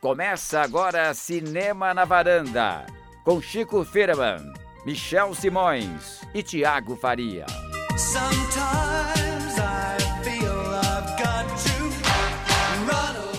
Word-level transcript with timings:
Começa 0.00 0.62
agora 0.62 1.12
Cinema 1.12 1.92
na 1.92 2.06
Varanda, 2.06 2.86
com 3.22 3.38
Chico 3.38 3.84
Firman, 3.84 4.50
Michel 4.86 5.34
Simões 5.34 6.22
e 6.32 6.42
Tiago 6.42 6.96
Faria. 6.96 7.44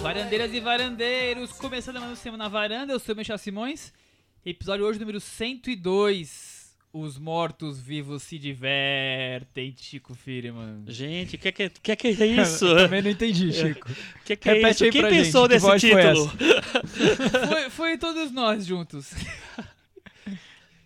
Varandeiras 0.03 0.53
e 0.53 0.59
varandeiros, 0.59 1.51
começando 1.53 1.99
mais 1.99 2.11
um 2.11 2.15
Cinema 2.15 2.37
na 2.37 2.47
Varanda, 2.47 2.93
eu 2.93 2.99
sou 2.99 3.15
o 3.15 3.17
Michel 3.17 3.39
Simões, 3.39 3.91
episódio 4.45 4.85
hoje 4.85 4.99
número 4.99 5.19
102, 5.19 6.50
Os 6.93 7.17
Mortos 7.17 7.79
Vivos 7.79 8.21
Se 8.23 8.37
Divertem, 8.37 9.73
Chico 9.77 10.13
Firman. 10.13 10.83
Gente, 10.87 11.37
o 11.37 11.39
que, 11.39 11.51
que, 11.51 11.69
que, 11.69 11.95
que 11.95 12.07
é 12.07 12.25
isso? 12.41 12.65
Eu 12.65 12.75
também 12.77 13.01
não 13.01 13.09
entendi, 13.09 13.51
Chico. 13.53 13.89
O 13.89 14.23
que, 14.25 14.35
que 14.35 14.49
é 14.49 14.53
Repete 14.53 14.71
isso? 14.73 14.83
aí 14.83 14.91
Quem 14.91 15.01
pensou 15.03 15.43
gente, 15.43 15.53
nesse 15.53 15.65
voz 15.65 15.81
foi 15.81 15.89
título? 15.89 16.31
Foi, 17.47 17.69
foi 17.69 17.97
todos 17.97 18.31
nós 18.31 18.65
juntos. 18.65 19.11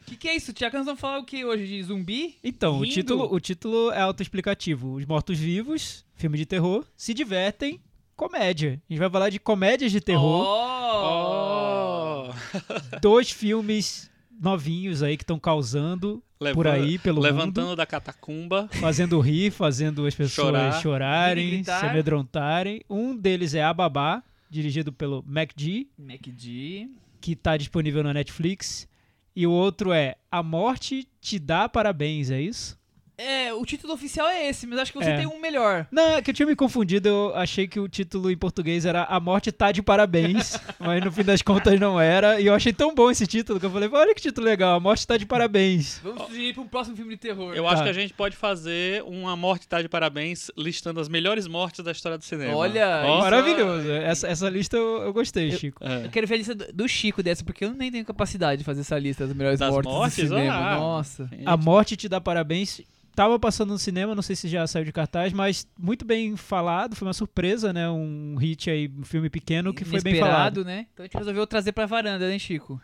O 0.01 0.05
que, 0.05 0.15
que 0.15 0.27
é 0.27 0.35
isso, 0.35 0.53
Tiago? 0.53 0.77
Nós 0.77 0.85
vamos 0.85 1.01
falar 1.01 1.17
o 1.17 1.25
que 1.25 1.43
hoje? 1.43 1.65
De 1.65 1.81
zumbi? 1.81 2.37
Então, 2.43 2.79
o 2.79 2.85
título, 2.85 3.33
o 3.33 3.39
título 3.39 3.91
é 3.91 3.99
autoexplicativo. 4.01 4.93
Os 4.93 5.05
mortos-vivos, 5.05 6.05
filme 6.13 6.37
de 6.37 6.45
terror, 6.45 6.85
se 6.95 7.11
divertem, 7.15 7.79
comédia. 8.15 8.79
A 8.87 8.93
gente 8.93 8.99
vai 8.99 9.09
falar 9.09 9.29
de 9.31 9.39
comédias 9.39 9.91
de 9.91 9.99
terror. 9.99 10.45
Oh! 10.45 12.29
Oh. 12.29 12.99
Dois 13.01 13.31
filmes 13.31 14.09
novinhos 14.39 15.01
aí 15.03 15.17
que 15.17 15.23
estão 15.23 15.39
causando 15.39 16.23
por 16.53 16.67
aí, 16.67 16.97
pelo 16.99 17.21
Levantando 17.21 17.67
mundo. 17.67 17.75
da 17.77 17.85
catacumba. 17.85 18.67
Fazendo 18.79 19.19
rir, 19.19 19.51
fazendo 19.51 20.05
as 20.05 20.13
pessoas 20.15 20.47
Chorar. 20.47 20.81
chorarem, 20.81 21.63
se 21.63 21.71
amedrontarem. 21.71 22.81
Um 22.89 23.15
deles 23.15 23.53
é 23.53 23.63
A 23.63 23.73
Babá, 23.73 24.21
dirigido 24.49 24.91
pelo 24.91 25.23
MacD, 25.27 25.87
MacD. 25.97 26.89
que 27.21 27.35
tá 27.35 27.57
disponível 27.57 28.03
na 28.03 28.13
Netflix. 28.13 28.87
E 29.35 29.45
o 29.45 29.51
outro 29.51 29.91
é 29.91 30.15
A 30.31 30.41
Morte 30.43 31.07
Te 31.19 31.37
Dá 31.39 31.67
Parabéns, 31.67 32.29
é 32.31 32.41
isso? 32.41 32.77
É, 33.17 33.53
o 33.53 33.65
título 33.65 33.93
oficial 33.93 34.27
é 34.27 34.49
esse, 34.49 34.67
mas 34.67 34.77
acho 34.79 34.91
que 34.91 34.97
você 34.97 35.11
É. 35.11 35.17
tem 35.17 35.25
um 35.27 35.39
melhor. 35.39 35.87
Não, 35.89 36.15
é 36.17 36.21
que 36.21 36.31
eu 36.31 36.33
tinha 36.33 36.45
me 36.45 36.55
confundido, 36.55 37.07
eu 37.07 37.35
achei 37.35 37.65
que 37.67 37.79
o 37.79 37.87
título 37.87 38.29
em 38.29 38.35
português 38.37 38.85
era 38.85 39.03
A 39.05 39.19
Morte 39.21 39.51
Tá 39.53 39.71
de 39.71 39.81
Parabéns, 39.81 40.59
mas 40.79 41.03
no 41.03 41.11
fim 41.11 41.23
das 41.23 41.41
contas 41.41 41.79
não 41.79 41.99
era, 41.99 42.41
e 42.41 42.47
eu 42.47 42.53
achei 42.53 42.73
tão 42.73 42.93
bom 42.93 43.09
esse 43.09 43.25
título 43.25 43.57
que 43.59 43.65
eu 43.65 43.69
falei, 43.71 43.89
olha 43.91 44.13
que 44.13 44.21
título 44.21 44.45
legal, 44.45 44.75
A 44.75 44.79
Morte 44.81 45.07
Tá 45.07 45.15
de 45.15 45.25
Parabéns. 45.25 45.99
Vamos 46.03 46.23
sugerir 46.27 46.53
para 46.53 46.63
um 46.63 46.67
próximo 46.67 46.95
filme 46.97 47.11
de 47.15 47.21
terror. 47.21 47.53
Eu 47.55 47.65
acho 47.67 47.77
Tá. 47.77 47.83
que 47.83 47.89
a 47.89 47.93
gente 47.93 48.13
pode 48.13 48.35
fazer 48.35 49.01
uma 49.03 49.35
morte 49.35 49.67
tá 49.67 49.81
de 49.81 49.87
parabéns 49.87 50.51
listando 50.57 50.99
as 50.99 51.07
melhores 51.07 51.47
mortes 51.47 51.83
da 51.85 51.91
história 51.91 52.17
do 52.17 52.23
cinema. 52.23 52.53
Olha, 52.55 53.01
isso- 53.07 53.19
Maravilhoso, 53.19 53.91
essa, 53.91 54.27
essa 54.27 54.49
lista 54.49 54.75
eu, 54.75 55.03
eu 55.03 55.13
gostei, 55.13 55.51
Chico. 55.51 55.83
É. 55.83 56.05
Eu 56.05 56.09
quero 56.09 56.27
ver 56.27 56.35
a 56.35 56.37
lista 56.37 56.53
do 56.55 56.65
do 56.85 56.87
Chico 56.89 57.23
dessa, 57.23 57.43
porque 57.43 57.63
eu 57.65 57.73
nem 57.73 57.89
tenho 57.91 58.03
capacidade 58.05 58.59
de 58.59 58.63
fazer 58.65 58.81
essa 58.81 58.99
lista 58.99 59.25
das 59.25 59.35
melhores 59.35 59.59
Das 59.59 59.71
mortes, 59.71 59.91
mortes? 59.91 60.29
do 60.29 60.35
cinema. 60.35 60.53
Ah. 60.53 60.75
Nossa. 60.77 61.29
A 61.45 61.55
Morte 61.57 61.95
Te 61.95 62.09
Dá 62.09 62.19
Parabéns 62.19 62.81
tava 63.15 63.39
passando 63.39 63.69
no 63.69 63.79
cinema, 63.79 64.13
não 64.13 64.21
sei 64.21 64.35
se 64.35 64.47
já 64.47 64.67
saiu 64.67 64.83
de 64.85 64.91
cartaz, 64.91 65.31
mas 65.33 65.65
muito 65.79 66.03
bem 66.05 66.35
falado, 66.35 66.95
foi 66.95 67.07
uma 67.07 67.13
surpresa, 67.13 67.71
né, 67.73 67.89
um 67.89 68.35
hit 68.37 68.69
aí, 68.69 68.91
um 68.99 69.03
filme 69.03 69.29
pequeno 69.29 69.73
que 69.73 69.85
foi 69.85 70.01
bem 70.01 70.15
falado. 70.19 70.57
Inesperado, 70.59 70.65
né? 70.65 70.87
Então 70.93 71.03
a 71.03 71.07
gente 71.07 71.17
resolveu 71.17 71.47
trazer 71.47 71.71
pra 71.71 71.85
varanda, 71.85 72.27
né, 72.27 72.37
Chico? 72.37 72.79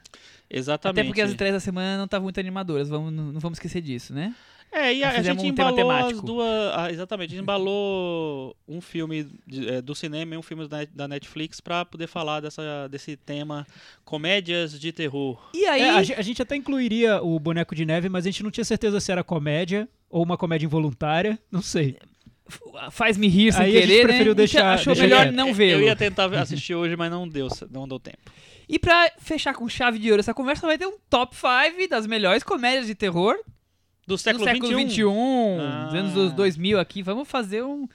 Exatamente. 0.50 1.00
Até 1.00 1.08
porque 1.08 1.22
as 1.22 1.32
estreias 1.32 1.54
da 1.56 1.60
semana 1.60 1.98
não 1.98 2.06
estavam 2.06 2.24
muito 2.24 2.40
animadoras, 2.40 2.90
vamos, 2.90 3.12
não, 3.14 3.40
vamos 3.40 3.58
esquecer 3.58 3.82
disso, 3.82 4.14
né? 4.14 4.34
É, 4.74 4.94
e 4.94 5.04
a, 5.04 5.10
a 5.10 5.22
gente 5.22 5.46
um 5.46 5.54
tema 5.54 5.70
embalou 5.72 5.92
as 5.92 5.98
temático. 6.00 6.26
duas. 6.26 6.48
ah, 6.74 6.90
exatamente, 6.90 7.28
a 7.28 7.32
gente 7.32 7.42
embalou 7.44 8.56
um 8.66 8.80
filme 8.80 9.28
de- 9.46 9.68
é, 9.68 9.82
do 9.82 9.94
cinema 9.94 10.34
e 10.34 10.38
um 10.38 10.42
filme 10.42 10.66
da 10.66 10.78
Net- 10.78 10.92
da 10.96 11.08
Netflix 11.10 11.60
pra 11.60 11.84
poder 11.84 12.08
falar 12.08 12.40
dessa, 12.40 12.88
desse 12.88 13.18
tema 13.18 13.68
comédias 14.06 14.80
de 14.80 14.92
terror. 14.94 15.42
E 15.54 15.66
aí, 15.66 15.82
É, 15.82 15.90
a, 15.90 15.98
a 15.98 16.22
gente 16.22 16.42
até 16.42 16.56
incluiria 16.56 17.22
o 17.22 17.38
Boneco 17.38 17.76
de 17.76 17.86
Neve, 17.86 18.08
mas 18.08 18.26
a 18.26 18.30
gente 18.30 18.44
não 18.44 18.52
tinha 18.52 18.64
certeza 18.64 19.00
se 19.02 19.12
era 19.12 19.24
comédia 19.26 19.90
ou 20.12 20.24
uma 20.24 20.38
comédia 20.38 20.66
involuntária, 20.66 21.40
não 21.52 21.62
sei. 21.62 21.98
faz-me 22.92 23.28
rir 23.28 23.54
sem 23.54 23.64
Aí 23.64 23.78
a 23.78 23.80
gente 23.80 23.88
querer, 23.88 23.98
né? 24.00 24.04
preferiu 24.04 24.32
gente 24.34 24.38
deixar- 24.38 24.74
achou 24.74 24.94
deixar 24.94 25.04
melhor 25.08 25.24
quieto. 25.24 25.36
não 25.36 25.48
Eu 25.50 25.54
vê-lo. 25.54 25.84
ia 25.84 25.96
tentar 25.96 26.26
assistir 26.36 26.76
hoje, 26.76 26.96
mas 26.98 27.10
não 27.10 27.28
deu, 27.28 27.48
não 27.72 27.88
deu 27.88 27.98
tempo. 28.00 28.18
E 28.68 28.78
pra 28.78 29.10
fechar 29.20 29.54
com 29.54 29.68
chave 29.70 29.98
de 30.00 30.10
ouro 30.12 30.20
essa 30.20 30.34
conversa, 30.34 30.68
vai 30.68 30.78
ter 30.78 30.86
um 30.86 30.98
top 31.10 31.36
5 31.36 31.90
das 31.90 32.06
melhores 32.06 32.44
comédias 32.44 32.88
de 32.88 32.96
terror 32.96 33.36
Do 34.06 34.18
século 34.18 34.46
do 34.46 34.50
século 34.52 34.68
XXI. 34.74 34.90
XXI, 34.90 35.04
Ah. 35.62 35.86
dos 35.86 35.94
anos 35.96 36.14
dos 36.14 36.34
2000 36.34 36.80
aqui. 36.80 37.02
Vamos 37.02 37.28
fazer 37.30 37.64
um, 37.64 37.88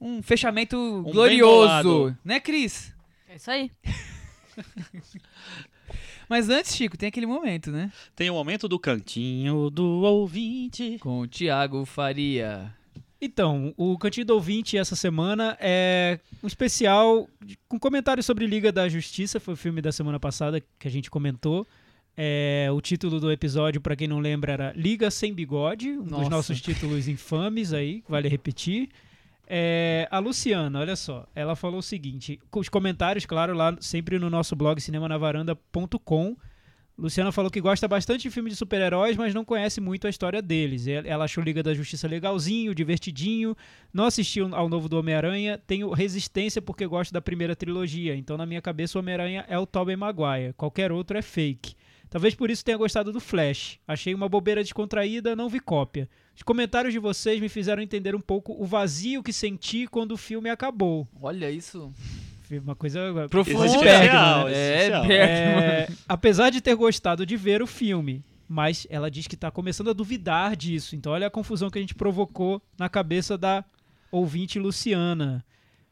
um 0.00 0.20
fechamento 0.22 1.02
bem 1.04 1.12
glorioso. 1.12 2.16
Né, 2.24 2.40
Cris? 2.40 2.92
É 3.28 3.36
isso 3.36 3.50
aí. 3.50 3.70
Mas 6.28 6.48
antes, 6.48 6.74
Chico, 6.74 6.96
tem 6.96 7.08
aquele 7.08 7.26
momento, 7.26 7.70
né? 7.70 7.90
Tem 8.14 8.28
o 8.30 8.34
momento 8.34 8.68
do 8.68 8.78
cantinho 8.78 9.70
do 9.70 9.84
ouvinte. 10.02 10.98
Com 11.00 11.20
o 11.20 11.28
Thiago 11.28 11.84
Faria. 11.84 12.74
Então, 13.20 13.72
o 13.78 13.96
Cantinho 13.96 14.26
do 14.26 14.34
Ouvinte 14.34 14.76
essa 14.76 14.94
semana 14.94 15.56
é 15.58 16.20
um 16.42 16.46
especial 16.46 17.26
com 17.66 17.78
comentários 17.78 18.26
sobre 18.26 18.46
Liga 18.46 18.70
da 18.70 18.88
Justiça, 18.88 19.40
foi 19.40 19.54
o 19.54 19.56
filme 19.56 19.80
da 19.80 19.90
semana 19.90 20.20
passada 20.20 20.62
que 20.78 20.86
a 20.86 20.90
gente 20.90 21.10
comentou. 21.10 21.66
É, 22.14 22.68
o 22.70 22.80
título 22.80 23.18
do 23.18 23.32
episódio, 23.32 23.80
pra 23.80 23.96
quem 23.96 24.06
não 24.06 24.20
lembra, 24.20 24.52
era 24.52 24.72
Liga 24.76 25.10
Sem 25.10 25.32
Bigode, 25.32 25.90
um 25.90 26.04
Nossa. 26.04 26.20
dos 26.20 26.28
nossos 26.28 26.60
títulos 26.60 27.08
infames 27.08 27.72
aí, 27.72 28.02
vale 28.08 28.28
repetir. 28.28 28.90
É, 29.46 30.08
a 30.10 30.18
Luciana, 30.18 30.80
olha 30.80 30.96
só, 30.96 31.26
ela 31.34 31.54
falou 31.54 31.78
o 31.78 31.82
seguinte, 31.82 32.40
os 32.54 32.68
comentários, 32.68 33.24
claro, 33.26 33.54
lá 33.54 33.76
sempre 33.80 34.18
no 34.18 34.28
nosso 34.28 34.56
blog 34.56 34.80
cinemanavaranda.com. 34.80 36.36
Luciana 36.98 37.30
falou 37.30 37.50
que 37.50 37.60
gosta 37.60 37.86
bastante 37.86 38.22
de 38.22 38.30
filme 38.30 38.48
de 38.48 38.56
super-heróis, 38.56 39.18
mas 39.18 39.34
não 39.34 39.44
conhece 39.44 39.82
muito 39.82 40.06
a 40.06 40.10
história 40.10 40.40
deles. 40.40 40.86
El- 40.86 41.04
Ela 41.04 41.26
achou 41.26 41.44
Liga 41.44 41.62
da 41.62 41.74
Justiça 41.74 42.08
legalzinho, 42.08 42.74
divertidinho, 42.74 43.54
não 43.92 44.04
assistiu 44.06 44.48
ao 44.54 44.66
novo 44.66 44.88
do 44.88 44.98
Homem-Aranha, 44.98 45.58
tenho 45.66 45.90
resistência 45.92 46.62
porque 46.62 46.86
gosto 46.86 47.12
da 47.12 47.20
primeira 47.20 47.54
trilogia, 47.54 48.16
então 48.16 48.38
na 48.38 48.46
minha 48.46 48.62
cabeça 48.62 48.96
o 48.98 49.00
Homem-Aranha 49.02 49.44
é 49.46 49.58
o 49.58 49.66
Tobey 49.66 49.94
Maguire, 49.94 50.54
qualquer 50.56 50.90
outro 50.90 51.18
é 51.18 51.22
fake. 51.22 51.74
Talvez 52.08 52.34
por 52.34 52.50
isso 52.50 52.64
tenha 52.64 52.78
gostado 52.78 53.12
do 53.12 53.20
Flash. 53.20 53.78
Achei 53.86 54.14
uma 54.14 54.28
bobeira 54.28 54.62
descontraída, 54.62 55.36
não 55.36 55.50
vi 55.50 55.60
cópia. 55.60 56.08
Os 56.36 56.42
comentários 56.42 56.92
de 56.92 56.98
vocês 56.98 57.40
me 57.40 57.48
fizeram 57.48 57.82
entender 57.82 58.14
um 58.14 58.20
pouco 58.20 58.54
o 58.62 58.66
vazio 58.66 59.22
que 59.22 59.32
senti 59.32 59.86
quando 59.86 60.12
o 60.12 60.16
filme 60.18 60.50
acabou. 60.50 61.08
Olha 61.20 61.50
isso. 61.50 61.90
Uma 62.62 62.76
coisa 62.76 63.00
Existencial, 63.34 63.80
Bergman, 63.82 64.44
né? 64.44 64.52
É, 64.52 64.76
existencial. 64.76 65.06
Bergman. 65.06 65.64
É, 65.64 65.88
apesar 66.06 66.50
de 66.50 66.60
ter 66.60 66.74
gostado 66.74 67.24
de 67.24 67.36
ver 67.36 67.62
o 67.62 67.66
filme, 67.66 68.22
mas 68.46 68.86
ela 68.90 69.10
diz 69.10 69.26
que 69.26 69.34
está 69.34 69.50
começando 69.50 69.90
a 69.90 69.94
duvidar 69.94 70.54
disso. 70.54 70.94
Então 70.94 71.12
olha 71.12 71.26
a 71.26 71.30
confusão 71.30 71.70
que 71.70 71.78
a 71.78 71.80
gente 71.80 71.94
provocou 71.94 72.62
na 72.78 72.88
cabeça 72.88 73.38
da 73.38 73.64
ouvinte 74.12 74.58
Luciana. 74.58 75.44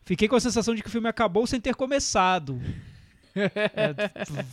Fiquei 0.05 0.29
com 0.29 0.37
a 0.37 0.41
sensação 0.41 0.75
de 0.75 0.83
que 0.83 0.89
o 0.89 0.93
filme 0.93 1.09
acabou 1.09 1.47
sem 1.47 1.61
ter 1.61 1.75
começado. 1.75 2.61
É, 3.37 3.93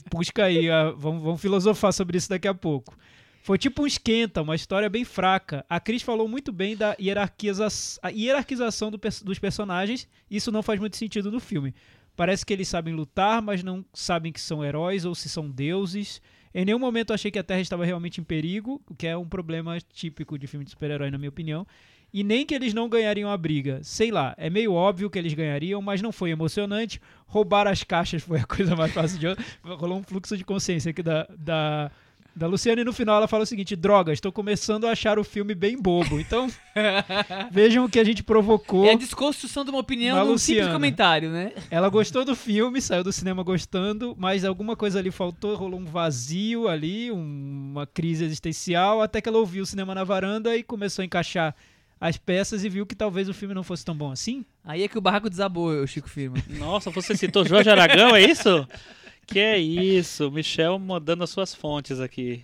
busca 0.10 0.46
aí, 0.46 0.68
vamos, 0.98 1.22
vamos 1.22 1.40
filosofar 1.40 1.94
sobre 1.94 2.18
isso 2.18 2.28
daqui 2.28 2.48
a 2.48 2.54
pouco. 2.54 2.98
Foi 3.44 3.58
tipo 3.58 3.84
um 3.84 3.88
esquenta, 3.88 4.42
uma 4.42 4.56
história 4.56 4.88
bem 4.90 5.04
fraca. 5.04 5.66
A 5.68 5.80
Cris 5.80 6.04
falou 6.04 6.28
muito 6.28 6.52
bem 6.52 6.76
da 6.78 6.96
hierarquiza 7.00 7.68
hierarquização 8.14 8.92
do 8.92 9.00
pers- 9.00 9.24
dos 9.24 9.40
personagens. 9.40 10.08
Isso 10.30 10.52
não 10.52 10.62
faz 10.62 10.80
muito 10.80 10.96
sentido 10.96 11.32
no 11.32 11.40
filme. 11.40 11.74
Parece 12.16 12.46
que 12.46 12.54
eles 12.54 12.68
sabem 12.68 12.94
lutar, 12.94 13.42
mas 13.42 13.64
não 13.64 13.84
sabem 13.94 14.32
que 14.32 14.40
são 14.40 14.64
heróis 14.64 15.06
ou 15.06 15.16
se 15.16 15.28
são 15.28 15.50
deuses. 15.50 16.22
Em 16.54 16.66
nenhum 16.66 16.78
momento 16.80 17.14
achei 17.14 17.32
que 17.32 17.40
a 17.40 17.44
Terra 17.44 17.62
estava 17.62 17.86
realmente 17.86 18.20
em 18.22 18.24
perigo, 18.24 18.82
o 18.88 18.94
que 18.94 19.08
é 19.08 19.18
um 19.18 19.28
problema 19.28 19.80
típico 19.94 20.38
de 20.38 20.46
filme 20.46 20.66
de 20.66 20.72
super-herói, 20.72 21.10
na 21.10 21.18
minha 21.18 21.30
opinião. 21.30 21.66
E 22.14 22.24
nem 22.26 22.46
que 22.46 22.54
eles 22.54 22.74
não 22.74 22.90
ganhariam 22.90 23.32
a 23.32 23.38
briga. 23.38 23.80
Sei 23.84 24.12
lá, 24.12 24.36
é 24.38 24.50
meio 24.50 24.74
óbvio 24.74 25.10
que 25.10 25.18
eles 25.18 25.34
ganhariam, 25.34 25.82
mas 25.82 26.02
não 26.02 26.12
foi 26.12 26.30
emocionante. 26.30 27.02
Roubar 27.26 27.68
as 27.68 27.84
caixas 27.84 28.22
foi 28.22 28.40
a 28.40 28.44
coisa 28.46 28.76
mais 28.76 28.92
fácil 28.94 29.18
de. 29.18 29.28
Rolou 29.64 29.98
um 30.00 30.04
fluxo 30.04 30.36
de 30.36 30.44
consciência 30.44 30.92
aqui 30.92 31.02
da, 31.02 31.26
da, 31.40 31.90
da 32.36 32.48
Luciana 32.48 32.82
e 32.82 32.84
no 32.86 32.94
final 32.94 33.18
ela 33.18 33.28
fala 33.28 33.44
o 33.44 33.46
seguinte: 33.46 33.76
droga, 33.76 34.14
estou 34.14 34.32
começando 34.32 34.86
a 34.88 34.92
achar 34.92 35.20
o 35.20 35.24
filme 35.24 35.54
bem 35.54 35.78
bobo. 35.82 36.20
Então, 36.20 36.48
vejam 37.52 37.86
o 37.86 37.90
que 37.90 38.00
a 38.00 38.04
gente 38.04 38.24
provocou. 38.24 38.86
É 38.86 38.94
a 38.94 38.98
desconstrução 38.98 39.64
de 39.64 39.70
uma 39.72 39.80
opinião 39.80 40.18
num 40.26 40.38
simples 40.38 40.68
comentário, 40.74 41.30
né? 41.30 41.52
Ela 41.70 41.90
gostou 41.90 42.24
do 42.26 42.36
filme, 42.36 42.82
saiu 42.82 43.04
do 43.04 43.12
cinema 43.12 43.44
gostando, 43.44 44.16
mas 44.18 44.46
alguma 44.46 44.76
coisa 44.76 45.00
ali 45.00 45.12
faltou, 45.12 45.56
rolou 45.56 45.80
um 45.80 45.86
vazio 45.86 46.68
ali, 46.68 47.12
um- 47.12 47.70
uma 47.72 47.86
crise 47.88 48.24
existencial, 48.26 49.02
até 49.02 49.22
que 49.22 49.30
ela 49.30 49.38
ouviu 49.38 49.64
o 49.64 49.66
cinema 49.66 49.94
na 49.96 50.04
varanda 50.04 50.56
e 50.56 50.64
começou 50.64 51.02
a 51.04 51.06
encaixar 51.06 51.56
as 52.00 52.18
peças 52.18 52.64
e 52.64 52.70
viu 52.70 52.86
que 52.86 52.96
talvez 52.96 53.30
o 53.30 53.34
filme 53.34 53.54
não 53.54 53.64
fosse 53.64 53.86
tão 53.86 53.96
bom 53.96 54.12
assim. 54.12 54.44
Aí 54.66 54.82
é 54.84 54.88
que 54.88 54.98
o 54.98 55.02
barraco 55.02 55.30
desabou, 55.30 55.70
o 55.72 55.88
Chico 55.88 56.10
Firma. 56.10 56.38
Nossa, 56.50 56.90
você 56.90 57.16
citou 57.16 57.46
Jorge 57.46 57.70
Aragão, 57.70 58.16
é 58.16 58.24
isso? 58.24 58.68
Que 59.32 59.40
é 59.40 59.58
isso, 59.58 60.30
Michel 60.32 60.78
mandando 60.80 61.24
as 61.24 61.30
suas 61.30 61.54
fontes 61.56 62.00
aqui. 62.00 62.44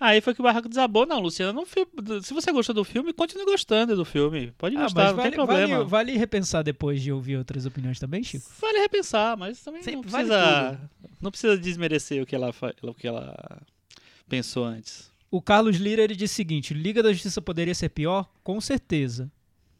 Aí 0.00 0.20
foi 0.20 0.34
que 0.34 0.40
o 0.40 0.42
barraco 0.44 0.68
desabou. 0.68 1.06
Não, 1.06 1.20
Luciana, 1.20 1.52
não 1.52 1.64
se 1.64 2.34
você 2.34 2.50
gostou 2.52 2.74
do 2.74 2.84
filme, 2.84 3.12
continue 3.12 3.44
gostando 3.44 3.94
do 3.96 4.04
filme. 4.04 4.52
Pode 4.58 4.76
Ah, 4.76 4.82
gostar, 4.82 5.02
mas 5.04 5.10
não 5.12 5.22
tem 5.22 5.30
vale, 5.30 5.34
problema. 5.36 5.76
vale, 5.78 5.88
vale 5.90 6.16
repensar 6.18 6.62
depois 6.62 7.00
de 7.00 7.12
ouvir 7.12 7.36
outras 7.36 7.64
opiniões 7.64 7.98
também, 7.98 8.22
Chico? 8.22 8.44
Vale 8.60 8.78
repensar, 8.80 9.36
mas 9.36 9.62
também 9.62 9.80
não 9.80 9.84
Sempre 9.84 10.10
vale 10.10 10.28
precisa, 10.28 10.80
não 11.22 11.30
precisa 11.30 11.56
desmerecer 11.58 12.22
o 12.22 12.26
que 12.26 12.34
ela, 12.34 12.52
o 12.82 12.94
que 12.94 13.06
ela 13.06 13.62
pensou 14.28 14.64
antes. 14.64 15.10
O 15.30 15.40
Carlos 15.40 15.76
Lira 15.76 16.02
ele 16.02 16.16
disse 16.16 16.34
o 16.34 16.36
seguinte: 16.36 16.74
Liga 16.74 17.02
da 17.02 17.12
Justiça 17.12 17.40
poderia 17.40 17.74
ser 17.74 17.88
pior? 17.88 18.28
Com 18.42 18.60
certeza. 18.60 19.30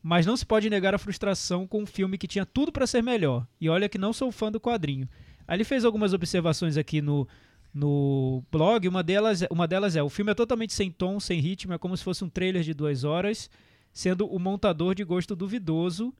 Mas 0.02 0.26
não 0.26 0.36
se 0.36 0.44
pode 0.44 0.68
negar 0.68 0.94
a 0.94 0.98
frustração 0.98 1.66
com 1.66 1.82
um 1.82 1.86
filme 1.86 2.18
que 2.18 2.26
tinha 2.28 2.44
tudo 2.44 2.70
pra 2.70 2.86
ser 2.86 3.02
melhor. 3.02 3.46
E 3.60 3.68
olha 3.68 3.88
que 3.88 3.96
não 3.98 4.12
sou 4.12 4.30
fã 4.30 4.52
do 4.52 4.60
quadrinho. 4.60 5.08
Aí 5.46 5.56
ele 5.56 5.64
fez 5.64 5.84
algumas 5.84 6.12
observações 6.12 6.76
aqui 6.76 7.02
no, 7.02 7.28
no 7.72 8.42
blog. 8.50 8.86
Uma 8.88 9.02
delas, 9.02 9.42
uma 9.50 9.66
delas 9.66 9.96
é: 9.96 10.02
o 10.02 10.08
filme 10.08 10.30
é 10.30 10.34
totalmente 10.34 10.72
sem 10.72 10.90
tom, 10.90 11.18
sem 11.18 11.40
ritmo, 11.40 11.72
é 11.74 11.78
como 11.78 11.96
se 11.96 12.04
fosse 12.04 12.24
um 12.24 12.28
trailer 12.28 12.62
de 12.62 12.72
duas 12.72 13.04
horas, 13.04 13.50
sendo 13.92 14.26
o 14.26 14.38
montador 14.38 14.94
de 14.94 15.04
gosto 15.04 15.34
duvidoso. 15.34 16.14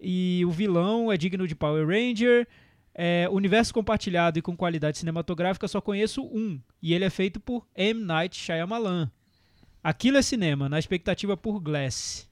E 0.00 0.42
o 0.44 0.50
vilão 0.50 1.12
é 1.12 1.16
digno 1.16 1.46
de 1.46 1.54
Power 1.54 1.86
Ranger. 1.86 2.46
É, 2.94 3.26
universo 3.30 3.72
compartilhado 3.72 4.38
e 4.38 4.42
com 4.42 4.54
qualidade 4.54 4.98
cinematográfica 4.98 5.66
só 5.66 5.80
conheço 5.80 6.22
um, 6.24 6.60
e 6.82 6.92
ele 6.92 7.06
é 7.06 7.10
feito 7.10 7.40
por 7.40 7.66
M. 7.74 8.04
Night 8.04 8.36
Shyamalan. 8.36 9.10
Aquilo 9.82 10.18
é 10.18 10.22
cinema, 10.22 10.68
na 10.68 10.78
expectativa 10.78 11.34
por 11.34 11.58
Glass. 11.58 12.28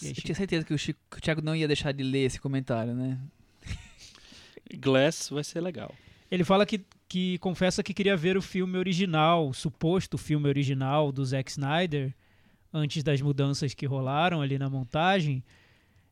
Aí, 0.00 0.10
Eu 0.10 0.14
tinha 0.14 0.34
certeza 0.34 0.64
que 0.64 0.72
o, 0.72 0.78
Chico, 0.78 1.00
que 1.10 1.18
o 1.18 1.20
Thiago 1.20 1.42
não 1.42 1.56
ia 1.56 1.66
deixar 1.66 1.92
de 1.92 2.04
ler 2.04 2.24
esse 2.24 2.40
comentário, 2.40 2.94
né? 2.94 3.18
Glass 4.76 5.28
vai 5.30 5.44
ser 5.44 5.60
legal. 5.60 5.94
Ele 6.30 6.44
fala 6.44 6.64
que, 6.64 6.80
que 7.08 7.38
confessa 7.38 7.82
que 7.82 7.92
queria 7.92 8.16
ver 8.16 8.36
o 8.36 8.42
filme 8.42 8.78
original, 8.78 9.48
o 9.48 9.52
suposto 9.54 10.16
filme 10.16 10.48
original 10.48 11.10
do 11.10 11.24
Zack 11.24 11.50
Snyder, 11.50 12.14
antes 12.72 13.02
das 13.02 13.20
mudanças 13.20 13.74
que 13.74 13.84
rolaram 13.86 14.40
ali 14.40 14.58
na 14.58 14.70
montagem. 14.70 15.42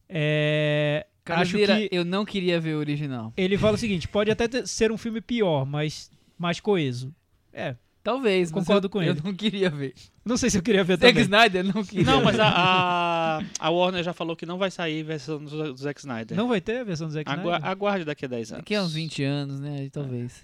É, 0.08 1.06
acho 1.26 1.52
Carolina, 1.52 1.88
que 1.88 1.94
eu 1.94 2.04
não 2.04 2.24
queria 2.24 2.58
ver 2.58 2.74
o 2.74 2.78
original. 2.78 3.32
ele 3.36 3.56
fala 3.58 3.74
o 3.74 3.78
seguinte: 3.78 4.08
pode 4.08 4.30
até 4.30 4.48
ter- 4.48 4.66
ser 4.66 4.90
um 4.90 4.96
filme 4.98 5.20
pior, 5.20 5.64
mas 5.66 6.10
mais 6.38 6.58
coeso. 6.60 7.14
É, 7.52 7.76
Talvez, 8.08 8.50
Concordo 8.50 8.86
eu, 8.86 8.90
com 8.90 9.02
eu 9.02 9.12
ele. 9.12 9.20
não 9.22 9.34
queria 9.34 9.68
ver. 9.68 9.92
não 10.24 10.36
sei 10.38 10.48
se 10.48 10.56
eu 10.56 10.62
queria 10.62 10.82
ver 10.82 10.94
Zack 10.98 11.08
também. 11.12 11.22
Snyder 11.24 11.62
não 11.74 11.84
queria. 11.84 12.06
Não, 12.06 12.22
mas 12.24 12.40
a, 12.40 12.48
a, 12.48 13.40
a 13.60 13.68
Warner 13.70 14.02
já 14.02 14.14
falou 14.14 14.34
que 14.34 14.46
não 14.46 14.56
vai 14.56 14.70
sair 14.70 15.02
versão 15.02 15.44
do 15.44 15.72
do 15.74 15.76
Zack 15.78 16.00
Snyder. 16.00 16.36
Não 16.36 16.48
vai 16.48 16.60
ter 16.60 16.78
a 16.78 16.84
versão 16.84 17.06
do 17.06 17.12
Zack 17.12 17.30
Agua- 17.30 17.56
Snyder? 17.56 17.68
aguarde 17.70 18.04
daqui 18.06 18.24
a 18.24 18.28
10 18.28 18.52
anos. 18.52 18.62
Daqui 18.62 18.74
a 18.74 18.82
uns 18.82 18.94
20 18.94 19.22
anos, 19.24 19.60
né? 19.60 19.88
Talvez. 19.92 20.42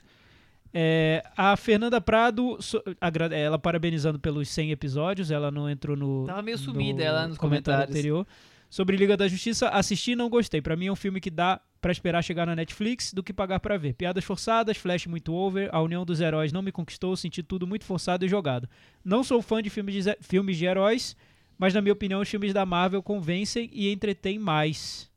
É, 0.75 1.23
a 1.37 1.57
Fernanda 1.57 2.01
Prado, 2.01 2.59
ela 3.33 3.59
parabenizando 3.59 4.19
pelos 4.19 4.49
100 4.49 4.73
episódios, 4.73 5.31
ela 5.31 5.51
não 5.51 5.71
entrou 5.71 5.97
no, 5.97 6.25
Tava 6.27 6.43
meio 6.43 6.57
no 6.57 6.63
sumida 6.63 7.03
ela 7.03 7.29
nos 7.29 7.39
comentário 7.39 7.87
comentários. 7.87 7.97
anterior. 7.97 8.27
Sobre 8.75 8.97
Liga 8.97 9.17
da 9.17 9.29
Justiça, 9.29 9.69
assisti 9.69 10.11
e 10.11 10.17
não 10.17 10.29
gostei. 10.29 10.61
Pra 10.61 10.75
mim 10.75 10.87
é 10.87 10.91
um 10.93 10.97
filme 10.97 11.21
que 11.21 11.31
dá 11.31 11.61
pra 11.81 11.93
esperar 11.93 12.25
chegar 12.25 12.45
na 12.45 12.57
Netflix 12.57 13.13
do 13.15 13.23
que 13.23 13.33
pagar 13.33 13.61
pra 13.61 13.77
ver. 13.77 13.95
Piadas 13.95 14.25
forçadas, 14.25 14.77
flash 14.77 15.07
muito 15.07 15.33
over, 15.33 15.69
a 15.73 15.81
união 15.81 16.05
dos 16.05 16.21
heróis 16.21 16.53
não 16.53 16.61
me 16.61 16.73
conquistou, 16.73 17.17
senti 17.17 17.41
tudo 17.41 17.69
muito 17.69 17.85
forçado 17.85 18.27
e 18.27 18.29
jogado. 18.29 18.69
Não 19.05 19.23
sou 19.23 19.41
fã 19.41 19.63
de 19.63 19.71
filmes 19.71 20.03
de, 20.03 20.17
filmes 20.21 20.57
de 20.57 20.65
heróis, 20.65 21.15
mas 21.57 21.73
na 21.73 21.81
minha 21.81 21.93
opinião 21.93 22.21
os 22.21 22.29
filmes 22.29 22.53
da 22.53 22.67
Marvel 22.67 23.01
convencem 23.01 23.71
e 23.73 23.93
entretêm 23.93 24.41
mais. 24.41 25.09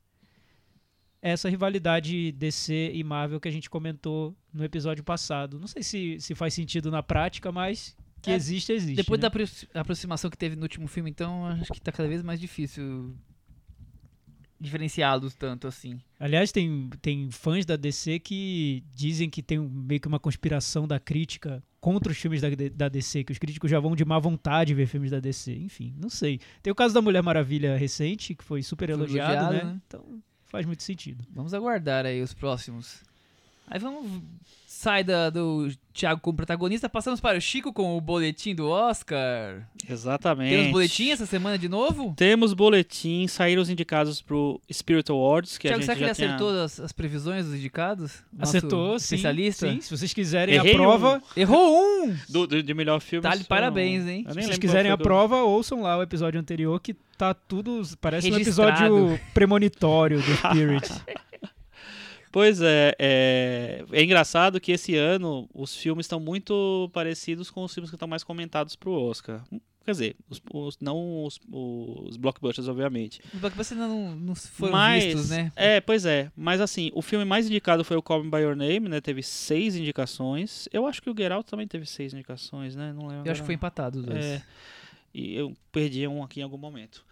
Essa 1.20 1.48
rivalidade 1.48 2.30
DC 2.30 2.92
e 2.94 3.02
Marvel 3.02 3.40
que 3.40 3.48
a 3.48 3.50
gente 3.50 3.68
comentou 3.68 4.36
no 4.54 4.62
episódio 4.62 5.02
passado. 5.02 5.58
Não 5.58 5.66
sei 5.66 5.82
se, 5.82 6.20
se 6.20 6.32
faz 6.32 6.54
sentido 6.54 6.92
na 6.92 7.02
prática, 7.02 7.50
mas 7.50 7.96
que 8.22 8.30
É, 8.30 8.34
existe, 8.36 8.70
existe. 8.70 8.94
Depois 8.94 9.18
né? 9.18 9.22
da 9.22 9.26
apro- 9.26 9.44
aproximação 9.74 10.30
que 10.30 10.38
teve 10.38 10.54
no 10.54 10.62
último 10.62 10.86
filme, 10.86 11.10
então 11.10 11.44
acho 11.46 11.72
que 11.72 11.80
tá 11.80 11.90
cada 11.90 12.08
vez 12.08 12.22
mais 12.22 12.38
difícil 12.38 13.16
diferenciá-los 14.60 15.34
tanto 15.34 15.66
assim. 15.66 15.98
Aliás, 16.18 16.50
tem, 16.52 16.88
tem 17.00 17.30
fãs 17.30 17.64
da 17.64 17.76
DC 17.76 18.18
que 18.18 18.82
dizem 18.94 19.30
que 19.30 19.42
tem 19.42 19.58
um- 19.58 19.68
meio 19.68 20.00
que 20.00 20.08
uma 20.08 20.18
conspiração 20.18 20.86
da 20.86 20.98
crítica 20.98 21.62
contra 21.80 22.10
os 22.10 22.18
filmes 22.18 22.40
da, 22.40 22.48
da 22.74 22.88
DC, 22.88 23.22
que 23.24 23.32
os 23.32 23.38
críticos 23.38 23.70
já 23.70 23.78
vão 23.78 23.94
de 23.94 24.04
má 24.04 24.18
vontade 24.18 24.74
ver 24.74 24.86
filmes 24.86 25.10
da 25.10 25.20
DC. 25.20 25.54
Enfim, 25.54 25.94
não 25.96 26.10
sei. 26.10 26.40
Tem 26.62 26.72
o 26.72 26.74
caso 26.74 26.92
da 26.92 27.00
Mulher 27.00 27.22
Maravilha 27.22 27.76
recente, 27.76 28.34
que 28.34 28.42
foi 28.42 28.62
super 28.62 28.88
Foi 28.88 28.94
elogiado, 28.94 29.32
elogiado, 29.32 29.54
né? 29.66 29.72
né? 29.74 29.80
Então 29.86 30.22
faz 30.46 30.66
muito 30.66 30.82
sentido. 30.82 31.24
Vamos 31.30 31.54
aguardar 31.54 32.04
aí 32.06 32.20
os 32.20 32.34
próximos. 32.34 33.02
Aí 33.70 33.78
vamos. 33.78 34.22
Sai 34.66 35.02
da- 35.02 35.28
do 35.28 35.68
Thiago 35.92 36.20
como 36.20 36.36
protagonista, 36.36 36.88
passamos 36.88 37.18
para 37.20 37.36
o 37.36 37.40
Chico 37.40 37.72
com 37.72 37.96
o 37.96 38.00
boletim 38.00 38.54
do 38.54 38.68
Oscar. 38.68 39.66
Exatamente. 39.90 40.54
Temos 40.54 40.70
boletim 40.70 41.10
essa 41.10 41.26
semana 41.26 41.58
de 41.58 41.68
novo? 41.68 42.14
Temos 42.16 42.54
boletim, 42.54 43.26
saíram 43.26 43.60
os 43.60 43.68
indicados 43.68 44.22
pro 44.22 44.60
Spirit 44.72 45.10
Awards, 45.10 45.58
que 45.58 45.66
Thiago, 45.66 45.80
a 45.82 45.82
será 45.84 45.94
gente 45.94 46.04
que 46.04 46.04
ele 46.04 46.14
tinha... 46.14 46.28
acertou 46.36 46.62
as, 46.62 46.78
as 46.78 46.92
previsões 46.92 47.46
dos 47.46 47.54
indicados? 47.56 48.22
Nosso 48.32 48.56
Acertou, 48.56 48.98
sim, 49.00 49.16
especialista? 49.16 49.68
sim. 49.68 49.80
Se 49.80 49.96
vocês 49.96 50.12
quiserem 50.14 50.54
Errei 50.54 50.74
a 50.74 50.76
prova, 50.76 51.22
Errou 51.36 52.04
um! 52.04 52.16
Do, 52.28 52.46
do- 52.46 52.62
de 52.62 52.74
melhor 52.74 53.00
filme. 53.00 53.22
Tá 53.22 53.36
parabéns, 53.48 54.06
hein? 54.06 54.24
se 54.28 54.34
vocês 54.34 54.58
quiserem 54.58 54.92
a 54.92 54.96
do- 54.96 55.02
prova, 55.02 55.42
ouçam 55.42 55.82
lá 55.82 55.98
o 55.98 56.02
episódio 56.02 56.38
anterior, 56.38 56.78
que 56.80 56.94
tá 57.16 57.34
tudo. 57.34 57.82
Parece 58.00 58.30
um 58.30 58.36
Registrado. 58.36 58.70
episódio 58.96 59.20
premonitório 59.34 60.18
do 60.22 60.34
Spirit. 60.36 60.88
Pois 62.30 62.60
é, 62.60 62.94
é, 62.98 63.84
é 63.90 64.02
engraçado 64.02 64.60
que 64.60 64.72
esse 64.72 64.94
ano 64.96 65.48
os 65.54 65.74
filmes 65.76 66.04
estão 66.04 66.20
muito 66.20 66.90
parecidos 66.92 67.50
com 67.50 67.64
os 67.64 67.72
filmes 67.72 67.90
que 67.90 67.96
estão 67.96 68.08
mais 68.08 68.22
comentados 68.24 68.76
pro 68.76 68.92
Oscar. 68.92 69.42
Quer 69.84 69.92
dizer, 69.92 70.16
os, 70.28 70.42
os- 70.52 70.78
não 70.80 71.24
os, 71.24 71.40
os 71.50 72.18
blockbusters, 72.18 72.68
obviamente. 72.68 73.22
Os 73.32 73.40
blockbusters 73.40 73.80
não, 73.80 74.14
não 74.14 74.34
foram 74.34 74.72
mas, 74.72 75.02
vistos, 75.02 75.30
né? 75.30 75.50
É, 75.56 75.80
pois 75.80 76.04
é. 76.04 76.30
Mas 76.36 76.60
assim, 76.60 76.90
o 76.94 77.00
filme 77.00 77.24
mais 77.24 77.46
indicado 77.46 77.82
foi 77.82 77.96
o 77.96 78.02
Call 78.02 78.22
Me 78.22 78.30
By 78.30 78.38
Your 78.40 78.54
Name, 78.54 78.86
né? 78.90 79.00
Teve 79.00 79.22
seis 79.22 79.74
indicações. 79.76 80.68
Eu 80.70 80.86
acho 80.86 81.00
que 81.00 81.08
o 81.08 81.14
Get 81.16 81.32
Out 81.32 81.48
também 81.48 81.66
teve 81.66 81.86
seis 81.86 82.12
indicações, 82.12 82.76
né? 82.76 82.92
Não 82.92 83.06
lembro. 83.06 83.26
Eu 83.26 83.32
acho 83.32 83.40
que 83.40 83.46
foi 83.46 83.54
empatado 83.54 84.00
os 84.00 84.04
dois. 84.04 84.22
É, 84.22 84.42
e 85.14 85.34
eu 85.34 85.56
perdi 85.72 86.06
um 86.06 86.22
aqui 86.22 86.40
em 86.40 86.42
algum 86.42 86.58
momento. 86.58 87.02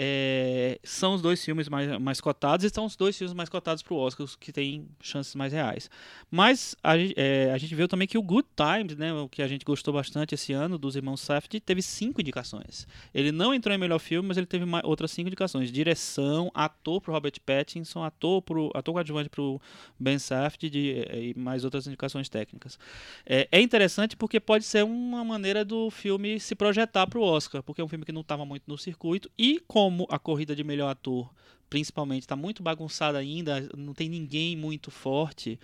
É, 0.00 0.78
são 0.84 1.14
os 1.14 1.20
dois 1.20 1.44
filmes 1.44 1.68
mais, 1.68 1.98
mais 1.98 2.20
cotados 2.20 2.64
e 2.64 2.70
são 2.70 2.84
os 2.84 2.94
dois 2.94 3.18
filmes 3.18 3.34
mais 3.34 3.48
cotados 3.48 3.82
para 3.82 3.94
o 3.94 3.96
Oscar, 3.96 4.24
os 4.24 4.36
que 4.36 4.52
têm 4.52 4.86
chances 5.00 5.34
mais 5.34 5.52
reais. 5.52 5.90
Mas 6.30 6.76
a, 6.84 6.92
é, 7.16 7.50
a 7.52 7.58
gente 7.58 7.74
viu 7.74 7.88
também 7.88 8.06
que 8.06 8.16
o 8.16 8.22
Good 8.22 8.46
Times, 8.54 8.96
né, 8.96 9.12
o 9.12 9.28
que 9.28 9.42
a 9.42 9.48
gente 9.48 9.64
gostou 9.64 9.92
bastante 9.92 10.36
esse 10.36 10.52
ano, 10.52 10.78
dos 10.78 10.94
irmãos 10.94 11.20
Safdie, 11.20 11.58
teve 11.58 11.82
cinco 11.82 12.20
indicações. 12.20 12.86
Ele 13.12 13.32
não 13.32 13.52
entrou 13.52 13.74
em 13.74 13.78
melhor 13.78 13.98
filme, 13.98 14.28
mas 14.28 14.36
ele 14.36 14.46
teve 14.46 14.64
ma- 14.64 14.82
outras 14.84 15.10
cinco 15.10 15.26
indicações. 15.26 15.72
Direção, 15.72 16.48
ator 16.54 17.00
para 17.00 17.12
Robert 17.14 17.34
Pattinson, 17.44 18.04
ator, 18.04 18.40
pro, 18.42 18.70
ator 18.74 18.92
coadjuvante 18.94 19.28
para 19.28 19.42
o 19.42 19.60
Ben 19.98 20.18
Safdie 20.18 20.70
de- 20.70 20.90
e 21.12 21.34
mais 21.36 21.64
outras 21.64 21.88
indicações 21.88 22.28
técnicas. 22.28 22.78
É, 23.26 23.48
é 23.50 23.60
interessante 23.60 24.16
porque 24.16 24.38
pode 24.38 24.64
ser 24.64 24.84
uma 24.84 25.24
maneira 25.24 25.64
do 25.64 25.90
filme 25.90 26.38
se 26.38 26.54
projetar 26.54 27.06
para 27.08 27.18
o 27.18 27.22
Oscar, 27.22 27.64
porque 27.64 27.80
é 27.80 27.84
um 27.84 27.88
filme 27.88 28.04
que 28.04 28.12
não 28.12 28.20
estava 28.20 28.44
muito 28.44 28.62
no 28.68 28.78
circuito 28.78 29.28
e 29.36 29.58
como 29.88 30.06
a 30.10 30.18
corrida 30.18 30.54
de 30.54 30.62
melhor 30.62 30.90
ator, 30.90 31.30
principalmente, 31.70 32.22
está 32.22 32.36
muito 32.36 32.62
bagunçada 32.62 33.18
ainda, 33.18 33.68
não 33.76 33.94
tem 33.94 34.08
ninguém 34.08 34.56
muito 34.56 34.90
forte. 34.90 35.58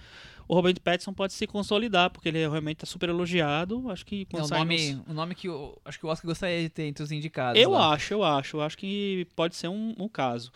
O 0.46 0.54
Robert 0.54 0.78
Pattinson 0.82 1.12
pode 1.14 1.32
se 1.32 1.46
consolidar, 1.46 2.10
porque 2.10 2.28
ele 2.28 2.38
realmente 2.38 2.76
está 2.76 2.86
super 2.86 3.08
elogiado. 3.08 3.90
Acho 3.90 4.04
que 4.04 4.26
É 4.32 4.42
o 4.42 4.46
nome, 4.48 4.92
nos- 4.92 5.06
o 5.08 5.12
nome 5.14 5.34
que 5.34 5.48
eu 5.48 5.78
acho 5.84 5.98
que 5.98 6.04
o 6.04 6.08
Oscar 6.10 6.26
gostaria 6.28 6.60
de 6.62 6.68
ter 6.68 6.84
entre 6.84 7.02
os 7.02 7.10
indicados. 7.10 7.60
Eu 7.60 7.70
lá. 7.72 7.92
acho, 7.94 8.12
eu 8.12 8.22
acho. 8.22 8.56
Eu 8.58 8.62
acho 8.62 8.76
que 8.76 9.26
pode 9.34 9.56
ser 9.56 9.68
um, 9.68 9.94
um 9.98 10.06
caso. 10.08 10.50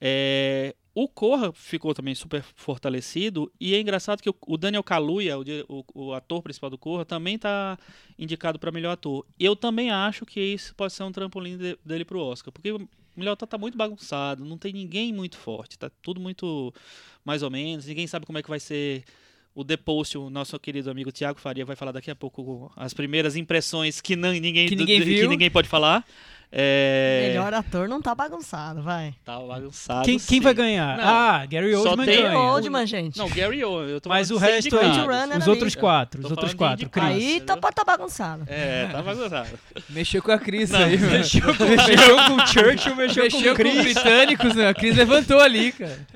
É, 0.00 0.74
o 0.94 1.06
Corra 1.06 1.52
ficou 1.52 1.92
também 1.92 2.14
super 2.14 2.42
fortalecido. 2.54 3.52
E 3.60 3.74
é 3.74 3.80
engraçado 3.80 4.22
que 4.22 4.30
o, 4.30 4.34
o 4.46 4.56
Daniel 4.56 4.82
Kaluuya, 4.82 5.38
o, 5.38 5.44
o- 5.68 5.84
o 6.06 6.14
ator 6.14 6.42
principal 6.42 6.70
do 6.70 6.78
Corra, 6.78 7.04
também 7.04 7.34
está 7.34 7.78
indicado 8.18 8.58
para 8.58 8.72
melhor 8.72 8.92
ator. 8.92 9.26
Eu 9.38 9.54
também 9.54 9.90
acho 9.90 10.24
que 10.24 10.40
isso 10.40 10.74
pode 10.74 10.94
ser 10.94 11.02
um 11.02 11.12
trampolim 11.12 11.58
de- 11.58 11.78
dele 11.84 12.04
pro 12.06 12.18
Oscar. 12.20 12.50
Porque 12.52 12.70
o 13.16 13.20
melhor 13.20 13.32
ator 13.32 13.48
tá 13.48 13.58
muito 13.58 13.76
bagunçado. 13.78 14.44
Não 14.44 14.58
tem 14.58 14.72
ninguém 14.72 15.12
muito 15.12 15.36
forte. 15.36 15.78
Tá 15.78 15.90
tudo 16.02 16.20
muito 16.20 16.72
mais 17.24 17.42
ou 17.42 17.50
menos. 17.50 17.86
Ninguém 17.86 18.06
sabe 18.06 18.26
como 18.26 18.38
é 18.38 18.42
que 18.42 18.48
vai 18.48 18.60
ser. 18.60 19.04
O 19.54 19.64
The 19.64 19.76
Post, 19.76 20.18
o 20.18 20.28
nosso 20.30 20.58
querido 20.58 20.90
amigo 20.90 21.12
Tiago 21.12 21.38
Faria 21.38 21.64
vai 21.64 21.76
falar 21.76 21.92
daqui 21.92 22.10
a 22.10 22.14
pouco 22.16 22.72
as 22.76 22.92
primeiras 22.92 23.36
impressões 23.36 24.00
que, 24.00 24.16
não, 24.16 24.32
ninguém, 24.32 24.66
Que 24.68 24.74
ninguém 24.74 24.98
do- 24.98 25.04
que 25.04 25.28
ninguém 25.28 25.50
pode 25.50 25.68
falar. 25.68 26.04
É, 26.56 27.26
Melhor 27.28 27.52
ator 27.52 27.88
não 27.88 28.00
tá 28.00 28.14
bagunçado, 28.14 28.80
vai. 28.80 29.12
Tá 29.24 29.40
bagunçado. 29.40 30.04
Quem, 30.04 30.18
quem 30.20 30.40
vai 30.40 30.54
ganhar? 30.54 30.96
Não. 30.98 31.04
ah, 31.04 31.46
Gary 31.46 31.72
Só 31.72 31.90
Oldman 31.90 32.06
tem 32.06 32.22
ganha. 32.22 32.38
Oldman, 32.38 32.86
gente. 32.86 33.18
Não, 33.18 33.28
Gary 33.28 33.64
Oldman. 33.64 33.90
Eu 33.92 34.00
tô 34.00 34.08
Mas 34.08 34.30
o 34.30 34.36
resto 34.36 34.76
aí, 34.78 34.90
os 34.90 35.08
ali. 35.08 35.50
outros 35.50 35.74
quatro, 35.74 36.20
os 36.24 36.30
outros 36.30 36.54
quatro. 36.54 36.88
Chris. 36.88 37.04
Aí 37.04 37.40
tá, 37.40 37.56
pode 37.56 37.74
tá 37.74 37.82
bagunçado. 37.84 38.44
É, 38.46 38.86
tá 38.86 39.02
bagunçado. 39.02 39.58
Mexeu 39.90 40.22
com 40.22 40.30
a 40.30 40.38
Cris 40.38 40.72
aí. 40.74 40.96
mexeu 40.96 41.46
mano. 41.46 41.66
Mexeu 41.76 42.16
com 42.16 42.34
o 42.36 42.46
Churchill, 42.46 42.96
mexeu, 42.96 43.24
Mexeu 43.24 43.40
com 43.56 43.62
o 43.62 43.64
com 43.64 43.68
os 43.70 43.74
Chris. 43.80 43.94
britânicos, 43.94 44.54
né? 44.54 44.68
A 44.68 44.74
Cris 44.74 44.96
levantou 44.96 45.40
ali, 45.40 45.72
cara. 45.72 46.06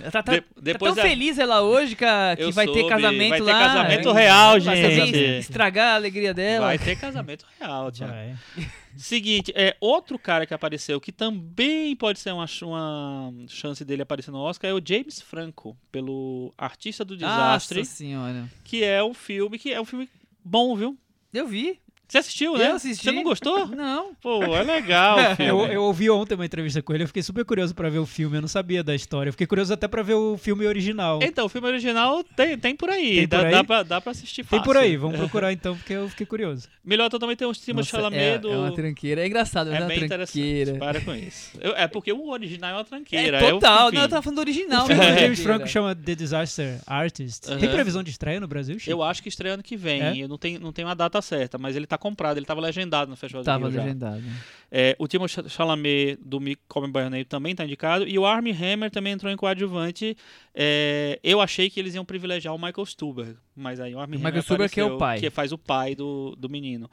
Ela 0.00 0.10
Tá, 0.10 0.22
tá, 0.22 0.32
De- 0.34 0.40
tá 0.40 0.46
depois 0.60 0.94
tão 0.94 1.04
é- 1.04 1.08
feliz 1.08 1.38
ela 1.38 1.62
hoje 1.62 1.94
que, 1.96 2.04
a- 2.04 2.34
que 2.36 2.50
vai 2.52 2.66
ter 2.66 2.72
soube, 2.74 2.88
casamento 2.88 3.28
vai 3.30 3.38
ter 3.40 3.52
lá. 3.52 3.58
casamento 3.68 4.12
real, 4.12 4.60
Vai 4.60 4.60
gente. 4.60 5.16
estragar 5.40 5.92
a 5.92 5.94
alegria 5.96 6.34
dela. 6.34 6.66
Vai 6.66 6.78
ter 6.78 6.96
casamento 6.96 7.46
real, 7.60 7.90
Thiago. 7.92 8.12
Vai. 8.12 8.34
Seguinte, 8.96 9.52
é 9.56 9.76
outro 9.80 10.16
cara 10.18 10.46
que 10.46 10.54
apareceu 10.54 11.00
que 11.00 11.10
também 11.10 11.96
pode 11.96 12.18
ser 12.20 12.32
uma, 12.32 12.46
uma 12.62 13.34
chance 13.48 13.84
dele 13.84 14.02
aparecer 14.02 14.30
no 14.30 14.38
Oscar 14.38 14.70
é 14.70 14.74
o 14.74 14.80
James 14.84 15.20
Franco, 15.20 15.76
pelo 15.90 16.52
Artista 16.56 17.04
do 17.04 17.16
Desastre, 17.16 17.80
Nossa 17.80 17.90
senhora. 17.90 18.44
que 18.62 18.84
é 18.84 19.02
um 19.02 19.12
filme 19.12 19.58
que 19.58 19.72
é 19.72 19.80
um 19.80 19.84
filme 19.84 20.08
bom, 20.44 20.76
viu? 20.76 20.96
Eu 21.32 21.46
vi. 21.48 21.80
Você 22.06 22.18
assistiu, 22.18 22.56
né? 22.56 22.70
Eu 22.70 22.74
assisti. 22.76 23.04
Você 23.04 23.12
não 23.12 23.22
gostou? 23.22 23.66
Não. 23.68 24.14
Pô, 24.20 24.42
é 24.44 24.62
legal 24.62 25.34
filme. 25.36 25.50
Eu, 25.50 25.66
eu 25.66 25.82
ouvi 25.84 26.08
ontem 26.10 26.34
uma 26.34 26.44
entrevista 26.44 26.80
com 26.82 26.92
ele, 26.94 27.04
eu 27.04 27.08
fiquei 27.08 27.22
super 27.22 27.44
curioso 27.44 27.74
pra 27.74 27.88
ver 27.88 27.98
o 27.98 28.06
filme, 28.06 28.36
eu 28.36 28.40
não 28.40 28.48
sabia 28.48 28.82
da 28.84 28.94
história. 28.94 29.28
Eu 29.28 29.32
fiquei 29.32 29.46
curioso 29.46 29.72
até 29.72 29.88
pra 29.88 30.02
ver 30.02 30.14
o 30.14 30.36
filme 30.36 30.66
original. 30.66 31.18
Então, 31.22 31.46
o 31.46 31.48
filme 31.48 31.66
original 31.66 32.22
tem, 32.36 32.58
tem 32.58 32.76
por 32.76 32.90
aí. 32.90 33.16
Tem 33.16 33.28
dá, 33.28 33.38
por 33.38 33.46
aí? 33.46 33.52
Dá, 33.52 33.64
pra, 33.64 33.82
dá 33.82 34.00
pra 34.00 34.10
assistir 34.12 34.42
Tem 34.44 34.58
fácil. 34.58 34.64
por 34.64 34.76
aí, 34.76 34.96
vamos 34.96 35.16
procurar 35.18 35.52
então, 35.52 35.76
porque 35.76 35.92
eu 35.94 36.08
fiquei 36.08 36.26
curioso. 36.26 36.68
Melhor 36.84 37.08
também 37.08 37.34
tem 37.36 37.48
o 37.48 37.52
Timothée 37.52 37.74
Nossa, 37.74 37.90
Chalamet 37.90 38.20
é, 38.20 38.38
do... 38.38 38.50
é 38.52 38.56
uma 38.56 38.72
tranqueira. 38.74 39.22
É 39.22 39.26
engraçado, 39.26 39.70
mas 39.70 39.74
é, 39.74 39.78
É 39.78 39.80
uma 39.82 39.88
bem 39.88 40.06
tranqueira. 40.06 40.70
interessante. 40.72 40.78
Para 40.78 41.00
com 41.00 41.14
isso. 41.14 41.50
Eu- 41.60 41.74
é 41.74 41.88
porque 41.88 42.12
o 42.12 42.28
original 42.30 42.70
é 42.70 42.74
uma 42.74 42.80
É 42.80 42.84
tranqueira. 42.84 43.38
total. 43.50 43.88
Eu, 43.88 43.92
não, 43.94 44.02
eu 44.02 44.08
tava 44.08 44.22
falando 44.22 44.36
do 44.36 44.40
original. 44.40 44.84
O 44.84 44.86
filme 44.86 45.00
né? 45.04 45.12
do 45.14 45.18
James 45.20 45.38
Tranqueira. 45.38 45.58
Franco 45.58 45.68
chama 45.72 45.94
The 45.94 46.14
Disaster 46.14 46.80
Artist. 46.86 47.46
Tem 47.46 47.56
Aham. 47.56 47.68
previsão 47.72 48.02
de 48.02 48.10
estreia 48.10 48.38
no 48.40 48.46
Brasil, 48.46 48.78
Chico? 48.78 48.90
Eu 48.90 49.02
acho 49.02 49.22
que 49.22 49.28
estreia 49.28 49.54
ano 49.54 49.62
que 49.62 49.76
vem. 49.76 50.02
É? 50.02 50.16
Eu 50.16 50.28
não 50.28 50.36
tenho, 50.38 50.60
não 50.60 50.72
tenho 50.72 50.88
a 50.88 50.94
data 50.94 51.20
certa, 51.22 51.56
mas 51.58 51.74
ele 51.76 51.86
tá 51.86 51.96
comprado. 52.04 52.36
Ele 52.36 52.46
tava 52.46 52.60
legendado 52.60 53.10
no 53.10 53.16
Festival 53.16 53.42
Tava 53.44 53.64
do 53.64 53.70
Rio 53.70 53.76
já. 53.78 53.82
legendado. 53.84 54.22
É, 54.70 54.94
o 54.98 55.06
Timothée 55.08 55.48
Chalamet 55.48 56.18
do 56.24 56.38
Me 56.40 56.56
Come 56.68 56.88
By 56.88 57.00
Name 57.10 57.24
também 57.24 57.54
tá 57.54 57.64
indicado. 57.64 58.06
E 58.06 58.18
o 58.18 58.26
Armie 58.26 58.52
Hammer 58.52 58.90
também 58.90 59.12
entrou 59.12 59.32
em 59.32 59.36
coadjuvante. 59.36 60.16
É, 60.54 61.18
eu 61.22 61.40
achei 61.40 61.70
que 61.70 61.80
eles 61.80 61.94
iam 61.94 62.04
privilegiar 62.04 62.54
o 62.54 62.58
Michael 62.58 62.84
Stuhlbarg. 62.86 63.36
Mas 63.56 63.80
aí 63.80 63.94
o 63.94 63.98
Armie 64.00 64.16
O 64.16 64.20
Hammer 64.20 64.32
Michael 64.32 64.42
Stuhlbarg 64.42 64.72
que 64.72 64.80
é 64.80 64.84
o 64.84 64.98
pai. 64.98 65.18
Que 65.20 65.30
faz 65.30 65.52
o 65.52 65.58
pai 65.58 65.94
do, 65.94 66.36
do 66.38 66.48
menino. 66.48 66.90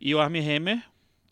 E 0.00 0.14
o 0.14 0.20
Armie 0.20 0.40
Hammer 0.40 0.82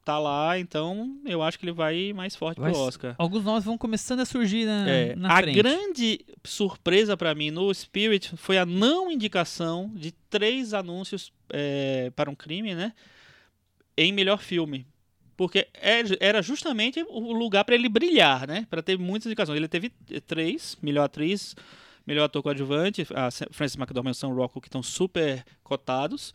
tá 0.05 0.21
lá, 0.21 0.57
então 0.57 1.17
eu 1.25 1.43
acho 1.43 1.59
que 1.59 1.65
ele 1.65 1.73
vai 1.73 2.13
mais 2.13 2.37
forte 2.37 2.61
Vai 2.61 2.71
pro 2.71 2.81
Oscar. 2.81 3.17
Alguns 3.19 3.43
nomes 3.43 3.65
vão 3.65 3.77
começando 3.77 4.21
a 4.21 4.25
surgir 4.25 4.65
na, 4.65 4.89
É, 4.89 5.17
na 5.17 5.33
a 5.33 5.37
frente. 5.39 5.57
grande 5.57 6.21
surpresa 6.45 7.17
pra 7.17 7.35
mim 7.35 7.51
no 7.51 7.75
Spirit 7.75 8.37
foi 8.37 8.57
a 8.57 8.65
não 8.65 9.11
indicação 9.11 9.91
de 9.97 10.13
três 10.31 10.73
anúncios 10.73 11.33
é, 11.53 12.13
para 12.15 12.31
um 12.31 12.37
crime, 12.37 12.73
né? 12.73 12.93
Em 13.97 14.13
melhor 14.13 14.41
filme. 14.43 14.87
Porque 15.37 15.69
é- 15.75 16.03
era 16.19 16.41
justamente 16.41 17.05
o 17.09 17.33
lugar 17.33 17.65
pra 17.65 17.75
ele 17.75 17.89
brilhar, 17.89 18.47
né? 18.47 18.67
Pra 18.71 18.83
ter 18.83 18.99
muitas 18.99 19.27
indicações. 19.27 19.57
Ele 19.57 19.69
teve 19.69 19.91
três: 20.27 20.79
melhor 20.81 21.05
atriz, 21.05 21.55
melhor 22.07 22.25
ator 22.25 22.43
coadjuvante, 22.43 23.07
a 23.15 23.31
Frances 23.51 23.77
McDormand 23.77 24.13
e 24.13 24.15
Sam 24.15 24.29
Rockwell, 24.29 24.63
que 24.63 24.69
estão 24.69 24.83
super 24.83 25.45
cotados, 25.63 26.33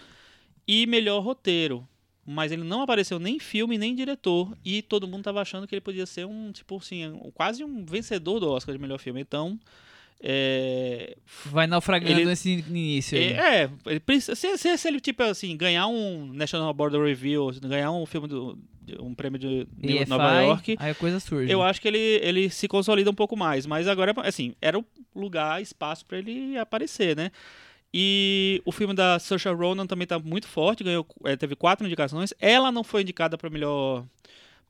e 0.67 0.85
melhor 0.85 1.19
roteiro. 1.21 1.87
Mas 2.23 2.51
ele 2.51 2.63
não 2.63 2.81
apareceu 2.83 3.17
nem 3.17 3.37
em 3.37 3.39
filme, 3.39 3.79
nem 3.79 3.95
diretor. 3.95 4.55
E 4.63 4.83
todo 4.83 5.07
mundo 5.07 5.23
tava 5.23 5.41
achando 5.41 5.67
que 5.67 5.73
ele 5.73 5.81
podia 5.81 6.05
ser 6.05 6.25
um, 6.27 6.51
tipo 6.51 6.77
assim, 6.77 7.07
um- 7.07 7.31
quase 7.31 7.63
um 7.63 7.83
vencedor 7.83 8.39
do 8.39 8.49
Oscar 8.51 8.75
de 8.75 8.79
melhor 8.79 8.99
filme. 8.99 9.19
Então, 9.19 9.59
é, 10.23 11.17
Vai 11.45 11.67
naufragando 11.67 12.11
Ele- 12.11 12.25
nesse 12.25 12.49
início 12.67 13.17
aí. 13.17 13.33
é, 13.33 13.63
é, 13.63 13.69
ele 13.87 13.99
precisa, 13.99 14.35
se, 14.35 14.57
se- 14.57 14.77
se 14.77 14.87
ele, 14.87 14.99
tipo 14.99 15.23
assim, 15.23 15.55
ganhar 15.57 15.87
um 15.87 16.27
National 16.33 16.73
Border 16.73 17.01
Review, 17.01 17.51
ganhar 17.63 17.91
um 17.91 18.05
filme 18.05 18.27
do, 18.27 18.57
um 18.99 19.13
prêmio 19.15 19.39
de 19.39 19.65
de 19.77 19.97
EFI, 19.97 20.09
Nova 20.09 20.41
York, 20.41 20.75
aí 20.79 20.91
a 20.91 20.95
coisa 20.95 21.19
surge. 21.19 21.51
eu 21.51 21.61
acho 21.63 21.81
que 21.81 21.87
ele, 21.87 21.97
ele 21.97 22.49
se 22.49 22.67
consolida 22.67 23.09
um 23.09 23.13
pouco 23.15 23.35
mais. 23.37 23.65
Mas 23.65 23.87
agora, 23.87 24.13
assim, 24.23 24.53
era 24.61 24.77
o 24.77 24.85
lugar, 25.15 25.61
espaço 25.61 26.05
pra 26.05 26.17
ele 26.19 26.57
aparecer, 26.57 27.15
né? 27.15 27.31
E 27.93 28.61
o 28.63 28.71
filme 28.71 28.93
da 28.93 29.19
Saoirse 29.19 29.49
Ronan 29.49 29.85
também 29.85 30.07
tá 30.07 30.17
muito 30.17 30.47
forte, 30.47 30.83
ganhou, 30.83 31.05
eh, 31.25 31.35
teve 31.35 31.55
quatro 31.57 31.85
indicações. 31.85 32.33
Ela 32.39 32.71
não 32.71 32.83
foi 32.85 33.01
indicada 33.01 33.37
para 33.37 33.49
melhor 33.49 34.05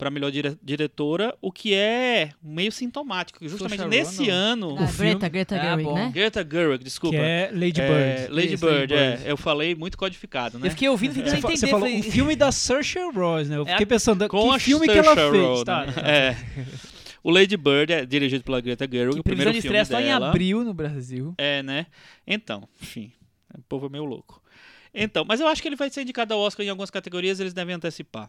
para 0.01 0.10
melhor 0.10 0.31
dire- 0.31 0.58
diretora, 0.63 1.38
o 1.39 1.51
que 1.51 1.75
é 1.75 2.31
meio 2.41 2.72
sintomático. 2.72 3.48
Justamente 3.48 3.77
Saoirse 3.81 4.00
nesse 4.00 4.24
Ronan. 4.24 4.34
ano, 4.34 4.75
Ah, 4.79 4.88
filme- 4.88 5.12
Greta, 5.12 5.29
Greta 5.29 5.55
Ah, 5.55 5.62
Gerwig, 5.63 5.93
né? 5.93 6.12
Greta 6.12 6.48
Gerwig, 6.51 6.84
desculpa. 6.84 7.15
Que 7.17 7.22
é 7.22 7.51
Lady 7.53 7.81
É, 7.81 7.88
Bird. 8.24 8.34
Lady 8.34 8.53
Isso, 8.55 8.65
Bird, 8.65 8.79
Lady 8.79 8.93
é. 8.96 9.10
Bird. 9.17 9.29
Eu 9.29 9.38
falei 9.38 9.75
muito 9.75 10.00
codificado, 10.00 10.58
né? 10.58 10.65
Eu 10.65 10.72
fiquei 10.72 10.89
ouvindo, 10.89 11.13
tentando 11.13 11.38
entender. 11.38 11.55
você 11.58 11.67
falou 11.67 11.88
o 11.88 12.01
filme 12.03 12.36
da 12.36 12.51
Saoirse 12.51 12.98
Ronan, 13.00 13.43
né? 13.43 13.58
Eu 13.58 13.62
É 13.67 13.72
fiquei 13.74 13.86
pensando, 13.86 14.27
Com 14.27 14.50
que 14.50 14.55
a 14.55 14.60
filme 14.60 14.88
que 14.88 14.98
ela 14.98 15.13
Saoirse 15.13 15.31
fez? 15.38 15.43
Ronan. 15.50 15.63
Tá, 15.63 15.86
tá. 15.91 16.01
É. 16.01 16.36
O 17.24 17.29
Lady 17.29 17.55
Bird 17.55 17.93
é 17.93 18.03
dirigido 18.03 18.43
pela 18.43 18.60
Greta 18.60 18.88
Gerwig, 18.91 19.13
que 19.13 19.20
o 19.20 19.24
primeiro 19.24 19.53
de 19.53 19.62
filme 19.62 19.86
só 19.86 20.00
em 20.00 20.05
dela. 20.05 20.29
abril 20.29 20.63
no 20.63 20.74
Brasil. 20.74 21.36
É, 21.38 21.62
né? 21.62 21.86
Então, 22.25 22.67
enfim, 22.81 23.12
o 23.55 23.62
povo 23.70 23.86
é 23.86 23.89
meio 23.89 24.05
louco. 24.05 24.41
Então, 24.93 25.24
mas 25.27 25.39
eu 25.39 25.48
acho 25.48 25.62
que 25.62 25.67
ele 25.67 25.75
vai 25.75 25.89
ser 25.91 26.01
indicado 26.01 26.34
ao 26.34 26.39
Oscar 26.39 26.65
em 26.65 26.70
algumas 26.70 26.89
categorias, 26.89 27.39
eles 27.39 27.53
devem 27.53 27.75
antecipar. 27.75 28.27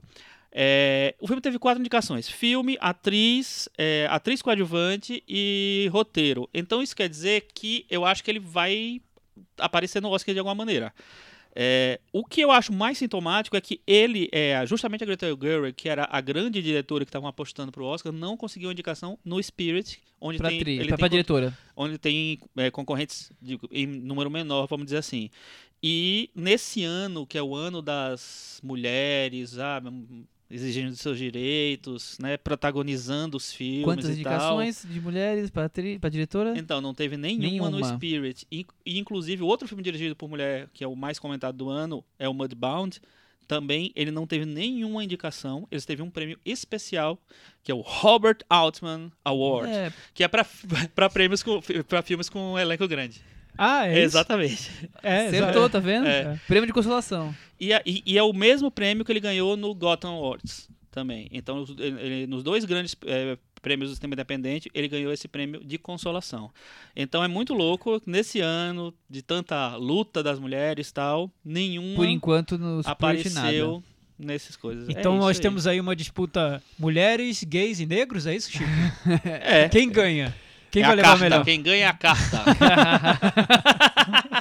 É, 0.55 1.15
o 1.19 1.27
filme 1.27 1.41
teve 1.41 1.59
quatro 1.59 1.81
indicações: 1.81 2.29
filme, 2.29 2.77
atriz, 2.81 3.69
é, 3.79 4.07
atriz 4.11 4.43
coadjuvante 4.43 5.23
e 5.27 5.89
roteiro. 5.91 6.49
Então 6.53 6.83
isso 6.83 6.95
quer 6.95 7.09
dizer 7.09 7.47
que 7.55 7.87
eu 7.89 8.05
acho 8.05 8.23
que 8.23 8.31
ele 8.31 8.39
vai 8.41 9.01
aparecer 9.57 10.03
no 10.03 10.11
Oscar 10.11 10.35
de 10.35 10.39
alguma 10.39 10.55
maneira. 10.55 10.93
É, 11.55 12.01
o 12.13 12.25
que 12.25 12.41
eu 12.41 12.51
acho 12.51 12.73
mais 12.73 12.97
sintomático 12.97 13.55
é 13.57 13.61
que 13.61 13.81
ele, 13.87 14.29
é, 14.33 14.65
justamente 14.67 15.03
a 15.05 15.07
Greta 15.07 15.27
Gerwig, 15.39 15.75
que 15.75 15.89
era 15.89 16.09
a 16.11 16.19
grande 16.21 16.63
diretora 16.63 17.05
que 17.05 17.11
estavam 17.11 17.29
apostando 17.29 17.71
pro 17.71 17.85
Oscar, 17.85 18.11
não 18.11 18.39
conseguiu 18.39 18.73
indicação 18.73 19.19
no 19.23 19.43
Spirit, 19.43 20.01
onde 20.19 20.39
Pra, 20.39 20.49
tem, 20.49 20.59
tri, 20.59 20.73
ele 20.73 20.85
pra, 20.89 20.97
tem 20.97 21.03
pra 21.03 21.09
diretora. 21.09 21.59
onde 21.77 21.99
tem 21.99 22.39
é, 22.57 22.71
concorrentes 22.71 23.31
de- 23.41 23.59
em 23.71 23.87
número 23.87 24.31
menor, 24.31 24.67
vamos 24.67 24.87
dizer 24.87 24.97
assim. 24.99 25.29
E 25.83 26.31
nesse 26.35 26.85
ano, 26.85 27.27
que 27.27 27.37
é 27.37 27.43
o 27.43 27.55
ano 27.55 27.83
das 27.83 28.59
mulheres, 28.63 29.59
ah, 29.59 29.83
exigindo 30.53 30.95
seus 30.95 31.17
direitos, 31.19 32.19
né, 32.21 32.37
protagonizando 32.37 33.37
os 33.37 33.53
filmes 33.53 33.85
Quantas 33.85 34.11
indicações 34.11 34.87
de 34.89 35.01
mulheres 35.01 35.51
pra 35.51 35.69
diretora? 36.11 36.51
tal. 36.51 36.59
Então, 36.59 36.81
não 36.81 36.93
teve 36.95 37.17
nenhuma, 37.17 37.71
no 37.71 37.79
Nenhuma. 37.79 37.97
Spirit. 37.97 38.47
E, 38.53 38.67
inclusive, 38.87 39.43
o 39.43 39.47
outro 39.47 39.67
filme 39.67 39.83
dirigido 39.83 40.15
por 40.15 40.29
mulher, 40.29 40.69
que 40.73 40.85
é 40.85 40.87
o 40.87 40.95
mais 40.95 41.19
comentado 41.19 41.57
do 41.57 41.71
ano, 41.71 42.05
é 42.19 42.29
o 42.29 42.35
Mudbound. 42.35 43.01
Também 43.49 43.93
ele 43.97 44.11
não 44.11 44.27
teve 44.27 44.45
nenhuma 44.45 45.03
indicação. 45.03 45.67
Eles 45.71 45.85
teve 45.85 46.01
um 46.03 46.09
prêmio 46.11 46.39
especial, 46.45 47.19
que 47.63 47.73
é 47.73 47.75
o 47.75 47.81
Robert 47.81 48.39
Altman 48.49 49.11
Award, 49.25 49.71
É, 49.71 49.93
que 50.15 50.23
é 50.23 50.29
para 50.29 50.45
prêmios 51.13 51.43
com 51.43 51.61
para 51.89 52.03
filmes 52.03 52.29
com 52.29 52.53
um 52.53 52.59
elenco 52.59 52.87
grande. 52.87 53.21
Ah, 53.57 53.87
é 53.87 53.93
isso? 53.93 54.17
Exatamente. 54.17 54.71
É, 55.03 55.27
acertou, 55.27 55.69
tá 55.69 55.79
vendo? 55.81 56.07
É. 56.07 56.39
Prêmio 56.47 56.67
de 56.67 56.73
consolação. 56.73 57.35
E, 57.61 57.71
e- 57.85 58.03
e 58.07 58.17
é 58.19 58.23
o 58.23 58.33
mesmo 58.33 58.71
prêmio 58.71 59.05
que 59.05 59.11
ele 59.13 59.19
ganhou 59.21 59.57
no 59.57 59.75
Gotham 59.75 60.11
Awards 60.11 60.69
também. 60.91 61.29
Então, 61.33 61.65
ele- 61.79 62.01
ele- 62.01 62.27
nos 62.27 62.43
dois 62.45 62.65
grandes 62.65 62.95
eh, 63.07 63.37
prêmios 63.61 63.91
do 63.91 63.95
sistema 63.95 64.15
independente, 64.15 64.71
ele 64.75 64.87
ganhou 64.89 65.13
esse 65.13 65.27
prêmio 65.29 65.63
de 65.65 65.79
consolação. 65.79 66.51
Então, 66.95 67.23
é 67.23 67.29
muito 67.29 67.53
louco, 67.55 68.01
nesse 68.07 68.41
ano, 68.41 68.93
de 69.11 69.23
tanta 69.23 69.75
luta 69.77 70.23
das 70.23 70.39
mulheres 70.39 70.89
e 70.89 70.95
tal, 70.95 71.31
nenhuma 71.45 71.97
Por 71.97 72.07
enquanto, 72.09 72.57
no 72.59 72.83
Spirit, 72.83 72.85
nada. 72.85 72.93
apareceu 73.49 73.83
nessas 74.19 74.55
coisas. 74.57 74.89
É 74.89 74.93
Então 74.93 75.15
isso 75.15 75.21
nós 75.25 75.37
aí. 75.37 75.43
temos 75.43 75.67
aí 75.67 75.81
uma 75.81 75.97
disputa 75.97 76.63
mulheres, 76.79 77.43
gays 77.45 77.81
e 77.81 77.87
negros, 77.87 78.27
é 78.27 78.35
isso, 78.37 78.51
Chico? 78.53 78.65
É, 79.25 79.69
Quem 79.69 79.89
ganha? 79.91 80.35
Quem 80.73 80.83
é 80.83 80.87
vai 80.87 80.97
levar 80.97 81.09
carta, 81.11 81.25
melhor? 81.25 81.45
Quem 81.45 81.63
ganha 81.63 81.85
é 81.85 81.89
a 81.89 81.93
carta. 81.93 82.43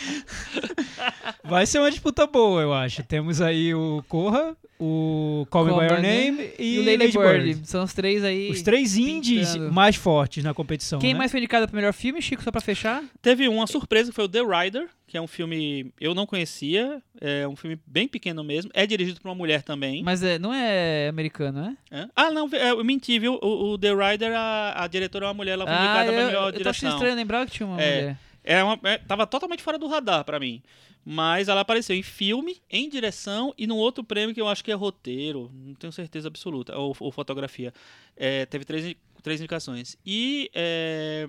Vai 1.44 1.66
ser 1.66 1.78
uma 1.78 1.90
disputa 1.90 2.26
boa, 2.26 2.60
eu 2.62 2.72
acho. 2.72 3.02
Temos 3.02 3.40
aí 3.40 3.74
o 3.74 4.04
Corra, 4.08 4.56
o 4.78 5.46
Call 5.50 5.64
Me 5.64 5.72
By 5.72 5.78
Your 5.80 5.90
Name 6.00 6.30
Name 6.30 6.50
E, 6.58 6.74
e, 6.74 6.78
o 6.78 6.84
Lady, 6.84 6.96
Lady 6.98 7.18
Bird. 7.18 7.44
Bird. 7.54 7.68
São 7.68 7.84
os 7.84 7.92
três 7.92 8.22
aí. 8.24 8.50
Os 8.50 8.62
três 8.62 8.96
indies 8.96 9.52
pintando. 9.52 9.72
mais 9.72 9.96
fortes 9.96 10.44
na 10.44 10.54
competição, 10.54 10.98
Quem 10.98 11.12
né? 11.12 11.18
mais 11.18 11.30
foi 11.30 11.40
indicado 11.40 11.66
pro 11.66 11.76
melhor 11.76 11.92
filme, 11.92 12.20
Chico, 12.22 12.42
só 12.42 12.50
pra 12.50 12.60
fechar? 12.60 13.02
Teve 13.20 13.48
uma 13.48 13.66
surpresa 13.66 14.10
que 14.10 14.14
foi 14.14 14.24
o 14.24 14.28
The 14.28 14.40
Rider, 14.42 14.88
que 15.06 15.16
é 15.16 15.20
um 15.20 15.26
filme 15.26 15.92
eu 16.00 16.14
não 16.14 16.24
conhecia, 16.26 17.02
é 17.20 17.46
um 17.48 17.56
filme 17.56 17.78
bem 17.86 18.06
pequeno 18.06 18.44
mesmo, 18.44 18.70
é 18.74 18.86
dirigido 18.86 19.20
por 19.20 19.28
uma 19.28 19.34
mulher 19.34 19.62
também. 19.62 20.02
Mas 20.04 20.22
é, 20.22 20.38
não 20.38 20.52
é 20.54 21.08
americano, 21.08 21.60
né? 21.62 21.76
Hã? 21.90 22.08
Ah, 22.14 22.30
não, 22.30 22.48
é, 22.52 22.70
eu 22.70 22.84
menti, 22.84 23.18
viu? 23.18 23.38
O, 23.42 23.72
o 23.72 23.78
The 23.78 23.90
Rider, 23.92 24.32
a, 24.36 24.84
a 24.84 24.86
diretora 24.86 25.24
é 25.26 25.28
uma 25.28 25.34
mulher, 25.34 25.52
ela 25.52 25.64
foi 25.66 25.74
Ah, 25.74 25.78
indicada 25.84 26.10
eu, 26.10 26.14
pra 26.14 26.26
melhor 26.26 26.54
eu 26.54 26.60
tô 26.62 26.68
achando 26.68 26.72
direção. 26.72 26.90
estranho 26.90 27.16
lembrar 27.16 27.46
que 27.46 27.52
tinha 27.52 27.66
uma 27.66 27.80
É. 27.82 28.00
mulher. 28.00 28.18
É 28.42 28.62
uma, 28.64 28.78
é, 28.84 28.98
tava 28.98 29.26
totalmente 29.26 29.62
fora 29.62 29.78
do 29.78 29.86
radar 29.86 30.24
pra 30.24 30.40
mim. 30.40 30.62
Mas 31.04 31.48
ela 31.48 31.62
apareceu 31.62 31.96
em 31.96 32.02
filme, 32.02 32.60
em 32.70 32.88
direção 32.88 33.54
e 33.56 33.66
num 33.66 33.76
outro 33.76 34.04
prêmio 34.04 34.34
que 34.34 34.40
eu 34.40 34.46
acho 34.48 34.62
que 34.62 34.70
é 34.70 34.74
roteiro, 34.74 35.50
não 35.54 35.74
tenho 35.74 35.92
certeza 35.92 36.28
absoluta, 36.28 36.76
ou, 36.76 36.94
ou 37.00 37.10
fotografia. 37.10 37.72
É, 38.16 38.44
teve 38.46 38.64
três, 38.66 38.94
três 39.22 39.40
indicações. 39.40 39.96
E 40.04 40.50
é, 40.54 41.26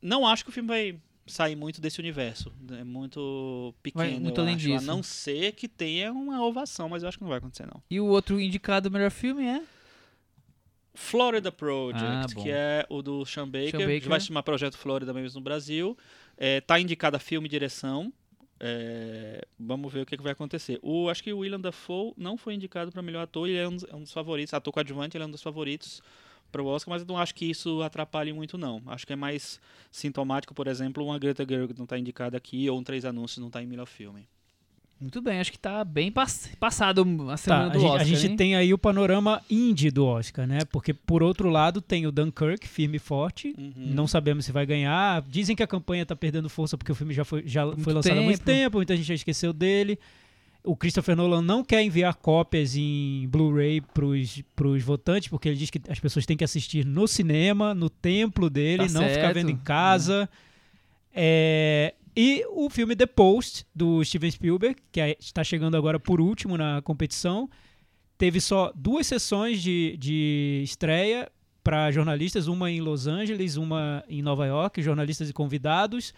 não 0.00 0.26
acho 0.26 0.42
que 0.42 0.50
o 0.50 0.52
filme 0.52 0.68
vai 0.68 0.98
sair 1.26 1.54
muito 1.54 1.80
desse 1.82 2.00
universo. 2.00 2.50
É 2.78 2.82
muito 2.82 3.74
pequeno, 3.82 4.10
Vai 4.10 4.18
muito 4.18 4.40
além 4.40 4.54
acho. 4.56 4.64
disso. 4.66 4.84
A 4.84 4.86
não 4.86 5.02
ser 5.02 5.52
que 5.52 5.68
tenha 5.68 6.10
uma 6.12 6.42
ovação, 6.44 6.88
mas 6.88 7.02
eu 7.02 7.08
acho 7.08 7.18
que 7.18 7.22
não 7.24 7.28
vai 7.28 7.38
acontecer, 7.38 7.66
não. 7.66 7.82
E 7.90 8.00
o 8.00 8.06
outro 8.06 8.40
indicado 8.40 8.90
melhor 8.90 9.10
filme 9.10 9.44
é? 9.44 9.62
Florida 10.92 11.52
Project, 11.52 12.02
Ah, 12.04 12.42
que 12.42 12.50
é 12.50 12.84
o 12.88 13.00
do 13.00 13.24
Sean 13.24 13.46
Baker, 13.48 13.70
Sean 13.70 13.78
que 13.80 13.86
Baker. 13.86 14.08
vai 14.08 14.20
se 14.20 14.26
chamar 14.26 14.42
Projeto 14.42 14.76
Florida 14.76 15.12
mesmo 15.14 15.38
no 15.38 15.44
Brasil. 15.44 15.96
É, 16.42 16.62
tá 16.62 16.80
indicado 16.80 17.18
a 17.18 17.20
filme 17.20 17.46
e 17.46 17.50
direção. 17.50 18.10
É, 18.58 19.46
vamos 19.58 19.92
ver 19.92 20.00
o 20.00 20.06
que, 20.06 20.16
que 20.16 20.22
vai 20.22 20.32
acontecer. 20.32 20.78
O, 20.82 21.10
acho 21.10 21.22
que 21.22 21.32
o 21.32 21.38
William 21.38 21.60
Dafoe 21.60 22.14
não 22.16 22.38
foi 22.38 22.54
indicado 22.54 22.90
para 22.90 23.02
melhor 23.02 23.22
ator, 23.22 23.46
ele 23.46 23.58
é 23.58 23.68
um, 23.68 23.76
é 23.88 23.94
um 23.94 24.02
dos 24.02 24.12
favoritos, 24.12 24.52
ator 24.54 24.72
coadjuvante, 24.72 25.16
ele 25.16 25.24
é 25.24 25.26
um 25.26 25.30
dos 25.30 25.42
favoritos 25.42 26.02
para 26.50 26.62
o 26.62 26.66
Oscar, 26.66 26.92
mas 26.92 27.02
eu 27.02 27.08
não 27.08 27.16
acho 27.16 27.34
que 27.34 27.44
isso 27.44 27.82
atrapalhe 27.82 28.32
muito 28.32 28.58
não. 28.58 28.82
Acho 28.86 29.06
que 29.06 29.12
é 29.12 29.16
mais 29.16 29.60
sintomático, 29.90 30.54
por 30.54 30.66
exemplo, 30.66 31.04
uma 31.04 31.18
Greta 31.18 31.46
Gerwig 31.48 31.78
não 31.78 31.86
tá 31.86 31.98
indicada 31.98 32.36
aqui 32.36 32.68
ou 32.68 32.78
um 32.78 32.82
Três 32.82 33.04
Anúncios 33.04 33.38
não 33.38 33.50
tá 33.50 33.62
em 33.62 33.66
melhor 33.66 33.86
filme. 33.86 34.26
Muito 35.00 35.22
bem, 35.22 35.40
acho 35.40 35.50
que 35.50 35.58
tá 35.58 35.82
bem 35.82 36.12
pass- 36.12 36.50
passado 36.60 37.00
a 37.00 37.30
Tá, 37.30 37.36
semana 37.38 37.64
a 37.66 37.68
do 37.68 37.78
gente, 37.80 37.88
Oscar. 37.88 38.00
a 38.02 38.04
gente 38.04 38.26
hein? 38.26 38.36
tem 38.36 38.54
aí 38.54 38.74
o 38.74 38.76
panorama 38.78 39.40
indie 39.50 39.90
do 39.90 40.04
Oscar, 40.04 40.46
né? 40.46 40.58
Porque, 40.70 40.92
por 40.92 41.22
outro 41.22 41.48
lado, 41.48 41.80
tem 41.80 42.06
o 42.06 42.12
Dunkirk, 42.12 42.68
firme 42.68 42.96
e 42.96 43.00
forte. 43.00 43.54
Uhum. 43.58 43.72
Não 43.76 44.06
sabemos 44.06 44.44
se 44.44 44.52
vai 44.52 44.66
ganhar. 44.66 45.22
Dizem 45.26 45.56
que 45.56 45.62
a 45.62 45.66
campanha 45.66 46.04
tá 46.04 46.14
perdendo 46.14 46.50
força 46.50 46.76
porque 46.76 46.92
o 46.92 46.94
filme 46.94 47.14
já 47.14 47.24
foi, 47.24 47.42
já 47.46 47.64
Muito 47.64 47.80
foi 47.80 47.94
lançado 47.94 48.18
há 48.18 48.22
muito 48.22 48.38
tempo. 48.40 48.44
tempo, 48.44 48.76
muita 48.76 48.94
gente 48.94 49.06
já 49.06 49.14
esqueceu 49.14 49.54
dele. 49.54 49.98
O 50.62 50.76
Christopher 50.76 51.16
Nolan 51.16 51.40
não 51.40 51.64
quer 51.64 51.82
enviar 51.82 52.14
cópias 52.16 52.76
em 52.76 53.26
Blu-ray 53.28 53.80
pros, 53.80 54.42
pros 54.54 54.82
votantes, 54.82 55.28
porque 55.28 55.48
ele 55.48 55.56
diz 55.56 55.70
que 55.70 55.80
as 55.88 55.98
pessoas 55.98 56.26
têm 56.26 56.36
que 56.36 56.44
assistir 56.44 56.84
no 56.84 57.08
cinema, 57.08 57.72
no 57.74 57.88
templo 57.88 58.50
dele, 58.50 58.86
Tá 58.86 58.92
não 58.92 59.00
ficar 59.08 59.14
certo. 59.14 59.34
vendo 59.34 59.50
em 59.50 59.56
casa. 59.56 60.28
É, 61.14 61.94
e 62.16 62.44
o 62.50 62.68
filme 62.70 62.94
The 62.96 63.06
Post, 63.06 63.64
do 63.74 64.04
Steven 64.04 64.30
Spielberg, 64.30 64.76
que 64.92 65.00
é- 65.00 65.16
está 65.20 65.42
chegando 65.44 65.76
agora 65.76 65.98
por 65.98 66.20
último 66.20 66.56
na 66.56 66.82
competição, 66.82 67.48
teve 68.18 68.40
só 68.40 68.72
duas 68.74 69.06
sessões 69.06 69.62
de, 69.62 69.96
de 69.98 70.60
estreia 70.64 71.30
para 71.62 71.90
jornalistas, 71.90 72.46
uma 72.48 72.70
em 72.70 72.80
Los 72.80 73.06
Angeles, 73.06 73.56
uma 73.56 74.04
em 74.08 74.22
Nova 74.22 74.46
York, 74.46 74.82
jornalistas 74.82 75.28
e 75.28 75.32
convidados. 75.32 76.12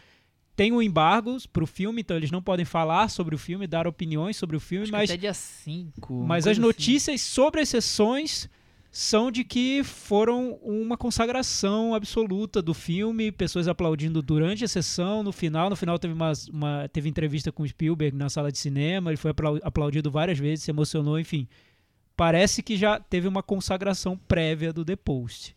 Tem 0.54 0.70
um 0.70 0.82
embargo 0.82 1.36
para 1.52 1.64
o 1.64 1.66
filme, 1.66 2.02
então 2.02 2.16
eles 2.16 2.30
não 2.30 2.42
podem 2.42 2.64
falar 2.64 3.08
sobre 3.08 3.34
o 3.34 3.38
filme, 3.38 3.66
dar 3.66 3.86
opiniões 3.86 4.36
sobre 4.36 4.56
o 4.56 4.60
filme, 4.60 4.84
Acho 4.84 4.92
mas, 4.92 5.10
até 5.10 5.16
dia 5.16 5.34
5. 5.34 6.24
mas 6.24 6.46
as 6.46 6.58
notícias 6.58 7.20
sobre 7.22 7.60
as 7.62 7.68
sessões 7.68 8.48
são 8.94 9.30
de 9.30 9.42
que 9.42 9.82
foram 9.82 10.52
uma 10.62 10.98
consagração 10.98 11.94
absoluta 11.94 12.60
do 12.60 12.74
filme, 12.74 13.32
pessoas 13.32 13.66
aplaudindo 13.66 14.20
durante 14.20 14.64
a 14.64 14.68
sessão, 14.68 15.22
no 15.22 15.32
final, 15.32 15.70
no 15.70 15.76
final 15.76 15.98
teve 15.98 16.12
uma, 16.12 16.32
uma- 16.52 16.88
teve 16.92 17.08
entrevista 17.08 17.50
com 17.50 17.62
o 17.62 17.68
Spielberg 17.68 18.14
na 18.14 18.28
sala 18.28 18.52
de 18.52 18.58
cinema, 18.58 19.08
ele 19.10 19.16
foi 19.16 19.30
aplau- 19.30 19.58
aplaudido 19.62 20.10
várias 20.10 20.38
vezes, 20.38 20.64
se 20.66 20.70
emocionou, 20.70 21.18
enfim. 21.18 21.48
Parece 22.14 22.62
que 22.62 22.76
já 22.76 23.00
teve 23.00 23.26
uma 23.26 23.42
consagração 23.42 24.14
prévia 24.28 24.74
do 24.74 24.84
The 24.84 24.96
Post. 24.96 25.56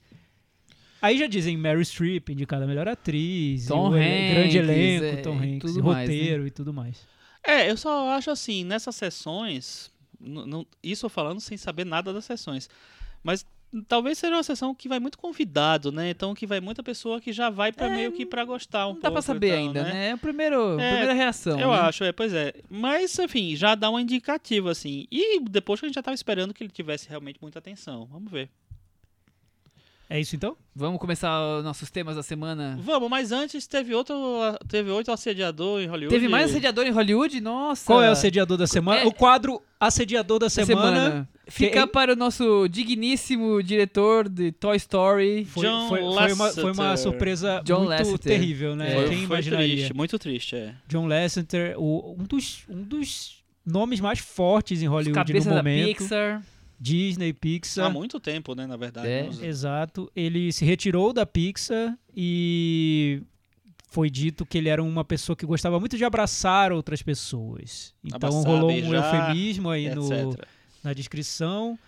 Aí 1.01 1.19
já 1.19 1.27
dizem 1.27 1.57
Mary 1.57 1.83
Streep, 1.83 2.29
indicada 2.29 2.63
a 2.63 2.67
melhor 2.67 2.87
atriz, 2.87 3.67
Tom 3.67 3.89
o 3.89 3.97
ele- 3.97 4.33
grande 4.33 4.59
Hanks, 4.59 4.69
elenco, 4.69 5.05
é, 5.05 5.21
Tom 5.21 5.43
e 5.43 5.55
Hanks, 5.55 5.75
né? 5.75 5.81
roteiro 5.81 6.47
e 6.47 6.51
tudo 6.51 6.73
mais. 6.73 7.05
É, 7.43 7.69
eu 7.69 7.75
só 7.75 8.11
acho 8.11 8.31
assim, 8.31 8.63
nessas 8.63 8.95
sessões, 8.95 9.91
isso 10.81 11.05
eu 11.05 11.09
falando 11.09 11.41
sem 11.41 11.57
saber 11.57 11.85
nada 11.85 12.13
das 12.13 12.23
sessões, 12.25 12.69
mas 13.25 13.45
talvez 13.87 14.17
seja 14.17 14.35
uma 14.35 14.43
sessão 14.43 14.73
que 14.73 14.87
vai 14.87 14.99
muito 14.99 15.17
convidado, 15.17 15.91
né? 15.91 16.09
Então 16.11 16.33
que 16.33 16.45
vai 16.47 16.61
muita 16.61 16.81
pessoa 16.83 17.19
que 17.19 17.33
já 17.33 17.49
vai 17.49 17.71
pra 17.73 17.89
meio 17.89 18.11
que 18.11 18.25
pra 18.25 18.45
gostar 18.45 18.87
um 18.87 18.93
Não 18.93 18.95
dá 18.95 19.01
pouco. 19.01 19.13
pra 19.15 19.21
saber 19.23 19.47
então, 19.47 19.59
ainda, 19.59 19.83
né? 19.83 19.91
né? 19.93 20.07
É 20.07 20.11
a 20.11 20.17
primeiro, 20.17 20.79
É, 20.79 20.89
primeira 20.91 21.13
reação. 21.13 21.59
Eu 21.59 21.71
né? 21.71 21.79
acho, 21.79 22.03
é, 22.03 22.11
pois 22.13 22.33
é. 22.33 22.53
Mas, 22.69 23.17
enfim, 23.19 23.55
já 23.55 23.75
dá 23.75 23.89
um 23.89 23.99
indicativo, 23.99 24.69
assim. 24.69 25.07
E 25.11 25.41
depois 25.41 25.79
que 25.79 25.85
a 25.85 25.89
gente 25.89 25.95
já 25.95 26.03
tava 26.03 26.15
esperando 26.15 26.53
que 26.53 26.63
ele 26.63 26.71
tivesse 26.71 27.09
realmente 27.09 27.39
muita 27.41 27.59
atenção. 27.59 28.05
Vamos 28.05 28.31
ver. 28.31 28.49
É 30.09 30.19
isso 30.19 30.35
então? 30.35 30.55
Vamos 30.75 30.99
começar 30.99 31.57
os 31.57 31.63
nossos 31.63 31.89
temas 31.89 32.15
da 32.15 32.21
semana. 32.21 32.77
Vamos, 32.81 33.09
mas 33.09 33.31
antes 33.31 33.65
teve 33.65 33.93
outro. 33.95 34.15
Teve 34.67 34.91
outro 34.91 35.11
assediador 35.11 35.81
em 35.81 35.87
Hollywood. 35.87 36.13
Teve 36.13 36.27
mais 36.27 36.51
assediador 36.51 36.85
em 36.85 36.91
Hollywood? 36.91 37.41
Nossa! 37.41 37.85
Qual 37.87 38.03
é 38.03 38.09
o 38.09 38.11
assediador 38.11 38.57
da 38.57 38.67
semana? 38.67 39.01
É- 39.01 39.05
O 39.07 39.11
quadro 39.11 39.61
Assediador 39.79 40.39
da 40.39 40.45
da 40.45 40.49
semana, 40.49 41.29
Fica 41.47 41.81
que- 41.81 41.87
para 41.93 42.13
o 42.13 42.15
nosso 42.15 42.67
digníssimo 42.69 43.61
diretor 43.61 44.27
de 44.29 44.51
Toy 44.53 44.77
Story. 44.77 45.45
foi, 45.45 45.65
John 45.67 45.89
foi, 45.89 45.99
foi 45.99 46.07
uma, 46.33 46.49
foi 46.51 46.71
uma 46.71 46.83
Lasseter. 46.89 46.97
surpresa 46.97 47.61
John 47.63 47.79
muito 47.79 47.89
Lasseter. 47.89 48.19
terrível, 48.19 48.75
né? 48.75 48.89
É. 48.91 48.95
Foi, 48.95 49.03
Quem 49.09 49.17
foi 49.17 49.25
imaginaria? 49.25 49.75
triste, 49.75 49.93
muito 49.93 50.17
triste, 50.17 50.55
é. 50.55 50.73
John 50.87 51.07
Lasseter, 51.07 51.75
o- 51.77 52.15
um, 52.19 52.23
dos, 52.23 52.63
um 52.69 52.81
dos 52.83 53.43
nomes 53.65 53.99
mais 53.99 54.19
fortes 54.19 54.81
em 54.81 54.87
Hollywood 54.87 55.13
Cabeça 55.13 55.49
no 55.49 55.55
da 55.55 55.61
momento. 55.61 55.97
Pixar. 55.97 56.41
Disney, 56.79 57.33
Pixar. 57.33 57.85
Há 57.85 57.89
muito 57.89 58.19
tempo, 58.19 58.53
né, 58.55 58.65
na 58.65 58.77
verdade. 58.77 59.07
É. 59.07 59.29
Exato. 59.41 60.11
Ele 60.15 60.51
se 60.51 60.65
retirou 60.65 61.13
da 61.13 61.25
Pixar 61.25 61.97
e 62.15 63.21
foi 63.89 64.09
dito 64.09 64.45
que 64.45 64.57
ele 64.57 64.69
era 64.69 64.83
uma 64.83 65.05
pessoa 65.05 65.35
que 65.35 65.45
gostava 65.45 65.79
muito 65.79 65.97
de 65.97 66.03
abraçar 66.03 66.71
outras 66.71 67.01
pessoas. 67.01 67.93
Então 68.03 68.17
Abraçar, 68.17 68.45
rolou 68.45 68.69
um 68.69 68.73
beijar, 68.73 69.15
eufemismo 69.15 69.69
aí 69.69 69.93
no, 69.93 70.35
na 70.83 70.93
descrição 70.93 71.79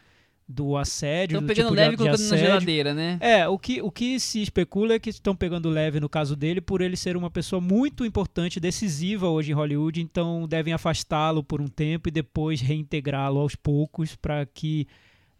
do 0.50 0.78
assédio, 0.78 1.36
Estão 1.36 1.42
do 1.42 1.48
pegando 1.48 1.66
tipo 1.68 1.76
leve 1.76 1.90
de, 1.90 1.94
e 1.94 1.98
de 1.98 2.04
colocando 2.04 2.20
na 2.20 2.26
assédio. 2.36 2.46
geladeira, 2.46 2.94
né? 2.94 3.18
É, 3.20 3.48
o 3.50 3.60
que, 3.60 3.82
o 3.82 3.92
que 3.92 4.18
se 4.20 4.42
especula 4.42 4.94
é 4.94 5.00
que 5.00 5.10
estão 5.10 5.36
pegando 5.36 5.70
leve 5.70 6.00
no 6.00 6.08
caso 6.08 6.36
dele 6.38 6.62
por 6.62 6.80
ele 6.82 6.96
ser 6.96 7.18
uma 7.18 7.30
pessoa 7.30 7.60
muito 7.62 8.06
importante, 8.06 8.58
decisiva 8.60 9.28
hoje 9.28 9.52
em 9.52 9.56
Hollywood, 9.56 10.00
então 10.02 10.48
devem 10.48 10.74
afastá-lo 10.74 11.44
por 11.44 11.60
um 11.60 11.68
tempo 11.68 12.08
e 12.08 12.12
depois 12.12 12.62
reintegrá-lo 12.62 13.40
aos 13.42 13.56
poucos 13.56 14.16
para 14.16 14.46
que 14.46 14.88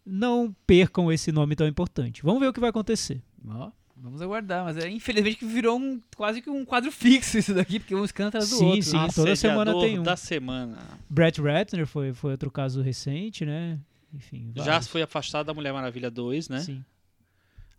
não 0.04 0.54
percam 0.66 1.10
esse 1.10 1.32
nome 1.32 1.56
tão 1.56 1.66
importante. 1.66 2.22
Vamos 2.22 2.40
ver 2.40 2.48
o 2.48 2.52
que 2.52 2.60
vai 2.60 2.68
acontecer. 2.70 3.22
Ó, 3.46 3.70
vamos 3.96 4.20
aguardar, 4.20 4.64
mas 4.64 4.76
é, 4.76 4.90
infelizmente 4.90 5.36
que 5.38 5.46
virou 5.46 5.78
um, 5.78 6.00
quase 6.16 6.42
que 6.42 6.50
um 6.50 6.64
quadro 6.66 6.92
fixo 6.92 7.38
isso 7.38 7.54
daqui, 7.54 7.78
porque 7.78 7.94
um 7.94 8.04
escândalo 8.04 8.28
atrás 8.28 8.50
do 8.50 8.56
Sim, 8.56 8.64
outro. 8.66 8.82
sim. 8.82 9.06
toda 9.14 9.34
semana 9.36 9.72
tem 9.80 9.98
um. 9.98 10.02
da 10.02 10.16
semana. 10.16 10.76
Brett 11.08 11.40
Ratner 11.40 11.86
foi, 11.86 12.12
foi 12.12 12.32
outro 12.32 12.50
caso 12.50 12.82
recente, 12.82 13.44
né? 13.46 13.78
Enfim, 14.14 14.52
Já 14.54 14.64
vários. 14.64 14.88
foi 14.88 15.02
afastado 15.02 15.46
da 15.46 15.54
Mulher 15.54 15.72
Maravilha 15.72 16.10
2, 16.10 16.48
né? 16.48 16.60
Sim. 16.60 16.84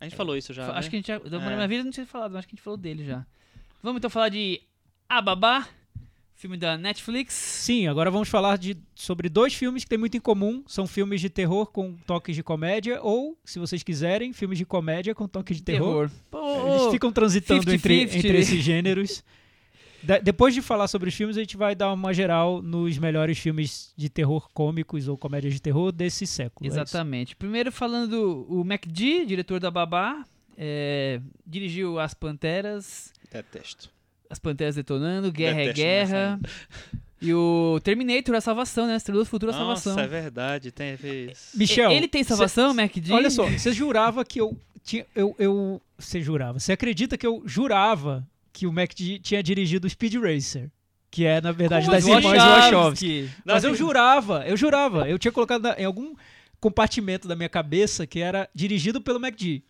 A 0.00 0.04
gente 0.04 0.16
falou 0.16 0.36
isso 0.36 0.52
já. 0.52 0.70
Acho 0.72 0.86
né? 0.86 0.90
que 0.90 0.96
a 0.96 0.98
gente 0.98 1.06
já. 1.08 1.18
Da 1.18 1.38
Mulher 1.38 1.52
É. 1.52 1.56
Maravilha 1.56 1.84
não 1.84 1.90
tinha 1.90 2.06
falado, 2.06 2.30
mas 2.32 2.38
acho 2.40 2.48
que 2.48 2.54
a 2.54 2.56
gente 2.56 2.64
falou 2.64 2.76
dele 2.76 3.04
já. 3.04 3.26
Vamos 3.82 3.98
então 3.98 4.08
falar 4.10 4.28
de 4.28 4.60
A 5.08 5.20
Babá, 5.20 5.68
filme 6.34 6.56
da 6.56 6.78
Netflix. 6.78 7.34
Sim, 7.34 7.86
agora 7.86 8.10
vamos 8.10 8.28
falar 8.28 8.56
de, 8.56 8.76
sobre 8.94 9.28
dois 9.28 9.52
filmes 9.54 9.84
que 9.84 9.90
têm 9.90 9.98
muito 9.98 10.16
em 10.16 10.20
comum. 10.20 10.62
São 10.66 10.86
filmes 10.86 11.20
de 11.20 11.28
terror 11.28 11.66
com 11.66 11.94
toques 12.06 12.34
de 12.34 12.42
comédia, 12.42 13.02
ou, 13.02 13.36
se 13.44 13.58
vocês 13.58 13.82
quiserem, 13.82 14.32
filmes 14.32 14.56
de 14.56 14.64
comédia 14.64 15.14
com 15.14 15.28
toques 15.28 15.56
de 15.58 15.62
terror. 15.62 16.10
Pô, 16.30 16.78
Eles 16.78 16.92
ficam 16.92 17.12
transitando 17.12 17.70
entre, 17.72 18.06
50-50. 18.06 18.16
entre 18.16 18.38
esses 18.38 18.62
gêneros. 18.62 19.22
Da- 20.02 20.18
depois 20.18 20.54
de 20.54 20.62
falar 20.62 20.88
sobre 20.88 21.08
os 21.08 21.14
filmes, 21.14 21.36
a 21.36 21.40
gente 21.40 21.56
vai 21.56 21.74
dar 21.74 21.92
uma 21.92 22.12
geral 22.14 22.62
nos 22.62 22.96
melhores 22.98 23.38
filmes 23.38 23.92
de 23.96 24.08
terror 24.08 24.48
cômicos 24.54 25.08
ou 25.08 25.16
comédias 25.16 25.52
de 25.54 25.60
terror 25.60 25.92
desse 25.92 26.26
século. 26.26 26.68
é. 26.68 26.72
Exatamente. 26.72 27.36
Primeiro 27.36 27.70
falando 27.70 28.10
do 28.10 28.46
o 28.60 28.64
MacD, 28.64 29.26
diretor 29.26 29.60
da 29.60 29.70
Babá, 29.70 30.24
é, 30.56 31.20
dirigiu 31.46 31.98
As 32.00 32.14
Panteras, 32.14 33.12
Detesto. 33.32 33.90
As 34.28 34.38
Panteras 34.38 34.74
Detonando, 34.76 35.30
Guerra 35.32 35.60
é 35.62 35.72
Detesto 35.72 35.82
Guerra. 35.82 36.40
E 37.22 37.34
o 37.34 37.78
Terminator, 37.84 38.34
A 38.34 38.40
Salvação, 38.40 38.86
né? 38.86 38.96
Estrela 38.96 39.20
do 39.20 39.26
Futuro, 39.26 39.52
A 39.52 39.54
Salvação. 39.54 39.92
Nossa, 39.92 40.04
é 40.04 40.08
verdade. 40.08 40.70
Tem 40.70 40.96
vez. 40.96 41.50
Michel, 41.54 41.90
Ele 41.92 42.08
tem 42.08 42.24
salvação, 42.24 42.70
cê- 42.70 42.76
MacD? 42.76 43.12
Olha 43.12 43.28
só, 43.28 43.44
você 43.46 43.72
jurava 43.72 44.24
que 44.24 44.40
eu 44.40 44.56
tinha. 44.82 45.04
Eu, 45.14 45.34
eu, 45.38 45.82
você 45.98 46.22
jurava. 46.22 46.58
Você 46.58 46.72
acredita 46.72 47.18
que 47.18 47.26
eu 47.26 47.42
jurava 47.44 48.26
que 48.52 48.66
o 48.66 48.72
Mac 48.72 48.92
tinha 49.22 49.42
dirigido 49.42 49.86
o 49.86 49.90
Speed 49.90 50.14
Racer? 50.14 50.70
Que 51.10 51.24
é, 51.24 51.40
na 51.40 51.50
verdade, 51.52 51.86
Como 51.86 51.96
das 51.96 52.04
assim? 52.04 52.16
irmãs 52.16 52.38
Wachowski. 52.38 52.70
Wachowski. 52.74 53.30
Mas 53.44 53.64
eu 53.64 53.74
jurava, 53.74 54.44
eu 54.46 54.56
jurava. 54.56 55.08
Eu 55.08 55.18
tinha 55.18 55.32
colocado 55.32 55.62
na- 55.62 55.74
em 55.78 55.84
algum 55.84 56.14
compartimento 56.60 57.26
da 57.26 57.34
minha 57.34 57.48
cabeça 57.48 58.06
que 58.06 58.20
era 58.20 58.48
dirigido 58.54 59.00
pelo 59.00 59.18
MacD. 59.18 59.62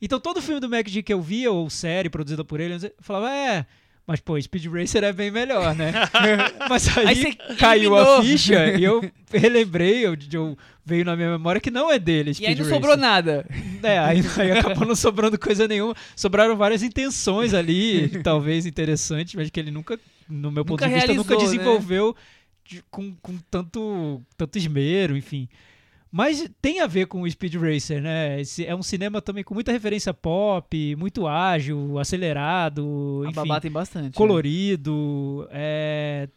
Então 0.00 0.18
todo 0.20 0.42
filme 0.42 0.60
do 0.60 0.68
MacD 0.68 1.02
que 1.02 1.12
eu 1.12 1.22
via, 1.22 1.50
ou 1.50 1.70
série 1.70 2.10
produzida 2.10 2.44
por 2.44 2.60
ele, 2.60 2.74
eu 2.74 2.92
falava, 3.00 3.30
é. 3.32 3.64
Mas, 4.06 4.18
pô, 4.20 4.40
Speed 4.40 4.66
Racer 4.66 5.04
é 5.04 5.12
bem 5.12 5.30
melhor, 5.30 5.74
né? 5.76 5.92
Mas 6.68 6.96
aí, 6.98 7.06
Aí 7.06 7.34
caiu 7.56 7.92
eliminou. 7.94 8.18
a 8.18 8.22
ficha 8.22 8.66
e 8.76 8.82
eu 8.82 9.00
relembrei, 9.32 10.04
eu, 10.04 10.16
eu- 10.32 10.58
veio 10.84 11.04
na 11.04 11.14
minha 11.14 11.30
memória 11.30 11.60
que 11.60 11.70
não 11.70 11.88
é 11.90 11.98
dele. 12.00 12.30
E 12.30 12.34
Speed 12.34 12.48
aí 12.48 12.54
não 12.56 12.64
Racer. 12.64 12.74
sobrou 12.74 12.96
nada. 12.96 13.46
É, 13.84 13.98
aí, 13.98 14.20
aí 14.38 14.52
acabou 14.52 14.86
não 14.86 14.94
sobrando 14.94 15.36
coisa 15.36 15.66
nenhuma. 15.66 15.92
Sobraram 16.14 16.56
várias 16.56 16.84
intenções 16.84 17.52
ali, 17.52 18.08
talvez 18.22 18.64
interessantes, 18.64 19.34
mas 19.34 19.50
que 19.50 19.58
ele 19.58 19.72
nunca, 19.72 19.98
no 20.28 20.52
meu 20.52 20.64
ponto 20.64 20.80
Nunca 20.80 20.88
de 20.88 20.94
vista, 20.94 21.12
nunca 21.14 21.30
realizou, 21.34 21.56
né? 21.56 21.58
desenvolveu 21.64 22.16
de- 22.64 22.82
com, 22.90 23.12
com 23.20 23.36
tanto, 23.50 24.22
tanto 24.36 24.56
esmero, 24.58 25.16
enfim. 25.16 25.48
Mas 26.14 26.46
tem 26.60 26.80
a 26.80 26.86
ver 26.86 27.06
com 27.06 27.22
o 27.22 27.30
Speed 27.30 27.54
Racer, 27.54 28.02
né? 28.02 28.38
Esse 28.38 28.66
é 28.66 28.74
um 28.76 28.82
cinema 28.82 29.22
também 29.22 29.42
com 29.42 29.54
muita 29.54 29.72
referência 29.72 30.12
pop, 30.12 30.94
muito 30.96 31.26
ágil, 31.26 31.98
acelerado, 31.98 33.22
A 33.24 33.30
enfim, 33.30 33.34
Babá 33.34 33.58
tem 33.60 33.70
bastante. 33.70 34.04
né? 34.04 34.10
colorido. 34.14 35.48
é, 35.50 36.28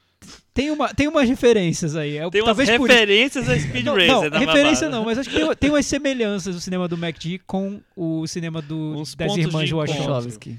tem, 0.53 0.71
uma, 0.71 0.93
tem 0.93 1.07
umas 1.09 1.27
referências 1.27 1.95
aí. 1.95 2.17
É, 2.17 2.29
Tem 2.29 2.41
umas 2.41 2.55
talvez 2.55 2.77
por 2.77 2.89
referências 2.89 3.49
a 3.49 3.59
Speed 3.59 3.85
Não, 3.85 3.93
Racer 3.95 4.07
não, 4.07 4.29
na 4.29 4.39
referência 4.39 4.85
babada. 4.88 4.89
não, 4.91 5.05
mas 5.05 5.17
acho 5.19 5.29
que 5.29 5.35
tem, 5.35 5.55
tem 5.55 5.69
umas 5.69 5.85
semelhanças 5.85 6.55
do 6.55 6.61
cinema 6.61 6.88
do 6.88 6.97
MacD 6.97 7.41
com 7.45 7.81
o 7.95 8.25
cinema 8.27 8.61
do, 8.61 8.95
Uns 8.97 9.13
das 9.13 9.35
irmãs 9.35 9.67
de 9.67 9.75
Wachowski. 9.75 10.57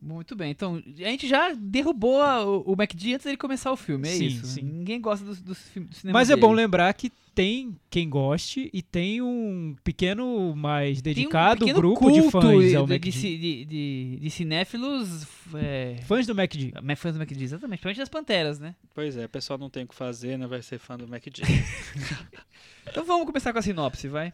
Muito 0.00 0.36
bem, 0.36 0.52
então 0.52 0.76
a 0.76 1.08
gente 1.10 1.26
já 1.26 1.52
derrubou 1.52 2.22
a- 2.22 2.44
o, 2.46 2.72
o 2.72 2.76
MacD 2.76 3.14
antes 3.14 3.24
dele 3.24 3.36
começar 3.36 3.72
o 3.72 3.76
filme, 3.76 4.08
é 4.08 4.12
Sim, 4.12 4.26
isso. 4.26 4.46
sim. 4.46 4.62
Ninguém 4.62 5.00
gosta 5.00 5.24
do, 5.24 5.34
do, 5.34 5.42
do 5.50 5.54
cinema 5.56 6.12
Mas 6.18 6.30
é 6.30 6.34
dele. 6.36 6.40
bom 6.46 6.52
lembrar 6.52 6.94
que 6.94 7.10
tem 7.34 7.76
quem 7.90 8.08
goste 8.08 8.70
e 8.72 8.80
tem 8.80 9.20
um 9.20 9.74
pequeno, 9.82 10.54
mais 10.54 11.02
Tem 11.02 11.12
um 11.12 11.14
dedicado 11.16 11.60
pequeno 11.60 11.78
grupo 11.80 12.12
de 12.12 12.30
fãs 12.30 12.74
ao 12.76 12.86
de, 12.86 12.92
MacD. 12.92 13.10
de, 13.10 13.38
de, 13.38 13.64
de- 13.64 14.18
de 14.20 14.30
cinéfilos 14.30 15.26
é, 15.54 15.96
Fãs 16.06 16.26
do 16.28 16.34
MacD. 16.34 16.72
ma- 16.80 16.94
fãs 16.96 17.14
do 17.14 17.18
MacD, 17.18 17.42
exatamente, 17.44 17.80
principalmente 17.80 17.98
das 17.98 18.08
Panteras, 18.08 18.60
né? 18.60 18.76
Pois 18.94 19.16
é, 19.16 19.24
o 19.24 19.28
pessoal 19.28 19.58
não 19.58 19.68
tem 19.68 19.82
o 19.82 19.88
que 19.88 19.94
fazer, 19.96 20.38
né? 20.38 20.46
Vai 20.46 20.62
ser 20.62 20.78
fã 20.78 20.96
do 20.96 21.08
MacD. 21.08 21.42
Então 22.90 23.04
vamos 23.04 23.26
começar 23.26 23.52
com 23.52 23.58
a 23.58 23.62
sinopse, 23.62 24.08
vai. 24.08 24.32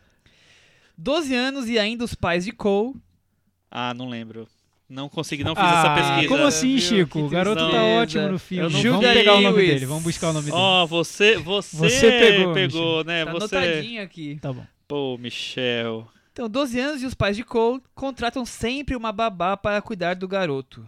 12 0.96 1.34
anos 1.34 1.68
e 1.68 1.78
ainda 1.78 2.04
os 2.04 2.14
pais 2.14 2.44
de 2.44 2.52
Cole. 2.52 2.94
ah, 3.70 3.92
não 3.94 4.08
lembro. 4.08 4.46
Não 4.94 5.08
consegui, 5.08 5.42
não 5.42 5.56
fiz 5.56 5.64
Ah, 5.64 5.78
essa 5.80 5.94
pesquisa. 5.94 6.28
como 6.28 6.46
assim? 6.46 6.78
Chico? 6.78 7.18
O 7.18 7.28
garoto 7.28 7.68
tá 7.70 7.82
ótimo 7.82 8.28
no 8.28 8.38
filme. 8.38 8.64
Eu 8.64 8.70
não 8.70 9.00
Vamos 9.00 9.12
pegar 9.12 9.34
o 9.34 9.40
nome 9.40 9.66
dele, 9.66 9.86
vamos 9.86 10.02
buscar 10.04 10.30
o 10.30 10.32
nome 10.32 10.44
dele. 10.46 10.56
Ó, 10.56 10.86
você, 10.86 11.36
você, 11.36 11.76
Você 11.76 12.10
pegou, 12.10 12.52
pegou 12.54 13.04
né? 13.04 13.24
Tá 13.24 13.32
você. 13.32 13.56
anotadinho 13.56 14.02
aqui. 14.02 14.38
Tá 14.40 14.52
bom. 14.52 14.64
Pô, 14.86 15.18
Michel. 15.18 16.06
Então, 16.32 16.48
12 16.48 16.78
anos 16.78 17.02
e 17.02 17.06
os 17.06 17.14
pais 17.14 17.36
de 17.36 17.42
Cole 17.42 17.80
contratam 17.94 18.44
sempre 18.44 18.94
uma 18.94 19.10
babá 19.12 19.56
para 19.56 19.82
cuidar 19.82 20.14
do 20.14 20.28
garoto. 20.28 20.84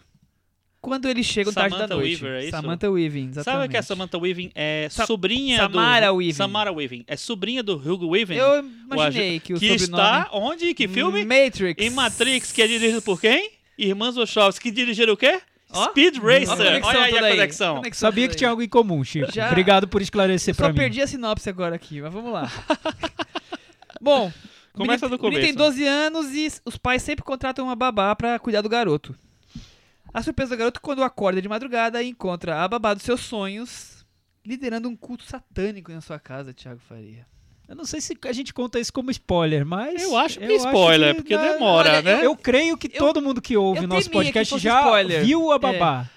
Quando 0.80 1.08
eles 1.08 1.26
chegam 1.26 1.52
tarde 1.52 1.70
da 1.70 1.78
Samantha 1.78 1.94
noite. 1.96 2.22
Weaver, 2.22 2.40
é 2.40 2.42
isso? 2.42 2.50
Samantha 2.52 2.90
Weaving, 2.90 3.28
exatamente. 3.30 3.60
Sabe 3.62 3.68
que 3.72 3.76
a 3.76 3.82
Samantha 3.82 4.18
Weaving 4.18 4.50
é 4.54 4.86
Sa- 4.88 5.04
sobrinha 5.04 5.56
Samara 5.56 6.06
do... 6.08 6.14
Weaving. 6.14 6.32
Samara 6.32 6.72
Weaving. 6.72 7.04
É 7.08 7.16
sobrinha 7.16 7.62
do 7.62 7.74
Hugo 7.74 8.06
Weaving. 8.10 8.34
Eu 8.36 8.64
imaginei 8.92 9.40
que 9.40 9.52
o 9.52 9.58
que 9.58 9.76
sobrenome... 9.78 10.08
está 10.08 10.30
onde? 10.32 10.74
Que 10.74 10.86
filme? 10.86 11.24
Matrix. 11.24 11.84
Em 11.84 11.90
Matrix, 11.90 12.52
que 12.52 12.62
é 12.62 12.68
dirigido 12.68 13.02
por 13.02 13.20
quem? 13.20 13.50
Irmãs 13.78 14.16
Wachowski, 14.16 14.64
que 14.64 14.70
dirigiram 14.70 15.12
o 15.14 15.16
quê? 15.16 15.40
Ó. 15.70 15.84
Speed 15.90 16.16
Racer. 16.18 16.84
Olha 16.84 17.00
aí 17.04 17.18
a 17.18 17.30
conexão. 17.30 17.76
Conexão 17.76 18.08
Sabia 18.08 18.26
que 18.28 18.32
aí. 18.34 18.38
tinha 18.38 18.50
algo 18.50 18.62
em 18.62 18.68
comum, 18.68 19.02
Chico. 19.04 19.30
Já- 19.32 19.48
Obrigado 19.48 19.86
por 19.88 20.00
esclarecer 20.00 20.54
Só 20.54 20.62
pra 20.64 20.72
mim. 20.72 20.78
perdi 20.78 21.02
a 21.02 21.06
sinopse 21.06 21.48
agora 21.50 21.74
aqui, 21.74 22.00
mas 22.00 22.12
vamos 22.12 22.32
lá. 22.32 22.50
Bom, 24.00 24.32
Começa 24.72 25.08
do 25.08 25.16
o 25.16 25.18
menino 25.22 25.40
tem 25.42 25.54
começo. 25.54 25.70
12 25.70 25.86
anos 25.86 26.32
e 26.34 26.52
os 26.64 26.76
pais 26.76 27.02
sempre 27.02 27.24
contratam 27.24 27.64
uma 27.64 27.74
babá 27.74 28.14
pra 28.14 28.38
cuidar 28.38 28.60
do 28.60 28.68
garoto. 28.68 29.14
A 30.12 30.22
surpresa 30.22 30.54
do 30.54 30.58
garoto 30.58 30.78
é 30.78 30.82
quando 30.82 31.02
acorda 31.02 31.40
de 31.42 31.48
madrugada 31.48 32.02
e 32.02 32.08
encontra 32.08 32.62
a 32.62 32.68
babá 32.68 32.94
dos 32.94 33.02
seus 33.02 33.20
sonhos 33.22 34.04
liderando 34.44 34.88
um 34.88 34.94
culto 34.94 35.24
satânico 35.24 35.90
na 35.92 36.00
sua 36.00 36.18
casa, 36.20 36.54
Thiago 36.54 36.80
Faria. 36.88 37.26
Eu 37.68 37.74
não 37.74 37.84
sei 37.84 38.00
se 38.00 38.16
a 38.24 38.32
gente 38.32 38.54
conta 38.54 38.78
isso 38.78 38.92
como 38.92 39.10
spoiler, 39.10 39.66
mas. 39.66 40.00
Eu 40.02 40.16
acho 40.16 40.38
que 40.38 40.44
é 40.44 40.54
spoiler, 40.56 41.14
porque 41.16 41.36
demora, 41.36 41.94
olha, 41.94 42.02
né? 42.02 42.24
Eu 42.26 42.36
creio 42.36 42.76
que 42.76 42.88
Eu- 42.92 42.98
todo 42.98 43.20
mundo 43.20 43.42
que 43.42 43.56
ouve 43.56 43.80
eu 43.80 43.84
o 43.84 43.86
nosso 43.88 44.08
que 44.08 44.12
podcast 44.16 44.56
já 44.58 44.80
spoiler. 44.80 45.24
viu 45.24 45.50
a 45.50 45.58
babá. 45.58 46.08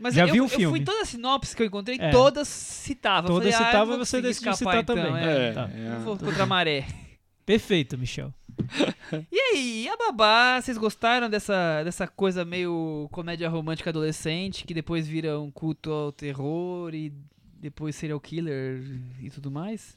Mas 0.00 0.14
Já 0.14 0.26
eu, 0.26 0.32
viu 0.32 0.42
o 0.44 0.46
eu 0.46 0.48
filme? 0.50 0.76
fui 0.78 0.84
toda 0.84 1.02
a 1.02 1.04
sinopse 1.04 1.54
que 1.54 1.62
eu 1.62 1.66
encontrei, 1.66 1.96
É. 2.00 2.10
todas 2.10 2.48
citavam. 2.48 3.30
Eu 3.30 3.34
Todas 3.36 3.52
falei, 3.54 3.66
ah, 3.66 3.70
citavam, 3.70 3.92
eu 3.94 3.98
vou 3.98 4.04
você 4.06 4.20
decidiu 4.20 4.52
escapar, 4.52 4.78
citar 4.78 4.82
então, 4.82 4.96
também. 4.96 5.24
é. 5.24 5.52
Tá. 5.52 5.70
Vou 6.04 6.16
contra 6.18 6.42
a 6.42 6.46
maré. 6.46 6.84
Perfeito, 7.46 7.96
Michel. 7.96 8.32
E 9.30 9.38
aí, 9.38 9.88
a 9.88 9.96
babá, 9.96 10.60
vocês 10.60 10.76
gostaram 10.78 11.28
dessa, 11.30 11.82
dessa 11.84 12.06
coisa 12.06 12.44
meio 12.44 13.08
comédia 13.12 13.48
romântica 13.48 13.90
adolescente, 13.90 14.64
que 14.64 14.74
depois 14.74 15.06
vira 15.06 15.38
um 15.40 15.50
culto 15.50 15.90
ao 15.90 16.12
terror 16.12 16.94
e 16.94 17.12
depois 17.60 17.94
serial 17.94 18.18
killer 18.20 18.80
e 19.20 19.30
tudo 19.30 19.50
mais? 19.50 19.96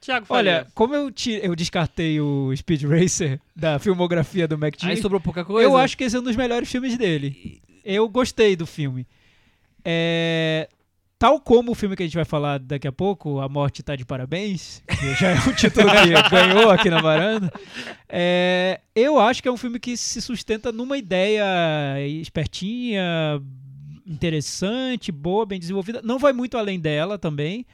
Tiago 0.00 0.26
Olha, 0.30 0.66
como 0.74 0.94
eu, 0.94 1.12
eu 1.42 1.54
descartei 1.54 2.20
o 2.20 2.54
Speed 2.56 2.84
Racer 2.84 3.40
da 3.54 3.78
filmografia 3.78 4.48
do 4.48 4.56
MacD, 4.56 4.86
Aí 4.86 4.96
sobrou 4.96 5.20
pouca 5.20 5.44
coisa? 5.44 5.68
eu 5.68 5.76
acho 5.76 5.96
que 5.96 6.04
esse 6.04 6.16
é 6.16 6.20
um 6.20 6.22
dos 6.22 6.36
melhores 6.36 6.70
filmes 6.70 6.96
dele. 6.96 7.60
Eu 7.84 8.08
gostei 8.08 8.56
do 8.56 8.66
filme. 8.66 9.06
É, 9.84 10.68
Tal 11.20 11.38
como 11.38 11.72
o 11.72 11.74
filme 11.74 11.94
que 11.94 12.02
a 12.02 12.06
gente 12.06 12.14
vai 12.14 12.24
falar 12.24 12.58
daqui 12.58 12.88
a 12.88 12.92
pouco, 12.92 13.40
A 13.40 13.48
Morte 13.48 13.82
Tá 13.82 13.94
de 13.94 14.06
Parabéns, 14.06 14.82
que 14.88 15.14
já 15.16 15.32
é 15.32 15.34
um 15.34 15.52
título 15.52 15.86
que 15.90 16.08
ganhou 16.34 16.70
aqui 16.70 16.88
na 16.88 17.02
varanda, 17.02 17.52
é, 18.08 18.80
eu 18.96 19.20
acho 19.20 19.42
que 19.42 19.48
é 19.48 19.52
um 19.52 19.56
filme 19.58 19.78
que 19.78 19.98
se 19.98 20.22
sustenta 20.22 20.72
numa 20.72 20.96
ideia 20.96 21.44
espertinha, 22.22 23.38
interessante, 24.06 25.12
boa, 25.12 25.44
bem 25.44 25.60
desenvolvida. 25.60 26.00
Não 26.02 26.18
vai 26.18 26.32
muito 26.32 26.56
além 26.56 26.80
dela 26.80 27.18
também, 27.18 27.66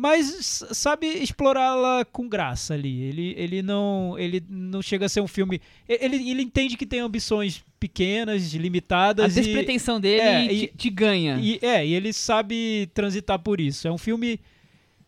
mas 0.00 0.62
sabe 0.70 1.08
explorá-la 1.08 2.04
com 2.04 2.28
graça 2.28 2.72
ali. 2.72 3.02
Ele, 3.02 3.34
ele, 3.36 3.62
não, 3.62 4.16
ele 4.16 4.40
não 4.48 4.80
chega 4.80 5.06
a 5.06 5.08
ser 5.08 5.20
um 5.20 5.26
filme. 5.26 5.60
e- 5.88 5.98
Ele, 6.00 6.30
ele 6.30 6.42
entende 6.42 6.76
que 6.76 6.86
tem 6.86 7.00
ambições 7.00 7.64
pequenas, 7.80 8.54
A 8.54 8.58
limitadas. 8.58 9.36
e- 9.36 9.40
despretensão 9.42 9.98
dele 10.00 10.20
é, 10.22 10.46
te, 10.48 10.54
e- 10.54 10.66
te 10.68 10.88
ganha. 10.90 11.36
e, 11.40 11.58
é, 11.60 11.84
e 11.84 11.92
ele 11.94 12.12
sabe 12.12 12.88
transitar 12.94 13.40
por 13.40 13.60
isso. 13.60 13.88
É 13.88 13.90
um 13.92 13.98
filme. 13.98 14.38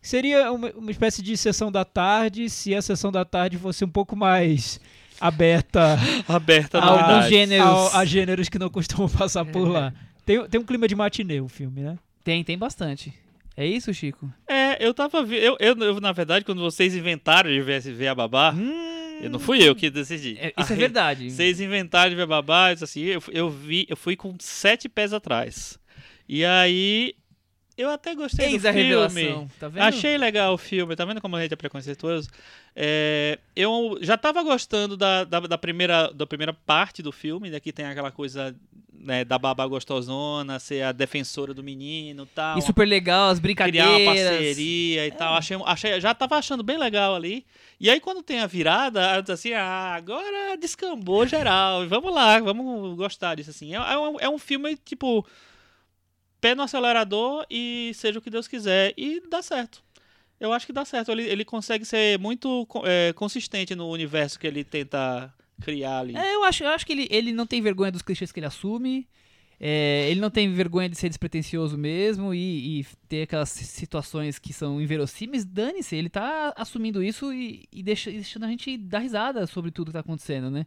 Seria 0.01 0.51
uma, 0.51 0.69
uma 0.71 0.91
espécie 0.91 1.21
de 1.21 1.37
sessão 1.37 1.71
da 1.71 1.85
tarde 1.85 2.49
se 2.49 2.75
a 2.75 2.81
sessão 2.81 3.11
da 3.13 3.23
tarde 3.23 3.57
fosse 3.57 3.85
um 3.85 3.89
pouco 3.89 4.15
mais 4.15 4.77
aberta 5.21 5.97
Aberta 6.27 6.79
a 6.79 6.85
alguns 7.13 7.29
gêneros. 7.29 7.65
ao- 7.65 7.95
a 7.95 8.03
gêneros 8.03 8.49
que 8.49 8.59
não 8.59 8.69
costumam 8.69 9.07
passar 9.07 9.45
por 9.45 9.67
lá. 9.69 9.93
Tem, 10.25 10.43
tem 10.49 10.59
um 10.59 10.65
clima 10.65 10.87
de 10.87 10.95
matinê 10.95 11.39
o 11.39 11.47
filme, 11.47 11.81
né? 11.81 11.97
Tem, 12.23 12.43
tem 12.43 12.57
bastante. 12.57 13.13
É 13.55 13.65
isso, 13.65 13.93
Chico? 13.93 14.31
É, 14.47 14.85
eu 14.85 14.93
tava 14.93 15.19
eu, 15.19 15.57
eu, 15.59 15.77
eu, 15.77 15.99
na 15.99 16.11
verdade, 16.11 16.45
quando 16.45 16.61
vocês 16.61 16.95
inventaram 16.95 17.49
de 17.49 17.61
ver, 17.61 17.81
ver 17.81 18.07
a 18.07 18.15
babá, 18.15 18.53
eu 19.21 19.29
não 19.29 19.39
fui 19.39 19.61
eu 19.61 19.75
que 19.75 19.89
decidi. 19.89 20.37
É, 20.39 20.53
isso 20.57 20.71
é 20.71 20.75
Aí, 20.75 20.79
verdade. 20.79 21.29
Vocês 21.29 21.59
inventaram 21.59 22.09
de 22.09 22.15
ver 22.15 22.23
a 22.23 22.27
babá, 22.27 22.71
eu 22.71 22.75
disse 22.75 22.83
assim, 22.83 23.01
eu, 23.01 23.21
eu 23.31 23.49
vi, 23.49 23.85
eu 23.89 23.97
fui 23.97 24.15
com 24.15 24.35
sete 24.39 24.87
pés 24.87 25.13
atrás. 25.13 25.77
E 26.27 26.45
aí, 26.45 27.13
eu 27.77 27.89
até 27.89 28.13
gostei 28.15 28.47
Eis 28.47 28.61
do 28.61 28.67
a 28.67 28.73
filme. 28.73 28.87
revelação. 28.89 29.49
Tá 29.59 29.67
vendo? 29.67 29.83
Achei 29.83 30.17
legal 30.17 30.53
o 30.53 30.57
filme, 30.57 30.95
tá 30.95 31.05
vendo 31.05 31.21
como 31.21 31.35
a 31.35 31.41
gente 31.41 31.53
é 31.53 31.57
preconceituoso? 31.57 32.29
É, 32.75 33.39
eu 33.55 33.97
já 34.01 34.17
tava 34.17 34.41
gostando 34.43 34.95
da, 34.95 35.23
da, 35.23 35.39
da 35.41 35.57
primeira, 35.57 36.11
da 36.13 36.25
primeira 36.27 36.53
parte 36.53 37.01
do 37.01 37.11
filme, 37.11 37.51
daqui 37.51 37.71
tem 37.71 37.85
aquela 37.85 38.11
coisa 38.11 38.55
né, 39.03 39.25
da 39.25 39.37
babá 39.37 39.65
gostosona, 39.65 40.59
ser 40.59 40.83
a 40.83 40.91
defensora 40.91 41.53
do 41.53 41.63
menino 41.63 42.23
e 42.23 42.35
tal. 42.35 42.57
E 42.57 42.61
super 42.61 42.87
legal, 42.87 43.29
as 43.29 43.39
criar 43.39 43.41
brincadeiras. 43.41 44.01
uma 44.01 44.13
parceria 44.13 45.07
e 45.07 45.11
tal. 45.11 45.33
Achei, 45.33 45.57
achei, 45.65 45.99
já 45.99 46.13
tava 46.13 46.35
achando 46.35 46.63
bem 46.63 46.77
legal 46.77 47.15
ali. 47.15 47.45
E 47.79 47.89
aí, 47.89 47.99
quando 47.99 48.21
tem 48.21 48.39
a 48.39 48.47
virada, 48.47 49.23
eu 49.27 49.33
assim: 49.33 49.53
ah, 49.53 49.95
agora 49.95 50.55
descambou 50.57 51.25
geral. 51.25 51.87
Vamos 51.87 52.13
lá, 52.13 52.39
vamos 52.39 52.95
gostar 52.95 53.35
disso 53.35 53.49
assim. 53.49 53.73
É, 53.73 53.77
é 53.77 53.97
um, 53.97 54.19
é 54.19 54.29
um 54.29 54.37
filme, 54.37 54.77
tipo, 54.77 55.25
pé 56.41 56.55
no 56.55 56.63
acelerador 56.63 57.45
e 57.49 57.91
seja 57.93 58.19
o 58.19 58.21
que 58.21 58.29
Deus 58.29 58.47
quiser. 58.47 58.93
E 58.97 59.21
dá 59.29 59.41
certo. 59.41 59.81
Eu 60.39 60.51
acho 60.51 60.65
que 60.65 60.73
dá 60.73 60.83
certo. 60.83 61.11
Ele, 61.11 61.23
ele 61.23 61.45
consegue 61.45 61.85
ser 61.85 62.17
muito 62.19 62.67
é, 62.83 63.13
consistente 63.13 63.75
no 63.75 63.87
universo 63.89 64.39
que 64.39 64.47
ele 64.47 64.63
tenta 64.63 65.31
criar 65.61 65.99
ali. 65.99 66.15
É, 66.17 66.35
eu 66.35 66.43
acho, 66.43 66.63
eu 66.63 66.69
acho 66.69 66.85
que 66.85 66.91
ele, 66.93 67.07
ele 67.11 67.31
não 67.31 67.45
tem 67.45 67.61
vergonha 67.61 67.91
dos 67.91 68.01
clichês 68.01 68.31
que 68.31 68.39
ele 68.39 68.47
assume. 68.47 69.07
É, 69.63 70.07
ele 70.09 70.19
não 70.19 70.31
tem 70.31 70.51
vergonha 70.51 70.89
de 70.89 70.95
ser 70.97 71.07
despretensioso 71.07 71.77
mesmo 71.77 72.33
e, 72.33 72.79
e 72.79 72.85
ter 73.07 73.21
aquelas 73.21 73.49
si- 73.49 73.63
situações 73.63 74.39
que 74.39 74.51
são 74.51 74.81
inverossímeis. 74.81 75.45
Dane-se, 75.45 75.95
ele 75.95 76.09
tá 76.09 76.51
assumindo 76.57 77.03
isso 77.03 77.31
e, 77.31 77.65
e 77.71 77.83
deixa- 77.83 78.09
deixando 78.09 78.45
a 78.45 78.47
gente 78.47 78.75
dar 78.75 78.97
risada 78.97 79.45
sobre 79.45 79.69
tudo 79.69 79.87
que 79.89 79.93
tá 79.93 79.99
acontecendo, 79.99 80.49
né? 80.49 80.65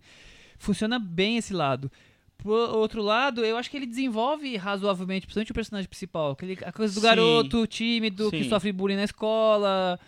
Funciona 0.57 1.01
bem 1.01 1.37
esse 1.39 1.53
lado. 1.53 1.91
Por 2.39 2.53
outro 2.53 3.03
lado, 3.03 3.45
eu 3.45 3.57
acho 3.57 3.71
que 3.71 3.77
ele 3.77 3.87
desenvolve 3.87 4.57
razoavelmente, 4.57 5.27
principalmente 5.27 5.53
o 5.53 5.55
personagem 5.55 5.89
principal. 5.89 6.33
Aquele, 6.33 6.59
a 6.65 6.73
coisa 6.73 6.93
do 6.93 7.01
Sim. 7.01 7.07
garoto 7.07 7.67
tímido 7.67 8.31
que 8.31 8.45
Sim. 8.45 8.51
sofre 8.51 8.71
bullying 8.71 8.97
na 8.97 9.05
escola. 9.05 9.99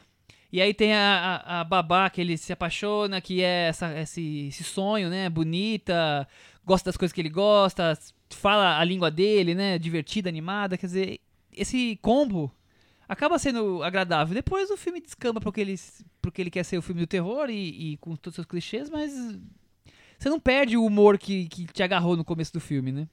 E 0.52 0.60
aí 0.60 0.72
tem 0.72 0.94
a, 0.94 1.42
a, 1.44 1.60
a 1.60 1.64
babá 1.64 2.08
que 2.10 2.20
ele 2.20 2.36
se 2.36 2.52
apaixona, 2.52 3.20
que 3.20 3.42
é 3.42 3.68
essa, 3.68 3.98
esse, 3.98 4.48
esse 4.48 4.64
sonho, 4.64 5.08
né? 5.08 5.28
Bonita, 5.28 6.26
gosta 6.64 6.90
das 6.90 6.96
coisas 6.96 7.12
que 7.12 7.20
ele 7.20 7.28
gosta, 7.28 7.98
fala 8.30 8.78
a 8.78 8.84
língua 8.84 9.10
dele, 9.10 9.54
né? 9.54 9.78
Divertida, 9.78 10.28
animada. 10.28 10.76
Quer 10.76 10.86
dizer, 10.86 11.20
esse 11.52 11.98
combo 12.02 12.52
acaba 13.08 13.38
sendo 13.38 13.82
agradável. 13.82 14.34
Depois 14.34 14.70
o 14.70 14.76
filme 14.76 15.00
descamba 15.00 15.40
porque 15.40 15.60
ele, 15.60 15.74
porque 16.20 16.42
ele 16.42 16.50
quer 16.50 16.64
ser 16.64 16.78
o 16.78 16.82
filme 16.82 17.00
do 17.00 17.06
terror 17.06 17.48
e, 17.50 17.92
e 17.92 17.96
com 17.96 18.14
todos 18.14 18.32
os 18.32 18.34
seus 18.36 18.46
clichês, 18.46 18.90
mas 18.90 19.12
você 20.18 20.28
não 20.28 20.40
perde 20.40 20.76
o 20.76 20.84
humor 20.84 21.18
que, 21.18 21.46
que 21.48 21.66
te 21.66 21.82
agarrou 21.82 22.16
no 22.16 22.24
começo 22.24 22.52
do 22.52 22.60
filme, 22.60 22.92
né? 22.92 23.08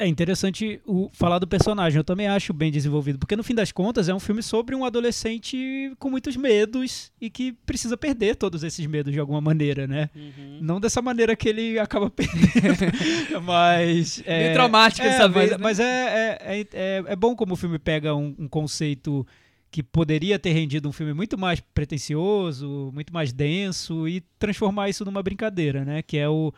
É 0.00 0.06
interessante 0.06 0.80
o, 0.86 1.10
falar 1.12 1.40
do 1.40 1.46
personagem, 1.46 1.98
eu 1.98 2.04
também 2.04 2.28
acho 2.28 2.52
bem 2.52 2.70
desenvolvido, 2.70 3.18
porque 3.18 3.34
no 3.34 3.42
fim 3.42 3.52
das 3.52 3.72
contas 3.72 4.08
é 4.08 4.14
um 4.14 4.20
filme 4.20 4.44
sobre 4.44 4.76
um 4.76 4.84
adolescente 4.84 5.92
com 5.98 6.08
muitos 6.08 6.36
medos 6.36 7.10
e 7.20 7.28
que 7.28 7.50
precisa 7.66 7.96
perder 7.96 8.36
todos 8.36 8.62
esses 8.62 8.86
medos 8.86 9.12
de 9.12 9.18
alguma 9.18 9.40
maneira, 9.40 9.88
né? 9.88 10.08
Uhum. 10.14 10.58
Não 10.62 10.78
dessa 10.78 11.02
maneira 11.02 11.34
que 11.34 11.48
ele 11.48 11.80
acaba 11.80 12.08
perdendo, 12.14 13.42
mas... 13.42 14.22
É, 14.24 14.44
Meio 14.44 14.52
traumático 14.54 15.04
é, 15.04 15.10
dessa 15.10 15.28
mas, 15.28 15.34
vez, 15.34 15.50
né? 15.50 15.56
Mas 15.60 15.80
é, 15.80 15.84
é, 15.84 16.38
é, 16.40 16.60
é, 16.72 17.04
é 17.04 17.16
bom 17.16 17.34
como 17.34 17.54
o 17.54 17.56
filme 17.56 17.80
pega 17.80 18.14
um, 18.14 18.36
um 18.38 18.46
conceito 18.46 19.26
que 19.70 19.82
poderia 19.82 20.38
ter 20.38 20.52
rendido 20.52 20.88
um 20.88 20.92
filme 20.92 21.12
muito 21.12 21.36
mais 21.36 21.60
pretensioso, 21.60 22.90
muito 22.92 23.12
mais 23.12 23.32
denso 23.32 24.08
e 24.08 24.22
transformar 24.38 24.88
isso 24.88 25.04
numa 25.04 25.22
brincadeira, 25.22 25.84
né? 25.84 26.02
Que 26.02 26.16
é 26.18 26.28
o 26.28 26.52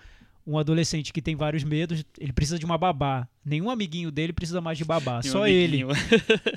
um 0.46 0.58
adolescente 0.58 1.12
que 1.12 1.22
tem 1.22 1.36
vários 1.36 1.62
medos, 1.62 2.04
ele 2.18 2.32
precisa 2.32 2.58
de 2.58 2.64
uma 2.64 2.78
babá. 2.78 3.28
Nenhum 3.44 3.70
amiguinho 3.70 4.10
dele 4.10 4.32
precisa 4.32 4.60
mais 4.60 4.78
de 4.78 4.84
babá, 4.84 5.20
E 5.22 5.28
um 5.28 5.32
só 5.32 5.46
ele. 5.46 5.82
amiguinho. 5.82 5.88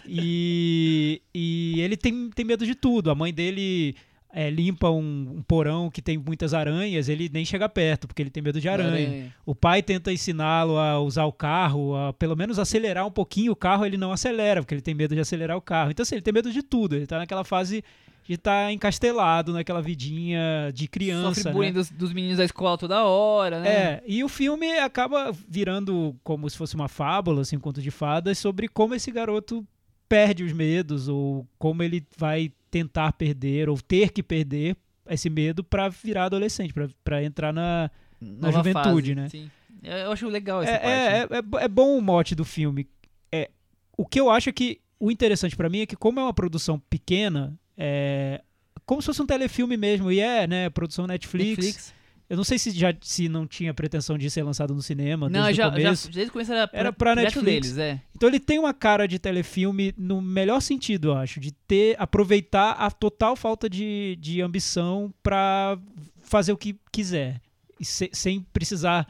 E, 0.07 1.21
e 1.33 1.81
ele 1.81 1.97
tem, 1.97 2.29
tem 2.29 2.45
medo 2.45 2.65
de 2.65 2.75
tudo. 2.75 3.11
A 3.11 3.15
mãe 3.15 3.33
dele 3.33 3.95
é, 4.33 4.49
limpa 4.49 4.89
um, 4.89 5.35
um 5.37 5.43
porão 5.43 5.91
que 5.91 6.01
tem 6.01 6.17
muitas 6.17 6.55
aranhas, 6.55 7.07
ele 7.07 7.29
nem 7.31 7.45
chega 7.45 7.69
perto, 7.69 8.07
porque 8.07 8.21
ele 8.21 8.31
tem 8.31 8.41
medo 8.41 8.59
de 8.59 8.67
aranha. 8.67 9.31
O 9.45 9.53
pai 9.53 9.83
tenta 9.83 10.11
ensiná-lo 10.11 10.77
a 10.77 10.99
usar 10.99 11.25
o 11.25 11.31
carro, 11.31 11.95
a 11.95 12.11
pelo 12.13 12.35
menos 12.35 12.57
acelerar 12.57 13.05
um 13.05 13.11
pouquinho 13.11 13.51
o 13.51 13.55
carro, 13.55 13.85
ele 13.85 13.95
não 13.95 14.11
acelera, 14.11 14.61
porque 14.61 14.73
ele 14.73 14.81
tem 14.81 14.95
medo 14.95 15.13
de 15.13 15.21
acelerar 15.21 15.55
o 15.55 15.61
carro. 15.61 15.91
Então, 15.91 16.01
assim, 16.01 16.15
ele 16.15 16.23
tem 16.23 16.33
medo 16.33 16.51
de 16.51 16.63
tudo. 16.63 16.95
Ele 16.95 17.05
tá 17.05 17.19
naquela 17.19 17.43
fase 17.43 17.83
de 18.25 18.33
estar 18.33 18.71
encastelado 18.71 19.53
naquela 19.53 19.81
vidinha 19.81 20.71
de 20.73 20.87
criança. 20.87 21.35
Sofre 21.35 21.43
né? 21.43 21.51
bullying 21.51 21.73
dos, 21.73 21.91
dos 21.91 22.11
meninos 22.11 22.37
da 22.37 22.45
escola 22.45 22.77
toda 22.77 23.03
hora, 23.03 23.59
né? 23.59 23.69
É, 23.69 24.03
e 24.07 24.23
o 24.23 24.29
filme 24.29 24.79
acaba 24.79 25.31
virando 25.47 26.15
como 26.23 26.49
se 26.49 26.57
fosse 26.57 26.73
uma 26.73 26.87
fábula, 26.87 27.41
assim, 27.41 27.57
um 27.57 27.59
conto 27.59 27.81
de 27.81 27.91
fadas, 27.91 28.39
sobre 28.39 28.67
como 28.67 28.95
esse 28.95 29.11
garoto 29.11 29.63
perde 30.09 30.43
os 30.43 30.53
medos, 30.53 31.07
ou 31.07 31.45
como 31.59 31.83
ele 31.83 32.03
vai 32.17 32.51
tentar 32.73 33.13
perder, 33.13 33.69
ou 33.69 33.77
ter 33.79 34.11
que 34.11 34.23
perder 34.23 34.75
esse 35.07 35.29
medo 35.29 35.63
pra 35.63 35.89
virar 35.89 36.25
adolescente, 36.25 36.73
pra- 36.73 36.89
pra 37.03 37.23
entrar 37.23 37.53
na, 37.53 37.91
na 38.19 38.47
Nova 38.49 38.57
juventude, 38.57 39.13
fase, 39.13 39.15
né? 39.15 39.29
Sim. 39.29 39.51
Eu 39.83 40.11
acho 40.11 40.27
legal 40.27 40.63
essa 40.63 40.71
É, 40.71 40.77
parte. 40.79 40.87
né? 40.87 41.37
é, 41.37 41.59
é, 41.59 41.61
é 41.61 41.65
é 41.65 41.67
bom 41.67 41.95
o 41.97 42.01
mote 42.01 42.33
do 42.33 42.43
filme. 42.43 42.87
É, 43.31 43.51
o 43.95 44.05
que 44.07 44.19
eu 44.19 44.29
acho 44.31 44.49
é 44.49 44.51
que 44.51 44.79
o 44.99 45.11
interessante 45.11 45.55
pra 45.55 45.69
mim 45.69 45.81
é 45.81 45.85
que, 45.85 45.95
como 45.95 46.19
é 46.19 46.23
uma 46.23 46.33
produção 46.33 46.79
pequena, 46.89 47.53
é 47.77 48.41
como 48.85 49.01
se 49.01 49.05
fosse 49.05 49.21
um 49.21 49.25
telefilme 49.27 49.77
mesmo, 49.77 50.11
e 50.11 50.19
é, 50.19 50.47
né? 50.47 50.69
Produção 50.71 51.05
Netflix. 51.05 51.93
Eu 52.29 52.37
não 52.37 52.43
sei 52.43 52.57
se 52.57 52.71
já 52.71 52.93
se 53.01 53.27
não 53.29 53.45
tinha 53.45 53.73
pretensão 53.73 54.17
de 54.17 54.29
ser 54.29 54.43
lançado 54.43 54.73
no 54.73 54.81
cinema 54.81 55.29
Não, 55.29 55.43
desde 55.43 55.57
já, 55.61 55.67
o 55.67 55.71
começo. 55.71 56.07
já 56.07 56.13
desde 56.13 56.29
o 56.29 56.33
começo 56.33 56.51
era, 56.53 56.69
Era 56.73 56.93
pra 56.93 57.15
Netflix. 57.15 57.73
deles, 57.73 57.77
é. 57.77 58.01
Então 58.15 58.27
ele 58.29 58.39
tem 58.39 58.57
uma 58.57 58.73
cara 58.73 59.07
de 59.07 59.19
telefilme 59.19 59.93
no 59.97 60.21
melhor 60.21 60.61
sentido, 60.61 61.09
eu 61.09 61.15
acho, 61.15 61.39
de 61.39 61.51
ter 61.51 61.95
aproveitar 61.99 62.71
a 62.71 62.89
total 62.89 63.35
falta 63.35 63.69
de, 63.69 64.17
de 64.19 64.41
ambição 64.41 65.13
pra 65.21 65.77
fazer 66.23 66.51
o 66.53 66.57
que 66.57 66.75
quiser, 66.91 67.39
se- 67.81 68.09
sem 68.13 68.41
precisar 68.53 69.07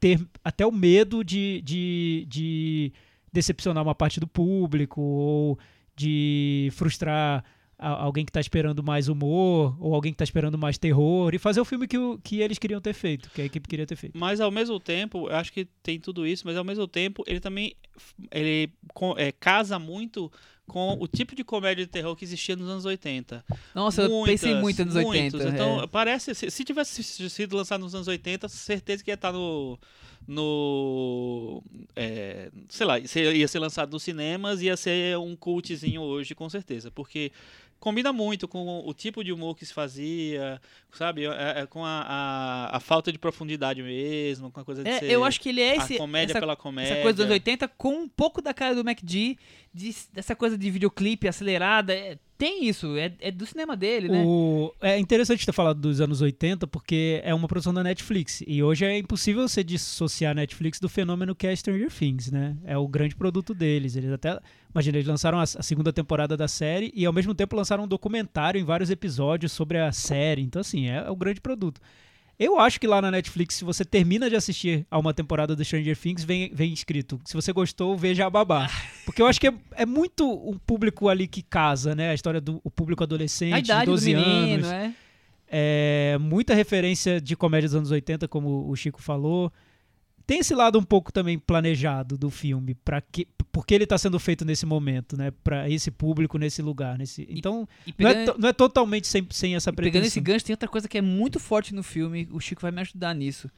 ter 0.00 0.20
até 0.44 0.64
o 0.64 0.70
medo 0.72 1.24
de, 1.24 1.60
de, 1.62 2.24
de 2.28 2.92
decepcionar 3.32 3.82
uma 3.82 3.94
parte 3.96 4.20
do 4.20 4.28
público 4.28 5.00
ou 5.00 5.58
de 5.96 6.68
frustrar 6.72 7.44
alguém 7.78 8.24
que 8.24 8.32
tá 8.32 8.40
esperando 8.40 8.82
mais 8.82 9.08
humor 9.08 9.76
ou 9.80 9.94
alguém 9.94 10.12
que 10.12 10.18
tá 10.18 10.24
esperando 10.24 10.58
mais 10.58 10.76
terror 10.78 11.32
e 11.34 11.38
fazer 11.38 11.60
o 11.60 11.64
filme 11.64 11.86
que, 11.86 11.96
o- 11.96 12.18
que 12.18 12.40
eles 12.40 12.58
queriam 12.58 12.80
ter 12.80 12.92
feito, 12.92 13.30
que 13.30 13.40
a 13.40 13.44
equipe 13.44 13.68
queria 13.68 13.86
ter 13.86 13.94
feito. 13.96 14.18
Mas 14.18 14.40
ao 14.40 14.50
mesmo 14.50 14.80
tempo, 14.80 15.28
eu 15.28 15.36
acho 15.36 15.52
que 15.52 15.64
tem 15.82 16.00
tudo 16.00 16.26
isso, 16.26 16.42
mas 16.46 16.56
ao 16.56 16.64
mesmo 16.64 16.88
tempo 16.88 17.22
ele 17.26 17.38
também 17.40 17.74
ele 18.30 18.70
é, 19.16 19.30
casa 19.32 19.78
muito 19.78 20.30
com 20.66 20.98
o 21.00 21.08
tipo 21.08 21.34
de 21.34 21.42
comédia 21.42 21.86
de 21.86 21.90
terror 21.90 22.14
que 22.14 22.24
existia 22.26 22.54
nos 22.54 22.68
anos 22.68 22.84
80. 22.84 23.42
Nossa, 23.74 24.02
eu 24.02 24.22
pensei 24.26 24.54
muito 24.56 24.84
nos 24.84 24.96
80. 24.96 25.36
muitos. 25.38 25.44
Então, 25.54 25.82
é. 25.82 25.86
parece, 25.86 26.34
se, 26.34 26.50
se 26.50 26.62
tivesse 26.64 27.02
sido 27.02 27.56
lançado 27.56 27.80
nos 27.80 27.94
anos 27.94 28.06
80, 28.06 28.48
certeza 28.48 29.02
que 29.02 29.10
ia 29.10 29.14
estar 29.14 29.32
no. 29.32 29.78
no 30.26 31.62
é, 31.96 32.50
sei 32.68 32.86
lá, 32.86 32.98
ia 32.98 33.48
ser 33.48 33.58
lançado 33.58 33.92
nos 33.92 34.02
cinemas, 34.02 34.60
ia 34.60 34.76
ser 34.76 35.16
um 35.18 35.34
cultzinho 35.34 36.02
hoje, 36.02 36.34
com 36.34 36.48
certeza. 36.48 36.90
Porque 36.90 37.32
combina 37.80 38.12
muito 38.12 38.48
com 38.48 38.82
o 38.86 38.92
tipo 38.92 39.22
de 39.22 39.32
humor 39.32 39.56
que 39.56 39.64
se 39.64 39.72
fazia, 39.72 40.60
sabe? 40.92 41.24
É- 41.26 41.60
é 41.60 41.66
com 41.66 41.84
a, 41.84 42.02
a, 42.70 42.76
a 42.76 42.80
falta 42.80 43.12
de 43.12 43.18
profundidade 43.18 43.82
mesmo, 43.82 44.50
com 44.50 44.60
a 44.60 44.64
coisa 44.64 44.82
de 44.82 44.90
É, 44.90 44.98
ser 44.98 45.10
eu 45.10 45.24
acho 45.24 45.40
que 45.40 45.48
ele 45.50 45.60
é 45.60 45.76
esse, 45.76 45.94
a 45.94 45.98
comédia 45.98 46.32
essa, 46.32 46.40
pela 46.40 46.56
comédia. 46.56 46.92
essa 46.94 47.02
coisa 47.02 47.16
dos 47.16 47.24
anos 47.24 47.34
80 47.34 47.68
com 47.68 47.90
um 48.02 48.08
pouco 48.08 48.42
da 48.42 48.52
cara 48.52 48.74
do 48.74 48.84
MacD, 48.84 49.38
de, 49.72 49.94
dessa 50.12 50.34
coisa 50.34 50.56
de 50.56 50.70
videoclipe 50.70 51.28
acelerada. 51.28 51.92
é- 51.92 52.18
tem 52.38 52.68
isso, 52.68 52.96
é, 52.96 53.12
é 53.18 53.32
do 53.32 53.44
cinema 53.44 53.76
dele, 53.76 54.08
né? 54.08 54.22
O- 54.24 54.72
é 54.80 54.96
interessante 54.96 55.44
ter 55.44 55.50
falado 55.52 55.80
dos 55.80 56.00
anos 56.00 56.20
80, 56.20 56.68
porque 56.68 57.20
é 57.24 57.34
uma 57.34 57.48
produção 57.48 57.74
da 57.74 57.82
Netflix. 57.82 58.44
E 58.46 58.62
hoje 58.62 58.84
é 58.84 58.96
impossível 58.96 59.48
você 59.48 59.64
dissociar 59.64 60.30
a 60.30 60.34
Netflix 60.36 60.78
do 60.78 60.88
fenômeno 60.88 61.34
que 61.34 61.48
é 61.48 61.56
Stranger 61.56 61.90
Things, 61.92 62.30
né? 62.30 62.56
É 62.64 62.78
o 62.78 62.86
grande 62.86 63.16
produto 63.16 63.52
deles. 63.52 63.96
Eles 63.96 64.12
até. 64.12 64.38
Imagina, 64.72 64.98
eles 64.98 65.08
lançaram 65.08 65.38
a, 65.40 65.42
a 65.42 65.46
segunda 65.46 65.92
temporada 65.92 66.36
da 66.36 66.46
série 66.46 66.92
e 66.94 67.04
ao 67.04 67.12
mesmo 67.12 67.34
tempo 67.34 67.56
lançaram 67.56 67.82
um 67.84 67.88
documentário 67.88 68.60
em 68.60 68.64
vários 68.64 68.88
episódios 68.88 69.50
sobre 69.50 69.78
a 69.78 69.90
série. 69.90 70.42
Então, 70.42 70.60
assim, 70.60 70.88
é, 70.88 70.98
é 71.06 71.10
o 71.10 71.16
grande 71.16 71.40
produto. 71.40 71.80
Eu 72.38 72.58
acho 72.58 72.78
que 72.78 72.86
lá 72.86 73.02
na 73.02 73.10
Netflix, 73.10 73.56
se 73.56 73.64
você 73.64 73.84
termina 73.84 74.30
de 74.30 74.36
assistir 74.36 74.86
a 74.88 74.98
uma 74.98 75.12
temporada 75.12 75.56
do 75.56 75.64
Stranger 75.64 75.96
Things, 75.96 76.22
vem, 76.22 76.50
vem 76.54 76.72
escrito. 76.72 77.20
Se 77.24 77.34
você 77.34 77.52
gostou, 77.52 77.96
veja 77.96 78.26
a 78.26 78.30
babá. 78.30 78.70
Porque 79.04 79.20
eu 79.20 79.26
acho 79.26 79.40
que 79.40 79.48
é, 79.48 79.54
é 79.72 79.84
muito 79.84 80.24
um 80.48 80.56
público 80.56 81.08
ali 81.08 81.26
que 81.26 81.42
casa, 81.42 81.96
né? 81.96 82.10
A 82.10 82.14
história 82.14 82.40
do 82.40 82.60
público 82.76 83.02
adolescente, 83.02 83.54
a 83.54 83.60
de 83.60 83.64
idade 83.64 83.86
do 83.86 83.92
12 83.92 84.14
menino, 84.14 84.66
anos. 84.66 84.70
é. 84.70 84.92
É, 85.50 86.18
muita 86.20 86.54
referência 86.54 87.20
de 87.20 87.34
comédia 87.34 87.68
dos 87.68 87.74
anos 87.74 87.90
80, 87.90 88.28
como 88.28 88.68
o 88.70 88.76
Chico 88.76 89.02
falou. 89.02 89.50
Tem 90.26 90.40
esse 90.40 90.54
lado 90.54 90.78
um 90.78 90.82
pouco 90.82 91.10
também 91.10 91.38
planejado 91.38 92.18
do 92.18 92.30
filme, 92.30 92.74
para 92.74 93.00
que 93.00 93.26
porque 93.52 93.74
ele 93.74 93.84
está 93.84 93.96
sendo 93.98 94.18
feito 94.18 94.44
nesse 94.44 94.64
momento, 94.66 95.16
né? 95.16 95.30
Para 95.42 95.68
esse 95.70 95.90
público 95.90 96.38
nesse 96.38 96.60
lugar, 96.62 96.96
nesse. 96.98 97.26
Então, 97.30 97.68
E 97.86 97.94
não 97.98 98.10
é, 98.10 98.14
pegando, 98.14 98.34
to- 98.34 98.40
não 98.40 98.48
é 98.48 98.52
totalmente 98.52 99.06
sem, 99.06 99.26
sem 99.30 99.54
essa 99.56 99.70
e 99.70 99.72
pegando 99.72 100.04
esse 100.04 100.14
pretensão. 100.20 100.22
gancho, 100.34 100.44
tem 100.44 100.52
outra 100.54 100.68
coisa 100.68 100.88
que 100.88 100.98
é 100.98 101.02
muito 101.02 101.38
forte 101.40 101.74
no 101.74 101.82
filme, 101.82 102.28
o 102.30 102.40
Chico 102.40 102.62
vai 102.62 102.70
me 102.70 102.80
ajudar 102.80 103.14
nisso. 103.14 103.50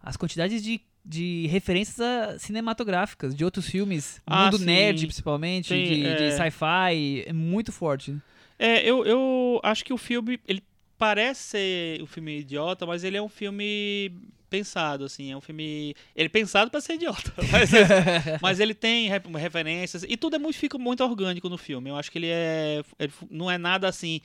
As 0.00 0.16
quantidades 0.16 0.62
de, 0.62 0.80
de 1.04 1.46
referências 1.48 1.98
a- 2.00 2.38
cinematográficas, 2.38 3.34
de 3.34 3.44
outros 3.44 3.66
filmes, 3.68 4.20
Ah, 4.26 4.44
mundo 4.44 4.58
sim. 4.58 4.64
nerd 4.64 5.06
principalmente, 5.06 5.68
Tem, 5.68 5.84
de, 5.84 6.00
de 6.16 6.24
é. 6.24 6.30
sci-fi, 6.30 7.24
é 7.26 7.32
muito 7.32 7.72
forte. 7.72 8.16
É, 8.58 8.88
eu, 8.88 9.04
eu 9.04 9.60
acho 9.64 9.84
que 9.84 9.92
o 9.92 9.98
filme, 9.98 10.38
ele 10.46 10.62
parece 10.96 11.42
ser 11.42 12.02
um 12.02 12.06
filme 12.06 12.38
idiota, 12.40 12.86
mas 12.86 13.02
ele 13.02 13.16
é 13.16 13.22
um 13.22 13.28
filme 13.28 14.12
pensado, 14.52 15.04
assim, 15.04 15.32
é 15.32 15.36
um 15.36 15.40
filme... 15.40 15.94
Ele 16.14 16.26
é 16.26 16.28
pensado 16.28 16.70
pra 16.70 16.80
ser 16.80 16.94
idiota, 16.94 17.32
mas, 17.50 17.70
mas 18.42 18.60
ele 18.60 18.74
tem 18.74 19.08
re- 19.08 19.22
referências, 19.38 20.04
e 20.06 20.16
tudo 20.16 20.36
é 20.36 20.38
muito, 20.38 20.56
fica 20.56 20.76
muito 20.78 21.02
orgânico 21.02 21.48
no 21.48 21.56
filme, 21.56 21.88
eu 21.90 21.96
acho 21.96 22.10
que 22.12 22.18
ele 22.18 22.28
é... 22.28 22.82
ele 22.98 23.10
fu- 23.10 23.26
não 23.30 23.50
é 23.50 23.56
nada 23.58 23.88
assim, 23.88 24.20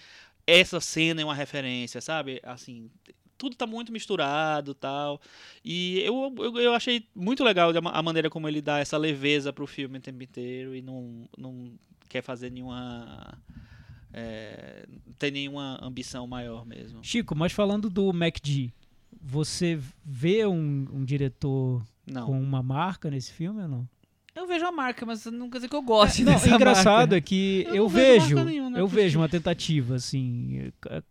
essa 0.45 0.79
cena 0.79 1.21
é 1.21 1.25
uma 1.25 1.33
referência, 1.33 2.01
sabe? 2.01 2.39
Assim, 2.43 2.89
tudo 3.37 3.55
tá 3.55 3.65
muito 3.65 3.91
misturado 3.91 4.73
tal, 4.75 5.21
e 5.63 5.99
eu, 6.01 6.33
eu, 6.37 6.57
eu 6.59 6.73
achei 6.73 7.05
muito 7.15 7.43
legal 7.43 7.69
a 7.75 7.81
ma- 7.81 7.91
a 7.91 8.03
maneira 8.03 8.29
como 8.29 8.47
ele 8.47 8.61
dá 8.61 8.79
essa 8.79 8.97
leveza 8.97 9.53
pro 9.53 9.65
filme 9.65 9.97
o 9.97 10.01
tempo 10.01 10.21
inteiro, 10.23 10.75
e 10.75 10.81
não, 10.81 11.27
não 11.37 11.71
quer 12.09 12.21
fazer 12.21 12.51
nenhuma... 12.51 13.37
É, 14.13 14.85
tem 15.19 15.31
nenhuma 15.31 15.77
ambição 15.81 16.25
maior 16.25 16.65
mesmo. 16.65 17.03
Chico, 17.03 17.35
mas 17.35 17.51
falando 17.51 17.89
do 17.89 18.11
MacD, 18.13 18.73
você 19.21 19.79
vê 20.05 20.45
um, 20.45 20.87
um 20.93 21.03
diretor 21.03 21.83
Não. 22.05 22.25
com 22.25 22.39
uma 22.39 22.63
marca 22.63 23.09
nesse 23.09 23.31
filme 23.31 23.61
ou 23.61 23.67
não? 23.67 23.89
Eu 24.35 24.45
vejo 24.45 24.65
a 24.65 24.71
marca, 24.71 25.03
mas 25.03 25.25
não 25.25 25.49
quer 25.49 25.57
dizer 25.57 25.67
que 25.67 25.75
eu 25.75 25.81
goste 25.81 26.23
Não, 26.23 26.33
dessa 26.33 26.47
o 26.47 26.53
engraçado 26.53 26.97
marca. 27.11 27.17
é 27.17 27.21
que 27.21 27.63
Eu 27.69 27.75
eu, 27.75 27.89
vejo 27.89 28.43
nenhuma, 28.43 28.77
eu 28.77 28.87
vejo 28.87 29.17
uma 29.19 29.27
tentativa, 29.27 29.95
assim, 29.95 30.71
é, 30.89 31.01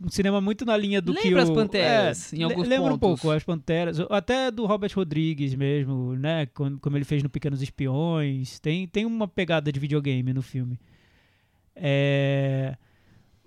um 0.00 0.08
cinema 0.08 0.40
muito 0.40 0.64
na 0.64 0.76
linha 0.76 1.02
do 1.02 1.12
que 1.12 1.24
Lembra 1.24 1.40
o... 1.40 1.42
as 1.42 1.50
Panteras, 1.50 2.32
é, 2.32 2.36
em 2.36 2.42
alguns 2.44 2.68
lembra 2.68 2.94
um 2.94 2.98
pouco 2.98 3.28
as 3.32 3.42
Panteras, 3.42 3.98
até 4.08 4.52
do 4.52 4.64
Robert 4.66 4.92
Rodrigues 4.94 5.52
mesmo, 5.56 6.14
né, 6.14 6.46
como, 6.54 6.78
como 6.78 6.96
ele 6.96 7.04
fez 7.04 7.24
no 7.24 7.28
Pequenos 7.28 7.60
Espiões, 7.60 8.60
tem, 8.60 8.86
tem 8.86 9.04
uma 9.04 9.26
pegada 9.26 9.72
de 9.72 9.80
videogame 9.80 10.32
no 10.32 10.42
filme. 10.42 10.78
É... 11.74 12.76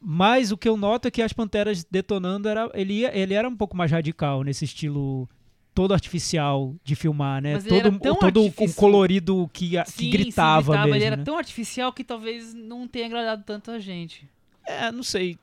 Mas 0.02 0.52
o 0.52 0.58
que 0.58 0.68
eu 0.70 0.78
noto 0.78 1.08
é 1.08 1.12
que 1.12 1.22
as 1.22 1.34
Panteras 1.34 1.84
detonando, 1.84 2.48
era, 2.48 2.70
ele, 2.74 3.04
ele 3.06 3.34
era 3.34 3.48
um 3.48 3.56
pouco 3.56 3.76
mais 3.76 3.92
radical 3.92 4.44
nesse 4.44 4.66
estilo 4.66 5.28
todo 5.76 5.94
artificial 5.94 6.76
de 6.84 6.96
filmar, 6.96 7.42
né? 7.42 7.54
Mas 7.54 7.66
todo 7.66 8.00
todo 8.00 8.42
um 8.42 8.46
artifici- 8.46 8.76
colorido 8.76 9.50
que, 9.54 9.70
que 9.72 9.86
Sim, 9.86 10.04
sim, 10.04 10.10
gritava, 10.10 10.78
mesmo. 10.80 10.96
Ele 10.96 11.04
era 11.06 11.18
né? 11.18 11.24
tão 11.24 11.38
artificial 11.38 11.92
que 11.94 12.04
talvez 12.04 12.54
não 12.54 12.88
tenha 12.88 13.06
agradado 13.06 13.44
tanto 13.46 13.72
a 13.72 13.80
gente. 13.80 14.28
É, 14.66 14.92
não 14.92 15.04
sei. 15.04 15.38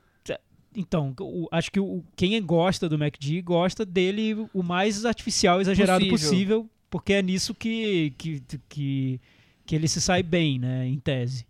Então, 0.75 1.15
o- 1.19 1.47
acho 1.51 1.71
que 1.71 1.79
o, 1.79 2.03
quem 2.15 2.39
gosta 2.43 2.87
do 2.87 2.99
MacD 2.99 3.41
gosta 3.41 3.83
dele 3.83 4.47
o 4.53 4.61
mais 4.61 5.05
artificial, 5.05 5.59
exagerado 5.59 6.05
Possível. 6.07 6.29
possível, 6.29 6.69
porque 6.89 7.13
é 7.13 7.21
nisso 7.21 7.55
que, 7.55 8.13
que, 8.17 8.43
que, 8.69 9.19
que 9.65 9.75
ele 9.75 9.87
se 9.87 9.99
sai 9.99 10.21
bem, 10.21 10.59
né, 10.59 10.85
em 10.87 10.99
tese. 10.99 11.47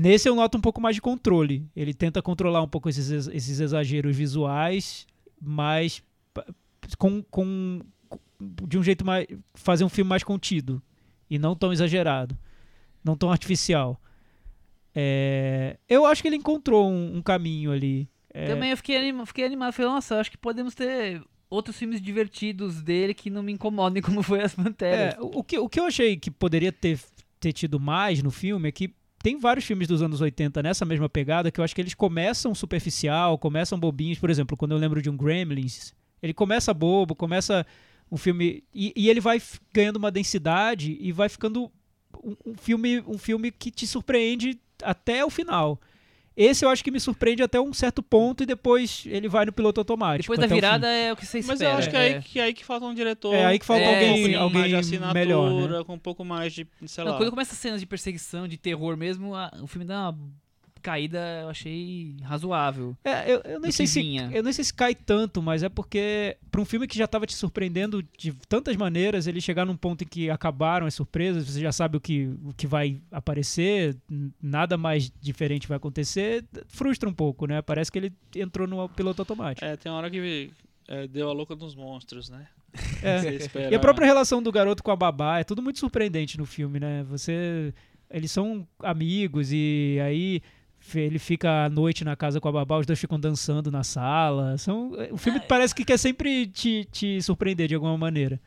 Nesse 0.00 0.28
eu 0.28 0.36
noto 0.36 0.56
um 0.56 0.60
pouco 0.60 0.80
mais 0.80 0.94
de 0.94 1.02
controle. 1.02 1.68
Ele 1.74 1.92
tenta 1.92 2.22
controlar 2.22 2.62
um 2.62 2.68
pouco 2.68 2.88
esses, 2.88 3.26
esses 3.26 3.58
exageros 3.58 4.16
visuais, 4.16 5.04
mas 5.42 6.04
com, 6.96 7.20
com, 7.24 7.80
de 8.40 8.78
um 8.78 8.82
jeito 8.84 9.04
mais. 9.04 9.26
fazer 9.54 9.82
um 9.82 9.88
filme 9.88 10.08
mais 10.08 10.22
contido. 10.22 10.80
E 11.28 11.36
não 11.36 11.56
tão 11.56 11.72
exagerado. 11.72 12.38
Não 13.02 13.16
tão 13.16 13.32
artificial. 13.32 14.00
É, 14.94 15.76
eu 15.88 16.06
acho 16.06 16.22
que 16.22 16.28
ele 16.28 16.36
encontrou 16.36 16.88
um, 16.88 17.16
um 17.16 17.20
caminho 17.20 17.72
ali. 17.72 18.08
É, 18.32 18.46
Também 18.46 18.70
eu 18.70 18.76
fiquei, 18.76 18.96
anima, 18.96 19.26
fiquei 19.26 19.44
animado. 19.44 19.72
Falei, 19.72 19.90
nossa, 19.90 20.20
acho 20.20 20.30
que 20.30 20.38
podemos 20.38 20.76
ter 20.76 21.20
outros 21.50 21.76
filmes 21.76 22.00
divertidos 22.00 22.80
dele 22.82 23.14
que 23.14 23.30
não 23.30 23.42
me 23.42 23.50
incomodem 23.50 24.00
como 24.02 24.22
foi 24.22 24.42
As 24.42 24.54
Panteras. 24.54 25.16
É, 25.16 25.20
o, 25.20 25.40
o 25.40 25.42
que, 25.42 25.58
o 25.58 25.68
que 25.68 25.80
eu 25.80 25.86
achei 25.86 26.16
que 26.16 26.30
poderia 26.30 26.70
ter, 26.70 27.00
ter 27.40 27.52
tido 27.52 27.80
mais 27.80 28.22
no 28.22 28.30
filme 28.30 28.68
é 28.68 28.72
que 28.72 28.96
tem 29.22 29.38
vários 29.38 29.64
filmes 29.64 29.88
dos 29.88 30.02
anos 30.02 30.20
80 30.20 30.62
nessa 30.62 30.84
mesma 30.84 31.08
pegada 31.08 31.50
que 31.50 31.60
eu 31.60 31.64
acho 31.64 31.74
que 31.74 31.80
eles 31.80 31.94
começam 31.94 32.54
superficial, 32.54 33.36
começam 33.38 33.78
bobinhos. 33.78 34.18
Por 34.18 34.30
exemplo, 34.30 34.56
quando 34.56 34.72
eu 34.72 34.78
lembro 34.78 35.02
de 35.02 35.10
um 35.10 35.16
Gremlins, 35.16 35.92
ele 36.22 36.32
começa 36.32 36.72
bobo, 36.72 37.14
começa 37.14 37.66
um 38.10 38.16
filme. 38.16 38.62
E, 38.72 38.92
e 38.94 39.08
ele 39.08 39.20
vai 39.20 39.40
ganhando 39.72 39.96
uma 39.96 40.10
densidade 40.10 40.96
e 41.00 41.10
vai 41.12 41.28
ficando 41.28 41.70
um, 42.22 42.36
um 42.46 42.54
filme, 42.56 43.00
um 43.00 43.18
filme 43.18 43.50
que 43.50 43.70
te 43.70 43.86
surpreende 43.86 44.58
até 44.82 45.24
o 45.24 45.30
final. 45.30 45.80
Esse 46.40 46.64
eu 46.64 46.68
acho 46.70 46.84
que 46.84 46.90
me 46.92 47.00
surpreende 47.00 47.42
até 47.42 47.60
um 47.60 47.72
certo 47.72 48.00
ponto 48.00 48.44
e 48.44 48.46
depois 48.46 49.02
ele 49.06 49.28
vai 49.28 49.44
no 49.44 49.52
piloto 49.52 49.80
automático. 49.80 50.32
Depois 50.32 50.38
da 50.48 50.54
virada 50.54 50.86
é 50.86 51.12
o 51.12 51.16
que 51.16 51.26
você 51.26 51.40
espera. 51.40 51.58
Mas 51.58 51.60
eu 51.60 51.70
acho 51.76 51.90
que 51.90 51.96
é, 51.96 51.98
é. 51.98 52.14
aí, 52.16 52.22
que 52.22 52.38
é 52.38 52.42
aí 52.44 52.54
que 52.54 52.64
falta 52.64 52.86
um 52.86 52.94
diretor. 52.94 53.34
É 53.34 53.44
aí 53.44 53.58
que 53.58 53.66
falta 53.66 53.82
É, 53.82 53.86
um 53.88 53.94
alguém, 53.94 54.14
pouquinho 54.14 54.40
alguém 54.40 54.60
mais 54.60 54.70
de 54.70 54.76
assinatura, 54.76 55.14
melhor. 55.18 55.68
Né? 55.70 55.84
com 55.84 55.94
um 55.94 55.98
pouco 55.98 56.24
mais 56.24 56.52
de, 56.52 56.64
sei 56.86 57.02
Não, 57.04 57.10
lá. 57.12 57.16
quando 57.18 57.30
começa 57.30 57.52
as 57.52 57.58
cenas 57.58 57.80
de 57.80 57.86
perseguição, 57.86 58.46
de 58.46 58.56
terror 58.56 58.96
mesmo, 58.96 59.34
a- 59.34 59.50
o 59.60 59.66
filme 59.66 59.84
dá 59.84 60.10
uma 60.10 60.18
caída, 60.78 61.18
eu 61.42 61.48
achei 61.48 62.16
razoável. 62.22 62.96
É, 63.04 63.30
eu, 63.30 63.40
eu 63.44 63.60
nem 63.60 63.70
sei 63.70 63.86
se 63.86 64.00
vinha. 64.00 64.30
eu 64.32 64.42
nem 64.42 64.52
sei 64.52 64.64
se 64.64 64.72
cai 64.72 64.94
tanto, 64.94 65.42
mas 65.42 65.62
é 65.62 65.68
porque 65.68 66.36
para 66.50 66.60
um 66.60 66.64
filme 66.64 66.86
que 66.86 66.96
já 66.96 67.04
estava 67.04 67.26
te 67.26 67.34
surpreendendo 67.34 68.02
de 68.16 68.32
tantas 68.48 68.76
maneiras, 68.76 69.26
ele 69.26 69.40
chegar 69.40 69.64
num 69.64 69.76
ponto 69.76 70.04
em 70.04 70.06
que 70.06 70.30
acabaram 70.30 70.86
as 70.86 70.94
surpresas, 70.94 71.46
você 71.46 71.60
já 71.60 71.72
sabe 71.72 71.96
o 71.96 72.00
que, 72.00 72.30
o 72.44 72.52
que 72.54 72.66
vai 72.66 73.00
aparecer, 73.10 73.96
nada 74.42 74.76
mais 74.76 75.12
diferente 75.20 75.68
vai 75.68 75.76
acontecer, 75.76 76.44
frustra 76.68 77.08
um 77.08 77.14
pouco, 77.14 77.46
né? 77.46 77.60
Parece 77.62 77.92
que 77.92 77.98
ele 77.98 78.12
entrou 78.36 78.66
no 78.66 78.88
piloto 78.88 79.22
automático. 79.22 79.64
É, 79.64 79.76
tem 79.76 79.90
uma 79.90 79.98
hora 79.98 80.10
que 80.10 80.50
é, 80.88 81.06
deu 81.06 81.28
a 81.28 81.32
louca 81.32 81.54
dos 81.54 81.74
monstros, 81.74 82.28
né? 82.30 82.46
É. 83.02 83.70
E 83.70 83.74
a 83.74 83.78
própria 83.78 84.06
relação 84.06 84.42
do 84.42 84.52
garoto 84.52 84.82
com 84.82 84.90
a 84.90 84.96
babá 84.96 85.38
é 85.38 85.44
tudo 85.44 85.62
muito 85.62 85.78
surpreendente 85.78 86.38
no 86.38 86.46
filme, 86.46 86.80
né? 86.80 87.04
Você. 87.04 87.72
Eles 88.10 88.30
são 88.30 88.66
amigos 88.80 89.52
e 89.52 89.98
aí 90.02 90.42
ele 90.96 91.18
fica 91.18 91.64
à 91.64 91.68
noite 91.68 92.04
na 92.04 92.16
casa 92.16 92.40
com 92.40 92.48
a 92.48 92.52
babá, 92.52 92.78
os 92.78 92.86
dois 92.86 92.98
ficam 92.98 93.18
dançando 93.18 93.70
na 93.70 93.82
sala. 93.82 94.56
São, 94.58 94.92
o 95.10 95.16
filme 95.16 95.40
parece 95.40 95.74
que 95.74 95.84
quer 95.84 95.98
sempre 95.98 96.46
te, 96.46 96.86
te 96.90 97.20
surpreender 97.22 97.68
de 97.68 97.74
alguma 97.74 97.96
maneira. 97.98 98.40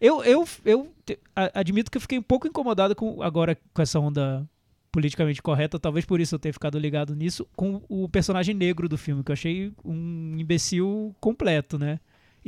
Eu, 0.00 0.22
eu, 0.22 0.46
eu 0.64 0.94
admito 1.34 1.90
que 1.90 1.96
eu 1.96 2.00
fiquei 2.00 2.18
um 2.18 2.22
pouco 2.22 2.46
incomodado 2.46 2.94
com 2.94 3.20
agora 3.22 3.58
com 3.74 3.82
essa 3.82 3.98
onda 3.98 4.48
politicamente 4.92 5.42
correta, 5.42 5.78
talvez 5.78 6.04
por 6.04 6.20
isso 6.20 6.34
eu 6.34 6.38
tenha 6.38 6.52
ficado 6.52 6.78
ligado 6.78 7.14
nisso, 7.14 7.46
com 7.54 7.82
o 7.88 8.08
personagem 8.08 8.54
negro 8.54 8.88
do 8.88 8.96
filme, 8.96 9.22
que 9.22 9.30
eu 9.30 9.34
achei 9.34 9.72
um 9.84 10.34
imbecil 10.38 11.14
completo, 11.20 11.78
né? 11.78 12.00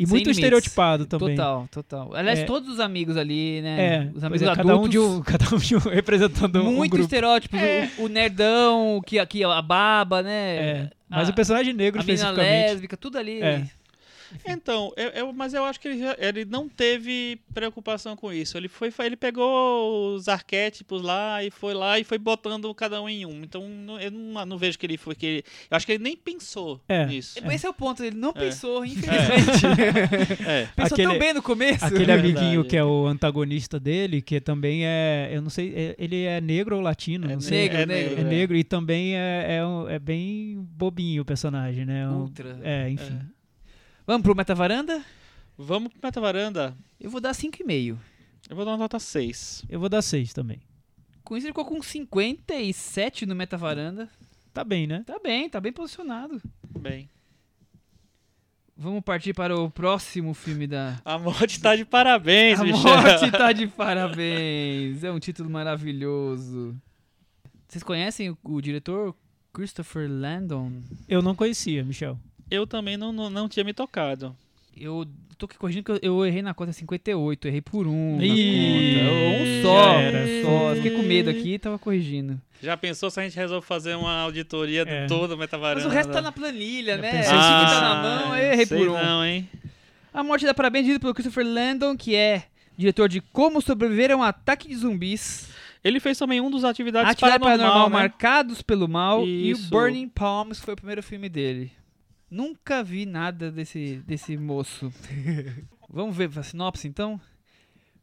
E 0.03 0.07
muito 0.07 0.15
limites. 0.25 0.39
estereotipado 0.39 1.07
também. 1.07 1.37
Total, 1.37 1.69
total. 1.71 2.15
Aliás, 2.15 2.39
É. 2.41 2.45
todos 2.45 2.69
os 2.69 2.81
amigos 2.81 3.17
ali, 3.17 3.61
né? 3.61 3.95
É, 4.07 4.11
os 4.17 4.25
amigos 4.25 4.43
é, 4.43 4.47
adultos. 4.51 4.67
cada 4.67 4.79
um 4.79 4.89
de 4.89 4.99
um, 4.99 5.21
cada 5.23 5.55
um 5.55 5.59
de 5.59 5.77
um 5.77 5.79
representando 5.79 6.63
um 6.63 6.73
muito 6.73 6.91
grupo. 6.93 7.05
estereótipos. 7.05 7.61
O, 7.99 8.05
o 8.05 8.09
nerdão, 8.09 9.01
que 9.07 9.19
aqui 9.19 9.45
a 9.45 9.61
baba, 9.63 10.23
né? 10.23 10.57
É, 10.57 10.91
mas 11.09 11.29
a, 11.29 11.33
o 11.33 11.35
personagem 11.35 11.73
negro 11.75 12.01
a 12.01 12.03
especificamente. 12.03 12.39
lésbica, 12.47 12.97
tudo 12.97 13.19
ali. 13.19 13.43
É. 13.43 13.65
Então, 14.47 14.93
eu, 14.97 15.09
eu- 15.11 15.33
mas 15.33 15.55
eu 15.55 15.65
acho 15.65 15.81
que 15.81 15.89
ele, 15.89 15.99
já- 16.01 16.17
ele 16.19 16.45
não 16.45 16.69
teve 16.69 17.41
preocupação 17.55 18.17
com 18.17 18.33
isso. 18.33 18.57
Ele 18.57 18.69
foi, 18.69 18.93
ele 19.01 19.17
pegou 19.17 20.15
os 20.15 20.29
arquétipos 20.29 21.03
lá 21.03 21.43
e 21.45 21.51
foi 21.51 21.75
lá 21.75 21.99
e 21.99 22.05
foi 22.05 22.19
botando 22.19 22.73
cada 22.75 23.01
um 23.03 23.09
em 23.09 23.27
um. 23.27 23.43
Então, 23.43 23.65
eu 24.01 24.11
não, 24.11 24.47
não 24.47 24.59
vejo 24.59 24.79
que 24.79 24.87
ele 24.87 24.97
foi 24.97 25.15
que 25.15 25.27
ele, 25.27 25.45
eu 25.71 25.77
acho 25.77 25.87
que 25.87 25.93
ele 25.93 26.03
nem 26.03 26.17
pensou 26.17 26.81
É. 26.89 27.07
nisso. 27.07 27.39
Esse 27.51 27.67
é 27.67 27.69
o 27.71 27.75
ponto, 27.75 28.03
ele 28.05 28.17
não 28.17 28.31
É. 28.31 28.33
pensou, 28.33 28.85
infelizmente. 28.85 29.11
É. 30.47 30.67
Pensou 30.77 30.95
Aquele- 30.95 31.09
tão 31.09 31.19
bem 31.19 31.35
no 31.35 31.43
começo. 31.43 31.85
Aquele 31.85 32.11
É 32.11 32.15
amiguinho 32.15 32.65
que 32.65 32.77
é 32.77 32.85
o 32.85 33.07
antagonista 33.07 33.79
dele, 33.79 34.21
que 34.23 34.41
também 34.41 34.85
é, 34.87 35.29
eu 35.33 35.43
não 35.43 35.51
sei, 35.51 35.73
é- 35.75 35.97
ele 35.99 36.23
é 36.25 36.41
negro 36.41 36.77
ou 36.77 36.83
latino, 36.83 37.27
É 37.31 37.35
não 37.35 37.41
sei. 37.41 37.63
negro, 37.69 37.79
é 37.79 37.87
negro. 37.87 38.21
É 38.21 38.25
negro 38.25 38.57
e 38.57 38.65
também 38.65 39.17
é, 39.17 39.57
é, 39.57 39.67
um- 39.67 39.89
é 39.89 39.99
bem 39.99 40.57
bobinho 40.77 41.23
o 41.23 41.25
personagem, 41.25 41.85
né? 41.85 42.09
Ultra. 42.09 42.59
É, 42.63 42.89
enfim. 42.91 43.19
Vamos 44.11 44.25
pro 44.25 44.35
Metavaranda? 44.35 45.05
Vamos 45.57 45.93
pro 45.93 46.01
Metavaranda. 46.03 46.77
Eu 46.99 47.09
vou 47.09 47.21
dar 47.21 47.31
5,5. 47.31 47.97
Eu 48.49 48.57
vou 48.57 48.65
dar 48.65 48.73
uma 48.73 48.77
nota 48.77 48.99
6. 48.99 49.67
Eu 49.69 49.79
vou 49.79 49.89
dar 49.89 50.03
seis 50.03 50.33
também. 50.33 50.61
Com 51.23 51.37
isso 51.37 51.47
ele 51.47 51.53
ficou 51.53 51.65
com 51.65 51.81
57 51.81 53.25
no 53.25 53.37
Metavaranda. 53.37 54.09
Tá 54.53 54.65
bem, 54.65 54.89
né? 54.89 55.05
Tá 55.07 55.17
bem, 55.23 55.49
tá 55.49 55.61
bem 55.61 55.73
posicionado. 55.73 56.43
Bem. 56.77 57.09
Vamos 58.77 59.05
partir 59.05 59.33
para 59.33 59.57
o 59.57 59.71
próximo 59.71 60.35
filme 60.35 60.67
da. 60.67 61.01
A 61.05 61.17
morte 61.17 61.61
tá 61.61 61.77
de 61.77 61.85
parabéns, 61.85 62.59
A 62.59 62.65
Michel. 62.65 62.83
morte 62.83 63.31
tá 63.31 63.53
de 63.53 63.69
parabéns. 63.79 65.05
É 65.05 65.13
um 65.13 65.21
título 65.21 65.49
maravilhoso. 65.49 66.77
Vocês 67.69 67.85
conhecem 67.85 68.31
o, 68.31 68.39
o 68.43 68.61
diretor 68.61 69.15
Christopher 69.53 70.11
Landon? 70.11 70.83
Eu 71.07 71.23
não 71.23 71.37
conhecia, 71.37 71.85
Michel. 71.85 72.19
Eu 72.51 72.67
também 72.67 72.97
não, 72.97 73.13
não, 73.13 73.31
não 73.31 73.49
tinha 73.49 73.65
me 73.65 73.73
tocado. 73.73 74.35
Eu 74.77 75.07
tô 75.37 75.47
aqui 75.47 75.57
corrigindo 75.59 75.85
que 75.85 75.91
eu, 75.93 75.99
eu 76.03 76.27
errei 76.27 76.43
na 76.43 76.55
conta 76.55 76.73
58, 76.73 77.49
errei 77.49 77.61
por 77.61 77.87
um. 77.87 78.19
conta. 78.21 79.11
Um 79.11 79.63
só, 79.63 79.93
era. 80.01 80.43
só. 80.43 80.75
Fiquei 80.77 80.91
com 80.93 81.03
medo 81.03 81.31
aqui 81.31 81.55
e 81.55 81.59
tava 81.59 81.79
corrigindo. 81.79 82.41
Já 82.63 82.77
pensou 82.77 83.11
se 83.11 83.19
a 83.21 83.23
gente 83.23 83.37
resolve 83.37 83.67
fazer 83.67 83.95
uma 83.95 84.13
auditoria 84.21 84.83
É. 84.87 85.07
o 85.35 85.37
Metavaranda? 85.39 85.85
Mas 85.85 85.93
o 85.93 85.95
resto 85.95 86.13
tá 86.13 86.21
na 86.21 86.33
planilha, 86.33 86.97
Já 86.97 87.03
né? 87.03 87.11
pensei 87.11 87.25
Se 87.25 87.35
isso. 87.35 87.41
tá 87.41 87.81
na 87.81 88.03
mão, 88.03 88.37
eu 88.37 88.53
errei 88.53 88.67
sei 88.67 88.79
por 88.79 88.89
um. 88.89 88.93
não, 88.93 89.25
hein? 89.25 89.49
A 90.13 90.23
Morte 90.23 90.45
dá 90.45 90.53
Parabéns, 90.53 90.85
dirigido 90.85 91.01
pelo 91.01 91.15
Christopher 91.15 91.47
Landon, 91.47 91.97
que 91.97 92.15
é 92.15 92.45
diretor 92.77 93.09
de 93.09 93.21
Como 93.21 93.61
Sobreviver 93.63 94.11
a 94.11 94.17
um 94.17 94.23
Ataque 94.23 94.69
de 94.69 94.75
Zumbis, 94.77 95.49
Ele 95.83 96.01
fez 96.01 96.19
também 96.19 96.41
um 96.41 96.51
dos 96.51 96.65
Atividades 96.65 97.11
Atividade 97.13 97.39
Paranormal, 97.41 97.69
Paranormal, 97.73 97.91
né? 98.01 98.09
Marcados 98.09 98.61
pelo 98.63 98.87
Mal 98.89 99.25
e 99.27 99.53
o 99.53 99.57
Isso. 99.57 99.71
Burning 99.71 100.09
Palms, 100.09 100.59
que 100.61 100.65
foi 100.65 100.75
o 100.75 100.77
primeiro 100.77 101.03
filme 101.03 101.29
dele. 101.29 101.73
Nunca 102.31 102.83
vi 102.83 103.05
nada 103.05 103.51
desse, 103.51 103.97
desse 104.07 104.37
moço. 104.37 104.93
Vamos 105.91 106.17
ver 106.17 106.31
a 106.39 106.43
sinopse, 106.43 106.87
então? 106.87 107.21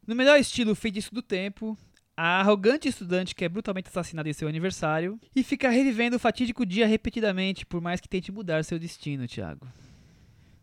No 0.06 0.14
melhor 0.14 0.38
estilo 0.38 0.74
feitiço 0.74 1.14
do 1.14 1.22
tempo, 1.22 1.76
a 2.14 2.40
arrogante 2.40 2.88
estudante 2.88 3.34
que 3.34 3.44
é 3.44 3.48
brutalmente 3.48 3.88
assassinada 3.88 4.28
em 4.28 4.32
seu 4.32 4.48
aniversário 4.48 5.18
e 5.34 5.42
fica 5.42 5.70
revivendo 5.70 6.16
o 6.16 6.18
fatídico 6.18 6.66
dia 6.66 6.86
repetidamente, 6.86 7.64
por 7.64 7.80
mais 7.80 8.00
que 8.00 8.08
tente 8.08 8.30
mudar 8.30 8.64
seu 8.64 8.78
destino, 8.78 9.26
Thiago. 9.26 9.66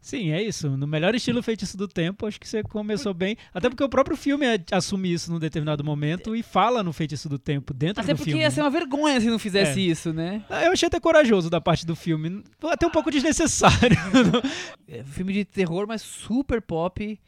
Sim, 0.05 0.29
é 0.29 0.39
isso. 0.43 0.69
No 0.77 0.85
melhor 0.85 1.15
estilo 1.15 1.41
feitiço 1.41 1.75
do 1.75 1.87
tempo, 1.87 2.27
acho 2.27 2.39
que 2.39 2.47
você 2.47 2.61
começou 2.61 3.11
bem. 3.11 3.35
Até 3.51 3.67
porque 3.69 3.83
o 3.83 3.89
próprio 3.89 4.15
filme 4.15 4.45
é- 4.45 4.63
assume 4.71 5.11
isso 5.11 5.31
num 5.31 5.39
determinado 5.39 5.83
momento 5.83 6.35
e 6.35 6.43
fala 6.43 6.83
no 6.83 6.93
feitiço 6.93 7.27
do 7.27 7.39
tempo 7.39 7.73
dentro 7.73 8.03
Até 8.03 8.13
do 8.13 8.17
porque 8.17 8.29
filme. 8.29 8.43
ia 8.43 8.51
ser 8.51 8.61
uma 8.61 8.69
vergonha 8.69 9.19
se 9.19 9.25
não 9.27 9.39
fizesse 9.39 9.79
É. 9.79 9.83
isso, 9.83 10.13
né? 10.13 10.45
Ah, 10.47 10.63
Eu 10.65 10.73
achei 10.73 10.85
até 10.85 10.99
corajoso 10.99 11.49
da 11.49 11.59
parte 11.59 11.87
do 11.87 11.95
filme. 11.95 12.43
Até 12.65 12.85
um 12.85 12.91
pouco 12.91 13.09
desnecessário. 13.09 13.97
É 14.87 15.01
um 15.01 15.05
filme 15.05 15.33
de 15.33 15.43
terror, 15.43 15.87
mas 15.87 16.03
super 16.03 16.61
pop, 16.61 17.19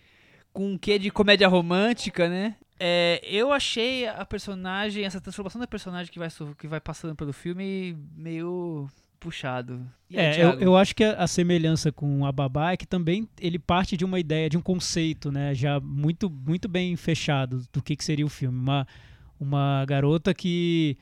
com 0.54 0.74
um 0.74 0.78
quê 0.78 1.00
de 1.00 1.10
comédia 1.10 1.48
romântica, 1.48 2.30
né? 2.30 2.56
É, 2.80 3.20
eu 3.24 3.52
achei 3.52 4.08
a 4.08 4.24
personagem, 4.24 5.04
essa 5.04 5.20
transformação 5.20 5.60
da 5.60 5.66
personagem 5.66 6.14
que 6.14 6.20
vai, 6.20 6.30
que 6.60 6.68
vai 6.68 6.80
passando 6.80 7.16
pelo 7.16 7.34
filme 7.34 7.98
meio 8.16 8.88
puxado. 9.20 9.86
E 10.10 10.18
aí, 10.18 10.40
É, 10.40 10.44
eu, 10.44 10.60
eu 10.60 10.78
acho 10.78 10.96
que 10.96 11.04
a, 11.04 11.14
a 11.14 11.28
semelhança 11.28 11.92
com 11.92 12.26
a 12.26 12.32
Babá 12.32 12.72
é 12.72 12.78
que 12.78 12.88
também 12.88 13.28
ele 13.40 13.60
parte 13.60 13.98
de 13.98 14.06
uma 14.06 14.20
ideia, 14.20 14.50
de 14.50 14.58
um 14.58 14.62
conceito, 14.62 15.32
né? 15.32 15.54
Já 15.54 15.80
muito, 15.80 16.30
muito 16.30 16.68
bem 16.68 16.96
fechado 16.96 17.64
do 17.74 17.82
que, 17.82 17.96
que 17.96 18.04
seria 18.04 18.26
o 18.26 18.30
filme. 18.30 18.58
Uma, 18.58 18.88
uma 19.40 19.86
garota 19.86 20.34
que 20.34 20.98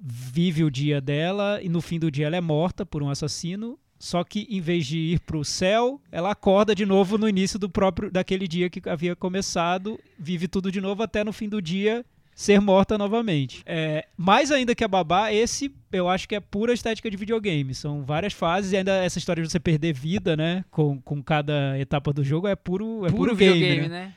vive 0.00 0.64
o 0.64 0.70
dia 0.70 1.00
dela 1.00 1.60
e 1.62 1.68
no 1.68 1.80
fim 1.80 1.98
do 1.98 2.10
dia 2.10 2.26
ela 2.26 2.36
é 2.36 2.40
morta 2.40 2.84
por 2.84 3.02
um 3.02 3.10
assassino. 3.10 3.78
Só 3.98 4.24
que 4.24 4.48
em 4.50 4.60
vez 4.60 4.84
de 4.84 4.98
ir 4.98 5.20
pro 5.20 5.44
céu, 5.44 6.00
ela 6.10 6.32
acorda 6.32 6.74
de 6.74 6.84
novo 6.84 7.16
no 7.16 7.28
início 7.28 7.56
do 7.56 7.70
próprio 7.70 8.10
daquele 8.10 8.48
dia 8.48 8.68
que 8.68 8.88
havia 8.88 9.14
começado, 9.14 9.96
vive 10.18 10.48
tudo 10.48 10.72
de 10.72 10.80
novo 10.80 11.04
até 11.04 11.22
no 11.22 11.32
fim 11.32 11.48
do 11.48 11.62
dia 11.62 12.04
ser 12.34 12.60
morta 12.60 12.96
novamente. 12.96 13.62
É, 13.66 14.06
mais 14.16 14.50
ainda 14.50 14.74
que 14.74 14.84
a 14.84 14.88
babá, 14.88 15.32
esse 15.32 15.74
eu 15.92 16.08
acho 16.08 16.28
que 16.28 16.34
é 16.34 16.40
pura 16.40 16.72
estética 16.72 17.10
de 17.10 17.16
videogame. 17.16 17.74
São 17.74 18.02
várias 18.04 18.32
fases 18.32 18.72
e 18.72 18.76
ainda 18.76 19.04
essa 19.04 19.18
história 19.18 19.42
de 19.42 19.50
você 19.50 19.60
perder 19.60 19.92
vida, 19.92 20.36
né? 20.36 20.64
Com, 20.70 21.00
com 21.00 21.22
cada 21.22 21.78
etapa 21.78 22.12
do 22.12 22.24
jogo 22.24 22.48
é 22.48 22.56
puro, 22.56 23.06
é 23.06 23.10
puro, 23.10 23.16
puro 23.16 23.36
game, 23.36 23.54
videogame, 23.54 23.88
né? 23.88 24.06
né? 24.06 24.14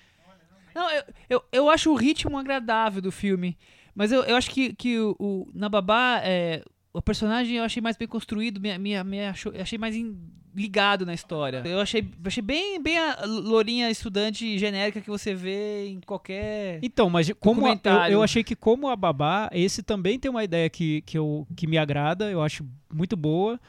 Não, 0.73 0.91
eu, 0.91 1.03
eu, 1.29 1.43
eu 1.51 1.69
acho 1.69 1.91
o 1.91 1.95
ritmo 1.95 2.37
agradável 2.37 3.01
do 3.01 3.11
filme. 3.11 3.57
Mas 3.93 4.11
eu, 4.11 4.23
eu 4.23 4.35
acho 4.35 4.51
que, 4.51 4.73
que 4.73 4.99
o, 4.99 5.15
o 5.17 5.51
na 5.53 5.69
Babá, 5.69 6.19
é, 6.21 6.61
o 6.97 7.01
personagem 7.01 7.57
eu 7.57 7.63
achei 7.63 7.81
mais 7.81 7.97
bem 7.97 8.07
construído, 8.07 8.59
me, 8.59 8.77
me, 8.77 9.03
me 9.03 9.25
achou, 9.25 9.53
achei 9.59 9.77
mais 9.77 9.95
em- 9.95 10.15
ligado 10.55 11.05
na 11.05 11.13
história. 11.13 11.61
Eu 11.65 11.79
achei, 11.81 12.07
achei 12.23 12.41
bem, 12.41 12.81
bem 12.81 12.97
a 12.97 13.25
lourinha 13.25 13.91
estudante 13.91 14.57
genérica 14.57 15.01
que 15.01 15.09
você 15.09 15.33
vê 15.35 15.87
em 15.89 15.99
qualquer. 15.99 16.79
Então, 16.81 17.09
mas 17.09 17.29
como 17.39 17.65
a- 17.67 17.77
eu, 18.07 18.13
eu 18.13 18.23
achei 18.23 18.41
que 18.43 18.55
como 18.55 18.87
a 18.87 18.95
Babá, 18.95 19.49
esse 19.51 19.83
também 19.83 20.17
tem 20.17 20.31
uma 20.31 20.43
ideia 20.45 20.69
que, 20.69 21.01
que, 21.01 21.17
eu, 21.17 21.45
que 21.57 21.67
me 21.67 21.77
agrada, 21.77 22.31
eu 22.31 22.41
acho 22.41 22.65
muito 22.93 23.17
boa, 23.17 23.59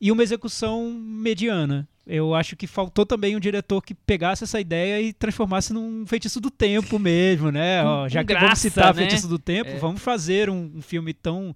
e 0.00 0.12
uma 0.12 0.22
execução 0.22 0.92
mediana. 0.92 1.88
Eu 2.06 2.34
acho 2.34 2.56
que 2.56 2.66
faltou 2.66 3.04
também 3.04 3.36
um 3.36 3.40
diretor 3.40 3.82
que 3.82 3.94
pegasse 3.94 4.44
essa 4.44 4.58
ideia 4.60 5.00
e 5.00 5.12
transformasse 5.12 5.72
num 5.74 6.06
feitiço 6.06 6.40
do 6.40 6.50
tempo 6.50 6.98
mesmo, 6.98 7.50
né? 7.50 7.84
Ó, 7.84 8.08
já 8.08 8.22
que 8.24 8.32
vamos 8.32 8.48
graça, 8.48 8.62
citar 8.62 8.94
né? 8.94 9.02
feitiço 9.02 9.28
do 9.28 9.38
tempo, 9.38 9.68
É. 9.70 9.76
vamos 9.78 10.00
fazer 10.00 10.48
um, 10.48 10.72
um 10.76 10.80
filme 10.82 11.12
tão, 11.12 11.54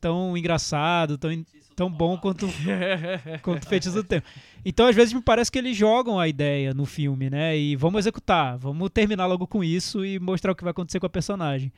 tão 0.00 0.36
engraçado, 0.36 1.16
tão, 1.18 1.30
tão 1.74 1.90
bom 1.90 2.16
quanto, 2.18 2.48
quanto 3.42 3.66
feitiço 3.66 3.94
do 3.96 4.04
tempo. 4.04 4.26
Então, 4.64 4.86
às 4.86 4.96
vezes, 4.96 5.12
me 5.14 5.22
parece 5.22 5.50
que 5.50 5.58
eles 5.58 5.76
jogam 5.76 6.18
a 6.18 6.26
ideia 6.28 6.74
no 6.74 6.84
filme, 6.84 7.30
né? 7.30 7.56
E 7.56 7.76
vamos 7.76 8.00
executar, 8.00 8.56
vamos 8.58 8.90
terminar 8.90 9.26
logo 9.26 9.46
com 9.46 9.62
isso 9.62 10.04
e 10.04 10.18
mostrar 10.18 10.52
o 10.52 10.56
que 10.56 10.64
vai 10.64 10.70
acontecer 10.72 10.98
com 11.00 11.06
a 11.06 11.10
personagem. 11.10 11.72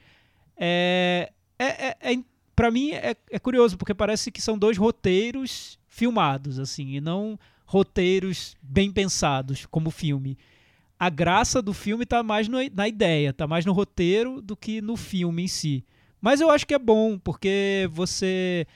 É, 0.57 1.31
é, 1.59 1.65
é, 1.67 1.97
é- 2.15 2.19
pra 2.57 2.71
mim 2.71 2.91
é, 2.93 3.15
é 3.31 3.39
curioso, 3.39 3.77
porque 3.77 3.95
parece 3.95 4.31
que 4.33 4.43
são 4.43 4.59
dois 4.59 4.77
roteiros 4.77 5.79
filmados, 5.87 6.59
assim, 6.59 6.95
e 6.97 7.01
não 7.01 7.39
roteiros 7.67 8.57
bem 8.63 8.91
pensados 8.91 9.67
como 9.67 9.91
filme. 9.91 10.37
A 10.99 11.09
graça 11.11 11.63
do 11.63 11.73
filme 11.73 12.05
tá 12.05 12.23
mais 12.23 12.49
no- 12.49 12.59
na 12.75 12.89
ideia, 12.89 13.33
tá 13.33 13.47
mais 13.47 13.65
no 13.65 13.73
roteiro 13.73 14.41
do 14.43 14.57
que 14.57 14.81
no 14.81 14.97
filme 14.97 15.45
em 15.45 15.49
si. 15.49 15.85
Mas 16.21 16.41
eu 16.41 16.51
acho 16.51 16.67
que 16.67 16.75
é 16.75 16.79
bom, 16.79 17.19
porque 17.19 17.89
você 17.93 18.67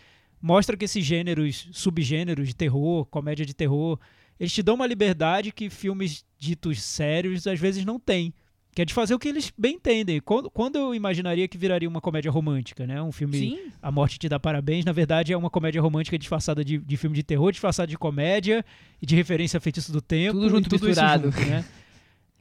mostra 0.41 0.77
que 0.77 0.85
esses 0.85 1.05
gêneros, 1.05 1.69
subgêneros 1.73 2.49
de 2.49 2.55
terror, 2.55 3.05
comédia 3.07 3.47
de 3.47 3.55
terror, 3.55 3.99
eles 4.39 4.53
te 4.53 4.63
dão 4.63 4.75
uma 4.75 4.87
liberdade 4.87 5.53
que 5.53 5.71
filmes 5.71 6.25
ditos 6.39 6.83
sérios 6.83 7.47
às 7.47 7.61
vezes 7.61 7.85
não 7.85 7.99
têm. 7.99 8.35
Que 8.75 8.81
é 8.81 8.85
de 8.87 8.95
fazer 8.95 9.15
o 9.15 9.19
que 9.19 9.29
eles 9.29 9.53
bem 9.57 9.75
entendem. 9.75 10.19
Quando, 10.19 10.51
quando 10.51 10.77
eu 10.77 10.95
imaginaria 10.95 11.47
que 11.47 11.59
viraria 11.59 11.87
uma 11.87 12.01
comédia 12.01 12.31
romântica, 12.31 12.87
né? 12.87 13.03
Um 13.03 13.13
filme 13.13 13.39
Sim. 13.39 13.59
A 13.83 13.93
Morte 13.93 14.19
Te 14.19 14.31
Dá 14.31 14.41
Parabéns, 14.41 14.83
na 14.83 14.93
verdade, 14.93 15.31
é 15.31 15.37
uma 15.37 15.51
comédia 15.51 15.83
romântica 15.83 16.19
disfarçada 16.19 16.65
de, 16.65 16.79
de 16.79 16.97
filme 16.97 17.15
de 17.15 17.23
terror, 17.23 17.53
disfarçada 17.53 17.87
de 17.87 17.99
comédia 17.99 18.65
e 19.01 19.05
de 19.05 19.15
referência 19.15 19.59
a 19.59 19.61
feitiço 19.61 19.93
do 19.93 20.01
tempo. 20.01 20.33
Tudo 20.33 20.49
junto, 20.49 20.71
tudo 20.71 20.87
misturado. 20.87 21.31
Junto, 21.31 21.47
né? 21.47 21.65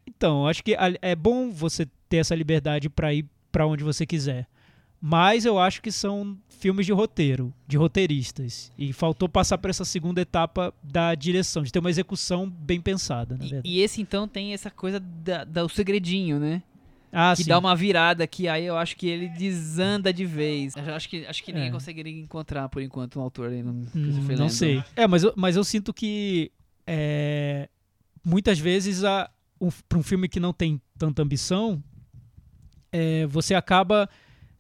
Então, 0.08 0.48
acho 0.48 0.64
que 0.64 0.76
é 1.02 1.16
bom 1.16 1.52
você 1.52 1.88
ter 2.10 2.18
essa 2.18 2.36
liberdade 2.36 2.90
para 2.90 3.14
ir 3.14 3.26
para 3.52 3.68
onde 3.68 3.84
você 3.84 4.06
quiser. 4.06 4.48
Mas 5.02 5.46
eu 5.46 5.58
acho 5.58 5.82
que 5.82 5.92
são 5.92 6.38
filmes 6.60 6.86
de 6.86 6.92
roteiro, 6.92 7.52
de 7.68 7.76
roteiristas. 7.76 8.72
E 8.78 8.94
faltou 8.94 9.28
passar 9.28 9.58
por 9.58 9.70
essa 9.72 9.84
segunda 9.84 10.22
etapa 10.22 10.72
da 10.84 11.16
direção, 11.16 11.64
de 11.64 11.72
ter 11.72 11.80
uma 11.80 11.90
execução 11.90 12.48
bem 12.48 12.80
pensada, 12.80 13.36
na 13.36 13.44
E, 13.46 13.50
verdade. 13.50 13.70
e 13.74 13.80
esse 13.82 14.00
então 14.00 14.28
tem 14.28 14.54
essa 14.54 14.70
coisa 14.70 15.00
da, 15.00 15.44
da- 15.44 15.66
o 15.66 15.70
segredinho, 15.70 16.40
né? 16.40 16.62
ah, 17.12 17.34
que 17.36 17.44
sim. 17.44 17.50
dá 17.50 17.58
uma 17.60 17.76
virada 17.76 18.26
que 18.28 18.48
aí 18.48 18.66
eu 18.66 18.78
acho 18.78 18.96
que 18.96 19.06
ele 19.08 19.28
desanda 19.28 20.14
de 20.14 20.24
vez. 20.24 20.76
Eu 20.78 20.94
acho 20.94 21.10
que, 21.10 21.26
acho 21.26 21.44
que 21.44 21.52
ninguém 21.52 21.68
É. 21.70 21.72
conseguiria 21.72 22.22
encontrar 22.22 22.70
por 22.70 22.82
enquanto 22.82 23.20
um 23.20 23.22
autor 23.24 23.50
aí 23.50 23.62
no 23.64 23.72
Hum, 23.72 24.28
não 24.38 24.48
sei. 24.50 24.82
É, 24.96 25.06
mas 25.08 25.24
eu, 25.24 25.34
mas 25.36 25.56
eu 25.58 25.64
sinto 25.66 25.92
que 25.94 26.52
é, 26.88 27.68
muitas 28.24 28.60
vezes 28.60 29.02
um, 29.60 29.70
para 29.90 29.98
um 29.98 30.04
filme 30.04 30.30
que 30.30 30.40
não 30.40 30.54
tem 30.54 30.80
tanta 30.98 31.22
ambição, 31.22 31.84
é, 32.92 33.26
você 33.26 33.56
acaba 33.56 34.08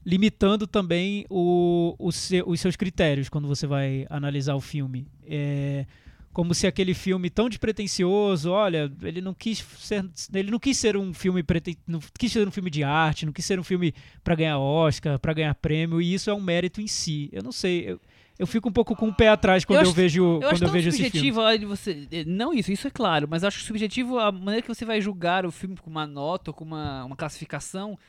limitando 0.05 0.65
também 0.65 1.25
o, 1.29 1.95
o 1.99 2.11
seu- 2.11 2.47
os 2.47 2.59
seus 2.59 2.75
critérios 2.75 3.29
quando 3.29 3.47
você 3.47 3.67
vai 3.67 4.05
analisar 4.09 4.55
o 4.55 4.61
filme. 4.61 5.07
É, 5.25 5.85
como 6.33 6.53
se 6.53 6.65
aquele 6.65 6.93
filme 6.93 7.29
tão 7.29 7.49
despretensioso, 7.49 8.51
olha, 8.51 8.91
ele 9.03 9.19
não 9.21 9.33
quis 9.33 9.59
ser, 9.79 10.05
ele 10.33 10.49
não 10.49 10.59
quis 10.59 10.77
ser 10.77 10.95
um 10.95 11.13
filme 11.13 11.43
preten, 11.43 11.75
não 11.85 11.99
quis 12.17 12.31
ser 12.31 12.47
um 12.47 12.51
filme 12.51 12.69
de 12.69 12.83
arte, 12.83 13.25
não 13.25 13.33
quis 13.33 13.45
ser 13.45 13.59
um 13.59 13.63
filme 13.63 13.93
para 14.23 14.33
ganhar 14.35 14.57
Oscar, 14.57 15.19
para 15.19 15.33
ganhar 15.33 15.53
prêmio, 15.55 16.01
e 16.01 16.13
isso 16.13 16.29
é 16.29 16.33
um 16.33 16.39
mérito 16.41 16.79
em 16.81 16.87
si. 16.87 17.29
Eu 17.33 17.43
não 17.43 17.51
sei, 17.51 17.91
eu, 17.91 17.99
eu 18.39 18.47
fico 18.47 18.69
um 18.69 18.71
pouco 18.71 18.95
com 18.95 19.09
o 19.09 19.13
pé 19.13 19.27
atrás 19.27 19.65
quando 19.65 19.79
Eu 19.79 19.83
eu, 19.83 19.87
acho- 19.89 19.95
vejo, 19.95 20.23
Eu 20.41 20.49
quando 20.49 20.63
eu 20.63 20.71
vejo 20.71 20.87
esse 20.89 21.09
filme. 21.09 21.31
subjetivo 21.31 21.67
você. 21.67 22.07
Não 22.25 22.53
isso, 22.53 22.71
isso 22.71 22.87
é 22.87 22.91
claro, 22.91 23.27
mas 23.29 23.43
eu 23.43 23.47
acho 23.49 23.59
subjetivo 23.65 24.17
a 24.17 24.31
maneira 24.31 24.61
que 24.61 24.69
você 24.73 24.85
vai 24.85 25.01
julgar 25.01 25.45
o 25.45 25.51
filme 25.51 25.75
com 25.75 25.89
uma 25.89 26.07
nota 26.07 26.51
ou 26.51 26.55
com 26.55 26.63
uma, 26.63 27.03
uma 27.03 27.15
classificação, 27.17 27.99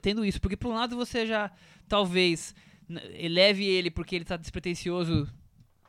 tendo 0.00 0.24
isso. 0.24 0.40
Porque, 0.40 0.56
por 0.56 0.70
um 0.70 0.74
lado, 0.74 0.96
você 0.96 1.26
já 1.26 1.50
talvez 1.88 2.54
eleve 3.14 3.64
ele 3.64 3.90
porque 3.90 4.14
ele 4.14 4.24
tá 4.24 4.36
despretensioso, 4.36 5.28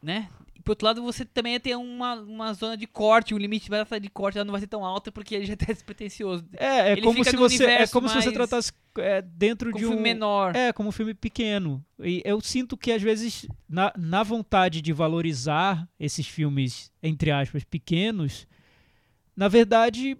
né? 0.01 0.29
E 0.55 0.61
por 0.61 0.71
outro 0.71 0.87
lado, 0.87 1.03
você 1.03 1.23
também 1.23 1.59
tem 1.59 1.75
uma, 1.75 2.15
uma 2.15 2.53
zona 2.53 2.75
de 2.75 2.87
corte, 2.87 3.33
um 3.33 3.37
limite 3.37 3.69
de 3.69 3.99
de 3.99 4.09
corte, 4.09 4.43
não 4.43 4.51
vai 4.51 4.61
ser 4.61 4.67
tão 4.67 4.83
alta 4.83 5.11
porque 5.11 5.35
ele 5.35 5.45
já 5.45 5.55
tá 5.55 5.65
despretensioso. 5.71 6.45
É, 6.53 6.89
é 6.89 6.91
Ele 6.93 7.01
como 7.01 7.23
se 7.23 7.35
você 7.35 7.65
é 7.65 7.87
como 7.87 8.09
se 8.09 8.15
você 8.15 8.31
tratasse 8.31 8.71
é, 8.97 9.21
dentro 9.21 9.71
de 9.71 9.85
um 9.85 9.89
um 9.89 9.91
filme 9.91 10.03
menor. 10.03 10.55
É, 10.55 10.73
como 10.73 10.89
um 10.89 10.91
filme 10.91 11.13
pequeno. 11.13 11.85
E 11.99 12.21
eu 12.25 12.41
sinto 12.41 12.75
que, 12.75 12.91
às 12.91 13.01
vezes, 13.01 13.47
na, 13.69 13.93
na 13.97 14.23
vontade 14.23 14.81
de 14.81 14.91
valorizar 14.91 15.87
esses 15.99 16.27
filmes, 16.27 16.91
entre 17.03 17.29
aspas, 17.29 17.63
pequenos, 17.63 18.47
na 19.35 19.47
verdade, 19.47 20.17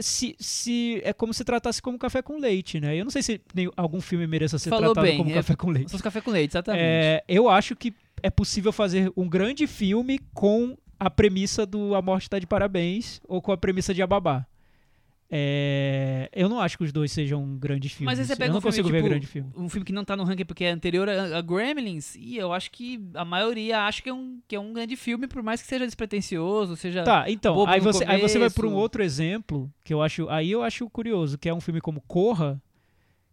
se, 0.00 0.36
se 0.38 1.00
é 1.04 1.12
como 1.12 1.32
se 1.34 1.44
tratasse 1.44 1.80
como 1.82 1.98
café 1.98 2.20
com 2.22 2.38
leite, 2.38 2.80
né? 2.80 2.96
Eu 2.96 3.04
não 3.04 3.10
sei 3.10 3.22
se 3.22 3.40
nem- 3.54 3.70
algum 3.76 4.00
filme 4.00 4.26
mereça 4.26 4.58
ser 4.58 4.70
Falou 4.70 4.92
tratado 4.92 5.06
bem, 5.06 5.16
como 5.18 5.30
é- 5.30 5.34
café 5.34 5.54
com 5.56 5.70
leite. 5.70 5.94
Os 5.94 6.00
café 6.02 6.20
com 6.20 6.30
leite, 6.30 6.50
exatamente. 6.52 6.82
É, 6.82 7.24
eu 7.28 7.48
acho 7.48 7.74
que 7.76 7.92
é 8.22 8.30
possível 8.30 8.72
fazer 8.72 9.12
um 9.16 9.28
grande 9.28 9.66
filme 9.66 10.18
com 10.34 10.76
a 10.98 11.08
premissa 11.08 11.64
do 11.64 11.94
A 11.94 12.02
Morte 12.02 12.28
Tá 12.28 12.38
de 12.38 12.46
Parabéns 12.46 13.20
ou 13.28 13.40
com 13.40 13.52
a 13.52 13.56
premissa 13.56 13.94
de 13.94 14.02
Ababá. 14.02 14.46
É, 15.30 16.30
eu 16.32 16.48
não 16.48 16.58
acho 16.58 16.78
que 16.78 16.84
os 16.84 16.92
dois 16.92 17.12
sejam 17.12 17.56
grandes 17.58 17.92
filmes. 17.92 18.06
Mas 18.06 18.18
aí 18.18 18.24
você 18.24 18.34
pega 18.34 18.50
eu 18.50 18.52
não 18.52 18.58
um 18.58 18.60
filme, 18.62 18.76
consigo 18.76 18.88
ver 18.88 18.96
tipo, 18.98 19.08
grande 19.08 19.26
filme. 19.26 19.52
um 19.54 19.68
filme 19.68 19.84
que 19.84 19.92
não 19.92 20.04
tá 20.04 20.16
no 20.16 20.24
ranking 20.24 20.46
porque 20.46 20.64
é 20.64 20.70
anterior 20.70 21.06
a, 21.08 21.38
a 21.38 21.42
Gremlins, 21.42 22.14
e 22.16 22.36
eu 22.38 22.52
acho 22.52 22.70
que 22.70 22.98
a 23.14 23.24
maioria 23.24 23.80
acha 23.80 24.00
que 24.00 24.08
é 24.08 24.14
um, 24.14 24.40
que 24.48 24.56
é 24.56 24.60
um 24.60 24.72
grande 24.72 24.96
filme, 24.96 25.26
por 25.26 25.42
mais 25.42 25.60
que 25.60 25.68
seja 25.68 25.84
despretensioso, 25.84 26.76
seja... 26.76 27.04
Tá, 27.04 27.30
então, 27.30 27.66
aí 27.68 27.78
você, 27.78 28.04
aí 28.04 28.20
você 28.20 28.38
vai 28.38 28.48
por 28.48 28.64
um 28.64 28.74
outro 28.74 29.02
exemplo 29.02 29.70
que 29.84 29.92
eu 29.92 30.00
acho, 30.00 30.28
aí 30.30 30.50
eu 30.50 30.62
acho 30.62 30.88
curioso, 30.88 31.36
que 31.36 31.48
é 31.48 31.52
um 31.52 31.60
filme 31.60 31.80
como 31.80 32.00
Corra, 32.00 32.60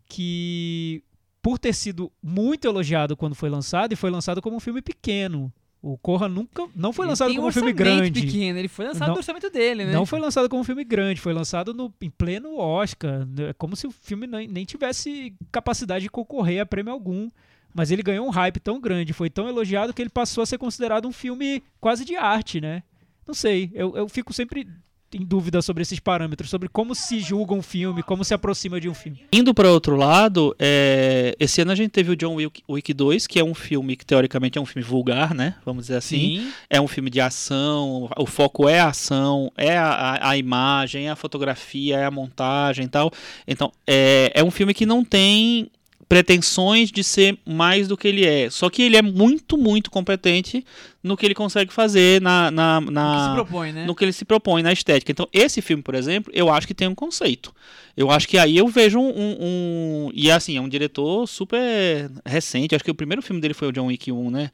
que 0.05 1.01
por 1.41 1.57
ter 1.57 1.73
sido 1.73 2.11
muito 2.21 2.65
elogiado 2.65 3.15
quando 3.15 3.35
foi 3.35 3.49
lançado 3.49 3.93
e 3.93 3.95
foi 3.95 4.09
lançado 4.09 4.41
como 4.41 4.57
um 4.57 4.59
filme 4.59 4.81
pequeno. 4.81 5.53
O 5.88 5.99
Corra 5.99 6.27
nunca 6.27 6.67
não 6.75 6.91
foi 6.91 7.05
lançado 7.05 7.36
como 7.36 7.47
um 7.47 7.51
filme 7.51 7.71
grande. 7.71 8.19
pequeno, 8.19 8.57
ele 8.57 8.67
foi 8.67 8.86
lançado 8.86 9.07
Não- 9.09 9.13
no 9.13 9.19
orçamento 9.19 9.51
dele, 9.51 9.86
né? 9.86 9.91
Não 9.93 10.03
foi 10.03 10.19
lançado 10.19 10.49
como 10.49 10.61
um 10.61 10.65
filme 10.65 10.83
grande, 10.83 11.21
foi 11.21 11.31
lançado 11.31 11.75
no, 11.75 11.93
em 12.01 12.09
pleno 12.09 12.57
Oscar. 12.57 13.27
É 13.47 13.53
como 13.53 13.75
se 13.75 13.86
o 13.86 13.91
filme 13.91 14.25
nem, 14.25 14.47
nem 14.47 14.65
tivesse 14.65 15.36
capacidade 15.51 16.01
de 16.01 16.09
concorrer 16.09 16.59
a 16.59 16.65
prêmio 16.65 16.91
algum. 16.91 17.29
Mas 17.71 17.91
ele 17.91 18.01
ganhou 18.01 18.25
um 18.25 18.31
hype 18.31 18.59
tão 18.59 18.81
grande, 18.81 19.13
foi 19.13 19.29
tão 19.29 19.47
elogiado 19.47 19.93
que 19.93 20.01
ele 20.01 20.09
passou 20.09 20.41
a 20.41 20.45
ser 20.47 20.57
considerado 20.57 21.07
um 21.07 21.11
filme 21.11 21.61
quase 21.79 22.03
de 22.03 22.15
arte, 22.15 22.59
né? 22.59 22.81
Não 23.27 23.36
sei, 23.36 23.69
eu, 23.75 23.95
eu 23.95 24.09
fico 24.09 24.33
sempre 24.33 24.67
em 25.16 25.24
dúvida 25.24 25.61
sobre 25.61 25.82
esses 25.82 25.97
parâmetros, 25.97 26.49
sobre 26.49 26.68
como 26.68 26.93
se 26.93 27.22
julga 27.22 27.53
um 27.53 27.61
filme, 27.61 28.03
como 28.03 28.26
se 28.26 28.34
aproxima 28.34 28.82
de 28.82 28.89
um 28.89 28.93
filme. 28.93 29.22
Indo 29.32 29.53
para 29.53 29.72
outro 29.72 29.95
lado, 29.95 30.53
é, 30.59 31.34
esse 31.39 31.61
ano 31.61 31.72
a 31.72 31.76
gente 31.76 31.91
teve 31.91 32.11
o 32.11 32.16
John 32.18 32.36
Wick, 32.36 32.61
Wick 32.70 32.93
2, 32.93 33.26
que 33.26 33.39
é 33.39 33.43
um 33.43 33.53
filme 33.53 33.95
que 33.95 34.05
teoricamente 34.05 34.57
é 34.57 34.61
um 34.61 34.66
filme 34.66 34.86
vulgar, 34.86 35.34
né? 35.34 35.55
Vamos 35.66 35.86
dizer 35.86 35.97
assim. 35.97 36.39
Sim. 36.39 36.51
É 36.70 36.82
um 36.82 36.88
filme 36.88 37.09
de 37.09 37.22
ação, 37.22 38.09
o 38.18 38.26
foco 38.26 38.68
é 38.68 38.82
a 38.82 38.89
ação, 38.89 39.49
é 39.55 39.78
a, 39.78 39.88
a, 39.88 40.30
a 40.32 40.38
imagem, 40.38 41.07
é 41.07 41.11
a 41.11 41.16
fotografia, 41.16 41.97
é 41.97 42.05
a 42.05 42.11
montagem 42.11 42.86
e 42.86 42.89
tal. 42.89 43.09
Então, 43.47 43.72
é, 43.88 44.32
é 44.36 44.43
um 44.43 44.51
filme 44.51 44.74
que 44.74 44.86
não 44.86 45.05
tem 45.05 45.72
pretensões 46.07 46.91
de 46.91 47.03
ser 47.03 47.38
mais 47.45 47.88
do 47.88 47.97
que 47.97 48.07
ele 48.07 48.26
é. 48.26 48.49
Só 48.49 48.70
que 48.70 48.82
ele 48.82 48.97
é 48.97 49.01
muito, 49.01 49.57
muito 49.57 49.89
competente 49.89 50.63
no 51.06 51.16
que 51.16 51.26
ele 51.26 51.36
consegue 51.36 51.72
fazer 51.72 52.20
na, 52.22 52.49
na, 52.49 52.80
O 52.80 52.86
que 52.86 52.91
na- 52.91 53.28
se 53.30 53.34
propõe, 53.36 53.72
né? 53.72 53.86
no 53.86 53.93
que 53.95 54.03
ele 54.03 54.12
se 54.12 54.26
propõe 54.26 54.64
na 54.64 54.74
estética. 54.74 55.12
Então, 55.12 55.28
esse 55.32 55.62
filme, 55.62 55.84
por 55.84 55.93
exemplo, 55.95 56.32
eu 56.36 56.49
acho 56.51 56.66
que 56.66 56.74
tem 56.74 56.88
um 56.88 56.95
conceito. 56.95 57.53
Eu 57.95 58.12
acho 58.12 58.28
que 58.28 58.38
aí 58.38 58.58
eu 58.58 58.68
vejo 58.68 58.99
um. 58.99 59.08
um- 59.10 59.38
um- 59.39 60.12
e 60.14 60.30
assim, 60.30 60.58
é 60.58 60.62
um 60.62 60.68
diretor 60.68 61.26
super 61.28 62.10
recente. 62.26 62.76
Acho 62.76 62.84
que 62.84 62.91
o 62.91 62.95
primeiro 62.95 63.22
filme 63.22 63.39
dele 63.39 63.53
foi 63.53 63.68
o 63.70 63.72
John 63.72 63.86
Wick 63.86 64.12
1, 64.12 64.30
né? 64.30 64.49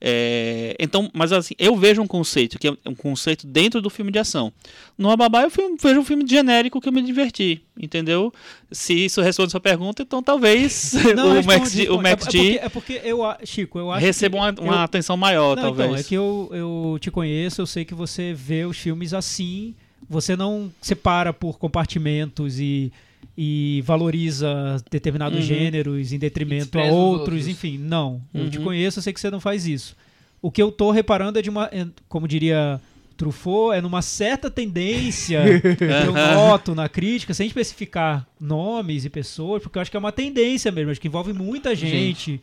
É, 0.00 0.74
então, 0.78 1.10
mas 1.12 1.32
assim, 1.32 1.54
eu 1.58 1.74
vejo 1.76 2.00
um 2.02 2.06
conceito, 2.06 2.58
que 2.58 2.68
é 2.68 2.72
um 2.86 2.94
conceito 2.94 3.46
dentro 3.46 3.80
do 3.82 3.90
filme 3.90 4.10
de 4.12 4.18
ação. 4.18 4.52
No 4.96 5.10
Ababá, 5.10 5.42
eu 5.42 5.50
vejo 5.50 6.00
um 6.00 6.04
filme 6.04 6.24
genérico 6.26 6.80
que 6.80 6.88
eu 6.88 6.92
me 6.92 7.02
diverti, 7.02 7.60
entendeu? 7.78 8.32
Se 8.70 8.94
isso 9.06 9.20
responde 9.20 9.48
a 9.48 9.50
sua 9.50 9.60
pergunta, 9.60 10.02
então 10.02 10.22
talvez 10.22 10.92
o 10.94 11.32
responde, 11.32 11.46
Max, 11.46 11.74
o. 11.90 11.96
Max 12.00 12.06
é, 12.06 12.10
é 12.10 12.16
porque, 12.16 12.60
é 12.62 12.68
porque 12.68 13.00
eu, 13.04 13.18
Chico, 13.44 13.78
eu 13.78 13.90
acho 13.92 14.04
receba 14.04 14.36
que 14.38 14.60
uma, 14.60 14.68
uma 14.70 14.76
eu- 14.76 14.84
atenção 14.84 15.16
maior, 15.16 15.54
Não, 15.56 15.62
talvez. 15.64 15.88
Então, 15.88 15.95
é 16.00 16.02
que 16.04 16.14
eu, 16.14 16.48
eu 16.52 16.98
te 17.00 17.10
conheço, 17.10 17.60
eu 17.60 17.66
sei 17.66 17.84
que 17.84 17.94
você 17.94 18.32
vê 18.34 18.64
os 18.64 18.76
filmes 18.78 19.12
assim, 19.14 19.74
você 20.08 20.36
não 20.36 20.70
separa 20.80 21.32
por 21.32 21.58
compartimentos 21.58 22.58
e, 22.60 22.92
e 23.36 23.82
valoriza 23.84 24.76
determinados 24.90 25.38
Uhum. 25.40 25.44
gêneros 25.44 26.12
em 26.12 26.18
detrimento 26.18 26.78
a 26.78 26.84
outros, 26.84 27.20
outros. 27.20 27.48
enfim, 27.48 27.78
não. 27.78 28.20
Eu 28.32 28.48
te 28.50 28.58
Uhum. 28.58 28.64
conheço, 28.64 28.98
eu 28.98 29.02
sei 29.02 29.12
que 29.12 29.20
você 29.20 29.30
não 29.30 29.40
faz 29.40 29.66
isso. 29.66 29.96
O 30.42 30.50
que 30.50 30.62
eu 30.62 30.70
tô 30.70 30.90
reparando 30.90 31.38
é 31.38 31.42
de 31.42 31.50
uma, 31.50 31.64
é, 31.72 31.86
como 32.08 32.28
diria 32.28 32.80
Truffaut, 33.16 33.74
é 33.76 33.80
numa 33.80 34.02
certa 34.02 34.50
tendência 34.50 35.42
que 35.76 35.84
eu 35.84 36.12
noto 36.12 36.74
na 36.74 36.88
crítica, 36.88 37.32
sem 37.32 37.46
especificar 37.46 38.26
nomes 38.38 39.04
e 39.06 39.10
pessoas, 39.10 39.62
porque 39.62 39.78
eu 39.78 39.82
acho 39.82 39.90
que 39.90 39.96
é 39.96 40.00
uma 40.00 40.12
tendência 40.12 40.70
mesmo, 40.70 40.90
acho 40.90 41.00
que 41.00 41.08
envolve 41.08 41.32
muita 41.32 41.74
gente. 41.74 42.40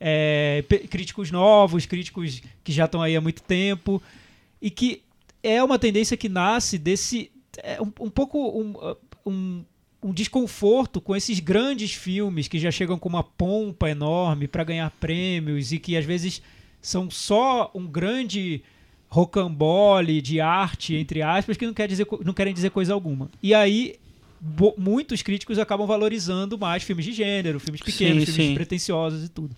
É, 0.00 0.64
críticos 0.88 1.30
novos, 1.30 1.84
críticos 1.84 2.40
que 2.64 2.72
já 2.72 2.86
estão 2.86 3.02
aí 3.02 3.14
há 3.14 3.20
muito 3.20 3.42
tempo, 3.42 4.02
e 4.60 4.70
que 4.70 5.02
é 5.42 5.62
uma 5.62 5.78
tendência 5.78 6.16
que 6.16 6.28
nasce 6.28 6.78
desse. 6.78 7.30
é 7.58 7.80
um, 7.80 7.92
um 8.00 8.10
pouco 8.10 8.38
um, 8.38 8.74
um, 9.26 9.64
um 10.02 10.12
desconforto 10.12 11.00
com 11.00 11.14
esses 11.14 11.38
grandes 11.40 11.92
filmes 11.92 12.48
que 12.48 12.58
já 12.58 12.70
chegam 12.70 12.98
com 12.98 13.08
uma 13.08 13.22
pompa 13.22 13.90
enorme 13.90 14.48
para 14.48 14.64
ganhar 14.64 14.90
prêmios 14.92 15.72
e 15.72 15.78
que 15.78 15.96
às 15.96 16.04
vezes 16.04 16.40
são 16.80 17.10
só 17.10 17.70
um 17.74 17.86
grande 17.86 18.62
rocambole 19.08 20.22
de 20.22 20.40
arte, 20.40 20.94
entre 20.94 21.20
aspas, 21.20 21.56
que 21.56 21.66
não, 21.66 21.74
quer 21.74 21.88
dizer, 21.88 22.06
não 22.24 22.32
querem 22.32 22.54
dizer 22.54 22.70
coisa 22.70 22.94
alguma. 22.94 23.30
E 23.42 23.52
aí. 23.52 23.96
Muitos 24.78 25.20
críticos 25.20 25.58
acabam 25.58 25.86
valorizando 25.86 26.56
mais 26.56 26.82
filmes 26.82 27.04
de 27.04 27.12
gênero, 27.12 27.60
filmes 27.60 27.82
pequenos, 27.82 28.24
Sim, 28.24 28.32
filmes 28.32 28.48
sim. 28.48 28.54
pretensiosos 28.54 29.26
e 29.26 29.28
tudo. 29.28 29.54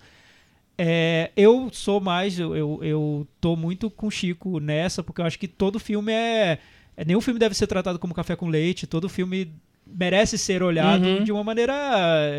É, 0.77 1.31
eu 1.37 1.69
sou 1.71 1.99
mais, 2.01 2.39
eu, 2.39 2.55
eu, 2.55 2.79
eu 2.81 3.27
tô 3.39 3.55
muito 3.55 3.89
com 3.89 4.07
o 4.07 4.11
Chico 4.11 4.59
nessa, 4.59 5.03
porque 5.03 5.21
eu 5.21 5.25
acho 5.25 5.37
que 5.37 5.47
todo 5.47 5.79
filme 5.79 6.11
é, 6.11 6.57
é. 6.97 7.05
Nenhum 7.05 7.21
filme 7.21 7.39
deve 7.39 7.53
ser 7.55 7.67
tratado 7.67 7.99
como 7.99 8.13
café 8.13 8.35
com 8.35 8.47
leite, 8.47 8.87
todo 8.87 9.07
filme 9.07 9.51
merece 9.85 10.37
ser 10.37 10.63
olhado 10.63 11.05
Uhum. 11.05 11.23
de 11.23 11.31
uma 11.31 11.43
maneira 11.43 11.73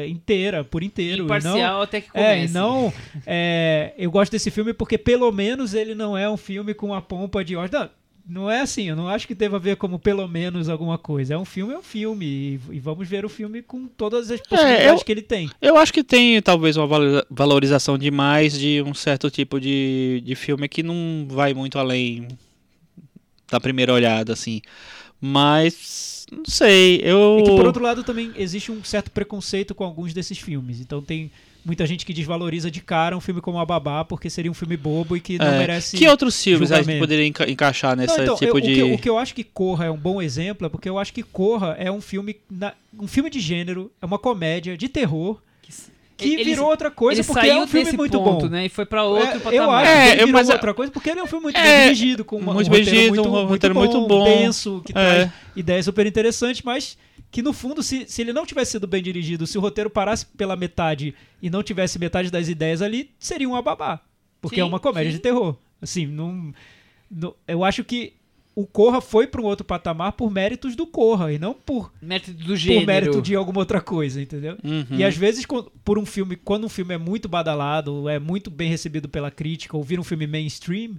inteira, 0.09 0.65
por 0.65 0.83
inteiro. 0.83 1.25
Imparcial 1.25 1.83
até 1.83 2.01
que 2.01 2.09
não, 2.15 2.23
é, 2.23 2.35
comece. 2.35 2.55
não. 2.55 2.93
é, 3.27 3.93
eu 3.97 4.11
gosto 4.11 4.33
desse 4.33 4.51
filme 4.51 4.73
porque 4.73 4.99
pelo 4.99 5.31
menos 5.31 5.75
ele 5.75 5.95
não 5.95 6.17
é 6.17 6.29
um 6.29 6.37
filme 6.37 6.75
com 6.75 6.93
a 6.95 7.01
pompa 7.03 7.45
de. 7.45 7.55
Não, 7.55 7.89
não 8.27 8.51
é 8.51 8.61
assim, 8.61 8.89
eu 8.89 8.97
não 8.97 9.07
acho 9.09 9.27
que 9.27 9.35
deva 9.35 9.59
ver 9.59 9.77
como 9.77 9.99
pelo 9.99 10.27
menos 10.27 10.69
alguma 10.69 10.97
coisa. 10.97 11.35
É 11.35 11.39
um 11.39 11.45
filme, 11.45 11.75
é 11.75 11.79
um 11.79 11.83
filme. 11.83 12.25
E, 12.27 12.61
e 12.77 12.81
vamos 12.81 13.07
ver 13.07 13.25
o 13.25 13.29
filme 13.29 13.61
com 13.63 13.87
todas 13.87 14.31
as 14.31 14.41
possibilidades 14.41 15.01
eu- 15.01 15.05
que 15.05 15.13
ele 15.13 15.23
tem. 15.23 15.51
Eu 15.61 15.77
acho 15.77 15.93
que 15.93 16.03
tem 16.03 16.41
talvez 16.41 16.77
uma 16.77 16.87
valoriza- 16.87 17.27
valorização 17.31 17.99
demais 17.99 18.59
de 18.59 18.83
um 18.83 18.95
certo 18.95 19.31
tipo 19.31 19.61
de, 19.61 20.23
de 20.25 20.35
filme 20.35 20.69
que 20.69 20.83
não 20.83 21.27
vai 21.29 21.53
muito 21.53 21.79
além 21.79 22.29
da 23.51 23.61
primeira 23.61 23.93
olhada, 23.93 24.33
assim. 24.33 24.63
Mas, 25.21 26.27
não 26.31 26.45
sei, 26.47 27.01
eu... 27.03 27.39
E 27.41 27.43
que, 27.45 27.51
por 27.57 27.67
outro 27.67 27.83
lado, 27.83 28.03
também 28.05 28.33
existe 28.37 28.71
um 28.73 28.83
certo 28.85 29.11
preconceito 29.11 29.75
com 29.75 29.85
alguns 29.85 30.13
desses 30.13 30.39
filmes. 30.39 30.81
Então 30.81 31.01
tem 31.03 31.31
muita 31.65 31.87
gente 31.87 32.05
que 32.05 32.13
desvaloriza 32.13 32.71
de 32.71 32.81
cara 32.81 33.17
um 33.17 33.21
filme 33.21 33.41
como 33.41 33.59
A 33.59 33.65
Babá 33.65 34.05
porque 34.05 34.29
seria 34.29 34.51
um 34.51 34.55
filme 34.55 34.77
bobo 34.77 35.17
e 35.17 35.21
que 35.21 35.39
não 35.39 35.47
É, 35.47 35.59
merece. 35.59 35.97
que 35.97 36.07
outros 36.09 36.43
filmes 36.43 36.71
a 36.71 36.83
gente 36.83 36.99
poderia 36.99 37.27
enca- 37.27 37.51
encaixar 37.51 37.97
nesse 37.97 38.17
Não, 38.17 38.23
então, 38.25 38.37
tipo 38.37 38.59
eu- 38.59 38.61
de... 38.61 38.71
o, 38.73 38.75
que, 38.75 38.81
eu- 38.81 38.95
o 38.95 38.99
que 38.99 39.09
eu 39.11 39.19
acho 39.19 39.35
que 39.35 39.45
Corra 39.45 39.87
é 39.87 39.91
um 39.91 39.97
bom 39.97 40.21
exemplo 40.21 40.67
é 40.67 40.71
porque 40.71 40.89
eu 40.89 40.99
acho 40.99 41.13
que 41.13 41.23
Corra 41.23 41.77
é 41.79 41.91
um 41.91 42.01
filme 42.01 42.37
na- 42.51 42.73
um 43.01 43.07
filme 43.07 43.31
de 43.31 43.41
gênero, 43.41 43.91
é 44.03 44.07
uma 44.07 44.19
comédia 44.19 44.77
de 44.77 44.89
terror 44.89 45.39
que 46.17 46.35
Ele- 46.35 46.45
virou 46.45 46.69
outra 46.69 46.93
coisa 46.93 47.21
ele 47.23 47.27
porque 47.27 47.41
saiu 47.41 47.61
é 47.61 47.65
um 47.65 47.67
filme 47.67 47.93
muito 47.95 48.21
ponto, 48.21 48.43
bom. 48.47 48.49
né? 48.49 48.67
E 48.67 48.69
foi 48.69 48.87
pra 48.87 49.03
outro 49.03 49.31
É, 49.31 49.35
eu 49.37 49.41
patamar. 49.41 49.83
acho 49.83 49.91
É, 49.91 50.05
que 50.05 50.13
eu- 50.23 50.27
virou 50.27 50.33
mas- 50.33 50.49
outra 50.49 50.73
coisa 50.73 50.93
porque 50.93 51.11
ele 51.11 51.19
é 51.19 51.23
um 51.25 51.27
filme 51.27 51.43
muito 51.43 51.57
É, 51.59 51.63
bem 51.63 51.83
dirigido, 51.95 52.25
com 52.25 52.37
uma, 52.37 52.55
muito 52.55 52.69
um 52.69 52.71
bem 52.71 52.81
roteiro 52.83 52.85
dirigido, 53.01 53.15
muito, 53.17 53.29
um 53.29 53.33
muito 53.33 53.49
roteiro 53.49 53.75
bom, 53.75 53.81
muito 53.81 54.07
bom. 54.07 54.25
denso, 54.25 54.81
que 54.87 54.93
É. 54.93 54.95
traz 54.95 55.31
ideias 55.57 55.85
super 55.85 56.07
interessantes, 56.07 56.63
mas 56.63 56.97
que 57.35 57.43
no 57.43 57.53
fundo, 57.53 57.83
se, 57.83 58.07
se 58.07 58.23
ele 58.23 58.33
não 58.33 58.47
tivesse 58.47 58.71
sido 58.71 58.87
bem 58.87 59.03
dirigido, 59.03 59.45
se 59.45 59.59
o 59.59 59.61
roteiro 59.61 59.91
parasse 59.91 60.25
pela 60.25 60.55
metade 60.55 61.13
e 61.43 61.51
não 61.51 61.65
tivesse 61.65 61.99
metade 61.99 62.31
das 62.31 62.47
ideias 62.47 62.81
ali, 62.81 63.11
seria 63.19 63.49
um 63.49 63.57
ababá. 63.57 64.01
Porque 64.41 64.55
Sim, 64.55 64.61
é 64.61 64.65
uma 64.65 64.79
comédia 64.79 65.11
sim. 65.11 65.17
de 65.17 65.23
terror. 65.23 65.57
Assim, 65.83 66.07
não, 66.07 66.55
não- 67.11 67.35
eu 67.49 67.65
acho 67.65 67.83
que 67.83 68.13
o 68.55 68.65
Corra 68.65 69.01
foi 69.01 69.27
para 69.27 69.41
um 69.41 69.47
outro 69.47 69.65
patamar 69.67 70.13
por 70.13 70.31
méritos 70.31 70.77
do 70.77 70.87
Corra 70.87 71.33
e 71.33 71.39
não 71.41 71.53
por, 71.55 71.93
Mérito 72.01 72.33
do 72.35 72.55
gênero. 72.57 72.83
por 72.83 72.87
mérito 72.87 73.21
de 73.21 73.35
alguma 73.35 73.59
outra 73.59 73.81
coisa, 73.81 74.23
entendeu? 74.23 74.57
Uhum. 74.63 74.87
E 74.97 75.03
às 75.03 75.17
vezes, 75.17 75.45
por 75.85 75.99
um 75.99 76.07
filme, 76.07 76.37
quando 76.37 76.65
um 76.65 76.69
filme 76.69 76.95
é 76.95 76.99
muito 76.99 77.29
badalado, 77.29 78.09
é 78.09 78.21
muito 78.21 78.49
bem 78.53 78.69
recebido 78.71 79.09
pela 79.09 79.29
crítica, 79.29 79.77
ou 79.77 79.83
vira 79.83 80.01
um 80.01 80.05
filme 80.05 80.29
mainstream, 80.29 80.93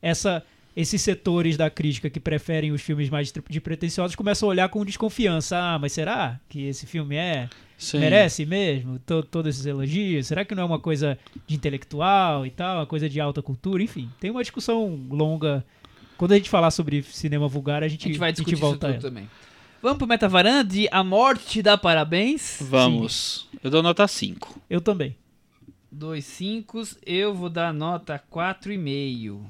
essa, 0.00 0.42
esses 0.74 1.00
setores 1.02 1.56
da 1.56 1.68
crítica 1.68 2.08
que 2.08 2.18
preferem 2.20 2.72
os 2.72 2.80
filmes 2.80 3.10
mais 3.10 3.32
de 3.48 3.60
pretensiosos 3.60 4.16
começam 4.16 4.48
a 4.48 4.50
olhar 4.50 4.68
com 4.68 4.84
desconfiança. 4.84 5.56
Ah, 5.58 5.78
mas 5.78 5.92
será 5.92 6.40
que 6.48 6.62
esse 6.66 6.86
filme 6.86 7.14
é 7.16 7.48
Sim. 7.76 7.98
merece 7.98 8.46
mesmo 8.46 8.98
to- 9.00 9.22
todos 9.22 9.54
esses 9.54 9.66
elogios? 9.66 10.26
Será 10.26 10.44
que 10.44 10.54
não 10.54 10.62
é 10.62 10.66
uma 10.66 10.78
coisa 10.78 11.18
de 11.46 11.54
intelectual 11.54 12.46
e 12.46 12.50
tal, 12.50 12.78
uma 12.78 12.86
coisa 12.86 13.08
de 13.08 13.20
alta 13.20 13.42
cultura? 13.42 13.82
Enfim, 13.82 14.08
tem 14.18 14.30
uma 14.30 14.42
discussão 14.42 14.98
longa. 15.10 15.64
Quando 16.16 16.32
a 16.32 16.36
gente 16.36 16.48
falar 16.48 16.70
sobre 16.70 17.02
cinema 17.02 17.48
vulgar, 17.48 17.82
a 17.82 17.88
gente, 17.88 18.04
A 18.04 18.08
gente 18.08 18.18
vai 18.18 18.32
discutir 18.32 18.54
isso 18.54 18.60
volta 18.62 18.88
a 18.88 18.92
tudo 18.92 19.02
também. 19.02 19.28
Vamos 19.82 19.98
pro 19.98 20.06
Metavaranda 20.06 20.62
de 20.72 20.86
A 20.92 21.02
Morte 21.02 21.44
te 21.46 21.62
dá 21.62 21.76
parabéns. 21.76 22.58
Vamos. 22.60 23.48
Eu 23.62 23.68
dou 23.70 23.82
nota 23.82 24.06
5. 24.06 24.60
Eu 24.70 24.80
também. 24.80 25.16
Dois 25.90 26.24
cinco, 26.24 26.80
eu 27.04 27.34
vou 27.34 27.50
dar 27.50 27.74
nota 27.74 28.18
4,5. 28.32 29.40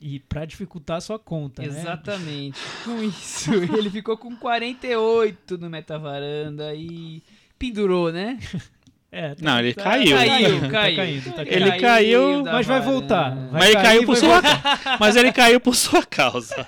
E 0.00 0.20
pra 0.20 0.44
dificultar 0.44 0.98
a 0.98 1.00
sua 1.00 1.18
conta, 1.18 1.62
né? 1.62 1.68
Exatamente. 1.68 2.58
Com 2.84 3.02
isso, 3.02 3.52
ele 3.76 3.90
ficou 3.90 4.16
com 4.16 4.34
48 4.36 5.58
no 5.58 5.68
Metavaranda 5.68 6.72
e 6.74 7.22
pendurou, 7.58 8.12
né? 8.12 8.38
É, 9.20 9.28
tá- 9.30 9.36
Não, 9.40 9.58
ele 9.58 9.74
Tá- 9.74 9.82
caiu. 9.82 10.16
Caiu, 10.16 10.60
Tá 10.60 10.68
caiu. 10.68 10.96
caindo, 10.96 11.32
tá 11.32 11.42
Ele 11.44 11.72
caiu, 11.72 12.42
da 12.44 12.52
Mas 12.52 12.66
vai 12.66 12.80
voltar. 12.80 13.30
Vai 13.30 13.50
Mas 13.52 13.64
ele 13.64 13.74
cair, 13.74 13.82
caiu 13.84 14.00
por 14.06 14.12
vai 14.16 14.16
sua 14.16 14.28
voltar. 14.40 14.96
Mas 15.00 15.16
ele 15.16 15.32
caiu 15.32 15.60
por 15.60 15.74
sua 15.74 16.02
causa. 16.04 16.66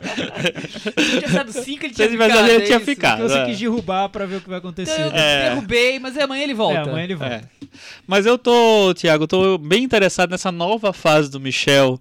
Se 0.98 1.10
tivesse 1.20 1.34
dado 1.34 1.52
5, 1.52 1.86
ele 1.86 1.94
tinha 1.94 2.08
ficado. 2.10 2.48
ele 2.48 2.62
é 2.62 2.66
tinha 2.66 2.80
ficado. 2.80 3.22
Você 3.22 3.38
é. 3.38 3.44
quis 3.46 3.58
derrubar 3.58 4.08
pra 4.08 4.26
ver 4.26 4.36
o 4.36 4.40
que 4.40 4.48
vai 4.48 4.58
acontecer. 4.58 4.92
Então 4.92 5.06
eu? 5.06 5.12
É. 5.14 5.48
derrubei, 5.50 5.98
mas 6.00 6.18
amanhã 6.18 6.42
ele 6.42 6.54
volta. 6.54 6.78
É, 6.80 6.82
amanhã 6.82 7.04
ele 7.04 7.14
volta. 7.14 7.34
É. 7.34 7.42
Mas 8.06 8.26
eu 8.26 8.36
tô, 8.36 8.92
Thiago, 8.94 9.24
eu 9.24 9.28
tô 9.28 9.58
bem 9.58 9.84
interessado 9.84 10.30
nessa 10.30 10.50
nova 10.50 10.92
fase 10.92 11.30
do 11.30 11.38
Michel, 11.38 11.98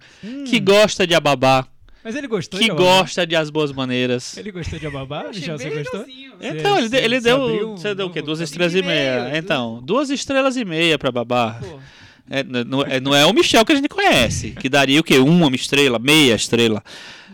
que 0.48 0.58
gosta 0.58 1.06
de 1.06 1.14
ababá, 1.14 1.64
Mas 2.02 2.14
ele 2.16 2.26
gostou 2.26 2.58
que 2.58 2.66
de 2.66 2.72
gosta 2.74 3.26
de 3.26 3.36
as 3.36 3.50
boas 3.50 3.72
maneiras. 3.72 4.36
Ele 4.36 4.50
gostou 4.50 4.78
de 4.78 4.86
Ababá? 4.86 5.24
Michel, 5.28 5.58
você 5.58 5.70
gostou? 5.70 6.06
Então, 6.40 6.78
ele, 6.78 6.96
ele 6.96 7.20
você 7.20 7.24
deu. 7.28 7.44
abriu 7.44 7.70
um 7.72 7.76
Você 7.76 7.94
deu 7.94 8.06
o 8.06 8.10
quê? 8.10 8.22
Duas 8.22 8.40
estrelas 8.40 8.74
e 8.74 8.82
meia. 8.82 9.24
meio, 9.24 9.36
Então, 9.36 9.80
duas 9.82 10.08
estrelas 10.10 10.56
e 10.56 10.64
meia 10.64 10.98
pra 10.98 11.12
babá. 11.12 11.58
Pô, 11.60 11.78
É, 12.30 12.42
não, 12.42 12.82
é, 12.82 13.00
não 13.00 13.14
é 13.14 13.26
o 13.26 13.32
Michel 13.34 13.64
que 13.64 13.72
a 13.72 13.74
gente 13.74 13.88
conhece, 13.88 14.52
que 14.52 14.68
daria 14.68 15.00
o 15.00 15.04
quê? 15.04 15.18
Uma 15.18 15.54
estrela, 15.54 15.98
meia 15.98 16.34
estrela. 16.34 16.82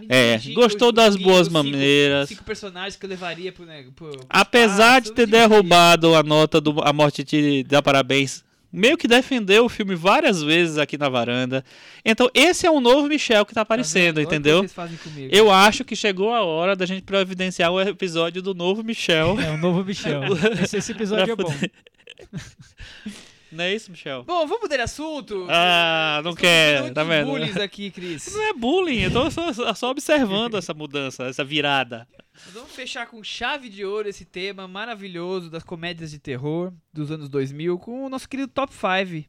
É, 0.08 0.38
Digo, 0.38 0.60
gostou 0.60 0.88
os 0.88 0.94
das 0.94 1.16
boas 1.16 1.48
maneiras. 1.48 2.28
Cinco 2.28 2.44
personagens 2.44 2.96
que 2.96 3.04
eu 3.04 3.10
levaria 3.10 3.52
pro. 3.52 3.64
Né, 3.66 3.84
pro 3.94 4.10
Apesar 4.28 5.00
de 5.00 5.08
espaço, 5.08 5.14
ter 5.14 5.22
eu 5.22 5.26
dividiria. 5.26 5.48
derrubado 5.48 6.14
a 6.14 6.22
nota 6.22 6.60
do 6.60 6.80
A 6.82 6.92
Morte 6.92 7.24
Te 7.24 7.62
Dá 7.64 7.82
Parabéns, 7.82 8.44
meio 8.76 8.96
que 8.96 9.08
defendeu 9.08 9.64
o 9.64 9.68
filme 9.68 9.94
várias 9.94 10.42
vezes 10.42 10.76
aqui 10.76 10.98
na 10.98 11.08
varanda. 11.08 11.64
Então, 12.04 12.30
esse 12.34 12.66
é 12.66 12.70
um 12.70 12.80
novo 12.80 13.08
Michel 13.08 13.44
que 13.44 13.54
tá 13.54 13.60
Tá 13.60 13.62
aparecendo, 13.62 14.18
o 14.18 14.20
entendeu? 14.20 14.58
vocês 14.58 14.72
fazem 14.72 14.96
comigo. 14.98 15.34
Eu 15.34 15.50
acho 15.50 15.84
que 15.84 15.96
chegou 15.96 16.32
a 16.32 16.44
hora 16.44 16.76
da 16.76 16.84
gente 16.84 17.02
providenciar 17.02 17.72
o 17.72 17.80
episódio 17.80 18.42
do 18.42 18.54
novo 18.54 18.84
Michel. 18.84 19.40
É, 19.40 19.50
um 19.50 19.56
novo 19.56 19.82
Michel. 19.82 20.22
Esse, 20.62 20.76
esse 20.76 20.92
episódio 20.92 21.32
é 21.32 21.36
bom. 21.36 21.52
Não 23.57 23.64
é 23.64 23.74
isso, 23.74 23.90
Michel? 23.90 24.22
Bom, 24.24 24.46
vamos 24.46 24.62
mudar 24.62 24.76
de 24.76 24.82
assunto. 24.82 25.46
Ah, 25.48 26.20
não 26.22 26.34
quer, 26.34 26.92
tá 26.92 27.02
vendo? 27.02 27.30
bullies 27.30 27.57
aqui, 27.59 27.90
Cris. 27.90 28.30
Não 28.34 28.42
é 28.42 28.52
bullying, 28.52 29.00
eu 29.00 29.11
tô 29.11 29.30
só, 29.30 29.74
só 29.74 29.90
observando 29.90 30.57
essa 30.57 30.74
mudança, 30.74 31.24
essa 31.24 31.42
virada. 31.42 32.07
Nós 32.44 32.54
vamos 32.54 32.72
fechar 32.72 33.07
com 33.07 33.24
chave 33.24 33.70
de 33.70 33.82
ouro 33.84 34.09
esse 34.09 34.26
tema 34.26 34.68
maravilhoso 34.68 35.48
das 35.48 35.62
comédias 35.62 36.11
de 36.11 36.18
terror 36.18 36.70
dos 36.92 37.11
anos 37.11 37.30
2000 37.30 37.78
com 37.78 38.04
o 38.04 38.09
nosso 38.11 38.28
querido 38.28 38.52
Top 38.52 38.72
5. 38.72 39.26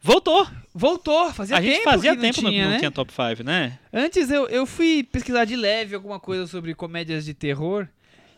Voltou! 0.00 0.46
Voltou, 0.72 1.32
fazia 1.32 1.56
a 1.56 1.60
tempo 1.60 1.72
gente 1.72 1.84
fazia 1.84 2.10
que 2.10 2.16
não 2.16 2.22
tempo 2.22 2.34
que 2.40 2.46
tinha, 2.46 2.64
não 2.64 2.70
né? 2.72 2.78
tinha 2.78 2.90
top 2.90 3.12
5, 3.12 3.42
né? 3.42 3.78
Antes 3.92 4.30
eu, 4.30 4.46
eu 4.48 4.66
fui 4.66 5.02
pesquisar 5.02 5.44
de 5.44 5.56
leve 5.56 5.94
alguma 5.94 6.20
coisa 6.20 6.46
sobre 6.46 6.74
comédias 6.74 7.24
de 7.24 7.32
terror 7.32 7.88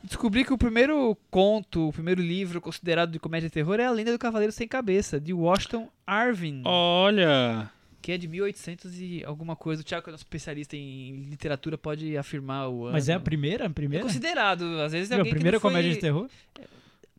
descobri 0.06 0.44
que 0.44 0.52
o 0.52 0.58
primeiro 0.58 1.16
conto, 1.30 1.88
o 1.88 1.92
primeiro 1.92 2.22
livro 2.22 2.60
considerado 2.60 3.10
de 3.10 3.18
comédia 3.18 3.48
de 3.48 3.52
terror 3.52 3.78
é 3.80 3.84
A 3.86 3.90
Lenda 3.90 4.12
do 4.12 4.18
Cavaleiro 4.18 4.52
Sem 4.52 4.66
Cabeça, 4.68 5.20
de 5.20 5.32
Washington 5.32 5.88
Irving, 6.08 6.62
Olha. 6.64 7.70
que 8.00 8.12
é 8.12 8.18
de 8.18 8.26
1800 8.28 9.00
e 9.00 9.22
alguma 9.24 9.56
coisa. 9.56 9.82
O 9.82 9.84
Thiago, 9.84 10.04
que 10.04 10.10
é 10.10 10.12
nosso 10.12 10.24
especialista 10.24 10.76
em 10.76 11.24
literatura, 11.28 11.76
pode 11.76 12.16
afirmar 12.16 12.68
o 12.68 12.84
ano. 12.84 12.92
Mas 12.92 13.08
é 13.08 13.14
a 13.14 13.20
primeira? 13.20 13.64
A 13.64 13.66
É 13.66 13.70
primeira? 13.70 14.04
considerado, 14.04 14.62
às 14.80 14.92
vezes 14.92 15.10
alguém 15.12 15.30
a 15.30 15.34
primeira 15.34 15.58
que 15.58 15.64
não 15.64 15.70
foi... 15.70 15.70
comédia 15.70 15.92
de 15.92 15.98
terror? 16.00 16.28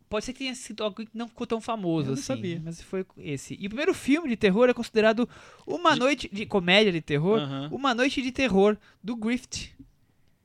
Pode 0.08 0.24
ser 0.24 0.32
que 0.32 0.38
tenha 0.38 0.54
sido 0.54 0.82
alguém 0.82 1.04
que 1.04 1.16
não 1.18 1.28
ficou 1.28 1.46
tão 1.46 1.60
famoso 1.60 2.06
Eu 2.06 2.12
não 2.12 2.14
assim. 2.14 2.22
sabia. 2.22 2.62
Mas 2.64 2.80
foi 2.80 3.04
esse. 3.18 3.54
E 3.60 3.66
o 3.66 3.68
primeiro 3.68 3.92
filme 3.92 4.26
de 4.26 4.36
terror 4.36 4.66
é 4.70 4.72
considerado 4.72 5.28
uma 5.66 5.94
noite 5.94 6.30
de 6.32 6.46
comédia 6.46 6.90
de 6.90 7.02
terror, 7.02 7.38
Aham. 7.38 7.68
uma 7.70 7.94
noite 7.94 8.22
de 8.22 8.32
terror 8.32 8.74
do 9.04 9.14
Griffith. 9.14 9.70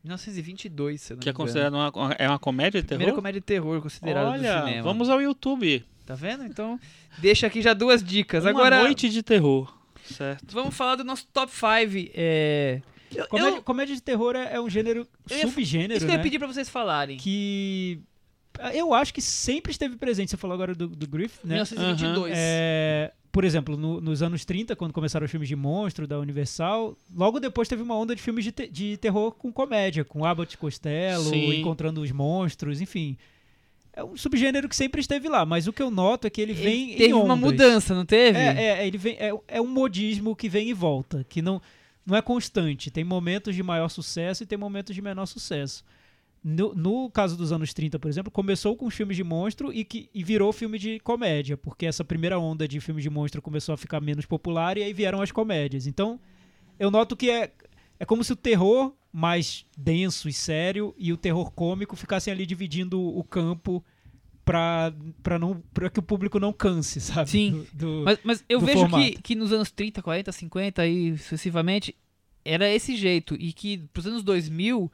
1922, 0.04 1.02
se 1.02 1.14
eu 1.14 1.16
não 1.18 1.22
Que 1.22 1.30
é 1.30 1.32
me 1.32 1.34
engano. 1.36 1.46
considerado 1.46 1.74
uma, 1.74 1.90
uma- 1.92 2.16
é 2.20 2.28
uma 2.28 2.40
comédia 2.40 2.82
de 2.82 2.88
terror? 2.88 2.98
Primeira 3.00 3.16
comédia 3.16 3.40
de 3.42 3.46
terror 3.46 3.82
considerada 3.82 4.26
do 4.28 4.32
Olha, 4.34 4.60
cinema. 4.66 4.84
vamos 4.84 5.10
ao 5.10 5.22
YouTube. 5.22 5.86
Tá 6.06 6.16
vendo? 6.16 6.44
Então, 6.44 6.78
deixa 7.20 7.48
aqui 7.48 7.62
já 7.62 7.74
duas 7.74 8.04
dicas. 8.04 8.44
Uma 8.44 8.50
Agora, 8.52 8.80
noite 8.84 9.10
de 9.10 9.24
terror. 9.24 9.74
Certo. 10.04 10.54
vamos 10.54 10.76
falar 10.76 10.98
do 10.98 11.04
nosso 11.06 11.26
top 11.32 11.50
5. 11.52 12.12
É... 12.14 12.82
Eu, 13.16 13.28
Comédia, 13.28 13.58
eu- 13.58 13.64
comédia 13.64 13.96
de 13.96 14.02
terror 14.02 14.36
é, 14.36 14.56
é 14.56 14.60
um 14.60 14.70
gênero, 14.70 15.08
ia- 15.32 15.48
subgênero, 15.48 15.94
isso 15.94 16.06
que 16.06 16.12
eu 16.12 16.16
ia 16.16 16.18
né? 16.18 16.24
pedir 16.24 16.40
pra 16.40 16.48
vocês 16.48 16.68
falarem. 16.68 17.16
Que 17.18 18.00
eu 18.74 18.94
acho 18.94 19.14
que 19.14 19.22
sempre 19.22 19.72
esteve 19.72 19.96
presente. 19.96 20.32
Você 20.32 20.38
falou 20.38 20.54
agora 20.56 20.76
do, 20.76 20.88
do 20.88 21.08
Griffith, 21.08 21.40
né? 21.46 21.56
1922. 21.56 22.34
É, 22.36 23.14
por 23.34 23.44
exemplo, 23.44 23.76
no- 23.76 24.00
nos 24.00 24.22
anos 24.22 24.46
30, 24.46 24.76
quando 24.76 24.94
começaram 24.94 25.26
os 25.26 25.32
filmes 25.32 25.50
de 25.50 25.56
monstro 25.56 26.08
da 26.08 26.18
Universal, 26.20 26.96
logo 27.14 27.40
depois 27.40 27.68
teve 27.68 27.82
uma 27.82 27.98
onda 27.98 28.16
de 28.16 28.22
filmes 28.22 28.46
de, 28.46 28.52
te- 28.52 28.68
de 28.70 28.96
terror 28.96 29.32
com 29.32 29.52
comédia, 29.52 30.06
com 30.06 30.24
Abbott 30.24 30.56
Costello, 30.58 31.24
Sim. 31.32 31.60
encontrando 31.60 32.00
os 32.02 32.12
monstros, 32.12 32.80
enfim. 32.80 33.18
É 33.92 34.04
um 34.04 34.16
subgênero 34.16 34.70
que 34.70 34.76
sempre 34.76 35.02
esteve 35.02 35.28
lá, 35.28 35.46
mas 35.46 35.68
o 35.68 35.74
que 35.74 35.82
eu 35.82 35.90
noto 35.92 36.26
é 36.28 36.30
que 36.30 36.40
ele 36.42 36.54
vem 36.54 36.92
Ele 36.92 36.94
em 36.94 36.98
teve 36.98 37.14
uma 37.14 37.34
ondas. 37.34 37.40
mudança, 37.40 37.94
não 37.96 38.06
teve? 38.06 38.38
É, 38.40 38.80
é, 38.82 38.88
ele 38.88 38.98
vem, 38.98 39.16
é, 39.20 39.32
é 39.48 39.60
um 39.62 39.68
modismo 39.68 40.36
que 40.36 40.48
vem 40.48 40.70
e 40.70 40.74
volta, 40.74 41.26
que 41.28 41.42
não, 41.42 41.62
não 42.06 42.16
é 42.16 42.22
constante. 42.22 42.90
Tem 42.92 43.04
momentos 43.04 43.56
de 43.56 43.62
maior 43.64 43.90
sucesso 43.90 44.44
e 44.44 44.46
tem 44.46 44.58
momentos 44.58 44.94
de 44.96 45.02
menor 45.02 45.26
sucesso. 45.26 45.84
No, 46.44 46.74
no 46.76 47.10
caso 47.10 47.38
dos 47.38 47.54
anos 47.54 47.74
30, 47.74 47.98
por 47.98 48.10
exemplo, 48.10 48.30
começou 48.30 48.76
com 48.76 48.86
os 48.86 48.94
filmes 48.94 49.16
de 49.16 49.24
monstro 49.24 49.72
e, 49.72 49.86
que, 49.86 50.10
e 50.14 50.24
virou 50.24 50.52
filme 50.52 50.78
de 50.78 51.00
comédia, 51.00 51.56
porque 51.56 51.86
essa 51.86 52.04
primeira 52.04 52.38
onda 52.38 52.68
de 52.68 52.82
filmes 52.82 53.02
de 53.02 53.10
monstro 53.10 53.42
começou 53.42 53.74
a 53.74 53.78
ficar 53.78 54.02
menos 54.02 54.26
popular 54.26 54.78
e 54.78 54.84
aí 54.84 54.92
vieram 54.92 55.22
as 55.22 55.32
comédias. 55.32 55.88
Então, 55.88 56.20
eu 56.78 56.92
noto 56.92 57.16
que 57.16 57.30
é, 57.30 57.54
é 57.98 58.04
como 58.06 58.26
se 58.26 58.34
o 58.34 58.36
terror 58.36 58.92
mais 59.12 59.66
denso 59.78 60.28
e 60.28 60.34
sério 60.34 60.94
e 60.98 61.14
o 61.14 61.18
terror 61.18 61.50
cômico 61.52 61.96
ficassem 61.96 62.34
ali 62.34 62.46
dividindo 62.46 63.00
o 63.00 63.24
campo 63.24 63.82
pra, 64.44 64.94
não, 65.40 65.64
pra 65.74 65.90
que 65.90 66.00
o 66.00 66.04
público 66.04 66.40
não 66.40 66.52
canse, 66.52 67.00
sabe? 67.00 67.30
Sim. 67.30 67.66
Do- 67.74 68.00
do- 68.00 68.04
Mas, 68.04 68.20
mas 68.24 68.46
eu 68.50 68.60
vejo 68.60 68.80
formato. 68.80 69.04
que, 69.04 69.22
que 69.22 69.36
nos 69.36 69.54
anos 69.54 69.72
30, 69.72 70.02
40, 70.02 70.32
50 70.32 70.86
e 70.88 71.18
sucessivamente 71.18 71.96
era 72.44 72.70
esse 72.70 72.96
jeito. 72.98 73.36
E 73.40 73.54
que 73.54 73.78
pros 73.94 74.06
anos 74.06 74.24
2000 74.24 74.92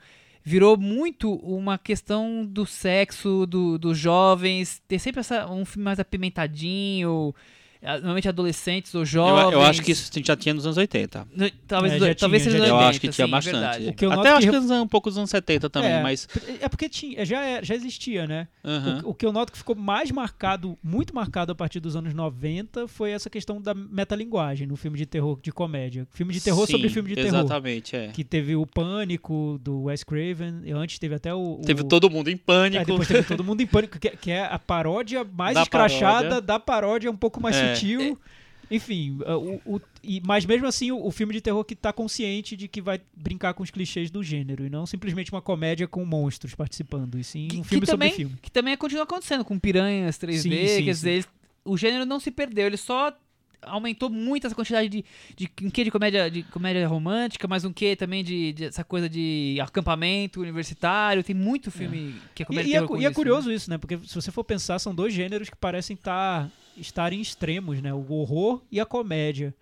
virou 0.50 0.76
muito 0.76 1.32
uma 1.36 1.78
questão 1.78 2.44
do 2.44 2.66
sexo, 2.66 3.46
do, 3.46 3.78
dos 3.78 3.96
jovens. 3.96 4.82
Ter 4.88 4.98
sempre 4.98 5.20
essa, 5.20 5.46
um 5.48 5.64
filme 5.64 5.84
mais 5.86 6.00
apimentadinho. 6.00 7.36
Ah, 7.84 7.94
Normalmente 7.98 8.28
adolescentes 8.30 8.94
ou 8.96 9.02
Eu, 9.02 9.06
jovens. 9.06 9.54
eu 9.54 9.62
acho 9.62 9.82
que 9.82 9.92
isso 9.92 10.12
já 10.24 10.36
tinha 10.36 10.54
nos 10.54 10.66
anos 10.66 10.78
80. 10.78 11.28
No- 11.36 11.50
Talvez, 11.68 11.94
É, 11.94 12.00
já 12.00 12.16
talvez 12.16 12.44
tinha, 12.44 12.52
seja 12.54 12.66
Eu 12.68 12.74
80, 12.76 12.90
acho 12.90 13.00
que 13.02 13.08
tinha 13.10 13.26
sim, 13.28 13.32
bastante. 13.32 13.94
que 13.94 14.06
eu 14.06 14.12
Até 14.12 14.18
noto 14.18 14.38
acho 14.38 14.48
que- 14.52 14.60
que 14.68 14.74
um 14.74 14.88
pouco 14.88 15.10
dos 15.10 15.18
anos 15.18 15.30
70 15.30 15.70
também, 15.70 15.92
É, 15.92 16.02
mas. 16.04 16.28
É 16.62 16.68
porque 16.68 16.90
tinha, 16.90 17.24
já, 17.26 17.44
é- 17.44 17.64
já 17.64 17.76
existia, 17.76 18.26
né? 18.28 18.48
Aham. 18.66 19.02
O, 19.06 19.10
o 19.12 19.14
que 19.14 19.26
eu 19.26 19.32
noto 19.32 19.52
que 19.52 19.58
ficou 19.58 19.76
mais 19.76 20.12
marcado, 20.12 20.78
muito 20.84 21.14
marcado 21.16 21.52
a 21.52 21.56
partir 21.56 21.80
dos 21.80 21.96
anos 21.96 22.14
90, 22.14 22.88
foi 22.88 23.12
essa 23.12 23.30
questão 23.30 23.62
da 23.62 23.74
metalinguagem 23.74 24.66
no 24.68 24.76
filme 24.76 24.98
de 24.98 25.06
terror, 25.06 25.40
de 25.42 25.52
comédia. 25.52 26.08
Filme 26.12 26.34
de 26.34 26.42
terror 26.42 26.66
Sim, 26.66 26.74
sobre 26.74 26.90
filme 26.90 27.10
de 27.10 27.16
terror. 27.16 27.40
Exatamente, 27.40 27.96
é. 27.96 28.08
Que 28.10 28.24
teve 28.24 28.56
o 28.56 28.66
Pânico, 28.66 29.60
do 29.62 29.84
Wes 29.84 30.04
Craven, 30.04 30.62
e 30.66 30.72
antes 30.72 31.00
teve 31.00 31.16
até 31.16 31.34
o... 31.34 31.60
o- 31.60 31.62
Teve 31.66 31.84
todo 31.84 32.10
mundo 32.10 32.30
em 32.30 32.34
Aí 32.34 32.38
pânico. 32.40 32.86
depois 32.86 33.08
teve 33.08 33.24
Todo 33.40 33.44
Mundo 33.44 33.62
em 33.62 33.68
Pânico, 33.68 33.98
que, 34.00 34.08
é- 34.08 34.16
que 34.16 34.32
é 34.32 34.46
a 34.46 34.58
paródia 34.60 35.24
mais 35.24 35.54
Da 35.56 35.62
escrachada 35.64 36.22
paródia. 36.22 36.42
da 36.42 36.60
paródia, 36.60 37.12
um 37.12 37.16
pouco 37.18 37.40
mais 37.42 37.56
É. 37.56 37.69
sutil. 37.76 38.20
Enfim, 38.72 39.18
o, 39.66 39.76
o- 39.78 39.82
e, 40.04 40.22
mas 40.24 40.46
mesmo 40.46 40.68
assim, 40.68 40.92
o, 40.92 41.04
o 41.04 41.10
filme 41.10 41.34
de 41.34 41.42
terror 41.42 41.64
que 41.66 41.76
tá 41.76 41.92
consciente 41.92 42.56
de 42.56 42.68
que 42.68 42.80
vai 42.80 43.02
brincar 43.16 43.56
com 43.56 43.64
os 43.64 43.72
clichês 43.72 44.12
do 44.12 44.22
gênero, 44.24 44.64
e 44.64 44.70
não 44.70 44.86
simplesmente 44.86 45.32
uma 45.32 45.42
comédia 45.42 45.88
com 45.88 46.06
monstros 46.06 46.54
participando, 46.54 47.18
e 47.18 47.24
sim 47.24 47.48
Que- 47.48 47.58
um 47.58 47.64
filme 47.64 47.86
sobre 47.88 48.06
também- 48.08 48.12
filme. 48.16 48.36
Que 48.42 48.52
também 48.52 48.78
continua 48.78 49.06
acontecendo 49.06 49.44
com 49.44 49.58
Piranhas 49.58 50.18
3D, 50.20 50.42
Sim, 50.42 50.68
sim, 50.68 50.84
quer 50.86 50.92
dizer, 50.92 51.26
o 51.66 51.76
gênero 51.76 52.06
não 52.06 52.20
se 52.20 52.30
perdeu, 52.30 52.68
ele 52.68 52.78
só 52.78 53.12
aumentou 53.64 54.10
muito 54.10 54.46
essa 54.48 54.56
quantidade 54.56 54.88
de, 54.88 55.04
de 55.36 55.50
um 55.66 55.70
quê 55.72 55.84
de 55.84 55.90
comédia, 55.92 56.30
de 56.32 56.44
comédia 56.44 56.88
romântica, 56.88 57.46
mas 57.48 57.66
um 57.66 57.74
quê 57.74 57.96
também 57.96 58.24
de, 58.24 58.54
de 58.54 58.66
essa 58.66 58.84
coisa 58.86 59.10
de 59.10 59.58
acampamento 59.62 60.40
universitário, 60.40 61.24
tem 61.24 61.36
muito 61.36 61.70
filme 61.72 62.16
que 62.36 62.44
é 62.44 62.46
comédia 62.46 62.68
E, 62.68 62.70
e 62.70 62.88
de 62.88 62.94
é, 62.94 62.98
e 63.02 63.06
é 63.06 63.08
isso, 63.10 63.16
curioso 63.16 63.52
isso, 63.52 63.70
né? 63.70 63.78
Porque 63.80 63.98
se 64.06 64.14
você 64.16 64.32
for 64.32 64.44
pensar, 64.46 64.78
são 64.80 64.94
dois 64.96 65.12
gêneros 65.14 65.50
que 65.50 65.58
parecem 65.58 65.96
estar 65.96 66.50
estarem 66.80 67.20
extremos, 67.22 67.82
né? 67.82 67.94
O 67.94 68.12
horror 68.14 68.62
e 68.72 68.80
a 68.80 68.86
comédia. 68.86 69.54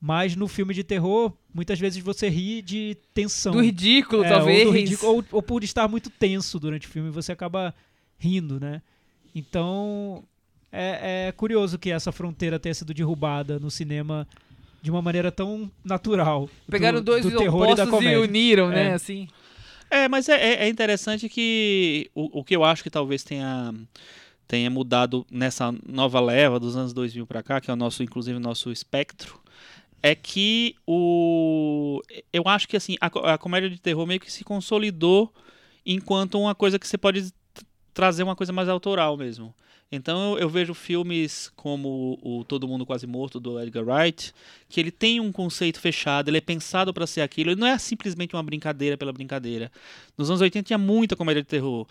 Mas 0.00 0.36
no 0.36 0.46
filme 0.46 0.72
de 0.74 0.84
terror, 0.84 1.32
muitas 1.52 1.78
vezes 1.78 2.02
você 2.02 2.28
ri 2.28 2.62
de 2.62 2.96
tensão. 3.12 3.52
Do 3.52 3.60
ridículo, 3.62 4.22
É, 4.24 4.28
talvez. 4.28 4.60
Ou, 4.60 4.72
do 4.72 4.78
ridículo, 4.78 5.12
ou, 5.12 5.24
ou 5.32 5.42
por 5.42 5.64
estar 5.64 5.88
muito 5.88 6.08
tenso 6.08 6.58
durante 6.60 6.86
o 6.86 6.90
filme, 6.90 7.10
você 7.10 7.32
acaba 7.32 7.74
rindo, 8.16 8.60
né? 8.60 8.80
Então, 9.34 10.22
é, 10.70 11.26
é 11.28 11.32
curioso 11.32 11.78
que 11.78 11.90
essa 11.90 12.12
fronteira 12.12 12.58
tenha 12.58 12.74
sido 12.74 12.94
derrubada 12.94 13.58
no 13.58 13.70
cinema 13.70 14.26
de 14.80 14.90
uma 14.90 15.02
maneira 15.02 15.32
tão 15.32 15.70
natural. 15.84 16.48
Pegaram 16.70 16.98
do, 16.98 17.04
dois 17.04 17.24
do 17.24 17.36
terror 17.36 17.64
e 17.70 17.74
da 17.74 17.82
opostos 17.84 17.88
e, 17.88 17.90
comédia. 17.90 18.20
uniram, 18.20 18.68
né? 18.68 18.90
É. 18.90 18.92
Assim. 18.94 19.28
É, 19.90 20.06
mas 20.08 20.28
é, 20.28 20.34
é- 20.34 20.64
é 20.64 20.68
interessante 20.68 21.28
que 21.28 22.10
o, 22.14 22.40
o 22.40 22.44
que 22.44 22.54
eu 22.54 22.62
acho 22.62 22.82
que 22.82 22.90
talvez 22.90 23.24
tenha, 23.24 23.74
tenha 24.48 24.70
mudado 24.70 25.26
nessa 25.30 25.72
nova 25.86 26.18
leva 26.18 26.58
dos 26.58 26.74
anos 26.74 26.94
2000 26.94 27.26
pra 27.26 27.42
cá, 27.42 27.60
que 27.60 27.70
é 27.70 27.74
o 27.74 27.76
nosso, 27.76 28.02
inclusive, 28.02 28.38
nosso 28.38 28.72
espectro, 28.72 29.38
é 30.02 30.14
que 30.14 30.74
o 30.86 32.00
eu 32.32 32.42
acho 32.46 32.66
que 32.66 32.76
assim 32.76 32.96
a, 33.00 33.34
a 33.34 33.38
comédia 33.38 33.68
de 33.68 33.78
terror 33.78 34.06
meio 34.06 34.20
que 34.20 34.32
se 34.32 34.44
consolidou 34.44 35.32
enquanto 35.84 36.40
uma 36.40 36.54
coisa 36.54 36.78
que 36.78 36.86
você 36.86 36.96
pode 36.96 37.32
trazer 37.92 38.22
uma 38.22 38.36
coisa 38.36 38.52
mais 38.52 38.68
autoral 38.68 39.16
mesmo. 39.16 39.54
Então 39.90 40.34
eu, 40.34 40.40
eu 40.40 40.48
vejo 40.48 40.74
filmes 40.74 41.50
como 41.56 42.18
o 42.22 42.44
Todo 42.44 42.68
Mundo 42.68 42.86
Quase 42.86 43.06
Morto 43.06 43.40
do 43.40 43.58
Edgar 43.60 43.84
Wright, 43.84 44.34
que 44.68 44.78
ele 44.78 44.90
tem 44.90 45.18
um 45.18 45.32
conceito 45.32 45.80
fechado, 45.80 46.28
ele 46.28 46.38
é 46.38 46.42
pensado 46.42 46.92
para 46.92 47.06
ser 47.06 47.22
aquilo, 47.22 47.50
ele 47.50 47.60
não 47.60 47.66
é 47.66 47.76
simplesmente 47.78 48.36
uma 48.36 48.42
brincadeira 48.42 48.96
pela 48.96 49.12
brincadeira. 49.12 49.72
Nos 50.16 50.30
anos 50.30 50.42
80 50.42 50.66
tinha 50.66 50.78
muita 50.78 51.16
comédia 51.16 51.42
de 51.42 51.48
terror. 51.48 51.86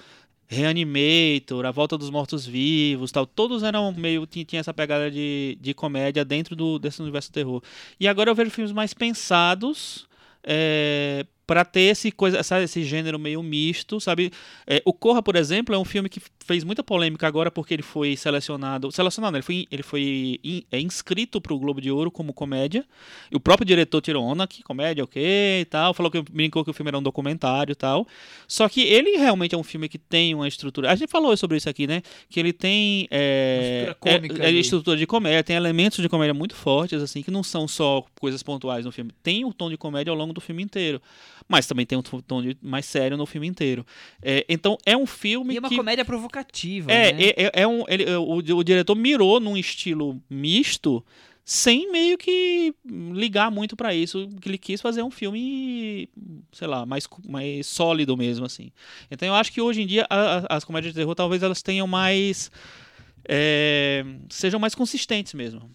Reanimator, 0.47 1.65
A 1.65 1.71
Volta 1.71 1.97
dos 1.97 2.09
Mortos-Vivos, 2.09 3.11
tal, 3.11 3.25
todos 3.25 3.63
eram 3.63 3.91
meio 3.91 4.25
tinha, 4.25 4.45
tinha 4.45 4.59
essa 4.61 4.73
pegada 4.73 5.11
de, 5.11 5.57
de 5.59 5.73
comédia 5.73 6.23
dentro 6.23 6.55
do, 6.55 6.79
desse 6.79 7.01
universo 7.01 7.29
do 7.29 7.33
terror. 7.33 7.61
E 7.99 8.07
agora 8.07 8.29
eu 8.29 8.35
vejo 8.35 8.51
filmes 8.51 8.71
mais 8.71 8.93
pensados 8.93 10.07
é, 10.43 11.25
para 11.47 11.63
ter 11.63 11.79
esse 11.81 12.11
coisa, 12.11 12.37
essa- 12.37 12.61
esse 12.61 12.83
gênero 12.83 13.17
meio 13.17 13.41
misto, 13.41 13.99
sabe? 14.01 14.31
É, 14.67 14.81
o 14.85 14.91
Corra, 14.93 15.23
por 15.23 15.37
exemplo, 15.37 15.73
é 15.73 15.77
um 15.79 15.85
filme 15.85 16.09
que 16.09 16.21
fez 16.45 16.63
muita 16.63 16.83
polêmica 16.83 17.25
agora 17.25 17.49
porque 17.49 17.73
ele 17.73 17.81
foi 17.81 18.15
selecionado, 18.17 18.91
selecionado, 18.91 19.31
não, 19.31 19.37
ele 19.37 19.43
foi, 19.43 19.67
ele 19.71 19.83
foi 19.83 20.39
in- 20.43 20.63
é 20.71 20.79
inscrito 20.79 21.39
para 21.41 21.53
o 21.53 21.59
Globo 21.59 21.79
de 21.81 21.89
Ouro 21.89 22.11
como 22.11 22.33
comédia. 22.33 22.85
E 23.31 23.35
o 23.35 23.39
próprio 23.39 23.65
diretor 23.65 24.01
tirou 24.01 24.23
onda 24.23 24.45
que 24.45 24.61
comédia, 24.61 25.03
ok, 25.03 25.21
e 25.61 25.65
tal, 25.65 25.93
falou 25.93 26.11
que 26.11 26.21
brincou 26.21 26.63
que 26.65 26.69
o 26.69 26.73
filme 26.73 26.89
era 26.89 26.97
um 26.97 27.03
documentário, 27.03 27.71
e 27.71 27.75
tal. 27.75 28.05
Só 28.47 28.67
que 28.67 28.81
ele 28.81 29.17
realmente 29.17 29.55
é 29.55 29.57
um 29.57 29.63
filme 29.63 29.87
que 29.87 29.97
tem 29.97 30.35
uma 30.35 30.47
estrutura. 30.47 30.91
A 30.91 30.95
gente 30.95 31.09
falou 31.09 31.35
sobre 31.37 31.57
isso 31.57 31.69
aqui, 31.69 31.87
né? 31.87 32.01
Que 32.29 32.39
ele 32.39 32.51
tem 32.51 33.07
é, 33.09 33.87
estrutura 33.89 34.43
é, 34.45 34.49
é 34.49 34.51
estrutura 34.51 34.97
de 34.97 35.07
comédia, 35.07 35.43
tem 35.43 35.55
elementos 35.55 36.01
de 36.01 36.09
comédia 36.09 36.33
muito 36.33 36.55
fortes, 36.55 37.01
assim, 37.01 37.21
que 37.23 37.31
não 37.31 37.43
são 37.43 37.67
só 37.67 38.03
coisas 38.19 38.43
pontuais 38.43 38.85
no 38.85 38.91
filme. 38.91 39.11
Tem 39.23 39.45
o 39.45 39.53
tom 39.53 39.69
de 39.69 39.77
comédia 39.77 40.11
ao 40.11 40.17
longo 40.17 40.33
do 40.33 40.41
filme 40.41 40.63
inteiro, 40.63 41.01
mas 41.47 41.67
também 41.67 41.85
tem 41.85 41.97
um 41.97 42.01
tom 42.01 42.41
de 42.41 42.57
mais 42.61 42.85
sério 42.85 43.17
no 43.17 43.25
filme 43.25 43.47
inteiro. 43.47 43.85
É, 44.21 44.45
então 44.47 44.77
é 44.85 44.95
um 44.95 45.05
filme 45.05 45.53
E 45.53 45.57
é 45.57 45.59
uma 45.59 45.69
que 45.69 45.75
comédia 45.75 46.05
provocativa, 46.05 46.91
é, 46.91 47.11
né? 47.13 47.23
é, 47.23 47.43
é- 47.45 47.51
é 47.63 47.67
um, 47.67 47.83
ele- 47.87 48.05
o, 48.15 48.35
o 48.37 48.63
diretor 48.63 48.95
mirou 48.95 49.39
num 49.39 49.57
estilo 49.57 50.21
misto, 50.29 51.05
sem 51.45 51.89
meio 51.91 52.17
que 52.17 52.73
ligar 53.13 53.49
muito 53.49 53.75
pra 53.77 53.93
isso, 53.95 54.27
que 54.41 54.49
ele 54.49 54.57
quis 54.57 54.81
fazer 54.81 55.01
um 55.01 55.09
filme, 55.09 56.09
sei 56.51 56.67
lá, 56.67 56.85
mais, 56.85 57.07
mais 57.25 57.65
sólido 57.67 58.17
mesmo, 58.17 58.45
assim. 58.45 58.69
Então 59.09 59.27
eu 59.27 59.33
acho 59.33 59.53
que 59.53 59.61
hoje 59.61 59.81
em 59.81 59.87
dia 59.87 60.05
a- 60.09 60.39
a- 60.39 60.57
as 60.57 60.65
comédias 60.65 60.93
de 60.93 60.99
terror 60.99 61.15
talvez 61.15 61.41
elas 61.43 61.61
tenham 61.61 61.87
mais. 61.87 62.51
é, 63.29 64.03
sejam 64.29 64.59
mais 64.59 64.73
consistentes 64.75 65.33
mesmo. 65.33 65.69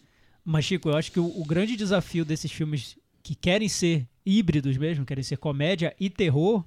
Mas, 0.45 0.65
Chico, 0.65 0.89
eu 0.89 0.97
acho 0.97 1.13
que 1.13 1.21
o, 1.21 1.27
o 1.27 1.45
grande 1.45 1.77
desafio 1.77 2.25
desses 2.25 2.51
filmes 2.51 2.97
que 3.23 3.35
querem 3.35 3.69
ser 3.69 4.07
híbridos 4.25 4.77
mesmo, 4.77 5.05
querem 5.05 5.23
ser 5.25 5.37
comédia 5.37 5.95
e 5.99 6.09
terror, 6.11 6.65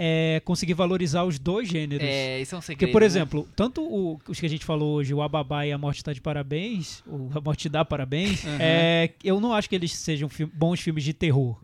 é 0.00 0.40
conseguir 0.44 0.74
valorizar 0.74 1.24
os 1.24 1.38
dois 1.38 1.68
gêneros. 1.68 2.06
É, 2.06 2.40
isso 2.40 2.54
é 2.54 2.58
um 2.58 2.60
segredo. 2.60 2.78
Porque, 2.80 2.92
por 2.92 3.00
né? 3.00 3.06
exemplo, 3.06 3.48
tanto 3.56 3.82
o- 3.82 4.20
os 4.28 4.38
que 4.38 4.46
a 4.46 4.48
gente 4.48 4.64
falou 4.64 4.94
hoje, 4.94 5.12
o 5.12 5.20
Ababá 5.20 5.66
e 5.66 5.72
a 5.72 5.78
Morte 5.78 6.04
Tá 6.04 6.12
de 6.12 6.20
Parabéns, 6.20 7.02
o 7.06 7.28
A 7.34 7.40
Morte 7.40 7.68
Dá 7.68 7.84
Parabéns, 7.84 8.44
é, 8.60 9.10
eu 9.24 9.40
não 9.40 9.52
acho 9.52 9.68
que 9.68 9.74
eles 9.74 9.92
sejam 9.92 10.28
fi- 10.28 10.44
bons 10.46 10.80
filmes 10.80 11.02
de 11.02 11.12
terror. 11.12 11.58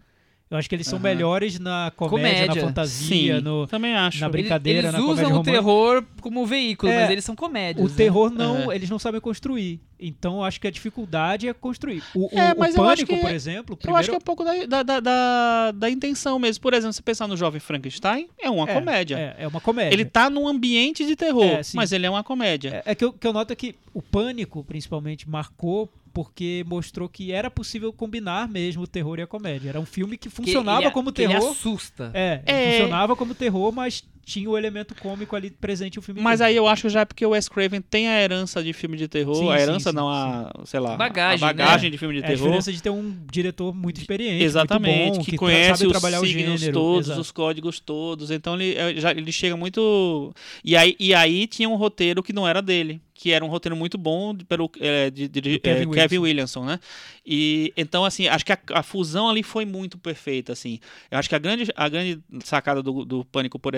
Eu 0.51 0.59
acho 0.59 0.68
que 0.68 0.74
eles 0.74 0.86
são 0.86 0.99
Aham. 0.99 1.03
melhores 1.09 1.59
na 1.59 1.90
comédia, 1.97 2.32
Comédia. 2.45 2.55
na 2.62 2.68
fantasia, 2.68 3.40
no, 3.40 3.66
também 3.66 3.95
acho. 3.95 4.20
na 4.20 4.26
Eles- 4.26 4.32
brincadeira, 4.32 4.78
eles 4.80 4.92
na 4.92 4.99
usam 4.99 5.09
comédia 5.09 5.24
o 5.26 5.30
romântica. 5.30 5.53
terror 5.53 6.05
como 6.20 6.47
veículo, 6.47 6.92
É, 6.92 7.01
mas 7.01 7.11
eles 7.11 7.24
são 7.24 7.34
comédias. 7.34 7.84
O 7.84 7.88
né? 7.88 7.95
terror 7.97 8.30
não, 8.30 8.70
É. 8.70 8.76
eles 8.76 8.88
não 8.90 8.99
sabem 8.99 9.20
construir. 9.20 9.80
Então 9.99 10.36
eu 10.36 10.45
acho 10.45 10.61
que 10.61 10.66
a 10.68 10.70
dificuldade 10.70 11.49
é 11.49 11.53
construir. 11.55 12.03
O, 12.14 12.26
o- 12.26 12.38
É, 12.38 12.53
o 12.53 12.59
mas 12.59 12.74
acho 12.74 12.84
Pânico, 12.84 13.07
que- 13.14 13.20
por 13.20 13.30
exemplo, 13.30 13.78
Eu 13.82 13.97
acho 13.97 14.11
que 14.11 14.14
é 14.14 14.18
primeiro- 14.18 14.18
um 14.18 14.20
pouco 14.20 14.45
da, 14.45 14.82
da, 14.82 15.01
da, 15.01 15.70
da, 15.72 15.90
intenção 15.90 16.38
mesmo. 16.38 16.61
Por 16.62 16.74
exemplo, 16.74 16.92
se 16.92 17.03
pensar 17.03 17.26
no 17.26 17.36
Jovem 17.38 17.59
Frankenstein, 17.59 18.28
é 18.38 18.51
uma 18.51 18.68
é, 18.70 18.74
comédia. 18.74 19.34
É, 19.38 19.45
é 19.45 19.49
uma 19.49 19.62
comédia. 19.62 19.95
Ele 19.95 20.05
tá 20.05 20.28
num 20.28 20.47
ambiente 20.47 21.07
de 21.07 21.16
terror, 21.16 21.42
É, 21.45 21.61
mas 21.74 21.90
ele 21.90 22.05
é 22.07 22.11
uma 22.11 22.22
comédia. 22.22 22.82
É, 22.84 22.92
é 22.92 22.95
que, 22.95 23.05
eu, 23.05 23.12
que 23.14 23.26
eu 23.26 23.32
noto 23.32 23.57
que 23.57 23.74
o 23.95 24.03
Pânico, 24.03 24.62
principalmente, 24.62 25.28
marcou 25.28 25.90
porque 26.14 26.64
mostrou 26.66 27.08
que 27.08 27.32
era 27.32 27.50
possível 27.50 27.92
combinar 27.92 28.48
mesmo 28.48 28.84
o 28.84 28.86
terror 28.86 29.18
e 29.18 29.22
a 29.22 29.26
comédia. 29.26 29.68
Era 29.70 29.80
um 29.80 29.84
filme 29.84 30.16
que 30.16 30.28
Que 30.30 30.34
funcionava 30.34 30.82
ele- 30.84 30.90
como 30.92 31.12
que 31.12 31.20
Ele 31.22 31.34
terror. 31.34 31.50
assusta. 31.50 32.10
É, 32.14 32.40
ele 32.46 32.56
É. 32.58 32.70
funcionava 32.78 33.16
como 33.16 33.34
terror, 33.34 33.72
mas 33.72 34.04
tinha 34.26 34.48
o 34.48 34.56
elemento 34.56 34.94
cômico 34.94 35.36
ali 35.36 35.50
presente 35.50 35.96
no 35.96 36.02
filme. 36.02 36.18
Mas 36.22 36.40
inteiro. 36.40 36.48
aí 36.50 36.56
eu 36.56 36.66
acho 36.66 36.82
que 36.82 36.88
já 36.88 37.00
é 37.00 37.04
porque 37.04 37.26
o 37.26 37.30
Wes 37.30 37.46
Craven 37.46 37.82
tem 37.82 38.08
a 38.08 38.18
herança 38.22 38.62
de 38.64 38.72
filme 38.72 38.96
de 38.96 39.06
terror, 39.06 39.34
Sim, 39.34 39.50
a 39.50 39.60
herança 39.60 39.90
sim, 39.90 39.96
não 39.96 40.08
a, 40.08 40.50
sei 40.64 40.80
lá, 40.80 40.96
Bagagem, 40.96 41.44
a 41.46 41.52
bagagem 41.52 41.84
né? 41.88 41.90
de 41.90 41.98
filme 41.98 42.14
de 42.14 42.20
É 42.20 42.24
a 42.24 42.26
terror. 42.28 42.42
diferença 42.44 42.72
de 42.72 42.82
ter 42.82 42.88
um 42.88 43.14
diretor 43.30 43.74
muito 43.74 44.00
experiente, 44.00 44.42
Exatamente, 44.42 44.98
muito 44.98 45.18
bom, 45.18 45.24
que, 45.24 45.30
tra- 45.32 45.38
conhece 45.38 45.84
sabe 45.92 46.16
os 46.16 46.28
signos 46.30 46.60
gênero. 46.60 46.72
todos, 46.78 47.06
exato. 47.08 47.20
os 47.20 47.30
códigos 47.32 47.80
todos. 47.80 48.30
Então 48.30 48.54
ele, 48.54 48.74
é, 48.74 48.94
já, 48.98 49.10
ele 49.10 49.30
chega 49.30 49.56
muito. 49.58 50.32
E 50.64 50.74
aí, 50.74 50.96
e 50.98 51.12
aí 51.12 51.46
tinha 51.46 51.68
um 51.68 51.74
roteiro 51.76 52.22
que 52.22 52.32
não 52.32 52.48
era 52.48 52.62
dele, 52.62 53.02
que 53.14 53.30
era 53.30 53.44
um 53.44 53.48
roteiro 53.48 53.76
muito 53.76 53.96
bom 53.96 54.34
de- 54.34 54.44
pelo 54.44 54.68
é, 54.80 55.08
de, 55.08 55.28
de- 55.28 55.40
de- 55.40 55.58
Kevin 55.60 55.90
é, 55.90 55.94
Kevin 55.94 56.18
Williamson, 56.18 56.64
né? 56.64 56.80
E 57.24 57.72
então 57.76 58.04
assim, 58.04 58.26
acho 58.26 58.44
que 58.44 58.52
a, 58.52 58.58
a 58.72 58.82
fusão 58.82 59.28
ali 59.28 59.42
foi 59.42 59.64
muito 59.64 59.96
perfeita, 59.96 60.52
assim. 60.52 60.80
Eu 61.10 61.18
acho 61.18 61.28
que 61.28 61.34
a 61.34 61.38
grande, 61.38 61.70
a 61.76 61.88
grande 61.88 62.20
sacada 62.44 62.82
do, 62.82 63.04
do 63.04 63.24
Pânico, 63.24 63.58
por, 63.58 63.72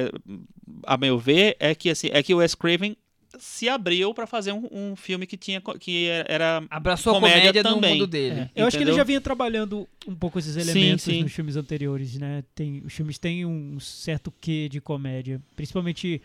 a 0.84 0.97
meu 0.97 1.18
ver, 1.18 1.57
é 1.61 1.74
que 1.74 1.91
assim, 1.91 2.09
é 2.12 2.22
que 2.22 2.32
o 2.34 2.39
Wes 2.39 2.55
Craven 2.55 2.97
se 3.39 3.68
abriu 3.68 4.14
para 4.14 4.26
fazer 4.26 4.53
um, 4.53 4.66
um 4.72 4.97
filme 4.97 5.26
que 5.26 5.37
tinha 5.37 5.61
que 5.78 6.07
era 6.26 6.64
Abraçou 6.70 7.12
a 7.12 7.16
Comédia 7.16 7.41
comédia 7.41 7.62
no 7.62 7.68
também. 7.74 7.93
mundo 7.93 8.07
dele. 8.07 8.41
É, 8.41 8.51
Eu 8.57 8.66
acho 8.66 8.78
que 8.78 8.82
ele 8.82 8.91
Entendeu? 8.93 8.97
já 8.97 9.05
vinha 9.05 9.20
trabalhando 9.20 9.87
um 10.09 10.14
pouco 10.14 10.39
esses 10.39 10.55
Sim, 10.55 10.61
elementos 10.61 11.05
sim. 11.05 11.22
nos 11.22 11.32
filmes 11.32 11.55
anteriores, 11.57 12.16
né? 12.16 12.43
Tem, 12.55 12.82
os 12.87 12.95
filmes 12.95 13.18
têm 13.18 13.45
um 13.45 13.78
certo 13.78 14.32
quê 14.41 14.68
de 14.70 14.80
comédia. 14.80 15.39
Principalmente 15.55 16.22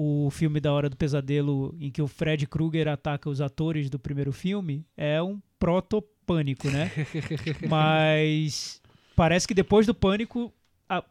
o 0.00 0.30
filme 0.30 0.60
da 0.60 0.72
Hora 0.72 0.88
do 0.88 0.96
Pesadelo, 0.96 1.74
em 1.80 1.90
que 1.90 2.00
o 2.00 2.06
Fred 2.06 2.46
Krueger 2.46 2.86
ataca 2.86 3.28
os 3.28 3.40
atores 3.40 3.90
do 3.90 3.98
primeiro 3.98 4.32
filme, 4.32 4.86
é 4.96 5.20
um 5.20 5.40
proto-pânico, 5.58 6.70
né? 6.70 6.88
Mas 7.68 8.80
parece 9.16 9.48
que 9.48 9.54
depois 9.54 9.86
do 9.86 9.94
pânico, 9.94 10.52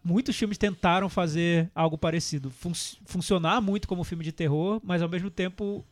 muitos 0.02 0.38
filmes 0.38 0.58
tentaram 0.58 1.10
fazer 1.10 1.70
algo 1.76 1.98
parecido. 1.98 2.50
Fun- 2.50 2.72
funcionar 3.06 3.60
muito 3.60 3.90
como 3.90 4.06
filme 4.06 4.24
de 4.24 4.32
terror, 4.32 4.80
mas 4.82 5.02
ao 5.02 5.10
mesmo 5.10 5.30
tempo 5.30 5.86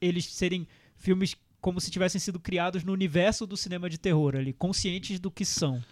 eles 0.00 0.24
serem 0.24 0.66
filmes 0.96 1.36
como 1.60 1.78
se 1.78 1.90
tivessem 1.90 2.18
sido 2.18 2.40
criados 2.40 2.82
no 2.84 2.92
universo 2.94 3.46
do 3.46 3.54
cinema 3.54 3.90
de 3.90 3.98
terror 3.98 4.34
ali, 4.34 4.54
conscientes 4.54 5.20
do 5.20 5.30
que 5.30 5.44
são. 5.44 5.82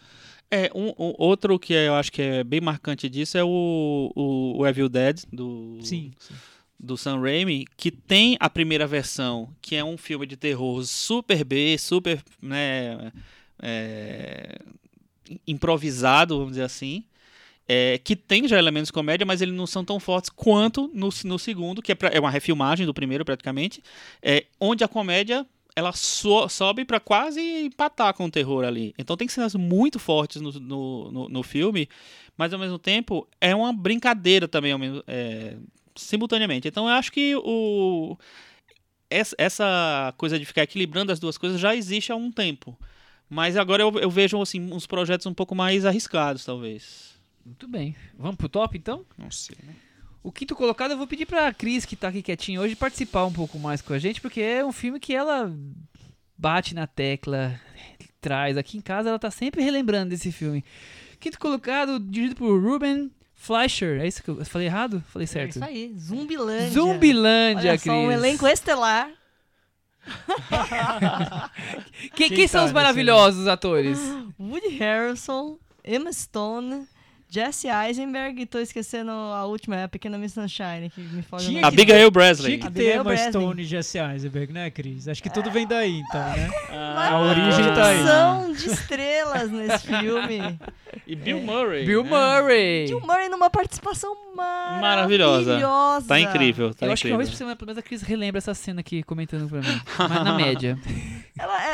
É, 0.50 0.70
um, 0.74 0.88
um- 0.98 1.14
outro 1.18 1.58
que 1.58 1.72
eu 1.74 1.94
acho 1.94 2.10
que 2.10 2.22
é 2.22 2.42
bem 2.44 2.60
marcante 2.60 3.08
disso 3.08 3.36
é 3.36 3.44
o, 3.44 4.10
o, 4.16 4.58
o 4.58 4.66
Evil 4.66 4.88
Dead, 4.88 5.20
do, 5.32 5.78
Sim. 5.82 6.10
sim. 6.18 6.34
do 6.80 6.96
Sam 6.96 7.20
Raimi, 7.20 7.66
que 7.76 7.90
tem 7.90 8.36
a 8.40 8.48
primeira 8.48 8.86
versão, 8.86 9.50
que 9.60 9.76
é 9.76 9.84
um 9.84 9.98
filme 9.98 10.26
de 10.26 10.36
terror 10.36 10.82
super 10.84 11.44
B, 11.44 11.76
super 11.76 12.22
né, 12.40 13.12
é, 13.60 14.58
improvisado, 15.46 16.36
vamos 16.38 16.52
dizer 16.52 16.62
assim, 16.64 17.04
é, 17.66 17.98
que 17.98 18.16
tem 18.16 18.48
já 18.48 18.58
elementos 18.58 18.88
de 18.88 18.92
comédia, 18.94 19.26
mas 19.26 19.42
eles 19.42 19.54
não 19.54 19.66
são 19.66 19.84
tão 19.84 20.00
fortes 20.00 20.30
quanto 20.30 20.90
no, 20.94 21.10
no 21.24 21.38
segundo, 21.38 21.82
que 21.82 21.92
é, 21.92 21.94
pra- 21.94 22.08
é 22.08 22.18
uma 22.18 22.30
refilmagem 22.30 22.86
do 22.86 22.94
primeiro 22.94 23.24
praticamente, 23.24 23.82
é, 24.22 24.46
onde 24.58 24.82
a 24.82 24.88
comédia 24.88 25.46
ela 25.78 25.92
so- 25.92 26.48
sobe 26.48 26.84
pra 26.84 26.98
quase 26.98 27.40
empatar 27.40 28.12
com 28.12 28.24
o 28.24 28.30
terror 28.30 28.64
ali. 28.64 28.92
Então 28.98 29.16
tem 29.16 29.28
cenas 29.28 29.54
muito 29.54 29.98
fortes 30.00 30.42
no, 30.42 30.50
no, 30.52 31.12
no, 31.12 31.28
no 31.28 31.42
filme, 31.44 31.88
mas 32.36 32.52
ao 32.52 32.58
mesmo 32.58 32.78
tempo 32.80 33.28
é 33.40 33.54
uma 33.54 33.72
brincadeira 33.72 34.48
também, 34.48 34.72
ao 34.72 34.78
mesmo, 34.78 35.04
é, 35.06 35.56
simultaneamente. 35.94 36.66
Então 36.66 36.88
eu 36.88 36.94
acho 36.94 37.12
que 37.12 37.36
o 37.36 38.18
essa, 39.08 39.36
essa 39.38 40.12
coisa 40.16 40.36
de 40.36 40.44
ficar 40.44 40.64
equilibrando 40.64 41.12
as 41.12 41.20
duas 41.20 41.38
coisas 41.38 41.60
já 41.60 41.76
existe 41.76 42.10
há 42.10 42.16
um 42.16 42.32
tempo. 42.32 42.76
Mas 43.30 43.56
agora 43.56 43.82
eu, 43.82 43.98
eu 44.00 44.10
vejo 44.10 44.42
assim, 44.42 44.72
uns 44.72 44.84
projetos 44.86 45.26
um 45.26 45.34
pouco 45.34 45.54
mais 45.54 45.84
arriscados, 45.84 46.44
talvez. 46.44 47.16
Muito 47.46 47.68
bem. 47.68 47.94
Vamos 48.18 48.36
pro 48.36 48.48
top 48.48 48.76
então? 48.76 49.06
Não 49.16 49.30
sei, 49.30 49.56
né? 49.62 49.74
O 50.28 50.32
quinto 50.32 50.54
colocado 50.54 50.90
eu 50.90 50.98
vou 50.98 51.06
pedir 51.06 51.24
pra 51.24 51.52
Cris, 51.54 51.86
que 51.86 51.96
tá 51.96 52.08
aqui 52.08 52.20
quietinha 52.20 52.60
hoje, 52.60 52.76
participar 52.76 53.24
um 53.24 53.32
pouco 53.32 53.58
mais 53.58 53.80
com 53.80 53.94
a 53.94 53.98
gente, 53.98 54.20
porque 54.20 54.42
é 54.42 54.62
um 54.62 54.72
filme 54.72 55.00
que 55.00 55.14
ela 55.14 55.50
bate 56.36 56.74
na 56.74 56.86
tecla, 56.86 57.58
traz. 58.20 58.58
Aqui 58.58 58.76
em 58.76 58.80
casa 58.82 59.08
ela 59.08 59.18
tá 59.18 59.30
sempre 59.30 59.62
relembrando 59.62 60.10
desse 60.10 60.30
filme. 60.30 60.62
Quinto 61.18 61.38
colocado, 61.38 61.98
dirigido 61.98 62.36
por 62.36 62.62
Ruben 62.62 63.10
Fleischer. 63.34 64.02
É 64.02 64.06
isso 64.06 64.22
que 64.22 64.28
eu 64.28 64.44
falei 64.44 64.66
errado? 64.66 65.02
Falei 65.08 65.24
É 65.24 65.26
certo. 65.26 65.50
isso 65.56 65.64
aí, 65.64 65.94
Zumbilândia. 65.98 66.70
Zumbilândia, 66.72 67.70
Olha 67.70 67.78
Cris. 67.78 67.82
só, 67.92 67.98
um 67.98 68.12
elenco 68.12 68.46
estelar. 68.46 69.10
Que- 72.14 72.28
Quem 72.28 72.28
quem 72.36 72.46
são 72.48 72.60
tá 72.60 72.64
os 72.66 72.70
nesse 72.72 72.74
maravilhosos 72.74 73.46
atores? 73.46 73.98
Woody 74.38 74.76
Harrelson, 74.78 75.58
Emma 75.84 76.12
Stone, 76.12 76.86
Jesse 77.30 77.68
Eisenberg 77.68 78.40
e 78.40 78.46
tô 78.46 78.58
esquecendo 78.58 79.10
a 79.10 79.44
última, 79.44 79.76
é 79.76 79.84
a 79.84 79.88
Pequena 79.88 80.16
Miss 80.16 80.32
Sunshine, 80.32 80.88
que 80.94 81.00
me 81.00 81.22
foge 81.22 81.46
Tinha 81.48 81.60
que- 81.60 81.66
Abigail 81.66 81.98
Tinha 81.98 82.10
Bresley. 82.10 82.58
que 82.58 82.70
ter 82.70 82.94
uma 82.94 83.04
Bresley. 83.04 83.30
Stone 83.30 83.62
e 83.62 83.64
Jesse 83.66 83.98
Eisenberg, 83.98 84.52
né, 84.52 84.70
Cris? 84.70 85.06
Acho 85.08 85.22
que 85.22 85.28
tudo 85.28 85.50
vem 85.50 85.66
daí, 85.66 85.98
então, 86.00 86.20
né? 86.20 86.50
Uma 86.70 87.06
a 87.08 87.20
origem 87.20 87.74
tá 87.74 87.86
aí. 87.88 87.96
conjunção 87.98 88.52
de 88.54 88.66
estrelas 88.72 89.50
nesse 89.50 89.86
filme. 89.86 90.58
E 91.06 91.14
Bill 91.14 91.40
Murray. 91.40 91.84
Bill 91.84 92.02
né? 92.04 92.10
Murray. 92.10 92.86
Bill 92.86 93.00
Murray 93.00 93.28
numa 93.28 93.50
participação 93.50 94.16
Maravilhosa. 94.34 95.58
maravilhosa. 95.58 96.06
Tá 96.08 96.18
incrível, 96.20 96.74
tá 96.74 96.86
eu 96.86 96.92
acho 96.92 97.02
que 97.02 97.08
uma 97.08 97.14
incrível. 97.14 97.18
vez 97.18 97.28
por 97.30 97.36
semana, 97.36 97.56
pelo 97.56 97.66
menos 97.66 97.78
a 97.78 97.82
Cris 97.82 98.02
relembra 98.02 98.38
essa 98.38 98.54
cena 98.54 98.80
aqui 98.80 99.02
comentando 99.02 99.48
pra 99.48 99.60
mim. 99.60 99.80
Mas 99.98 100.24
na 100.24 100.32
média. 100.36 100.78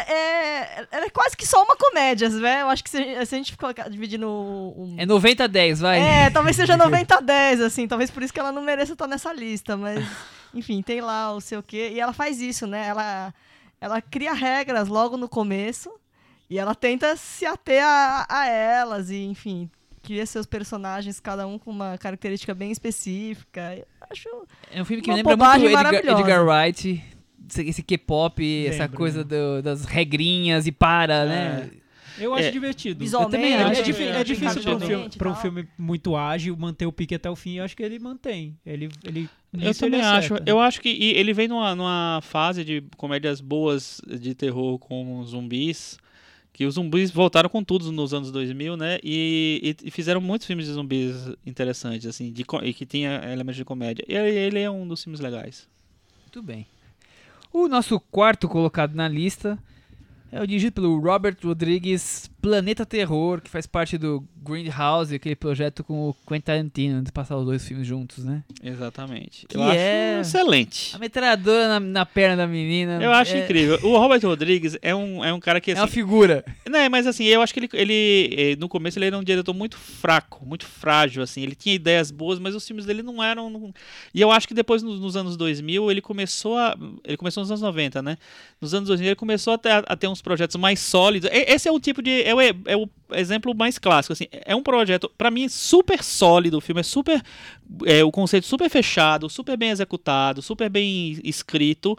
Ela 0.07 0.19
é, 0.19 0.87
ela 0.91 1.05
é 1.07 1.11
quase 1.11 1.37
que 1.37 1.47
só 1.47 1.63
uma 1.63 1.77
comédia, 1.77 2.29
né? 2.29 2.63
Eu 2.63 2.69
acho 2.69 2.83
que 2.85 2.91
se, 2.91 2.99
se 3.27 3.35
a 3.35 3.39
gente 3.39 3.57
colocar, 3.57 3.89
dividir 3.89 4.19
no... 4.19 4.75
um- 4.77 4.95
É 4.99 5.07
90 5.07 5.45
a 5.45 5.47
10, 5.47 5.81
vai. 5.81 5.99
É, 6.01 6.31
talvez 6.31 6.57
seja 6.57 6.77
90 6.79 7.15
a 7.17 7.21
10, 7.21 7.61
assim. 7.61 7.87
Talvez 7.89 8.11
por 8.11 8.23
isso 8.23 8.33
que 8.33 8.41
ela 8.41 8.53
não 8.53 8.63
mereça 8.63 8.93
estar 8.93 9.07
nessa 9.07 9.33
lista. 9.33 9.77
Mas, 9.77 10.05
enfim, 10.55 10.83
tem 10.83 11.01
lá 11.01 11.33
o 11.33 11.41
seu 11.41 11.63
quê. 11.63 11.91
E 11.95 12.01
ela 12.01 12.13
faz 12.13 12.41
isso, 12.41 12.67
né? 12.67 12.87
Ela, 12.87 13.35
ela 13.81 14.01
cria 14.03 14.33
regras 14.33 14.89
logo 14.89 15.17
no 15.17 15.29
começo. 15.29 15.91
E 16.51 16.59
ela 16.59 16.75
tenta 16.75 17.17
se 17.17 17.47
ater 17.47 17.83
a, 17.85 18.27
a 18.29 18.47
elas. 18.49 19.11
E, 19.11 19.25
enfim, 19.25 19.71
cria 20.03 20.27
seus 20.27 20.45
personagens, 20.47 21.19
cada 21.19 21.47
um 21.47 21.59
com 21.59 21.71
uma 21.71 21.97
característica 21.99 22.55
bem 22.55 22.71
específica. 22.71 23.75
Eu 23.77 23.87
acho... 24.11 24.29
É 24.71 24.83
um 24.83 24.85
filme 24.85 25.03
que 25.03 25.09
me 25.11 25.17
lembra 25.17 25.37
muito 25.37 25.67
Edgar. 26.03 26.21
Edgar 26.21 26.45
Wright. 26.47 27.03
Esse- 27.49 27.83
K-pop, 27.83 28.67
essa 28.67 28.89
coisa 28.89 29.19
lembro. 29.19 29.37
do- 29.37 29.63
das 29.63 29.85
regrinhas 29.85 30.67
e 30.67 30.73
para, 30.73 31.25
né? 31.27 31.71
Eu 32.19 32.33
acho 32.33 32.45
É, 32.47 32.51
divertido. 32.53 33.01
Visualmente, 33.01 33.35
eu 33.37 33.41
também 33.41 33.55
acho. 33.55 33.79
É, 33.79 33.81
é, 33.81 33.83
difí- 33.83 34.03
é 34.05 34.21
é, 34.21 34.25
difícil 34.25 34.63
para 34.63 34.77
um, 34.77 34.81
filme, 34.81 35.09
pra 35.19 35.31
um 35.31 35.35
filme 35.35 35.69
muito 35.77 36.15
ágil 36.15 36.57
manter 36.57 36.87
o 36.87 36.93
pique 36.93 37.13
até 37.15 37.29
o 37.29 37.35
fim. 37.35 37.55
Eu 37.55 37.65
acho 37.65 37.77
que 37.77 37.83
ele 37.83 37.99
mantém. 37.99 38.57
Ele, 38.65 38.89
ele, 39.03 39.29
Eu 39.53 39.75
também 39.75 39.99
ele 39.99 40.09
acho. 40.09 40.35
Eu 40.47 40.61
acho 40.61 40.81
que 40.81 40.89
ele 40.89 41.33
vem 41.33 41.49
numa, 41.49 41.75
numa 41.75 42.21
fase 42.23 42.63
de 42.65 42.85
comédias 42.97 43.41
boas 43.41 44.01
de 44.07 44.33
terror 44.33 44.79
com 44.79 45.25
zumbis. 45.25 45.99
Que 46.53 46.65
os 46.67 46.75
zumbis 46.75 47.11
voltaram 47.11 47.49
com 47.49 47.65
tudo 47.65 47.91
nos 47.91 48.15
anos 48.15 48.31
2000, 48.31 48.77
né? 48.77 49.01
E, 49.03 49.75
e- 49.85 49.91
fizeram 49.91 50.21
muitos 50.21 50.47
filmes 50.47 50.67
de 50.67 50.73
zumbis 50.73 51.17
interessantes, 51.45 52.07
assim, 52.07 52.33
de, 52.33 52.45
e 52.63 52.73
que 52.73 52.87
tinha 52.87 53.21
elementos 53.33 53.57
de 53.57 53.65
comédia. 53.65 54.05
E 54.09 54.15
ele, 54.15 54.37
ele 54.39 54.61
é 54.61 54.71
um 54.71 54.87
dos 54.87 55.03
filmes 55.03 55.19
legais. 55.19 55.67
Muito 56.23 56.41
bem. 56.47 56.65
O 57.57 57.69
nosso 57.69 58.01
quarto 58.01 58.49
colocado 58.49 58.97
na 58.97 59.07
lista 59.07 59.57
é 60.33 60.43
o 60.43 60.47
dirigido 60.47 60.75
pelo 60.75 60.99
Robert 60.99 61.37
Rodrigues, 61.41 62.29
Planeta 62.45 62.85
Terror, 62.85 63.41
que 63.41 63.49
faz 63.49 63.67
parte 63.67 63.97
do 63.97 64.23
Grindhouse, 64.37 65.15
aquele 65.15 65.35
projeto 65.35 65.83
com 65.83 66.11
o 66.11 66.15
Quentin 66.29 66.43
Tarantino, 66.43 67.01
de 67.03 67.11
passar 67.11 67.39
os 67.39 67.47
dois 67.47 67.67
filmes 67.67 67.87
juntos, 67.87 68.23
né? 68.23 68.45
Exatamente. 68.63 69.47
Que 69.47 69.57
eu 69.57 69.63
acho 69.63 69.79
é- 69.79 70.21
excelente. 70.21 70.95
A 70.95 70.99
metralhadora 70.99 71.69
na, 71.69 71.81
na 71.81 72.05
perna 72.05 72.37
da 72.37 72.47
menina. 72.47 73.03
Eu 73.03 73.11
acho 73.13 73.35
é, 73.35 73.43
incrível. 73.43 73.79
O 73.83 73.97
Robert 73.97 74.21
Rodrigues 74.23 74.77
é 74.83 74.95
um, 74.95 75.25
é 75.25 75.33
um 75.33 75.41
cara 75.41 75.59
que, 75.59 75.71
É 75.71 75.73
assim, 75.73 75.81
uma 75.81 75.89
figura. 75.89 76.45
Né, 76.69 76.87
mas 76.91 77.07
assim, 77.07 77.25
eu 77.25 77.41
acho 77.41 77.55
que 77.55 77.61
ele, 77.61 77.69
ele 77.73 78.35
eh, 78.37 78.57
no 78.57 78.69
começo 78.69 78.99
ele 78.99 79.07
era 79.07 79.17
um 79.17 79.25
diretor 79.25 79.55
muito 79.55 79.79
fraco, 79.79 80.45
muito 80.45 80.67
frágil, 80.67 81.23
assim. 81.23 81.43
Ele 81.43 81.55
tinha 81.55 81.75
ideias 81.75 82.11
boas, 82.11 82.39
mas 82.39 82.55
os 82.55 82.67
filmes 82.67 82.85
dele 82.85 83.03
não 83.03 83.23
eram. 83.25 83.49
não- 83.49 83.73
E 84.13 84.21
eu 84.21 84.31
acho 84.31 84.47
que 84.47 84.53
depois, 84.53 84.83
nos, 84.83 85.01
nos 85.01 85.17
anos 85.17 85.39
2000, 85.39 85.91
ele 85.91 86.03
começou 86.03 86.59
a. 86.59 86.77
Ele 87.05 87.17
começou 87.17 87.41
nos 87.43 87.51
anos 87.51 87.63
90, 87.63 88.03
né? 88.03 88.19
Nos 88.61 88.75
anos 88.75 88.89
2000 88.89 89.09
ele 89.09 89.17
começou 89.17 89.55
a 89.55 89.59
ter, 89.59 89.71
a 89.87 89.97
ter 89.97 90.09
uns 90.09 90.21
projetos 90.21 90.57
mais 90.57 90.79
sólidos. 90.81 91.31
Esse 91.33 91.67
é 91.69 91.73
o 91.73 91.81
tipo 91.81 92.03
de. 92.03 92.23
É 92.23 92.34
o, 92.35 92.41
é 92.41 92.77
o 92.77 92.89
exemplo 93.13 93.55
mais 93.55 93.79
clássico, 93.79 94.13
assim. 94.13 94.27
É 94.31 94.55
um 94.55 94.63
projeto, 94.63 95.11
pra 95.17 95.31
mim, 95.31 95.49
super 95.49 96.03
sólido. 96.03 96.59
O 96.59 96.61
filme 96.61 96.81
é 96.81 96.85
super. 96.85 97.23
É, 97.85 98.05
o 98.05 98.11
conceito 98.11 98.47
super 98.47 98.69
fechado, 98.69 99.29
super 99.29 99.57
bem 99.57 99.71
executado, 99.71 100.43
super 100.43 100.69
bem 100.69 101.19
escrito. 101.25 101.97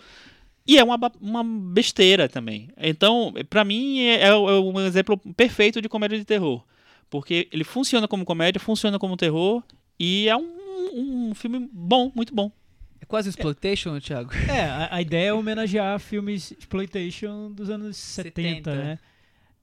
E 0.68 0.78
é 0.78 0.84
uma, 0.84 1.00
uma 1.22 1.44
besteira 1.44 2.28
também. 2.28 2.70
Então, 2.78 3.34
pra 3.50 3.64
mim, 3.64 4.00
é, 4.00 4.24
é 4.24 4.28
é 4.28 4.36
um 4.36 4.80
exemplo 4.82 5.18
perfeito 5.36 5.82
de 5.82 5.88
comédia 5.88 6.18
de 6.18 6.26
terror. 6.26 6.64
Porque 7.10 7.48
ele 7.52 7.64
funciona 7.64 8.08
como 8.08 8.26
comédia, 8.26 8.60
funciona 8.60 8.98
como 8.98 9.16
terror, 9.16 9.64
e 10.00 10.28
é 10.28 10.36
um, 10.36 11.30
um 11.30 11.36
filme 11.36 11.70
bom, 11.72 12.12
muito 12.16 12.34
bom. 12.34 12.52
É 13.00 13.06
quase 13.06 13.30
exploitation, 13.30 14.00
Thiago. 14.00 14.32
É, 14.50 14.62
a, 14.64 14.96
a 14.96 15.02
ideia 15.02 15.28
é 15.28 15.34
homenagear 15.34 16.00
filmes 16.00 16.52
exploitation 16.52 17.52
dos 17.52 17.70
anos 17.70 17.96
70, 17.98 18.72
70. 18.72 18.76
né? 18.76 19.00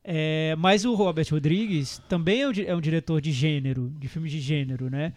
É, 0.05 0.57
mas 0.59 0.85
o 0.85 0.95
Robert 0.95 1.27
Rodrigues 1.31 2.03
também 2.09 2.43
é 2.43 2.49
um, 2.49 2.53
é 2.67 2.75
um 2.75 2.81
diretor 2.81 3.21
de 3.21 3.31
gênero, 3.31 3.93
de 3.99 4.09
filmes 4.09 4.33
de 4.33 4.41
gênero, 4.41 4.91
né? 4.91 5.13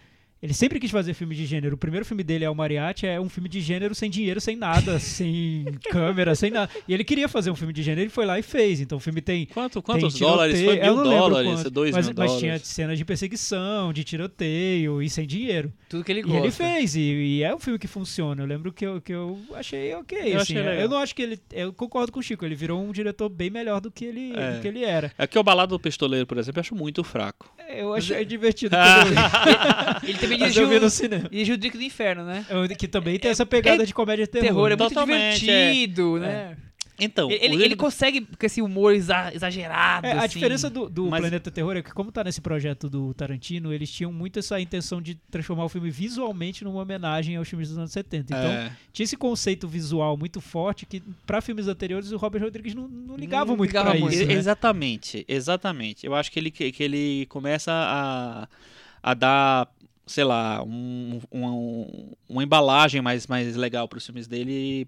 Ele 0.46 0.54
sempre 0.54 0.80
quis 0.80 0.92
fazer 0.92 1.14
filme 1.14 1.36
de 1.36 1.46
gênero. 1.46 1.76
O 1.76 1.78
primeiro 1.78 2.06
filme 2.06 2.24
dele 2.24 2.46
é 2.46 2.50
o 2.50 2.56
Mariachi, 2.56 3.06
é 3.08 3.20
um 3.20 3.28
filme 3.30 3.50
de 3.50 3.60
gênero 3.62 3.94
sem 3.96 4.10
dinheiro, 4.10 4.40
sem 4.40 4.56
nada, 4.56 4.98
sem 5.00 5.66
câmera, 5.90 6.36
sem 6.36 6.52
nada. 6.52 6.72
E 6.88 6.94
ele 6.94 7.04
queria 7.04 7.28
fazer 7.28 7.52
um 7.52 7.56
filme 7.56 7.74
de 7.74 7.82
gênero, 7.84 8.02
ele 8.02 8.10
foi 8.10 8.26
lá 8.26 8.38
e 8.40 8.44
fez. 8.44 8.80
Então 8.80 8.98
o 8.98 9.02
filme 9.02 9.22
tem 9.22 9.46
Quanto, 9.48 9.74
tem 9.74 9.82
quantos 9.82 10.14
tiroteio- 10.14 10.30
dólares? 10.38 10.62
Foi 10.62 10.78
eu 10.78 10.84
mil 10.84 10.96
não 10.96 11.04
lembro 11.04 11.18
dólares, 11.30 11.52
quanto, 11.56 11.70
dois 11.72 11.96
mas, 11.96 12.06
mil 12.08 12.16
mas 12.18 12.32
dólares. 12.32 12.40
tinha 12.40 12.60
cenas 12.60 12.98
de 12.98 13.06
perseguição, 13.06 13.92
de 13.92 14.04
tiroteio 14.04 15.02
e 15.02 15.10
sem 15.10 15.26
dinheiro. 15.26 15.74
Tudo 15.90 16.04
que 16.04 16.12
ele 16.12 16.20
E 16.22 16.24
gosta. 16.24 16.40
ele 16.40 16.52
fez, 16.52 16.96
e, 16.96 17.00
e 17.02 17.44
é 17.44 17.54
um 17.56 17.60
filme 17.60 17.80
que 17.80 17.88
funciona. 17.88 18.42
Eu 18.42 18.46
lembro 18.48 18.72
que 18.72 18.86
eu, 18.86 19.02
que 19.02 19.14
eu 19.14 19.40
achei 19.54 19.94
ok. 19.96 20.18
Eu 20.34 20.40
assim, 20.42 20.58
achei 20.58 20.84
eu 20.84 20.90
não 20.90 20.98
acho 20.98 21.16
que 21.16 21.22
ele. 21.22 21.40
Eu 21.52 21.74
concordo 21.74 22.12
com 22.12 22.20
o 22.20 22.24
Chico, 22.24 22.46
ele 22.46 22.56
virou 22.56 22.82
um 22.82 22.92
diretor 22.92 23.30
bem 23.30 23.50
melhor 23.50 23.80
do 23.82 23.90
que 23.92 24.06
ele, 24.06 24.34
É. 24.36 24.54
do 24.54 24.62
que 24.62 24.68
ele 24.68 24.84
era. 24.84 25.12
É 25.18 25.26
que 25.28 25.38
o 25.40 25.44
Balado 25.44 25.76
do 25.76 25.80
Pistoleiro, 25.80 26.26
por 26.28 26.38
exemplo, 26.38 26.60
eu 26.60 26.62
acho 26.62 26.76
muito 26.76 27.04
fraco. 27.04 27.52
Eu 27.78 27.94
achei 27.94 28.24
divertido 28.26 28.76
quando 28.76 29.08
eu 29.08 29.12
vi. 30.04 30.10
Ele 30.10 30.18
também 30.20 30.40
Mas 30.40 30.56
eu 30.58 30.64
dirigiu, 30.66 30.82
no 30.82 30.90
cinema. 30.90 31.30
dirigiu 31.30 31.56
o 31.56 31.58
Dick 31.58 31.78
do 31.78 31.84
Inferno, 31.84 32.24
né? 32.24 32.46
Eu- 32.50 32.68
Que 32.76 32.88
também 32.88 33.18
tem 33.20 33.32
essa 33.32 33.46
pegada 33.46 33.86
de 33.86 33.94
comédia 33.94 34.26
terror. 34.28 34.48
Terror 34.48 34.68
é 34.68 34.70
né? 34.72 34.76
muito 34.78 34.90
Totalmente, 34.94 35.40
divertido, 35.42 36.18
né? 36.20 36.56
Então, 37.00 37.30
Ele, 37.30 37.62
ele, 37.64 37.76
consegue 37.76 38.22
com 38.22 38.46
esse 38.46 38.62
humor 38.62 38.94
exa- 38.94 39.34
exagerado. 39.34 40.08
É, 40.08 40.14
a 40.14 40.20
assim. 40.20 40.30
diferença 40.36 40.70
do, 40.70 40.90
do 40.90 41.08
Mas- 41.10 41.20
Planeta 41.20 41.52
Terror 41.52 41.76
é 41.76 41.82
que, 41.82 41.92
como 41.94 42.12
tá 42.12 42.24
nesse 42.24 42.40
projeto 42.40 42.90
do 42.90 43.14
Tarantino, 43.14 43.74
eles 43.74 43.92
tinham 43.92 44.14
muito 44.14 44.40
essa 44.40 44.60
intenção 44.62 45.02
de 45.02 45.16
transformar 45.30 45.66
o 45.66 45.70
filme 45.70 45.90
visualmente 45.90 46.64
numa 46.64 46.82
homenagem 46.82 47.36
aos 47.36 47.50
filmes 47.50 47.70
dos 47.70 47.78
anos 47.78 47.92
70. 47.92 48.34
Então, 48.34 48.50
é, 48.52 48.72
tinha 48.94 49.04
esse 49.04 49.18
conceito 49.18 49.68
visual 49.68 50.16
muito 50.16 50.40
forte 50.40 50.86
que, 50.86 51.04
pra 51.26 51.42
filmes 51.42 51.68
anteriores, 51.68 52.12
o 52.12 52.18
Robert 52.18 52.42
Rodrigues 52.44 52.74
não, 52.74 52.88
não 52.88 53.16
ligava 53.18 53.48
Não 53.52 53.58
muito 53.58 53.70
ligava 53.72 53.92
pra 53.92 54.00
muito, 54.00 54.14
isso. 54.16 54.26
Né? 54.26 54.34
Exatamente, 54.34 55.26
exatamente. 55.28 56.06
Eu 56.06 56.16
acho 56.16 56.32
que 56.32 56.40
ele, 56.40 56.52
que 56.52 56.82
ele 56.84 57.26
começa 57.28 57.72
a, 57.74 58.48
a 59.04 59.14
dar, 59.14 59.68
sei 60.08 60.24
lá, 60.24 60.62
um, 60.64 61.20
um- 61.32 62.12
uma 62.30 62.44
embalagem 62.44 63.02
mais, 63.02 63.26
mais 63.28 63.56
legal 63.56 63.88
para 63.88 63.98
os 63.98 64.06
filmes 64.06 64.28
dele 64.28 64.88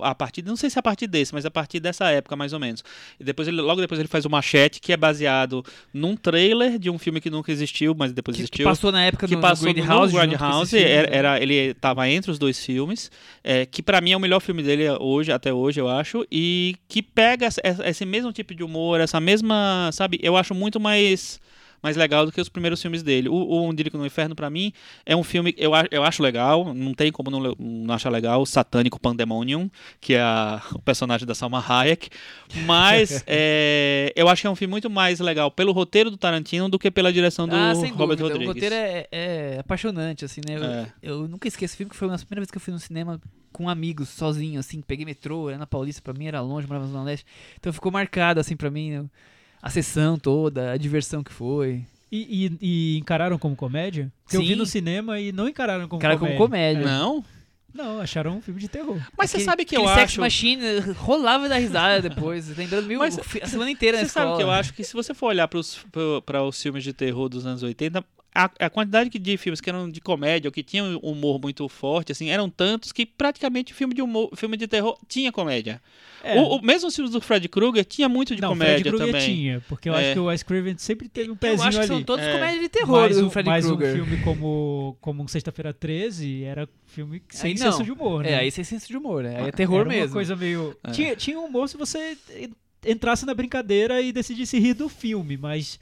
a, 0.00 0.10
a 0.10 0.14
partir, 0.16 0.42
não 0.44 0.56
sei 0.56 0.68
se 0.68 0.76
é 0.76 0.80
a 0.80 0.82
partir 0.82 1.06
desse, 1.06 1.32
mas 1.32 1.46
a 1.46 1.50
partir 1.50 1.78
dessa 1.78 2.10
época 2.10 2.34
mais 2.34 2.52
ou 2.52 2.58
menos. 2.58 2.82
E 3.20 3.22
depois 3.24 3.46
ele, 3.46 3.60
logo 3.60 3.80
depois 3.80 4.00
ele 4.00 4.08
faz 4.08 4.24
o 4.24 4.30
Machete, 4.30 4.80
que 4.80 4.92
é 4.92 4.96
baseado 4.96 5.64
num 5.94 6.16
trailer 6.16 6.76
de 6.76 6.90
um 6.90 6.98
filme 6.98 7.20
que 7.20 7.30
nunca 7.30 7.52
existiu, 7.52 7.94
mas 7.96 8.12
depois 8.12 8.36
Que, 8.36 8.42
que 8.42 8.46
existiu. 8.46 8.64
passou 8.64 8.90
na 8.90 9.04
época 9.04 9.28
que 9.28 9.36
do, 9.36 9.40
passou 9.40 9.68
no 9.68 9.74
Grindhouse. 9.74 10.12
com 10.12 10.18
Grindhouse, 10.18 10.76
era, 10.76 11.08
era- 11.16 11.40
ele 11.40 11.74
tava 11.74 12.08
entre 12.08 12.30
os 12.32 12.38
dois 12.38 12.58
filmes, 12.64 13.12
é, 13.44 13.64
que 13.64 13.80
pra 13.80 14.00
mim 14.00 14.10
é 14.10 14.16
o 14.16 14.20
melhor 14.20 14.40
filme 14.40 14.62
dele 14.64 14.90
hoje, 14.98 15.30
até 15.30 15.52
hoje, 15.52 15.80
eu 15.80 15.88
acho, 15.88 16.26
e 16.32 16.74
que 16.88 17.00
pega 17.00 17.48
esse 17.84 18.04
mesmo 18.04 18.32
tipo 18.32 18.52
de 18.54 18.64
humor, 18.64 19.00
essa 19.00 19.20
mesma, 19.20 19.90
sabe, 19.92 20.18
eu 20.20 20.36
acho 20.36 20.52
muito 20.52 20.80
mais 20.80 21.40
mais 21.82 21.96
legal 21.96 22.26
do 22.26 22.32
que 22.32 22.40
os 22.40 22.48
primeiros 22.48 22.80
filmes 22.82 23.02
dele. 23.02 23.28
O, 23.28 23.34
o 23.34 23.68
Um 23.68 23.74
Dírico 23.74 23.96
no 23.98 24.04
Inferno, 24.06 24.34
pra 24.34 24.48
mim, 24.50 24.72
é 25.06 25.14
um 25.16 25.22
filme 25.22 25.52
que 25.52 25.62
eu, 25.64 25.72
eu 25.90 26.02
acho 26.04 26.22
legal, 26.22 26.72
não 26.74 26.92
tem 26.94 27.10
como 27.12 27.30
não, 27.30 27.54
não 27.58 27.94
achar 27.94 28.10
legal, 28.10 28.42
o 28.42 28.46
Satânico 28.46 29.00
Pandemonium, 29.00 29.70
que 30.00 30.14
é 30.14 30.20
a- 30.20 30.62
o 30.74 30.78
personagem 30.80 31.26
da 31.26 31.34
Salma 31.34 31.64
Hayek, 31.66 32.08
mas 32.66 33.22
é, 33.26 34.12
eu 34.16 34.28
acho 34.28 34.42
que 34.42 34.46
é 34.46 34.50
um 34.50 34.56
filme 34.56 34.70
muito 34.70 34.90
mais 34.90 35.20
legal 35.20 35.50
pelo 35.50 35.72
roteiro 35.72 36.10
do 36.10 36.16
Tarantino 36.16 36.68
do 36.68 36.78
que 36.78 36.90
pela 36.90 37.12
direção 37.12 37.46
do 37.48 37.54
ah, 37.54 37.74
sem 37.74 37.90
Robert 37.92 38.16
dúvida. 38.16 38.22
Rodrigues. 38.24 38.48
O 38.48 38.52
roteiro 38.54 38.74
é, 38.74 39.06
é 39.12 39.56
apaixonante, 39.60 40.24
assim, 40.24 40.40
né? 40.46 40.56
Eu, 40.56 40.64
É. 40.64 40.92
eu 41.02 41.28
nunca 41.28 41.46
esqueço 41.48 41.72
esse 41.72 41.76
filme, 41.76 41.90
que 41.90 41.96
foi 41.96 42.08
uma 42.08 42.14
das 42.14 42.24
primeiras 42.24 42.42
vezes 42.42 42.50
que 42.50 42.56
eu 42.58 42.62
fui 42.62 42.72
no 42.72 42.80
cinema 42.80 43.20
com 43.52 43.68
amigos, 43.68 44.08
sozinho, 44.08 44.58
assim. 44.60 44.80
Peguei 44.80 45.04
metrô, 45.04 45.48
era 45.48 45.58
na 45.58 45.66
Paulista, 45.66 46.00
pra 46.02 46.12
mim 46.14 46.26
era 46.26 46.40
longe, 46.40 46.66
morava 46.66 46.86
na 46.86 46.92
Zona 46.92 47.04
Leste. 47.04 47.26
Então 47.58 47.72
ficou 47.72 47.90
marcado, 47.92 48.40
assim, 48.40 48.56
pra 48.56 48.70
mim, 48.70 48.90
né? 48.90 49.04
A 49.62 49.70
sessão 49.70 50.18
toda, 50.18 50.72
a 50.72 50.76
diversão 50.76 51.22
que 51.22 51.32
foi. 51.32 51.84
E, 52.10 52.46
e- 52.46 52.58
e 52.60 52.98
encararam 52.98 53.38
como 53.38 53.54
comédia? 53.54 54.10
Porque 54.24 54.36
eu 54.36 54.40
vi 54.40 54.48
Sim. 54.48 54.54
no 54.56 54.64
cinema 54.66 55.20
e 55.20 55.30
não 55.32 55.46
encararam 55.48 55.86
como 55.88 56.00
Cara, 56.00 56.16
comédia. 56.16 56.36
como 56.38 56.48
comédia. 56.48 56.84
Não? 56.84 57.24
Não, 57.74 58.00
acharam 58.00 58.38
um 58.38 58.40
filme 58.40 58.58
de 58.60 58.66
terror. 58.68 58.98
Mas 59.16 59.30
você 59.30 59.40
sabe 59.40 59.64
que 59.64 59.76
eu 59.76 59.82
aquele 59.82 59.94
Sex 60.00 60.12
acho. 60.12 60.20
Machine 60.20 60.62
rolava 60.96 61.48
da 61.50 61.58
risada 61.58 62.08
depois, 62.08 62.48
lembrando 62.56 62.86
mil, 62.86 62.98
Mas 62.98 63.18
a 63.18 63.46
semana 63.46 63.70
inteira 63.70 63.98
na 63.98 64.04
Você 64.04 64.08
sabe 64.10 64.24
escola. 64.26 64.36
que 64.38 64.42
eu 64.42 64.50
acho 64.50 64.72
que 64.72 64.82
se 64.82 64.94
você 64.94 65.12
for 65.12 65.26
olhar 65.26 65.46
para 65.46 66.42
os 66.44 66.60
filmes 66.62 66.82
de 66.82 66.92
terror 66.94 67.28
dos 67.28 67.44
anos 67.46 67.62
80, 67.62 68.02
a, 68.44 68.66
a 68.66 68.70
quantidade 68.70 69.10
que- 69.10 69.18
de 69.18 69.36
filmes 69.36 69.60
que 69.60 69.68
eram 69.68 69.90
de 69.90 70.00
comédia 70.00 70.48
ou 70.48 70.52
que 70.52 70.62
tinham 70.62 71.00
um 71.02 71.10
humor 71.12 71.40
muito 71.40 71.68
forte, 71.68 72.12
assim, 72.12 72.30
eram 72.30 72.48
tantos 72.48 72.92
que 72.92 73.04
praticamente 73.04 73.74
filme 73.74 73.94
de 73.94 74.00
humor, 74.02 74.30
filme 74.36 74.56
de 74.56 74.68
terror 74.68 74.96
tinha 75.08 75.32
comédia. 75.32 75.82
É. 76.22 76.38
O, 76.40 76.56
o- 76.56 76.62
mesmo 76.62 76.88
os 76.88 76.94
filmes 76.94 77.12
do 77.12 77.20
Fred 77.20 77.48
Krueger 77.48 77.84
tinha 77.84 78.08
muito 78.08 78.34
de 78.36 78.42
não, 78.42 78.50
comédia 78.50 78.78
Fred 78.78 78.90
Krueger 78.90 79.12
também. 79.14 79.34
tinha, 79.34 79.60
porque 79.68 79.88
eu 79.88 79.94
É. 79.94 80.00
acho 80.04 80.12
que 80.12 80.18
o 80.20 80.24
Wes 80.26 80.42
Craven 80.42 80.76
sempre 80.78 81.08
teve 81.08 81.30
um 81.30 81.32
Eu 81.32 81.36
pezinho 81.36 81.62
acho 81.68 81.78
que 81.78 81.84
ali. 81.84 81.88
são 81.88 82.02
todos 82.02 82.24
É. 82.24 82.32
comédia 82.32 82.60
de 82.60 82.68
terror 82.68 83.00
mas 83.00 83.16
do 83.16 83.26
um, 83.26 83.30
Freddy 83.30 83.48
mas 83.48 83.66
um 83.66 83.76
Krueger. 83.76 83.94
filme 84.04 84.22
como, 84.22 84.96
como 85.00 85.22
um 85.22 85.28
Sexta-feira 85.28 85.72
13 85.72 86.44
era 86.44 86.68
filme 86.86 87.22
sem 87.30 87.52
Aí 87.52 87.58
não. 87.58 87.72
senso 87.72 87.82
de 87.84 87.90
humor, 87.92 88.22
né? 88.22 88.32
É, 88.32 88.38
aí 88.38 88.50
sem 88.50 88.62
senso 88.64 88.86
de 88.88 88.96
humor, 88.96 89.22
né? 89.24 89.36
Aí 89.42 89.48
é 89.48 89.52
terror 89.52 89.80
era 89.80 89.88
mesmo. 89.88 90.06
Uma 90.06 90.12
coisa 90.12 90.36
meio... 90.36 90.76
É. 90.84 90.90
Tinha, 90.92 91.16
tinha 91.16 91.38
humor 91.40 91.68
se 91.68 91.76
você 91.76 92.16
en- 92.36 92.54
entrasse 92.90 93.26
na 93.26 93.34
brincadeira 93.34 94.00
e 94.00 94.12
decidisse 94.12 94.58
rir 94.58 94.74
do 94.74 94.88
filme, 94.88 95.36
mas 95.36 95.78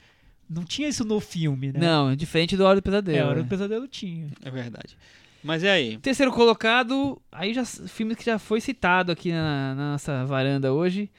não 0.49 0.63
tinha 0.63 0.87
isso 0.87 1.03
no 1.05 1.19
filme, 1.19 1.71
né? 1.71 1.79
Não, 1.79 2.15
diferente 2.15 2.55
do 2.57 2.63
Hora 2.65 2.75
do 2.79 2.81
Pesadelo. 2.83 3.17
É, 3.17 3.21
a 3.21 3.25
Hora 3.27 3.35
né? 3.37 3.43
do 3.43 3.49
Pesadelo 3.49 3.87
tinha. 3.87 4.27
É 4.43 4.49
verdade. 4.51 4.97
Mas 5.43 5.63
e 5.63 5.67
aí? 5.67 5.97
Terceiro 5.99 6.31
colocado, 6.31 7.21
aí 7.31 7.53
já 7.53 7.63
filme 7.65 8.15
que 8.15 8.25
já 8.25 8.37
foi 8.39 8.59
citado 8.59 9.11
aqui 9.11 9.31
na, 9.31 9.75
na 9.75 9.91
nossa 9.93 10.25
varanda 10.25 10.73
hoje. 10.73 11.09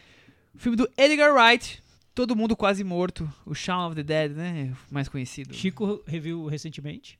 O 0.54 0.58
filme 0.58 0.76
do 0.76 0.88
Edgar 0.98 1.32
Wright, 1.32 1.82
Todo 2.14 2.34
Mundo 2.34 2.56
Quase 2.56 2.82
Morto, 2.82 3.32
o 3.46 3.54
Shaun 3.54 3.86
of 3.86 3.94
the 3.96 4.02
Dead, 4.02 4.32
né? 4.36 4.72
Mais 4.90 5.08
conhecido. 5.08 5.54
Chico 5.54 6.02
reviu 6.06 6.46
recentemente. 6.46 7.18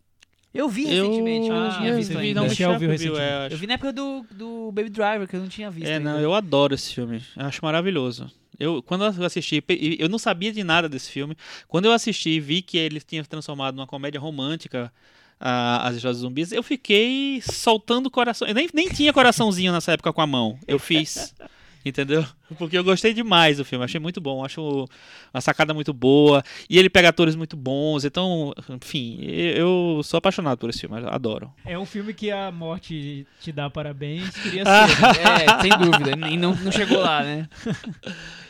Eu 0.52 0.68
vi 0.68 0.84
Eu- 0.92 1.04
recentemente, 1.04 1.48
eu 1.48 1.54
não 1.54 1.68
Ah, 1.70 1.76
tinha 1.78 1.88
eu 1.90 1.96
visto 1.96 2.10
vi, 2.10 2.16
ainda. 2.18 2.40
não, 2.40 2.46
o 2.46 2.50
Michel 2.50 2.78
viu 2.78 2.88
é, 2.88 2.92
recentemente. 2.92 3.22
acho. 3.22 3.54
Eu 3.54 3.58
vi 3.58 3.66
na 3.66 3.74
época 3.74 3.92
do, 3.92 4.26
do 4.32 4.72
Baby 4.72 4.88
Driver, 4.90 5.28
que 5.28 5.36
eu 5.36 5.40
não 5.40 5.48
tinha 5.48 5.70
visto 5.70 5.86
É, 5.86 5.96
ainda. 5.98 6.12
não, 6.14 6.20
eu 6.20 6.34
adoro 6.34 6.74
esse 6.74 6.92
filme. 6.94 7.22
Eu 7.36 7.46
acho 7.46 7.64
maravilhoso. 7.64 8.30
Eu, 8.58 8.82
quando 8.82 9.04
eu 9.04 9.24
assisti, 9.24 9.62
eu 9.98 10.08
não 10.08 10.18
sabia 10.18 10.52
de 10.52 10.64
nada 10.64 10.88
desse 10.88 11.10
filme. 11.10 11.36
Quando 11.68 11.84
eu 11.84 11.92
assisti 11.92 12.30
e 12.30 12.40
vi 12.40 12.60
que 12.62 12.76
ele 12.76 13.00
tinha 13.00 13.24
transformado 13.24 13.76
numa 13.76 13.86
comédia 13.86 14.20
romântica 14.20 14.92
a- 15.40 15.86
As 15.86 15.94
Histórias 15.96 16.16
dos 16.16 16.22
Zumbis, 16.22 16.50
eu 16.52 16.62
fiquei 16.62 17.40
soltando 17.42 18.10
coração. 18.10 18.48
Eu 18.48 18.54
nem, 18.54 18.68
nem 18.74 18.88
tinha 18.88 19.12
coraçãozinho 19.12 19.72
nessa 19.72 19.92
época 19.92 20.12
com 20.12 20.20
a 20.20 20.26
mão. 20.26 20.58
Eu 20.66 20.78
fiz. 20.78 21.34
Entendeu? 21.86 22.26
Porque 22.58 22.76
eu 22.76 22.82
gostei 22.82 23.14
demais 23.14 23.56
do 23.58 23.64
filme, 23.64 23.84
achei 23.84 24.00
muito 24.00 24.20
bom, 24.20 24.44
acho 24.44 24.86
uma 25.32 25.40
sacada 25.40 25.72
muito 25.72 25.92
boa. 25.94 26.42
E 26.68 26.76
ele 26.76 26.90
pega 26.90 27.08
atores 27.10 27.36
muito 27.36 27.56
bons, 27.56 28.04
então, 28.04 28.52
enfim, 28.68 29.16
eu 29.22 30.00
sou 30.04 30.18
apaixonado 30.18 30.58
por 30.58 30.68
esse 30.68 30.80
filme, 30.80 30.96
adoro. 31.06 31.50
É 31.64 31.78
um 31.78 31.86
filme 31.86 32.12
que 32.12 32.30
a 32.32 32.50
morte 32.50 33.24
te 33.40 33.52
dá 33.52 33.70
parabéns, 33.70 34.28
queria 34.36 34.64
ser. 34.66 35.18
É, 35.20 35.62
sem 35.62 35.70
dúvida. 35.78 36.28
E 36.28 36.36
não, 36.36 36.54
não 36.56 36.72
chegou 36.72 36.98
lá, 36.98 37.22
né? 37.22 37.48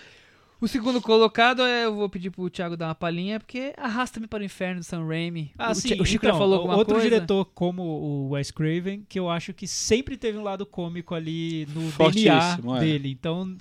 O 0.60 0.66
segundo 0.66 1.00
colocado, 1.00 1.62
é, 1.62 1.84
eu 1.84 1.94
vou 1.94 2.08
pedir 2.08 2.30
pro 2.30 2.50
Thiago 2.50 2.76
dar 2.76 2.88
uma 2.88 2.94
palhinha, 2.94 3.38
porque 3.38 3.72
Arrasta-me 3.76 4.26
para 4.26 4.42
o 4.42 4.44
Inferno 4.44 4.80
do 4.80 4.84
Sam 4.84 5.06
Raimi. 5.06 5.52
Ah, 5.56 5.70
o, 5.70 5.74
sim. 5.74 6.00
O 6.00 6.04
Chico 6.04 6.24
então, 6.26 6.34
já 6.34 6.38
falou 6.38 6.56
alguma 6.56 6.76
outro 6.76 6.94
coisa. 6.94 7.08
diretor 7.08 7.44
como 7.54 7.82
o 7.82 8.30
Wes 8.30 8.50
Craven, 8.50 9.04
que 9.08 9.20
eu 9.20 9.30
acho 9.30 9.54
que 9.54 9.68
sempre 9.68 10.16
teve 10.16 10.36
um 10.36 10.42
lado 10.42 10.66
cômico 10.66 11.14
ali 11.14 11.66
no 11.72 11.92
DNA 11.92 12.58
é. 12.76 12.80
dele. 12.80 13.08
Então, 13.10 13.56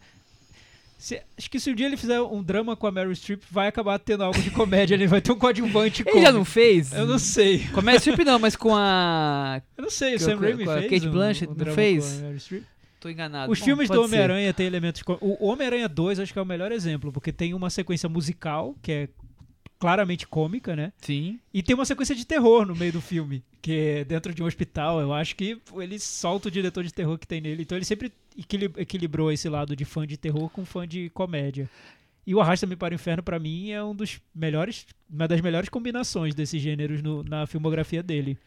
se- 0.97 1.21
acho 1.37 1.51
que 1.51 1.59
se 1.59 1.69
um 1.69 1.75
dia 1.75 1.85
ele 1.85 1.97
fizer 1.97 2.19
um 2.19 2.41
drama 2.41 2.75
com 2.75 2.87
a 2.87 2.91
Meryl 2.91 3.13
Streep, 3.15 3.43
vai 3.51 3.67
acabar 3.67 3.99
tendo 3.99 4.23
algo 4.23 4.41
de 4.41 4.49
comédia, 4.49 4.95
ele 4.95 5.05
vai 5.05 5.21
ter 5.21 5.31
um 5.31 5.37
coadjuvante 5.37 6.01
Ele 6.01 6.09
cômico. 6.09 6.25
já 6.25 6.31
não 6.31 6.43
fez? 6.43 6.91
Eu 6.93 7.05
não 7.05 7.19
sei. 7.19 7.59
Com 7.67 7.79
a 7.79 7.83
Meryl 7.83 7.99
Streep 7.99 8.19
não, 8.25 8.39
mas 8.39 8.55
com 8.55 8.75
a... 8.75 9.61
Eu 9.77 9.83
não 9.83 9.91
sei, 9.91 10.15
o 10.15 10.19
Sam 10.19 10.37
Raimi 10.39 10.65
com 10.65 10.71
a 10.71 10.79
fez 10.79 10.89
Kate 10.89 11.07
um- 11.07 11.11
Blanchett, 11.11 11.51
um 11.51 11.55
não 11.63 11.73
fez? 11.75 12.05
com 12.11 12.17
a 12.17 12.21
Meryl 12.23 12.39
Streep. 12.39 12.63
Tô 12.99 13.09
enganado. 13.09 13.51
Os 13.51 13.59
Bom, 13.59 13.65
filmes 13.65 13.89
do. 13.89 14.01
Homem-Aranha 14.01 14.53
têm 14.53 14.65
elementos. 14.65 15.01
O 15.21 15.47
Homem-Aranha 15.47 15.87
2 15.87 16.19
acho 16.19 16.33
que 16.33 16.39
é 16.39 16.41
o 16.41 16.45
melhor 16.45 16.71
exemplo, 16.71 17.11
porque 17.11 17.31
tem 17.31 17.53
uma 17.53 17.69
sequência 17.69 18.09
musical, 18.09 18.75
que 18.81 18.91
é 18.91 19.09
claramente 19.79 20.27
cômica, 20.27 20.75
né? 20.75 20.91
Sim. 21.01 21.39
E 21.53 21.61
tem 21.61 21.75
uma 21.75 21.85
sequência 21.85 22.15
de 22.15 22.25
terror 22.25 22.65
no 22.65 22.75
meio 22.75 22.91
do 22.93 23.01
filme, 23.01 23.43
que 23.61 23.71
é 23.73 24.03
dentro 24.03 24.33
de 24.33 24.41
um 24.41 24.45
hospital. 24.47 24.99
Eu 24.99 25.13
acho 25.13 25.35
que 25.35 25.59
ele 25.75 25.99
solta 25.99 26.47
o 26.47 26.51
diretor 26.51 26.83
de 26.83 26.91
terror 26.93 27.17
que 27.19 27.27
tem 27.27 27.39
nele. 27.39 27.61
Então 27.61 27.77
ele 27.77 27.85
sempre 27.85 28.11
equili- 28.37 28.71
equilibrou 28.77 29.31
esse 29.31 29.47
lado 29.47 29.75
de 29.75 29.85
fã 29.85 30.07
de 30.07 30.17
terror 30.17 30.49
com 30.49 30.65
fã 30.65 30.87
de 30.87 31.09
comédia. 31.11 31.69
E 32.25 32.33
o 32.35 32.41
Arrasta-me 32.41 32.75
para 32.75 32.91
o 32.91 32.95
Inferno, 32.95 33.23
pra 33.23 33.39
mim, 33.39 33.69
é 33.69 33.81
um 33.81 33.95
dos 33.95 34.19
melhores, 34.35 34.85
uma 35.09 35.27
das 35.27 35.39
melhores 35.39 35.69
combinações 35.69 36.35
desses 36.35 36.61
gêneros 36.61 37.01
no- 37.01 37.23
na 37.23 37.45
filmografia 37.47 38.01
dele. 38.03 38.37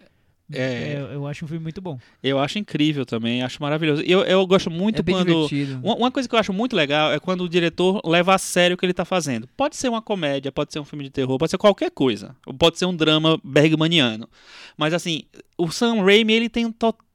É. 0.53 0.95
É, 0.95 1.15
eu 1.15 1.27
acho 1.27 1.45
um 1.45 1.49
filme 1.49 1.63
muito 1.63 1.81
bom. 1.81 1.99
Eu 2.23 2.39
acho 2.39 2.59
incrível 2.59 3.07
também, 3.07 3.43
acho 3.43 3.61
maravilhoso. 3.63 4.03
Eu, 4.03 4.21
eu 4.23 4.47
gosto 4.47 4.71
muito 4.71 5.01
é 5.01 5.03
quando. 5.03 5.49
Uma, 5.83 5.95
uma 5.97 6.11
coisa 6.11 6.29
que 6.29 6.35
eu 6.35 6.39
acho 6.39 6.53
muito 6.53 6.75
legal 6.75 7.13
é 7.13 7.19
quando 7.19 7.43
o 7.43 7.49
diretor 7.49 8.01
leva 8.05 8.35
a 8.35 8.39
sério 8.39 8.75
o 8.75 8.79
que 8.79 8.85
ele 8.85 8.93
tá 8.93 9.05
fazendo. 9.05 9.49
Pode 9.57 9.77
ser 9.77 9.89
uma 9.89 10.03
comédia, 10.03 10.53
pode 10.53 10.73
ser 10.73 10.81
um 10.81 10.85
filme 10.85 11.05
de 11.05 11.11
terror, 11.11 11.39
pode 11.39 11.51
ser 11.51 11.59
qualquer 11.59 11.91
coisa. 11.91 12.35
Pode 12.59 12.79
ser 12.79 12.87
um 12.87 12.95
drama 12.95 13.41
bergmaniano. 13.45 14.29
Mas 14.77 14.95
assim, 14.95 15.23
o 15.57 15.71
Sam 15.71 16.03
Raimi, 16.03 16.33
ele 16.33 16.49
tem 16.49 16.67
um 16.67 16.73
total 16.73 17.10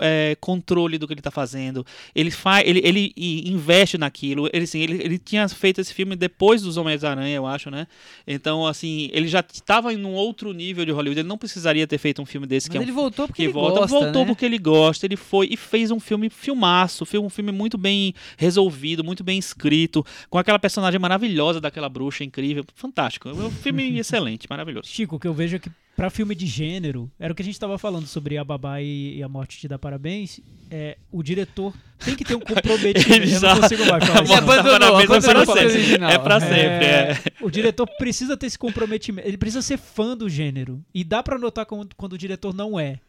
é, 0.00 0.36
controle 0.40 0.98
do 0.98 1.06
que 1.06 1.14
ele 1.14 1.20
tá 1.20 1.30
fazendo. 1.30 1.84
Ele, 2.14 2.30
faz, 2.30 2.66
ele, 2.66 2.80
ele 2.84 3.12
investe 3.16 3.98
naquilo. 3.98 4.48
Ele, 4.52 4.64
assim, 4.64 4.80
ele, 4.80 5.02
ele 5.02 5.18
tinha 5.18 5.48
feito 5.48 5.80
esse 5.80 5.92
filme 5.92 6.16
depois 6.16 6.62
dos 6.62 6.76
Homens-Aranha, 6.76 7.34
eu 7.34 7.46
acho, 7.46 7.70
né? 7.70 7.86
Então, 8.26 8.66
assim, 8.66 9.10
ele 9.12 9.28
já 9.28 9.40
estava 9.40 9.92
em 9.92 10.04
um 10.04 10.14
outro 10.14 10.52
nível 10.52 10.84
de 10.84 10.92
Hollywood. 10.92 11.20
Ele 11.20 11.28
não 11.28 11.38
precisaria 11.38 11.86
ter 11.86 11.98
feito 11.98 12.22
um 12.22 12.26
filme 12.26 12.46
desse 12.46 12.68
Mas 12.68 12.72
que 12.72 12.76
é 12.76 12.80
um 12.80 12.82
ele 12.82 12.92
voltou 12.92 13.26
porque 13.26 13.42
que 13.42 13.46
ele 13.46 13.52
volta, 13.52 13.80
gosta, 13.80 13.98
voltou 13.98 14.22
né? 14.22 14.26
porque 14.28 14.44
ele 14.44 14.58
gosta, 14.58 15.06
ele 15.06 15.16
foi 15.16 15.48
e 15.50 15.56
fez 15.56 15.90
um 15.90 16.00
filme 16.00 16.30
filmaço, 16.30 17.04
fez 17.04 17.22
um 17.22 17.28
filme 17.28 17.52
muito 17.52 17.76
bem 17.76 18.14
resolvido, 18.36 19.04
muito 19.04 19.24
bem 19.24 19.38
escrito, 19.38 20.04
com 20.30 20.38
aquela 20.38 20.58
personagem 20.58 20.98
maravilhosa 20.98 21.60
daquela 21.60 21.88
bruxa 21.88 22.24
incrível, 22.24 22.64
fantástico, 22.74 23.28
é 23.28 23.32
um 23.32 23.50
filme 23.50 23.96
excelente, 23.98 24.46
maravilhoso. 24.48 24.88
Chico, 24.88 25.16
o 25.16 25.20
que 25.20 25.28
eu 25.28 25.34
vejo 25.34 25.56
é 25.56 25.58
que 25.58 25.70
pra 25.98 26.10
filme 26.10 26.32
de 26.32 26.46
gênero, 26.46 27.10
era 27.18 27.32
o 27.32 27.34
que 27.34 27.42
a 27.42 27.44
gente 27.44 27.58
tava 27.58 27.76
falando 27.76 28.06
sobre 28.06 28.38
a 28.38 28.44
babá 28.44 28.80
e, 28.80 29.16
e 29.16 29.22
a 29.22 29.28
morte 29.28 29.58
te 29.58 29.66
dá 29.66 29.76
parabéns, 29.76 30.38
é, 30.70 30.96
o 31.10 31.24
diretor 31.24 31.74
tem 32.04 32.14
que 32.14 32.24
ter 32.24 32.36
um 32.36 32.40
comprometimento. 32.40 33.10
Ele 33.12 33.34
eu 33.34 33.40
não 33.40 33.60
consigo 33.60 33.84
mais 33.84 34.04
falar 34.06 34.22
isso. 34.24 34.32
abandonou, 34.32 34.78
Parabéns, 34.78 35.00
é 35.00 35.04
abandonou 35.16 35.44
pra 35.44 35.52
o 35.66 35.70
sempre. 35.70 36.04
É 36.04 36.18
pra 36.18 36.40
sempre, 36.40 36.86
é. 36.86 37.18
O 37.42 37.50
diretor 37.50 37.86
precisa 37.98 38.36
ter 38.36 38.46
esse 38.46 38.56
comprometimento. 38.56 39.26
Ele 39.26 39.36
precisa 39.36 39.60
ser 39.60 39.76
fã 39.76 40.16
do 40.16 40.28
gênero. 40.28 40.80
E 40.94 41.02
dá 41.02 41.20
pra 41.20 41.36
notar 41.36 41.66
quando, 41.66 41.96
quando 41.96 42.12
o 42.12 42.18
diretor 42.18 42.54
não 42.54 42.78
é. 42.78 43.00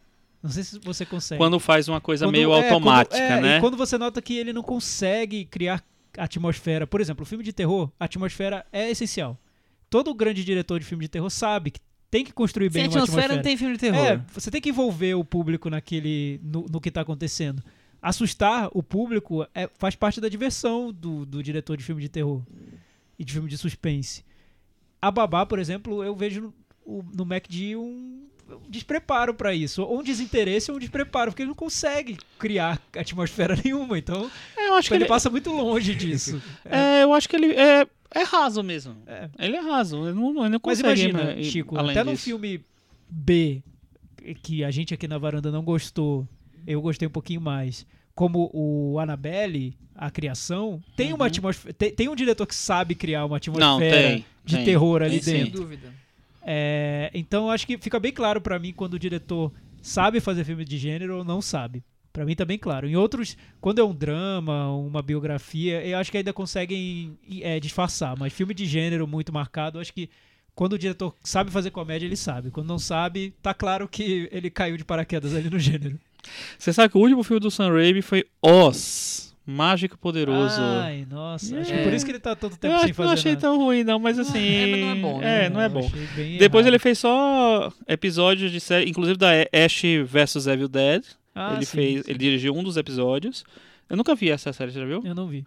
Não 0.42 0.50
sei 0.50 0.64
se 0.64 0.80
você 0.80 1.06
consegue. 1.06 1.38
Quando 1.38 1.60
faz 1.60 1.88
uma 1.88 2.02
coisa 2.02 2.26
Quando- 2.26 2.32
meio 2.34 2.52
é, 2.54 2.62
quando- 2.64 2.74
automática, 2.74 3.18
é, 3.18 3.40
né? 3.40 3.58
E 3.58 3.60
quando 3.60 3.78
você 3.78 3.98
nota 4.00 4.20
que 4.20 4.36
ele 4.36 4.52
não 4.52 4.64
consegue 4.64 5.46
criar 5.46 5.84
atmosfera. 6.18 6.88
Por 6.88 7.00
exemplo, 7.02 7.22
o 7.22 7.26
filme 7.26 7.44
de 7.44 7.54
terror, 7.54 7.92
a 8.00 8.06
atmosfera 8.06 8.66
é 8.74 8.90
essencial. 8.90 9.38
Todo 9.92 10.14
grande 10.14 10.44
diretor 10.44 10.80
de 10.80 10.86
filme 10.86 11.04
de 11.06 11.10
terror 11.10 11.30
sabe 11.30 11.72
que 11.72 11.80
tem 12.12 12.24
que 12.26 12.32
construir 12.34 12.72
Sem 12.72 12.82
bem 12.84 12.90
uma 12.90 13.04
atmosfera 13.04 13.22
atmosfera. 13.34 13.36
não 13.36 13.44
tem 13.44 13.58
filme 13.58 13.74
de 13.74 13.80
terror. 13.80 14.06
É, 14.06 14.22
você 14.34 14.50
tem 14.50 14.60
que 14.62 14.70
envolver 14.70 15.14
o 15.16 15.24
público 15.24 15.70
naquele, 15.70 16.40
no, 16.44 16.66
no 16.72 16.82
que 16.82 16.90
tá 16.92 17.02
acontecendo. 17.02 17.64
Assustar 18.02 18.70
o 18.74 18.82
público 18.82 19.46
é- 19.54 19.70
faz 19.78 19.96
parte 19.96 20.20
da 20.22 20.30
diversão 20.30 20.92
do, 20.92 21.26
do 21.26 21.44
diretor 21.44 21.76
de 21.78 21.84
filme 21.84 22.02
de 22.02 22.10
terror 22.10 22.42
e 23.18 23.24
de 23.26 23.34
filme 23.34 23.50
de 23.50 23.58
suspense. 23.58 24.24
A 25.02 25.12
Babá, 25.12 25.46
por 25.46 25.60
exemplo, 25.60 26.04
eu 26.04 26.16
vejo 26.16 26.54
no, 26.86 27.04
no 27.14 27.26
MacD 27.26 27.76
um, 27.76 28.26
um 28.50 28.70
despreparo 28.70 29.34
pra 29.34 29.54
isso. 29.54 29.84
Ou 29.84 30.00
um 30.00 30.04
desinteresse 30.04 30.72
ou 30.72 30.78
um 30.78 30.80
despreparo, 30.80 31.32
porque 31.32 31.44
ele 31.44 31.50
não 31.50 31.56
consegue 31.56 32.18
criar 32.40 32.82
atmosfera 32.98 33.56
nenhuma. 33.64 33.98
Então, 34.00 34.30
É, 34.58 34.70
eu 34.70 34.74
acho 34.76 34.88
que 34.90 34.96
ele, 34.96 35.04
ele, 35.04 35.10
passa 35.10 35.30
muito 35.30 35.52
longe 35.52 35.94
disso. 35.94 36.42
é, 36.66 37.04
eu 37.04 37.14
acho 37.14 37.28
que 37.30 37.36
ele 37.36 37.54
é, 37.54 37.86
é 38.12 38.24
raso 38.24 38.64
mesmo. 38.64 38.96
É. 39.06 39.30
Ele 39.40 39.56
é 39.56 39.60
raso, 39.62 40.08
ele 40.08 40.14
não, 40.14 40.30
ele 40.42 40.50
não 40.50 40.60
Mas 40.66 40.80
imagina, 40.80 41.34
ir 41.34 41.44
Chico, 41.46 41.78
até 41.78 42.04
num 42.04 42.18
filme 42.18 42.64
B, 43.10 43.62
que 44.42 44.64
a 44.64 44.72
gente 44.72 44.94
aqui 44.94 45.08
na 45.08 45.18
varanda 45.18 45.52
não 45.52 45.64
gostou, 45.64 46.28
eu 46.66 46.82
gostei 46.82 47.08
um 47.08 47.12
pouquinho 47.12 47.42
mais, 47.42 47.86
como 48.16 48.50
o 48.54 49.00
Annabelle, 49.00 49.78
a 49.96 50.10
criação, 50.10 50.82
tem 50.96 51.14
uma 51.14 51.28
atmosfera. 51.28 51.74
Tem, 51.74 51.92
tem 51.92 52.08
um 52.10 52.16
diretor 52.16 52.46
que 52.48 52.56
sabe 52.56 52.96
criar 52.96 53.26
uma 53.26 53.38
atmosfera 53.38 53.72
Uhum. 53.74 53.80
Não, 53.80 53.80
tem, 53.80 54.26
de 54.46 54.56
tem. 54.56 54.66
terror 54.66 55.02
ali 55.02 55.18
Sim. 55.22 55.32
Sem 55.32 55.44
dentro. 55.44 55.62
dúvida. 55.62 55.94
É, 56.42 57.12
então 57.14 57.46
eu 57.46 57.52
acho 57.52 57.68
que 57.68 57.78
fica 57.78 58.00
bem 58.00 58.12
claro 58.12 58.40
pra 58.42 58.58
mim 58.58 58.74
quando 58.74 58.94
o 58.94 59.00
diretor 59.00 59.52
sabe 59.82 60.20
fazer 60.20 60.44
filme 60.44 60.66
de 60.66 60.78
gênero 60.78 61.18
ou 61.18 61.24
não 61.24 61.42
sabe. 61.42 61.84
Pra 62.12 62.26
mim 62.26 62.36
tá 62.36 62.44
bem 62.44 62.58
claro. 62.58 62.88
Em 62.88 62.96
outros, 62.96 63.38
quando 63.62 63.80
é 63.80 63.84
um 63.84 63.94
drama, 63.94 64.72
uma 64.76 65.02
biografia, 65.02 65.86
eu 65.86 65.98
acho 65.98 66.10
que 66.12 66.18
ainda 66.18 66.34
conseguem 66.34 67.18
é, 67.42 67.60
disfarçar. 67.60 68.18
Mas 68.18 68.34
filme 68.34 68.54
de 68.54 68.66
gênero 68.66 69.08
muito 69.08 69.32
marcado, 69.32 69.78
eu 69.78 69.82
acho 69.82 69.94
que 69.94 70.10
quando 70.56 70.74
o 70.74 70.80
diretor 70.80 71.16
sabe 71.24 71.52
fazer 71.52 71.70
comédia, 71.72 72.06
ele 72.08 72.18
sabe. 72.18 72.50
Quando 72.52 72.68
não 72.68 72.80
sabe, 72.80 73.34
tá 73.42 73.54
claro 73.54 73.88
que 73.88 74.28
ele 74.32 74.50
caiu 74.50 74.76
de 74.76 74.84
paraquedas 74.84 75.34
ali 75.36 75.50
no 75.50 75.60
gênero. 75.60 75.98
Você 76.58 76.74
sabe 76.74 76.92
que 76.92 76.98
o 76.98 77.02
último 77.02 77.24
filme 77.24 77.40
do 77.40 77.50
Sam 77.50 77.72
Raimi 77.72 78.02
foi 78.02 78.26
Oz, 78.42 79.34
Mágico 79.46 79.98
Poderoso. 79.98 80.60
Ai, 80.62 81.08
nossa. 81.10 81.58
Acho 81.60 81.72
que 81.72 81.78
É. 81.80 81.84
por 81.84 81.94
isso 81.94 82.06
que 82.06 82.12
ele 82.12 82.20
tá 82.20 82.36
tanto 82.36 82.58
tempo 82.58 82.74
eu 82.76 82.80
sem 82.82 82.94
fazer 82.94 83.08
não 83.08 83.14
achei 83.14 83.32
nada. 83.34 83.42
tão 83.42 83.58
ruim, 83.58 83.84
não, 83.86 84.00
mas 84.00 84.20
assim. 84.20 84.38
é, 84.48 84.68
mas 84.68 84.80
não 84.82 84.90
é 84.92 84.96
bom, 84.96 85.20
né? 85.20 85.46
É, 85.46 85.50
não 85.50 85.62
é 85.62 85.66
Eu 85.66 85.70
bom. 85.70 85.92
Depois 86.38 86.66
errado. 86.66 86.68
ele 86.68 86.80
fez 86.80 86.98
só 86.98 87.72
episódios 87.88 88.52
de 88.52 88.60
série, 88.60 88.90
inclusive 88.90 89.18
da 89.18 89.30
Ash 89.54 89.82
vs 90.06 90.46
Evil 90.48 90.68
Dead. 90.68 91.04
Ah, 91.40 91.56
ele 91.56 91.66
sim, 91.66 91.78
fez, 91.78 92.06
sim. 92.06 92.12
ele 92.12 92.20
dirigiu 92.20 92.54
um 92.54 92.64
dos 92.64 92.76
episódios. 92.78 93.46
Eu 93.90 93.96
nunca 93.96 94.14
vi 94.14 94.30
essa 94.30 94.52
série, 94.52 94.72
você 94.72 94.80
já 94.80 94.86
viu? 94.86 95.02
Eu 95.04 95.16
não 95.16 95.28
vi. 95.28 95.46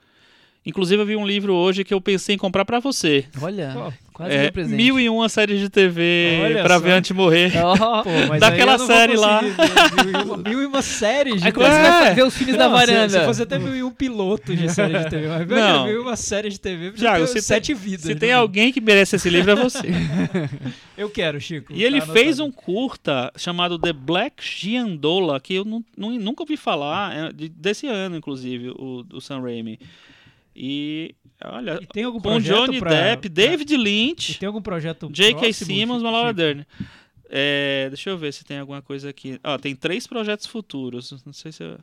Inclusive 0.65 1.03
eu 1.03 1.07
vi 1.07 1.17
um 1.17 1.27
livro 1.27 1.55
hoje 1.55 1.85
que 1.85 1.93
eu 1.93 2.01
pensei 2.01 2.35
em 2.35 2.39
comprar 2.39 2.65
pra 2.65 2.81
você. 2.81 3.27
Olha? 3.41 3.93
Quase 4.13 4.35
É 4.35 4.51
presente. 4.51 4.77
mil 4.77 4.99
e 5.01 5.09
uma 5.09 5.29
séries 5.29 5.61
de 5.61 5.69
TV 5.69 6.41
Olha 6.45 6.63
pra 6.63 6.75
só. 6.75 6.81
ver 6.81 6.91
antes 6.93 7.09
de 7.09 7.15
morrer. 7.15 7.53
Ó, 7.63 8.03
Pô, 8.03 8.11
mas 8.29 8.41
Daquela 8.41 8.79
série 8.79 9.17
lá. 9.17 9.41
Mil, 10.47 10.63
e 10.63 10.67
uma- 10.67 10.83
séries 10.83 11.41
de 11.41 11.47
Aí 11.47 11.53
quando 11.53 11.67
você 11.71 11.77
TV. 11.79 11.89
vai 11.91 12.15
ver 12.15 12.23
os 12.25 12.37
filmes 12.37 12.57
da 12.57 12.69
Não, 12.69 12.77
você- 12.79 12.87
varanda. 12.87 13.09
Você 13.21 13.25
fazer 13.25 13.43
até 13.45 13.59
mil 13.59 13.77
e 13.77 13.83
um 13.83 13.91
pilotos 13.91 14.59
de 14.59 14.69
série 14.73 14.99
de 14.99 15.09
TV. 15.11 15.29
Mas 15.29 15.47
Não. 15.49 15.85
mil 15.87 15.95
e 15.95 15.99
uma 15.99 16.17
série 16.17 16.49
de 16.49 16.59
TV 16.61 16.93
já 16.95 17.13
Thiago, 17.13 17.25
tem 17.27 17.27
se 17.35 17.43
sete 17.43 17.67
tem, 17.69 17.75
vidas. 17.77 18.03
se 18.03 18.15
no 18.15 18.21
tem 18.21 18.33
alguém 18.33 18.73
que 18.73 18.81
merece 18.81 19.17
esse 19.17 19.29
livro 19.31 19.51
é 19.53 19.55
você. 19.57 19.89
Eu 20.97 21.09
quero, 21.11 21.41
Chico. 21.41 21.73
E 21.73 21.83
ele 21.83 22.01
tá 22.01 22.07
fez 22.13 22.39
um 22.39 22.51
curta 22.51 23.33
chamado 23.37 23.79
The 23.79 23.93
Black 23.93 24.37
Giandola, 24.45 25.41
que 25.41 25.55
eu 25.55 25.65
não, 25.65 25.85
não- 25.97 26.11
nunca 26.13 26.43
ouvi 26.43 26.57
falar, 26.57 27.15
é 27.15 27.33
de- 27.33 27.49
desse 27.49 27.87
ano, 27.87 28.17
inclusive, 28.17 28.71
o, 28.71 29.05
o 29.13 29.21
Sam 29.21 29.41
Raimi. 29.41 29.79
E, 30.55 31.15
olha, 31.45 31.79
E 31.83 31.87
tem 31.87 32.05
algum 32.05 32.19
com 32.19 32.29
projeto 32.31 32.57
Johnny 32.67 32.79
pra- 32.79 32.91
Depp, 32.91 33.31
pra- 33.31 33.45
David 33.45 33.77
Lynch, 33.77 34.39
tem 34.39 34.47
algum 34.47 34.61
projeto 34.63 35.09
J.K. 35.11 35.53
Simmons, 35.53 36.03
Laura 36.03 36.29
Chico? 36.29 36.37
Dern. 36.37 36.67
É, 37.31 37.87
deixa 37.89 38.11
eu 38.11 38.19
ver 38.19 38.33
se 38.33 38.45
tem 38.45 38.59
alguma 38.59 38.83
coisa 38.83 39.09
aqui. 39.09 39.41
Ó, 39.43 39.57
tem 39.57 39.75
três 39.75 40.07
projetos 40.07 40.47
futuros. 40.47 41.23
Não 41.25 41.33
sei 41.33 41.51
se. 41.53 41.63
eu- 41.65 41.79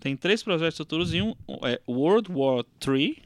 Tem 0.00 0.16
três 0.16 0.42
projetos 0.42 0.76
futuros 0.78 1.12
e 1.14 1.20
um 1.22 1.34
é 1.64 1.80
World 1.88 2.30
War 2.32 2.64
III. 2.86 3.18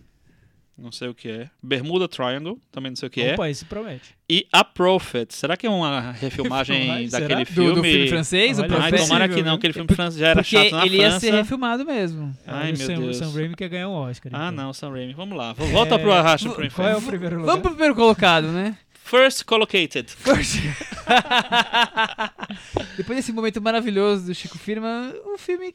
Não 0.81 0.93
sei 0.93 1.09
o 1.09 1.15
que 1.15 1.29
é. 1.29 1.51
Bermuda 1.61 2.07
Triangle, 2.07 2.57
também 2.71 2.91
não 2.93 2.97
sei 2.97 3.09
o 3.09 3.11
que 3.11 3.21
é. 3.21 3.35
Opa, 3.35 3.51
esse 3.51 3.65
promete. 3.65 4.15
E 4.31 4.47
A 4.53 4.63
Prophet. 4.63 5.35
Será 5.35 5.57
que 5.57 5.67
é 5.67 5.71
uma 5.71 6.13
refilmagem 6.13 7.09
daquele 7.11 7.45
será? 7.45 7.45
filme? 7.47 7.69
do, 7.71 7.75
do 7.77 7.83
filme 7.83 8.09
francês, 8.09 8.59
o 8.61 8.63
Olha, 8.63 8.79
Ai, 8.81 8.93
tomara 8.93 9.29
que 9.29 9.43
não, 9.43 9.51
né? 9.53 9.57
aquele 9.57 9.73
filme 9.73 9.93
francês 9.93 10.21
já 10.21 10.29
era 10.29 10.43
Porque 10.43 10.57
chato 10.57 10.71
na 10.77 10.87
ele 10.87 10.99
ia 10.99 11.09
França. 11.11 11.21
ser 11.21 11.35
refilmado 11.35 11.85
mesmo. 11.85 12.33
Ai, 12.47 12.73
o 12.73 12.79
meu 12.79 12.87
Sam, 12.87 12.95
Deus. 13.01 13.17
O 13.17 13.19
Sam 13.19 13.33
Raimi 13.37 13.57
quer 13.57 13.69
ganhar 13.69 13.89
um 13.89 13.93
Oscar. 13.95 14.31
Ah, 14.33 14.51
então. 14.53 14.65
não, 14.67 14.73
Sam 14.73 14.91
Raimi. 14.93 15.15
Vamos 15.15 15.37
lá. 15.37 15.53
Volta 15.53 15.97
É, 15.97 15.99
pro 15.99 16.13
Arrasto 16.13 16.47
pro 16.51 16.55
Qual 16.71 16.87
é 16.87 16.93
Inferno. 16.93 16.99
o 16.99 17.03
primeiro 17.11 17.37
lugar? 17.41 17.47
Vamos 17.51 17.63
pro 17.63 17.71
primeiro 17.73 17.95
colocado, 17.97 18.47
né? 18.53 18.79
First 19.05 19.45
Collocated. 19.47 20.07
Depois 22.97 23.17
desse 23.19 23.33
momento 23.33 23.61
maravilhoso 23.61 24.27
do 24.27 24.35
Chico 24.35 24.59
Firma, 24.59 25.13
o 25.25 25.39
filme 25.39 25.75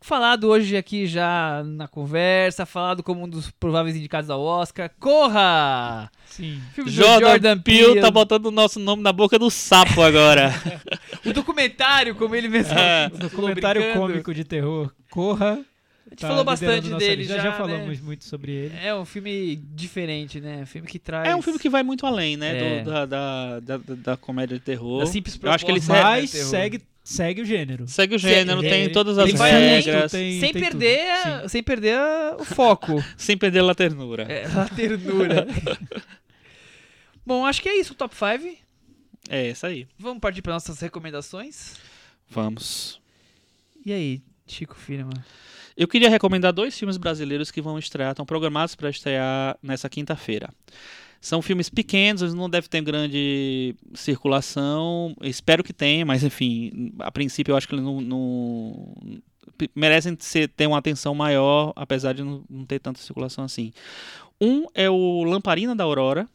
falado 0.00 0.48
hoje 0.48 0.76
aqui 0.76 1.06
já 1.06 1.62
na 1.64 1.86
conversa, 1.86 2.64
falado 2.66 3.02
como 3.02 3.24
um 3.24 3.28
dos 3.28 3.50
prováveis 3.50 3.94
indicados 3.96 4.30
ao 4.30 4.40
Oscar. 4.40 4.90
Corra! 4.98 6.10
Sim. 6.26 6.60
Filme 6.74 6.90
do 6.90 6.96
Jordan, 6.96 7.58
Peele 7.58 8.00
tá 8.00 8.10
botando 8.10 8.46
o 8.46 8.50
nosso 8.50 8.78
nome 8.80 9.02
na 9.02 9.12
boca 9.12 9.38
do 9.38 9.50
sapo 9.50 10.02
agora. 10.02 10.52
O 11.24 11.34
documentário, 11.34 12.14
como 12.14 12.34
ele 12.34 12.48
mesmo 12.48 12.72
É. 12.78 13.10
falou 13.10 13.28
Documentário 13.28 13.82
brincando. 13.82 14.06
cômico 14.06 14.32
de 14.32 14.42
terror. 14.42 14.90
Corra. 15.10 15.60
A 16.06 16.10
gente 16.10 16.20
falou 16.22 16.42
bastante 16.42 16.88
dele 16.94 17.24
já, 17.24 17.36
já. 17.36 17.44
né? 17.50 17.52
falamos 17.52 18.00
muito 18.00 18.24
sobre 18.24 18.52
ele. 18.52 18.74
É 18.82 18.94
um 18.94 19.04
filme 19.04 19.54
diferente, 19.74 20.40
né? 20.40 20.60
Um 20.62 20.66
filme 20.66 20.88
que 20.88 20.98
traz... 20.98 21.28
É 21.28 21.36
um 21.36 21.42
filme 21.42 21.58
que 21.58 21.68
vai 21.68 21.82
muito 21.82 22.06
além, 22.06 22.36
né? 22.38 22.78
É. 22.78 22.82
do- 22.82 22.90
da, 22.90 23.04
da, 23.06 23.60
da, 23.60 23.76
da- 23.78 24.16
comédia 24.16 24.58
de 24.58 24.64
terror. 24.64 25.00
Da 25.00 25.06
simples 25.06 25.38
Eu 25.40 25.50
acho 25.52 25.64
que 25.64 25.70
ele 25.70 25.80
segue, 25.80 26.02
Mas 26.02 26.32
né, 26.32 26.38
terror. 26.38 26.50
segue, 26.50 26.82
segue 27.10 27.42
o 27.42 27.44
gênero. 27.44 27.88
segue 27.88 28.14
o 28.14 28.18
gênero, 28.18 28.60
Segue- 28.60 28.70
tem 28.72 28.92
todas 28.92 29.18
as 29.18 29.40
além, 29.40 29.52
regras, 29.82 30.12
tem- 30.12 30.38
sem 30.40 30.52
tem 30.52 30.62
perder, 30.62 31.10
a- 31.10 31.48
sem 31.48 31.62
perder 31.62 31.96
a- 31.98 32.36
o 32.38 32.44
foco. 32.44 33.02
sem 33.18 33.36
perder 33.36 33.64
a 33.68 33.74
ternura. 33.74 34.22
É, 34.24 34.44
a 34.46 34.66
ternura. 34.68 35.46
Bom, 37.26 37.44
acho 37.46 37.60
que 37.62 37.68
é 37.68 37.78
isso 37.78 37.92
o 37.92 37.96
top 37.96 38.14
5. 38.14 38.56
É, 39.28 39.50
isso 39.50 39.66
aí. 39.66 39.86
Vamos 39.98 40.20
partir 40.20 40.42
para 40.42 40.54
nossas 40.54 40.80
recomendações. 40.80 41.74
Vamos. 42.28 43.00
E 43.84 43.92
aí, 43.92 44.22
Chico 44.46 44.74
Firma? 44.74 45.12
Eu 45.76 45.86
queria 45.88 46.10
recomendar 46.10 46.52
dois 46.52 46.78
filmes 46.78 46.96
brasileiros 46.96 47.50
que 47.50 47.60
vão 47.60 47.78
estrear, 47.78 48.10
estão 48.10 48.26
programados 48.26 48.74
para 48.74 48.90
estrear 48.90 49.56
nessa 49.62 49.88
quinta-feira. 49.88 50.50
São 51.20 51.42
filmes 51.42 51.68
pequenos, 51.68 52.22
eles 52.22 52.34
não 52.34 52.48
devem 52.48 52.68
ter 52.68 52.80
grande 52.80 53.74
circulação. 53.94 55.14
Espero 55.22 55.62
que 55.62 55.72
tenha, 55.72 56.04
mas 56.06 56.24
enfim, 56.24 56.92
a 56.98 57.10
princípio 57.10 57.52
eu 57.52 57.56
acho 57.56 57.68
que 57.68 57.74
eles 57.74 57.84
não, 57.84 58.00
não- 58.00 58.94
merecem 59.74 60.16
ser, 60.18 60.48
ter 60.48 60.66
uma 60.66 60.78
atenção 60.78 61.14
maior, 61.14 61.72
apesar 61.76 62.14
de 62.14 62.22
não, 62.22 62.42
não 62.48 62.64
ter 62.64 62.78
tanta 62.78 62.98
circulação 63.00 63.44
assim. 63.44 63.72
Um 64.40 64.66
é 64.74 64.88
o 64.88 65.22
Lamparina 65.24 65.76
da 65.76 65.84
Aurora, 65.84 66.26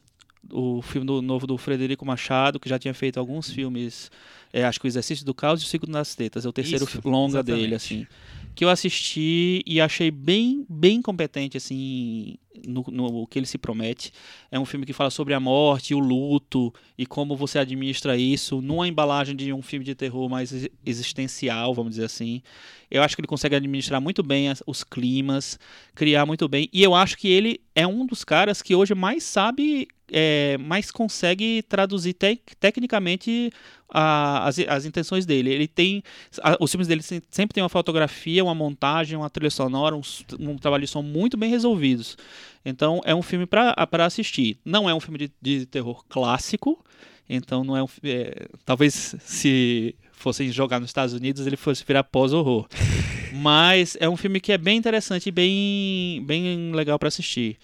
o 0.52 0.82
filme 0.82 1.08
do, 1.08 1.22
novo 1.22 1.48
do 1.48 1.58
Frederico 1.58 2.06
Machado, 2.06 2.60
que 2.60 2.70
já 2.70 2.78
tinha 2.78 2.94
feito 2.94 3.20
alguns 3.20 3.50
filmes, 3.50 4.12
é, 4.56 4.64
acho 4.64 4.80
que 4.80 4.88
o 4.88 4.90
Exercício 4.90 5.26
do 5.26 5.34
Caos 5.34 5.62
e 5.62 5.66
o 5.66 5.68
Ciclo 5.68 5.92
das 5.92 6.16
Tetas, 6.16 6.46
é 6.46 6.50
o 6.50 6.54
terceiro 6.54 6.86
Isso, 6.86 7.02
longa 7.04 7.40
exatamente. 7.40 7.62
dele, 7.62 7.76
assim. 7.76 8.08
Que 8.56 8.64
eu 8.64 8.70
assisti 8.70 9.62
e 9.66 9.82
achei 9.82 10.10
bem, 10.10 10.66
bem 10.70 11.02
competente, 11.02 11.58
assim, 11.58 12.36
no, 12.66 12.86
no 12.90 13.28
que 13.28 13.38
ele 13.38 13.46
se 13.46 13.58
promete. 13.58 14.14
É 14.50 14.58
um 14.58 14.64
filme 14.64 14.86
que 14.86 14.94
fala 14.94 15.10
sobre 15.10 15.34
a 15.34 15.42
morte, 15.42 15.94
o 15.94 16.00
luto 16.00 16.74
e 16.98 17.06
como 17.06 17.36
você 17.36 17.60
administra 17.60 18.16
isso 18.16 18.62
numa 18.62 18.88
embalagem 18.88 19.36
de 19.36 19.52
um 19.52 19.62
filme 19.62 19.84
de 19.84 19.94
terror 19.94 20.30
mais 20.30 20.54
ex- 20.54 20.70
existencial, 20.86 21.74
vamos 21.74 21.92
dizer 21.92 22.06
assim. 22.06 22.42
Eu 22.90 23.04
acho 23.04 23.14
que 23.16 23.20
ele 23.20 23.28
consegue 23.28 23.56
administrar 23.58 24.00
muito 24.00 24.24
bem 24.24 24.48
as- 24.48 24.64
os 24.66 24.86
climas, 24.86 25.60
criar 25.94 26.26
muito 26.26 26.48
bem. 26.48 26.70
E 26.72 26.82
eu 26.82 26.96
acho 26.96 27.18
que 27.18 27.28
ele 27.28 27.60
é 27.76 27.86
um 27.86 28.06
dos 28.06 28.24
caras 28.24 28.62
que 28.62 28.74
hoje 28.74 28.96
mais 28.96 29.24
sabe, 29.26 29.86
é, 30.12 30.58
mais 30.60 30.92
consegue 30.92 31.64
traduzir 31.64 32.14
tec- 32.14 32.56
tecnicamente 32.60 33.52
a- 33.90 34.48
as, 34.48 34.60
as 34.60 34.86
intenções 34.86 35.26
dele. 35.26 35.50
Ele 35.52 35.68
tem. 35.68 36.04
a- 36.42 36.58
os 36.60 36.72
filmes 36.72 36.88
dele 36.88 37.02
se- 37.02 37.24
sempre 37.30 37.54
tem 37.54 37.64
uma 37.64 37.70
fotografia, 37.70 38.44
uma 38.44 38.56
montagem, 38.56 39.18
uma 39.18 39.30
trilha 39.30 39.50
sonora, 39.50 39.96
um, 39.96 40.02
um 40.40 40.58
trabalho 40.58 40.84
de 40.86 40.90
som 40.90 41.02
muito 41.02 41.38
bem 41.38 41.50
resolvidos. 41.50 42.18
Então 42.66 43.02
é 43.06 43.14
um 43.14 43.22
filme 43.22 43.46
para 43.46 43.76
assistir. 44.06 44.58
Não 44.66 44.90
é 44.90 44.94
um 44.94 45.00
filme 45.00 45.18
de, 45.20 45.32
de 45.42 45.66
terror 45.66 46.04
clássico. 46.08 46.84
Então 47.30 47.64
não 47.64 47.76
é 47.76 47.84
um. 47.84 47.88
é, 48.04 48.48
talvez 48.66 49.16
se 49.20 49.96
fossem 50.12 50.52
jogar 50.52 50.80
nos 50.80 50.90
Estados 50.90 51.14
Unidos 51.14 51.46
ele 51.46 51.58
fosse 51.58 51.84
virar 51.86 52.04
pós-horror. 52.04 52.68
Mas 53.34 53.98
é 54.00 54.08
um 54.08 54.16
filme 54.16 54.40
que 54.40 54.52
é 54.52 54.58
bem 54.58 54.78
interessante 54.78 55.28
e 55.28 55.32
bem, 55.32 56.24
bem 56.26 56.72
legal 56.74 56.98
para 56.98 57.10
assistir. 57.10 57.58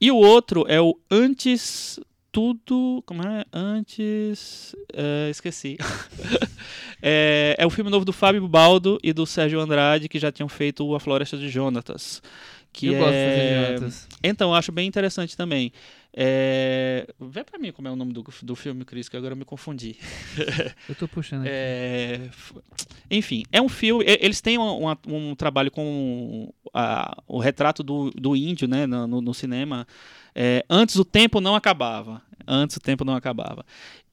E 0.00 0.10
o 0.10 0.16
outro 0.16 0.64
é 0.68 0.80
o 0.80 0.98
Antes 1.10 1.98
Tudo. 2.30 3.02
Como 3.04 3.22
é? 3.22 3.44
Antes. 3.52 4.74
é, 4.92 5.28
esqueci. 5.30 5.76
é, 7.02 7.56
é 7.58 7.66
o 7.66 7.70
filme 7.70 7.90
novo 7.90 8.04
do 8.04 8.12
Fábio 8.12 8.46
Baldo 8.46 8.98
e 9.02 9.12
do 9.12 9.26
Sérgio 9.26 9.60
Andrade, 9.60 10.08
que 10.08 10.18
já 10.18 10.30
tinham 10.30 10.48
feito 10.48 10.94
A 10.94 11.00
Floresta 11.00 11.36
de 11.36 11.48
Jonatas. 11.48 12.22
Que 12.72 12.88
eu 12.88 12.94
é... 12.94 12.98
gosto 12.98 13.12
de 13.12 13.78
Jonatas. 13.78 14.08
Então, 14.22 14.50
eu 14.50 14.54
acho 14.54 14.70
bem 14.70 14.86
interessante 14.86 15.36
também. 15.36 15.72
É... 16.20 17.06
Vê 17.20 17.44
pra 17.44 17.60
mim 17.60 17.70
como 17.70 17.86
é 17.86 17.90
o 17.92 17.94
nome 17.96 18.12
do, 18.12 18.24
do 18.42 18.56
filme, 18.56 18.84
Cris, 18.84 19.08
que 19.08 19.16
agora 19.16 19.34
eu 19.34 19.36
me 19.36 19.44
confundi. 19.44 19.96
Eu 20.88 20.94
tô 20.96 21.06
puxando 21.06 21.42
aqui. 21.42 21.50
É, 21.52 22.28
Enfim, 23.08 23.44
é 23.52 23.62
um 23.62 23.68
filme. 23.68 24.04
Eles 24.06 24.40
têm 24.40 24.58
um, 24.58 24.78
uma- 24.78 24.98
um 25.06 25.36
trabalho 25.36 25.70
com 25.70 26.52
a- 26.74 27.22
o 27.28 27.38
retrato 27.38 27.84
do, 27.84 28.10
do 28.10 28.34
índio, 28.34 28.66
né, 28.66 28.84
no, 28.84 29.06
no- 29.06 29.20
no 29.20 29.32
cinema. 29.32 29.86
É, 30.34 30.64
antes 30.68 30.96
o 30.96 31.04
tempo 31.04 31.40
não 31.40 31.54
acabava. 31.54 32.20
Antes 32.46 32.76
o 32.76 32.80
tempo 32.80 33.04
não 33.04 33.14
acabava. 33.14 33.64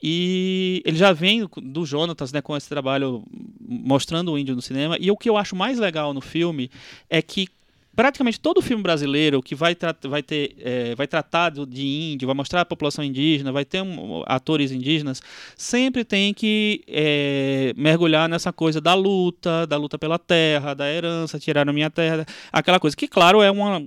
E 0.03 0.83
ele 0.85 0.97
já 0.97 1.11
vem 1.11 1.49
do 1.57 1.85
Jonatas, 1.87 2.31
né, 2.31 2.39
com 2.39 2.55
esse 2.55 2.69
trabalho 2.69 3.23
mostrando 3.59 4.31
o 4.31 4.37
índio 4.37 4.55
no 4.55 4.61
cinema. 4.61 4.95
E 4.99 5.09
o 5.09 5.17
que 5.17 5.27
eu 5.29 5.37
acho 5.37 5.55
mais 5.55 5.79
legal 5.79 6.13
no 6.13 6.21
filme 6.21 6.69
é 7.09 7.19
que 7.21 7.47
praticamente 7.95 8.39
todo 8.39 8.61
filme 8.61 8.83
brasileiro 8.83 9.41
que 9.41 9.55
vai, 9.55 9.73
tra 9.75 9.95
vai, 10.03 10.21
ter, 10.21 10.55
é, 10.59 10.95
vai 10.95 11.07
tratar 11.07 11.51
de 11.51 11.85
índio, 11.85 12.25
vai 12.27 12.35
mostrar 12.35 12.61
a 12.61 12.65
população 12.65 13.03
indígena, 13.03 13.51
vai 13.51 13.63
ter 13.65 13.81
um- 13.81 14.23
atores 14.25 14.71
indígenas, 14.71 15.21
sempre 15.55 16.03
tem 16.03 16.33
que 16.33 16.83
é, 16.87 17.73
mergulhar 17.77 18.27
nessa 18.27 18.51
coisa 18.51 18.81
da 18.81 18.93
luta, 18.93 19.65
da 19.65 19.77
luta 19.77 19.97
pela 19.97 20.19
terra, 20.19 20.73
da 20.73 20.91
herança, 20.91 21.39
tirar 21.39 21.67
a 21.67 21.73
minha 21.73 21.89
terra, 21.89 22.25
aquela 22.51 22.79
coisa 22.79 22.95
que, 22.97 23.07
claro, 23.07 23.41
é 23.41 23.49
uma. 23.51 23.83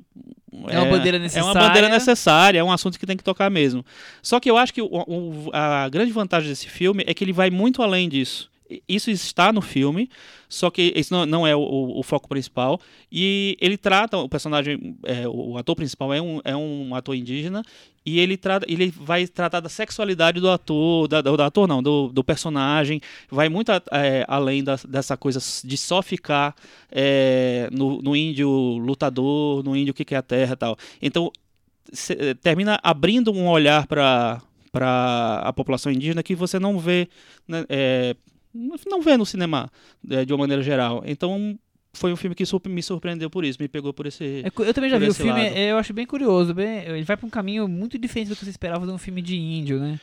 É 0.68 0.78
uma 0.80 0.86
bandeira 0.86 1.18
É 1.18 1.20
uma 1.20 1.24
necessária. 1.24 1.60
bandeira 1.68 1.88
necessária, 1.90 2.58
é 2.58 2.64
um 2.64 2.72
assunto 2.72 2.98
que 2.98 3.06
tem 3.06 3.16
que 3.18 3.22
tocar 3.22 3.50
mesmo. 3.50 3.84
Só 4.22 4.40
que 4.40 4.50
eu 4.50 4.56
acho 4.56 4.72
que 4.72 4.80
o- 4.80 4.86
o- 4.90 5.50
a 5.52 5.88
grande 5.90 6.10
vantagem 6.10 6.48
desse 6.48 6.68
filme 6.68 7.04
é 7.06 7.12
que 7.12 7.22
ele 7.22 7.34
vai 7.34 7.50
muito 7.50 7.82
além 7.82 8.08
disso. 8.08 8.50
Isso 8.88 9.10
está 9.10 9.52
no 9.52 9.60
filme, 9.62 10.10
só 10.48 10.70
que 10.70 10.92
esse 10.94 11.10
não, 11.10 11.24
não 11.24 11.46
é 11.46 11.54
o, 11.56 11.60
o- 11.60 11.98
o 12.00 12.02
foco 12.02 12.28
principal. 12.28 12.80
E 13.10 13.56
ele 13.60 13.76
trata 13.76 14.18
o 14.18 14.28
personagem, 14.28 14.96
é, 15.04 15.26
o 15.28 15.56
ator 15.56 15.74
principal 15.76 16.12
é 16.12 16.20
um, 16.20 16.40
é 16.44 16.54
um 16.56 16.94
ator 16.94 17.14
indígena, 17.14 17.62
e 18.04 18.18
ele, 18.20 18.36
trata, 18.36 18.64
ele 18.68 18.90
vai 18.90 19.26
tratar 19.26 19.60
da 19.60 19.68
sexualidade 19.68 20.40
do 20.40 20.48
ator, 20.50 21.08
da, 21.08 21.20
do, 21.20 21.36
do 21.36 21.42
ator 21.42 21.66
não, 21.68 21.82
do, 21.82 22.08
do 22.08 22.24
personagem, 22.24 23.00
vai 23.30 23.48
muito 23.48 23.70
a- 23.70 23.82
é, 23.92 24.24
além 24.28 24.62
da- 24.64 24.78
dessa 24.88 25.16
coisa 25.16 25.40
de 25.64 25.76
só 25.76 26.00
ficar 26.02 26.54
é, 26.90 27.68
no, 27.72 28.00
no 28.02 28.16
índio 28.16 28.48
lutador, 28.78 29.62
no 29.62 29.76
índio 29.76 29.92
que 29.94 30.04
quer 30.04 30.16
a 30.16 30.22
terra 30.22 30.52
e 30.54 30.56
tal. 30.56 30.76
Então, 31.02 31.30
se- 31.92 32.14
eh, 32.18 32.34
termina 32.34 32.78
abrindo 32.82 33.32
um 33.32 33.48
olhar 33.48 33.86
para 33.86 34.40
para 34.70 35.40
a 35.44 35.52
população 35.52 35.90
indígena 35.90 36.22
que 36.22 36.34
você 36.34 36.58
não 36.58 36.78
vê 36.78 37.08
né, 37.48 37.64
é, 37.70 38.14
não 38.54 39.00
vê 39.02 39.16
no 39.16 39.26
cinema 39.26 39.70
é, 40.10 40.24
de 40.24 40.32
uma 40.32 40.38
maneira 40.40 40.62
geral 40.62 41.02
então 41.06 41.58
foi 41.92 42.12
um 42.12 42.16
filme 42.16 42.34
que 42.34 42.44
me 42.68 42.82
surpreendeu 42.82 43.30
por 43.30 43.44
isso 43.44 43.58
me 43.60 43.68
pegou 43.68 43.92
por 43.92 44.06
esse 44.06 44.42
É 44.44 44.52
eu 44.62 44.74
também 44.74 44.90
já 44.90 44.98
vi 44.98 45.08
o 45.08 45.14
filme, 45.14 45.42
lado. 45.42 45.56
eu 45.56 45.78
acho 45.78 45.92
bem 45.92 46.06
curioso. 46.06 46.54
Bem, 46.54 46.84
ele 46.84 47.02
vai 47.02 47.16
pra 47.16 47.26
um 47.26 47.30
caminho 47.30 47.66
muito 47.66 47.98
diferente 47.98 48.28
do 48.28 48.36
que 48.36 48.44
você 48.44 48.50
esperava 48.50 48.86
de 48.86 48.92
um 48.92 48.98
filme 48.98 49.22
de 49.22 49.36
índio, 49.36 49.80
né? 49.80 49.98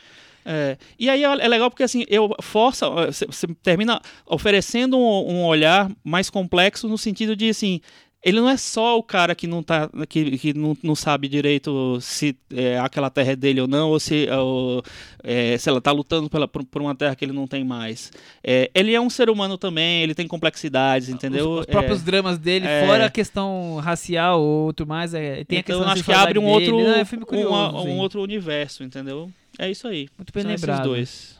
É, 0.48 0.78
e 0.96 1.10
aí 1.10 1.24
é 1.24 1.26
é 1.26 1.48
legal 1.48 1.68
porque 1.68 1.82
assim, 1.82 2.04
eu 2.08 2.30
força, 2.40 2.88
você 2.88 3.26
você 3.26 3.48
termina 3.62 4.00
oferecendo 4.24 4.96
um, 4.96 5.32
um 5.32 5.44
olhar 5.44 5.90
mais 6.04 6.30
complexo 6.30 6.88
no 6.88 6.96
sentido 6.96 7.34
de 7.34 7.48
assim, 7.48 7.80
ele 8.28 8.40
não 8.40 8.48
é 8.48 8.56
só 8.56 8.98
o 8.98 9.02
cara 9.04 9.36
que 9.36 9.46
não 9.46 9.62
tá 9.62 9.88
que, 10.08 10.36
que 10.36 10.52
não, 10.52 10.76
não 10.82 10.96
sabe 10.96 11.28
direito 11.28 11.96
se 12.00 12.36
é, 12.52 12.76
aquela 12.76 13.08
terra 13.08 13.30
é 13.32 13.36
dele 13.36 13.60
ou 13.60 13.68
não, 13.68 13.90
ou 13.90 14.00
se, 14.00 14.28
ou, 14.30 14.82
é, 15.22 15.56
se 15.56 15.68
ela 15.68 15.80
tá 15.80 15.92
lutando 15.92 16.28
pela, 16.28 16.48
por, 16.48 16.64
por 16.64 16.82
uma 16.82 16.92
terra 16.92 17.14
que 17.14 17.24
ele 17.24 17.32
não 17.32 17.46
tem 17.46 17.62
mais. 17.62 18.10
É, 18.42 18.68
ele 18.74 18.92
é 18.92 19.00
um 19.00 19.08
ser 19.08 19.30
humano 19.30 19.56
também, 19.56 20.02
ele 20.02 20.12
tem 20.12 20.26
complexidades, 20.26 21.08
entendeu? 21.08 21.52
Os, 21.52 21.60
os 21.60 21.66
próprios 21.66 22.02
É, 22.02 22.04
dramas 22.04 22.36
dele, 22.36 22.66
é. 22.66 22.84
fora 22.84 23.06
a 23.06 23.10
questão 23.10 23.76
racial 23.76 24.40
ou 24.42 24.66
outro 24.66 24.84
mais, 24.86 25.14
é, 25.14 25.44
tem 25.44 25.58
a 25.58 25.60
então 25.60 25.62
questão 25.62 25.78
eu 25.82 25.84
da 25.86 25.92
acho 25.92 26.02
que 26.02 26.12
abre 26.12 26.38
um 26.40 26.42
dele, 26.42 26.72
outro, 26.72 26.90
né? 26.90 26.98
É 26.98 27.02
um 27.02 27.06
filme 27.06 27.24
curioso, 27.24 27.48
uma- 27.48 27.82
sim. 27.82 27.88
um 27.88 27.98
outro 27.98 28.20
universo, 28.20 28.82
entendeu? 28.82 29.30
É 29.56 29.70
isso 29.70 29.86
aí. 29.86 30.08
Muito 30.18 30.32
bem 30.32 30.42
São 30.42 30.52
esses 30.52 30.66
lembrado. 30.66 30.84
dois. 30.88 31.38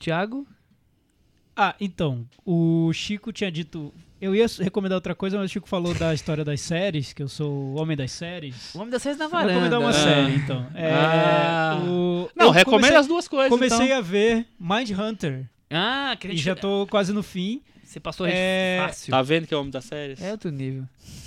Tiago? 0.00 0.44
Ah, 1.56 1.74
então, 1.80 2.26
o 2.44 2.92
Chico 2.92 3.32
tinha 3.32 3.50
dito. 3.50 3.92
Eu 4.20 4.34
ia 4.34 4.46
recomendar 4.60 4.96
outra 4.96 5.14
coisa, 5.14 5.36
mas 5.38 5.48
o 5.48 5.52
Chico 5.52 5.68
falou 5.68 5.94
da 5.94 6.12
história 6.12 6.44
das 6.44 6.60
séries, 6.60 7.12
que 7.12 7.22
eu 7.22 7.28
sou 7.28 7.50
o 7.50 7.74
homem 7.80 7.96
das 7.96 8.10
séries. 8.10 8.74
O 8.74 8.78
Homem 8.78 8.90
das 8.90 9.00
Séries 9.02 9.16
na 9.18 9.26
Eu 9.26 9.30
Vou 9.30 9.38
Varanda. 9.38 9.54
recomendar 9.54 9.80
uma 9.80 9.90
Ah. 9.90 9.92
série, 9.92 10.34
então. 10.34 10.66
É, 10.74 10.92
Ah. 10.92 11.80
o- 11.86 12.28
Não, 12.34 12.52
eu 12.56 12.64
comecei, 12.64 12.96
as 12.96 13.06
duas 13.06 13.28
coisas. 13.28 13.48
comecei 13.48 13.86
então. 13.86 13.98
a 13.98 14.00
ver 14.00 14.46
Mindhunter 14.58 15.44
Ah, 15.70 16.16
que 16.18 16.26
a 16.26 16.32
e 16.32 16.36
já 16.36 16.56
tô 16.56 16.86
quase 16.90 17.12
no 17.12 17.22
fim. 17.22 17.62
Você 17.84 18.00
passou 18.00 18.26
É, 18.28 18.78
fácil. 18.86 19.10
Tá 19.12 19.22
vendo 19.22 19.46
que 19.46 19.54
é 19.54 19.56
o 19.56 19.60
homem 19.60 19.70
das 19.70 19.84
séries? 19.84 20.20
É 20.20 20.32
outro 20.32 20.50
nível. 20.50 20.84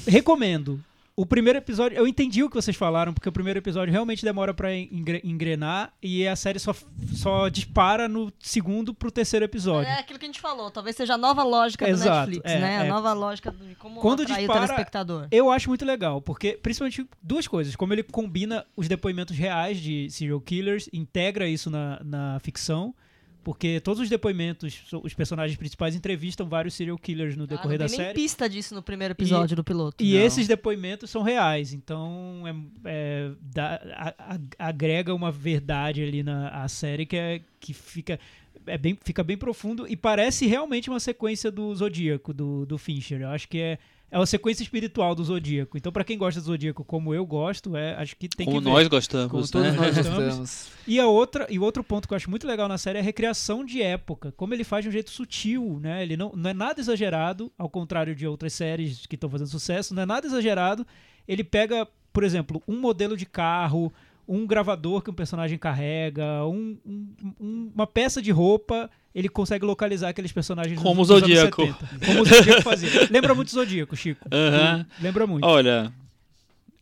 Recomendo. 0.07 0.83
O 1.15 1.25
primeiro 1.25 1.59
episódio, 1.59 1.97
eu 1.97 2.07
entendi 2.07 2.41
o 2.41 2.49
que 2.49 2.55
vocês 2.55 2.75
falaram, 2.75 3.13
porque 3.13 3.27
o 3.27 3.31
primeiro 3.31 3.59
episódio 3.59 3.91
realmente 3.91 4.23
demora 4.23 4.53
pra 4.53 4.73
engre- 4.73 5.21
engrenar 5.23 5.93
e 6.01 6.25
a 6.25 6.35
série 6.35 6.57
só, 6.57 6.73
só 7.13 7.49
dispara 7.49 8.07
no 8.07 8.31
segundo 8.39 8.93
pro 8.93 9.11
terceiro 9.11 9.43
episódio. 9.45 9.89
É 9.89 9.99
aquilo 9.99 10.17
que 10.17 10.25
a 10.25 10.27
gente 10.29 10.39
falou, 10.39 10.71
talvez 10.71 10.95
seja 10.95 11.15
a 11.15 11.17
nova 11.17 11.43
lógica 11.43 11.85
do 11.85 11.91
Exato, 11.91 12.29
Netflix, 12.31 12.51
é, 12.51 12.59
né? 12.59 12.77
A 12.79 12.85
é. 12.85 12.87
nova 12.87 13.11
lógica 13.13 13.51
de 13.51 13.75
como 13.75 13.99
Quando 13.99 14.21
atrair 14.23 14.39
dispara- 14.39 14.63
o 14.63 14.67
telespectador. 14.67 15.27
Eu 15.29 15.51
acho 15.51 15.67
muito 15.69 15.83
legal, 15.85 16.21
porque 16.21 16.53
principalmente 16.53 17.05
duas 17.21 17.45
coisas. 17.47 17.75
Como 17.75 17.93
ele 17.93 18.03
combina 18.03 18.65
os 18.75 18.87
depoimentos 18.87 19.37
reais 19.37 19.79
de 19.79 20.09
serial 20.09 20.39
killers, 20.39 20.89
integra 20.93 21.45
isso 21.47 21.69
na, 21.69 22.01
na 22.03 22.39
ficção, 22.39 22.95
porque 23.43 23.79
todos 23.79 24.01
os 24.01 24.09
depoimentos, 24.09 24.83
os 25.03 25.13
personagens 25.13 25.57
principais 25.57 25.95
entrevistam 25.95 26.47
vários 26.47 26.73
serial 26.73 26.97
killers 26.97 27.35
no 27.35 27.43
Ah, 27.45 27.47
decorrer 27.47 27.79
não 27.79 27.85
da 27.85 27.89
tem 27.89 27.97
série. 27.97 28.13
pista 28.13 28.47
disso 28.49 28.75
no 28.75 28.81
primeiro 28.83 29.13
episódio 29.13 29.55
do 29.55 29.63
piloto. 29.63 30.03
E 30.03 30.13
Não. 30.13 30.21
esses 30.21 30.47
depoimentos 30.47 31.09
são 31.09 31.21
reais, 31.23 31.73
então 31.73 32.43
é, 32.45 32.55
é, 32.85 33.31
dá- 33.41 33.81
a- 33.95 34.35
a- 34.35 34.39
agrega 34.67 35.13
uma 35.13 35.31
verdade 35.31 36.03
ali 36.03 36.21
na 36.23 36.67
série 36.67 37.05
que, 37.05 37.15
é, 37.17 37.41
que 37.59 37.73
fica, 37.73 38.19
é 38.67 38.77
bem, 38.77 38.97
fica 39.03 39.23
bem 39.23 39.37
profundo 39.37 39.87
e 39.87 39.95
parece 39.97 40.45
realmente 40.45 40.89
uma 40.89 40.99
sequência 40.99 41.49
do 41.51 41.73
Zodíaco, 41.73 42.33
do, 42.33 42.65
do 42.65 42.77
Fincher. 42.77 43.21
Eu 43.21 43.29
acho 43.29 43.47
que 43.47 43.57
é, 43.57 43.77
é 44.11 44.19
uma 44.19 44.25
sequência 44.25 44.61
espiritual 44.61 45.15
do 45.15 45.23
Zodíaco. 45.23 45.77
Então, 45.77 45.91
pra 45.91 46.03
quem 46.03 46.17
gosta 46.17 46.41
do 46.41 46.45
Zodíaco 46.45 46.83
como 46.83 47.13
eu 47.15 47.25
gosto, 47.25 47.77
é, 47.77 47.95
acho 47.95 48.15
que 48.17 48.27
tem 48.27 48.45
Como 48.45 48.59
que 48.59 48.63
ver. 48.65 48.69
nós 48.69 48.87
gostamos, 48.89 49.31
Como 49.31 49.41
né? 49.43 49.49
todos 49.51 49.73
nós 49.75 49.97
Estamos. 49.97 50.23
gostamos. 50.25 50.67
E 50.85 50.99
a 50.99 51.07
outra 51.07 51.47
e 51.49 51.57
o 51.57 51.63
outro 51.63 51.81
ponto 51.83 52.07
que 52.07 52.13
eu 52.13 52.17
acho 52.17 52.29
muito 52.29 52.45
legal 52.45 52.67
na 52.67 52.77
série 52.77 52.97
é 52.97 53.01
a 53.01 53.03
recriação 53.03 53.63
de 53.63 53.81
época, 53.81 54.33
como 54.33 54.53
ele 54.53 54.65
faz 54.65 54.83
de 54.83 54.89
um 54.89 54.91
jeito 54.91 55.09
sutil, 55.09 55.79
né? 55.81 56.03
Ele 56.03 56.17
não, 56.17 56.33
não 56.35 56.49
é 56.49 56.53
nada 56.53 56.81
exagerado, 56.81 57.51
ao 57.57 57.69
contrário 57.69 58.13
de 58.13 58.27
outras 58.27 58.51
séries 58.53 59.05
que 59.05 59.15
estão 59.15 59.29
fazendo 59.29 59.47
sucesso, 59.49 59.95
não 59.95 60.03
é 60.03 60.05
nada 60.05 60.27
exagerado. 60.27 60.85
Ele 61.27 61.43
pega, 61.43 61.87
por 62.11 62.23
exemplo, 62.23 62.61
um 62.67 62.79
modelo 62.79 63.15
de 63.15 63.25
carro, 63.25 63.93
um 64.27 64.45
gravador 64.47 65.01
que 65.01 65.09
um 65.09 65.13
personagem 65.13 65.57
carrega, 65.57 66.45
um- 66.45 66.77
um- 66.85 67.07
um- 67.39 67.71
uma 67.75 67.87
peça 67.87 68.21
de 68.21 68.31
roupa, 68.31 68.89
ele 69.13 69.27
consegue 69.27 69.65
localizar 69.65 70.09
aqueles 70.09 70.31
personagens 70.31 70.79
Como 70.79 71.01
o 71.01 71.05
Zodíaco. 71.05 71.65
70. 71.65 72.05
Como 72.05 72.21
o 72.21 72.25
Zodíaco 72.25 72.61
fazia. 72.61 72.89
Lembra 73.11 73.35
muito 73.35 73.47
o 73.49 73.51
Zodíaco, 73.51 73.95
Chico. 73.95 74.27
Aham. 74.31 74.85
Lembra 75.01 75.27
muito. 75.27 75.45
Olha, 75.45 75.91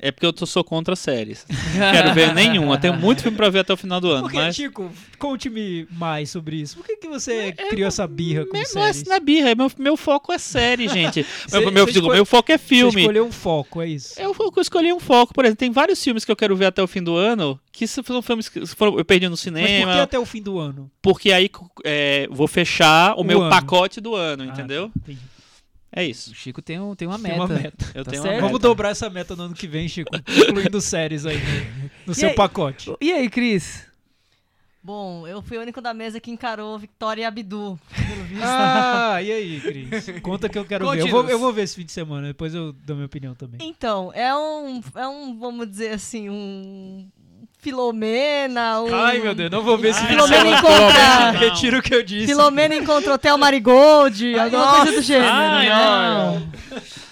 É 0.01 0.11
porque 0.11 0.25
eu 0.25 0.31
tô, 0.31 0.45
sou 0.45 0.63
contra 0.63 0.95
séries. 0.95 1.45
Não 1.49 1.91
quero 1.91 2.13
ver 2.13 2.33
nenhuma. 2.33 2.77
Tenho 2.77 2.93
muito 2.97 3.21
filme 3.21 3.35
pra 3.35 3.49
ver 3.49 3.59
até 3.59 3.73
o 3.73 3.77
final 3.77 3.99
do 3.99 4.09
ano. 4.09 4.29
Mas 4.33 4.55
Chico, 4.55 4.89
conte-me 5.17 5.85
mais 5.91 6.29
sobre 6.29 6.55
isso. 6.55 6.77
Por 6.77 6.85
que, 6.85 6.95
que 6.95 7.07
você 7.09 7.51
criou 7.69 7.87
essa 7.89 8.07
birra 8.07 8.45
com 8.45 8.53
Me- 8.57 8.63
não 8.73 8.81
é, 8.83 8.93
séries? 8.93 9.03
não 9.09 9.15
é 9.15 9.19
birra, 9.19 9.55
meu, 9.55 9.69
meu 9.77 9.97
foco 9.97 10.31
é 10.31 10.37
série, 10.37 10.87
gente. 10.89 11.25
Cê- 11.47 11.59
meu, 11.59 11.71
meu, 11.71 11.85
digo, 11.85 11.99
escolhe- 11.99 12.15
meu 12.15 12.25
foco 12.25 12.49
é 12.51 12.57
Você 12.57 12.63
filme. 12.65 13.01
escolheu 13.01 13.25
um 13.25 13.31
foco, 13.31 13.81
é 13.81 13.87
isso? 13.89 14.19
Eu, 14.19 14.33
eu 14.39 14.61
escolhi 14.61 14.93
um 14.93 14.99
foco, 15.01 15.33
por 15.33 15.43
exemplo, 15.43 15.57
tem 15.59 15.69
vários 15.71 16.01
filmes 16.01 16.23
que 16.23 16.31
eu 16.31 16.35
quero 16.35 16.55
ver 16.55 16.67
até 16.67 16.81
o 16.81 16.87
fim 16.87 17.03
do 17.03 17.17
ano, 17.17 17.59
que 17.71 17.85
são 17.85 18.03
filmes 18.21 18.47
que 18.47 18.65
foram- 18.67 18.97
eu 18.97 19.03
perdi 19.03 19.25
no 19.25 19.31
Mas 19.31 19.39
por 19.41 19.43
cinema, 19.43 19.93
que 19.93 19.99
até 19.99 20.17
o 20.17 20.25
fim 20.25 20.41
do 20.41 20.59
ano? 20.59 20.89
porque 21.01 21.31
aí 21.33 21.49
é, 21.83 22.25
vou 22.31 22.47
fechar 22.47 23.15
o, 23.17 23.21
O 23.21 23.23
meu 23.25 23.41
ano. 23.41 23.49
pacote 23.49 23.99
do 23.99 24.15
ano, 24.15 24.43
Ah, 24.43 24.45
entendeu? 24.45 24.87
tá, 24.87 24.93
entendi. 25.03 25.19
É 25.91 26.03
isso. 26.05 26.31
O 26.31 26.35
Chico 26.35 26.61
tem, 26.61 26.79
um, 26.79 26.93
tem 26.95 27.07
uma 27.07 27.17
Tem 27.17 27.31
meta. 27.31 27.35
uma 27.43 27.47
meta. 27.47 27.85
Eu 27.95 28.05
Tá 28.05 28.11
tenho 28.11 28.21
certo. 28.23 28.35
uma 28.35 28.41
Vamos 28.41 28.53
meta. 28.59 28.67
dobrar 28.67 28.89
essa 28.89 29.09
meta 29.09 29.35
no 29.35 29.43
ano 29.43 29.55
que 29.55 29.67
vem, 29.67 29.87
Chico. 29.87 30.11
Incluindo 30.15 30.79
séries 30.81 31.25
aí 31.25 31.37
no, 31.37 31.89
no 32.07 32.13
seu 32.13 32.29
aí? 32.29 32.35
pacote. 32.35 32.93
E 33.01 33.11
aí, 33.11 33.29
Cris? 33.29 33.87
Bom, 34.81 35.27
eu 35.27 35.41
fui 35.41 35.57
o 35.57 35.61
único 35.61 35.81
da 35.81 35.93
mesa 35.93 36.21
que 36.21 36.31
encarou 36.31 36.79
Victoria 36.79 37.23
e 37.23 37.25
Abdu, 37.25 37.77
pelo 38.07 38.23
visto. 38.23 38.43
Ah, 38.45 39.21
e 39.21 39.29
aí, 39.31 39.59
Cris? 39.59 40.21
Conta 40.21 40.47
que 40.47 40.57
eu 40.57 40.63
quero 40.63 40.89
ver. 40.89 40.99
Eu 41.01 41.07
vou, 41.07 41.27
eu 41.29 41.37
vou 41.37 41.51
ver 41.51 41.63
esse 41.63 41.75
fim 41.75 41.83
de 41.85 41.91
semana, 41.91 42.27
depois 42.27 42.55
eu 42.55 42.71
dou 42.71 42.95
minha 42.95 43.05
opinião 43.05 43.35
também. 43.35 43.59
Então, 43.61 44.09
é 44.13 44.33
um, 44.33 44.81
é 44.95 45.05
um, 45.07 45.37
vamos 45.37 45.69
dizer 45.69 45.89
assim, 45.91 46.29
um 46.29 47.09
Filomena, 47.59 48.81
um... 48.81 48.95
Ai, 48.95 49.19
meu 49.19 49.35
Deus, 49.35 49.51
não 49.51 49.61
vou 49.61 49.77
ver 49.77 49.89
esse 49.89 49.99
Ai, 49.99 50.07
fim 50.07 50.15
de 50.15 50.21
Filomena 50.23 50.57
encontra... 50.57 51.31
Não. 51.33 51.39
Retiro 51.39 51.79
o 51.79 51.81
que 51.81 51.93
eu 51.93 52.03
disse. 52.03 52.27
Filomena 52.27 52.75
encontra 52.75 53.13
Hotel 53.13 53.37
Marigold, 53.37 54.39
alguma 54.39 54.77
coisa 54.77 54.91
do 54.93 55.01
gênero, 55.01 55.29
Ai, 55.29 55.67
né? 55.67 55.75
olha. 55.75 56.49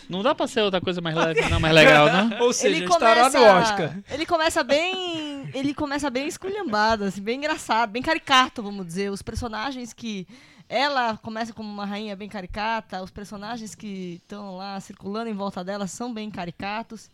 Não 0.10 0.24
dá 0.24 0.34
pra 0.34 0.48
ser 0.48 0.62
outra 0.62 0.80
coisa 0.80 1.02
mais 1.02 1.16
leve, 1.18 1.42
não, 1.50 1.60
mais 1.60 1.76
legal, 1.76 2.08
não? 2.10 2.40
Ou 2.40 2.54
seja, 2.54 2.78
ele 2.78 2.86
estará 2.86 3.30
começa, 3.30 3.40
no 3.40 3.46
Oscar. 3.46 3.98
Ele 4.10 4.26
começa 4.26 4.64
bem. 4.64 5.50
Ele 5.54 5.74
começa 5.74 6.10
bem 6.10 6.28
esculhambado, 6.28 7.04
assim, 7.04 7.22
bem 7.22 7.38
engraçado, 7.38 7.92
bem 7.92 8.02
caricato, 8.02 8.64
vamos 8.64 8.86
dizer. 8.86 9.12
Os 9.12 9.22
personagens 9.22 9.92
que. 9.94 10.26
Ela 10.70 11.16
começa 11.18 11.54
como 11.54 11.70
uma 11.70 11.86
rainha 11.86 12.14
bem 12.14 12.28
caricata, 12.28 13.02
os 13.02 13.10
personagens 13.10 13.74
que 13.74 14.20
estão 14.22 14.58
lá 14.58 14.78
circulando 14.82 15.30
em 15.30 15.34
volta 15.34 15.64
dela 15.64 15.88
são 15.88 16.14
bem 16.14 16.30
caricatos. 16.30 17.10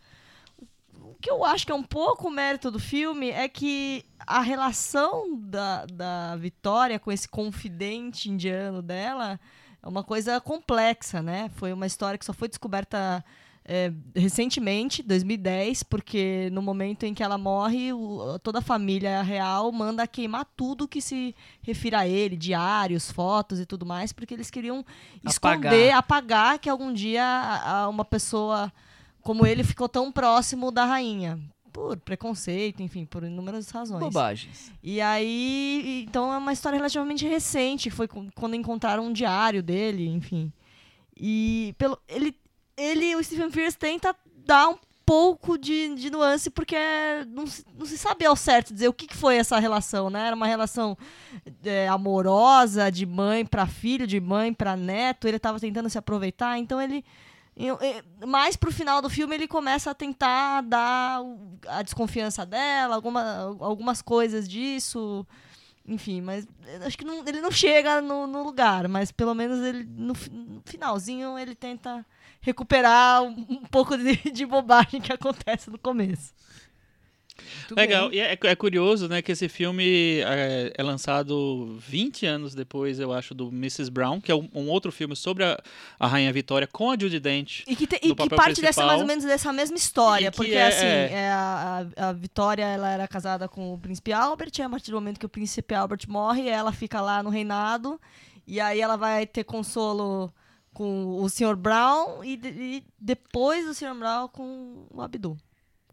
O 1.24 1.26
que 1.26 1.30
eu 1.30 1.42
acho 1.42 1.64
que 1.64 1.72
é 1.72 1.74
um 1.74 1.82
pouco 1.82 2.28
o 2.28 2.30
mérito 2.30 2.70
do 2.70 2.78
filme 2.78 3.30
é 3.30 3.48
que 3.48 4.04
a 4.26 4.42
relação 4.42 5.34
da, 5.40 5.86
da 5.86 6.36
Vitória 6.36 6.98
com 6.98 7.10
esse 7.10 7.26
confidente 7.26 8.30
indiano 8.30 8.82
dela 8.82 9.40
é 9.82 9.88
uma 9.88 10.04
coisa 10.04 10.38
complexa, 10.38 11.22
né? 11.22 11.50
Foi 11.54 11.72
uma 11.72 11.86
história 11.86 12.18
que 12.18 12.26
só 12.26 12.34
foi 12.34 12.46
descoberta 12.46 13.24
é, 13.64 13.90
recentemente, 14.14 15.02
2010, 15.02 15.82
porque 15.84 16.50
no 16.52 16.60
momento 16.60 17.04
em 17.04 17.14
que 17.14 17.22
ela 17.22 17.38
morre, 17.38 17.90
o- 17.94 18.38
toda 18.40 18.58
a 18.58 18.62
família 18.62 19.22
real 19.22 19.72
manda 19.72 20.06
queimar 20.06 20.44
tudo 20.54 20.86
que 20.86 21.00
se 21.00 21.34
refira 21.62 22.00
a 22.00 22.06
ele, 22.06 22.36
diários, 22.36 23.10
fotos 23.10 23.58
e 23.58 23.64
tudo 23.64 23.86
mais, 23.86 24.12
porque 24.12 24.34
eles 24.34 24.50
queriam 24.50 24.84
esconder, 25.30 25.92
apagar 25.92 26.58
que 26.58 26.68
algum 26.68 26.92
dia 26.92 27.24
a- 27.24 27.84
a- 27.84 27.88
uma 27.88 28.04
pessoa 28.04 28.70
como 29.24 29.44
ele 29.46 29.64
ficou 29.64 29.88
tão 29.88 30.12
próximo 30.12 30.70
da 30.70 30.84
rainha. 30.84 31.40
Por 31.72 31.98
preconceito, 31.98 32.80
enfim, 32.84 33.04
por 33.04 33.24
inúmeras 33.24 33.68
razões. 33.70 33.98
Bobagens. 33.98 34.70
E 34.80 35.00
aí, 35.00 36.04
então 36.08 36.32
é 36.32 36.38
uma 36.38 36.52
história 36.52 36.76
relativamente 36.76 37.26
recente, 37.26 37.90
foi 37.90 38.06
quando 38.06 38.54
encontraram 38.54 39.06
um 39.06 39.12
diário 39.12 39.60
dele, 39.60 40.06
enfim. 40.06 40.52
E 41.16 41.74
pelo 41.76 41.98
ele 42.08 42.36
ele 42.76 43.16
o 43.16 43.22
Stephen 43.24 43.50
Frears 43.50 43.74
tenta 43.74 44.14
dar 44.46 44.68
um 44.68 44.78
pouco 45.06 45.58
de, 45.58 45.94
de 45.96 46.10
nuance 46.10 46.48
porque 46.48 46.76
não, 47.28 47.46
se- 47.46 47.64
não 47.76 47.84
se 47.86 47.98
sabe 47.98 48.24
ao 48.24 48.34
certo 48.36 48.72
dizer 48.72 48.88
o 48.88 48.92
que, 48.92 49.06
que 49.06 49.16
foi 49.16 49.36
essa 49.36 49.58
relação, 49.58 50.08
né? 50.10 50.28
Era 50.28 50.36
uma 50.36 50.46
relação 50.46 50.96
é, 51.64 51.88
amorosa 51.88 52.90
de 52.90 53.04
mãe 53.04 53.44
para 53.44 53.66
filho, 53.66 54.06
de 54.06 54.20
mãe 54.20 54.52
para 54.52 54.76
neto. 54.76 55.26
Ele 55.28 55.36
estava 55.38 55.58
tentando 55.60 55.90
se 55.90 55.98
aproveitar, 55.98 56.56
então 56.58 56.80
ele 56.80 57.04
mais 58.26 58.56
pro 58.56 58.72
final 58.72 59.00
do 59.00 59.08
filme 59.08 59.34
ele 59.34 59.46
começa 59.48 59.90
a 59.90 59.94
tentar 59.94 60.62
dar 60.62 61.20
a 61.68 61.82
desconfiança 61.82 62.44
dela, 62.44 62.94
alguma, 62.96 63.56
algumas 63.60 64.02
coisas 64.02 64.48
disso. 64.48 65.26
Enfim, 65.86 66.20
mas 66.22 66.46
eu 66.66 66.86
acho 66.86 66.96
que 66.96 67.04
não- 67.04 67.26
ele 67.26 67.40
não 67.42 67.50
chega 67.50 68.00
no, 68.00 68.26
no 68.26 68.42
lugar, 68.42 68.88
mas 68.88 69.12
pelo 69.12 69.34
menos 69.34 69.60
ele 69.60 69.84
no, 69.84 70.14
no 70.32 70.62
finalzinho 70.64 71.38
ele 71.38 71.54
tenta 71.54 72.04
recuperar 72.40 73.22
um, 73.22 73.46
um 73.50 73.62
pouco 73.66 73.96
de, 73.96 74.16
de 74.32 74.46
bobagem 74.46 75.00
que 75.00 75.12
acontece 75.12 75.70
no 75.70 75.78
começo. 75.78 76.32
Muito 77.36 77.74
Legal. 77.76 78.08
bem. 78.10 78.18
E 78.18 78.20
é, 78.20 78.38
é 78.40 78.54
curioso, 78.56 79.08
né, 79.08 79.20
que 79.20 79.32
esse 79.32 79.48
filme 79.48 80.20
é, 80.20 80.72
é 80.76 80.82
lançado 80.82 81.76
20 81.80 82.26
anos 82.26 82.54
depois, 82.54 82.98
eu 83.00 83.12
acho, 83.12 83.34
do 83.34 83.48
Mrs. 83.48 83.90
Brown, 83.90 84.20
que 84.20 84.30
é 84.30 84.34
um, 84.34 84.48
um 84.54 84.68
outro 84.68 84.92
filme 84.92 85.16
sobre 85.16 85.44
a, 85.44 85.58
a 85.98 86.06
Rainha 86.06 86.32
Vitória 86.32 86.66
com 86.66 86.90
a 86.90 86.96
Judy 86.98 87.18
Dent. 87.20 87.62
E 87.66 87.74
que, 87.74 87.86
te- 87.86 88.00
e 88.02 88.14
que 88.14 88.28
parte 88.30 88.60
dessa 88.60 88.84
mais 88.86 89.00
ou 89.00 89.06
menos 89.06 89.24
dessa 89.24 89.52
mesma 89.52 89.76
história, 89.76 90.30
que 90.30 90.36
porque 90.36 90.52
é- 90.54 90.66
assim, 90.66 90.86
é. 90.86 91.10
é, 91.12 91.28
a, 91.30 91.86
a- 91.96 92.12
Vitória 92.12 92.64
ela 92.64 92.90
era 92.90 93.08
casada 93.08 93.48
com 93.48 93.74
o 93.74 93.78
príncipe 93.78 94.12
Albert, 94.12 94.52
e 94.58 94.62
a 94.62 94.68
partir 94.70 94.90
do 94.90 94.94
momento 94.96 95.18
que 95.18 95.26
o 95.26 95.28
príncipe 95.28 95.74
Albert 95.74 96.00
morre, 96.08 96.48
ela 96.48 96.72
fica 96.72 97.00
lá 97.00 97.22
no 97.22 97.30
reinado, 97.30 98.00
e 98.46 98.60
aí 98.60 98.80
ela 98.80 98.96
vai 98.96 99.26
ter 99.26 99.44
consolo 99.44 100.32
com 100.72 101.20
o 101.22 101.28
Sr. 101.28 101.54
Brown 101.56 102.24
e, 102.24 102.34
e 102.44 102.84
depois 102.98 103.64
do 103.64 103.74
Sr. 103.74 103.94
Brown 103.94 104.28
com 104.28 104.86
o 104.90 105.00
Abdu, 105.00 105.36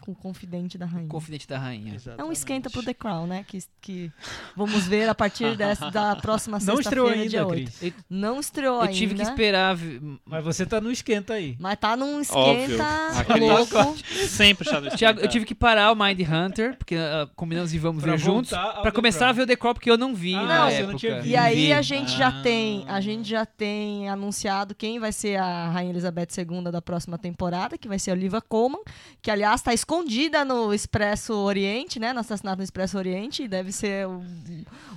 com 0.02 0.11
o 0.11 0.15
confidente 0.15 0.78
da 0.78 0.86
rainha. 0.86 1.07
Confidente 1.07 1.48
da 1.48 1.57
rainha. 1.57 1.95
É 2.18 2.23
um 2.23 2.32
esquenta 2.32 2.69
pro 2.69 2.84
The 2.84 2.94
Crown, 2.94 3.28
né? 3.28 3.45
Que, 3.48 3.60
que 3.80 4.11
vamos 4.56 4.86
ver 4.88 5.07
a 5.07 5.15
partir 5.15 5.56
dessa, 5.56 5.90
da 5.90 6.15
próxima 6.19 6.57
Não 6.60 6.80
estreou 6.80 7.07
sexta-feira, 7.07 7.22
ainda, 7.22 7.30
dia 7.30 7.48
8. 7.48 7.72
Cris. 7.80 7.94
Não 8.10 8.40
estreou 8.40 8.76
Eu 8.78 8.82
ainda. 8.82 8.94
tive 8.94 9.15
que 9.15 9.22
esperar. 9.22 9.78
Mas 10.26 10.44
você 10.44 10.65
tá 10.65 10.82
no 10.82 10.91
esquenta 10.91 11.34
aí. 11.36 11.56
Mas 11.60 11.78
tá 11.78 11.95
num 11.95 12.22
Óbvio. 12.22 12.64
esquenta 12.65 13.19
Aquele- 13.19 13.48
louco. 13.49 13.98
Sempre 14.28 14.68
está 14.68 14.82
no 14.82 14.90
Thiago, 14.90 15.19
eu 15.19 15.26
esquenta. 15.26 15.28
tive 15.28 15.45
que 15.45 15.56
parar 15.56 15.91
o 15.91 15.95
Mind 15.95 16.19
Hunter, 16.28 16.76
porque 16.78 16.95
ah, 16.95 17.30
combinamos 17.36 17.73
e 17.73 17.78
vamos 17.80 18.02
Pra 18.03 18.14
ver 18.14 18.18
juntos. 18.18 18.52
The 18.52 18.91
começar 18.91 19.19
Crown. 19.19 19.30
a 19.30 19.34
ver 19.34 19.41
o 19.44 19.48
The 19.48 19.56
Crown, 19.56 19.73
porque 19.73 19.91
eu 19.91 19.98
não 19.98 20.15
vi 20.15 20.34
Ah, 20.36 20.44
na 20.44 20.57
não 20.61 20.68
época. 20.69 20.98
tinha 20.98 21.22
E 21.22 21.36
aí 21.36 21.72
a 21.73 21.82
gente 21.82 22.11
já 22.18 22.30
Ah. 22.30 22.41
tem, 22.41 22.86
a 22.88 22.99
gente 23.02 23.30
já 23.30 23.45
tem 23.45 24.10
anunciado 24.10 24.73
quem 24.73 24.99
vai 24.99 25.11
ser 25.11 25.38
a 25.38 25.69
Rainha 25.69 25.91
Elizabeth 25.91 26.28
II 26.38 26.72
da 26.72 26.82
próxima 26.82 27.18
temporada, 27.18 27.78
que 27.78 27.88
vai 27.88 27.99
ser 27.99 28.11
a 28.11 28.14
Olivia 28.14 28.41
Colman, 28.41 28.82
que 29.22 29.30
aliás 29.30 29.60
está 29.61 29.73
escondida 29.95 30.45
no 30.45 30.73
Expresso 30.73 31.34
Oriente, 31.34 31.99
né, 31.99 32.13
no 32.13 32.19
assassinato 32.22 32.57
no 32.57 32.63
Expresso 32.63 32.97
Oriente, 32.97 33.43
e 33.43 33.47
deve 33.47 33.72
ser 33.73 34.07
um, 34.07 34.23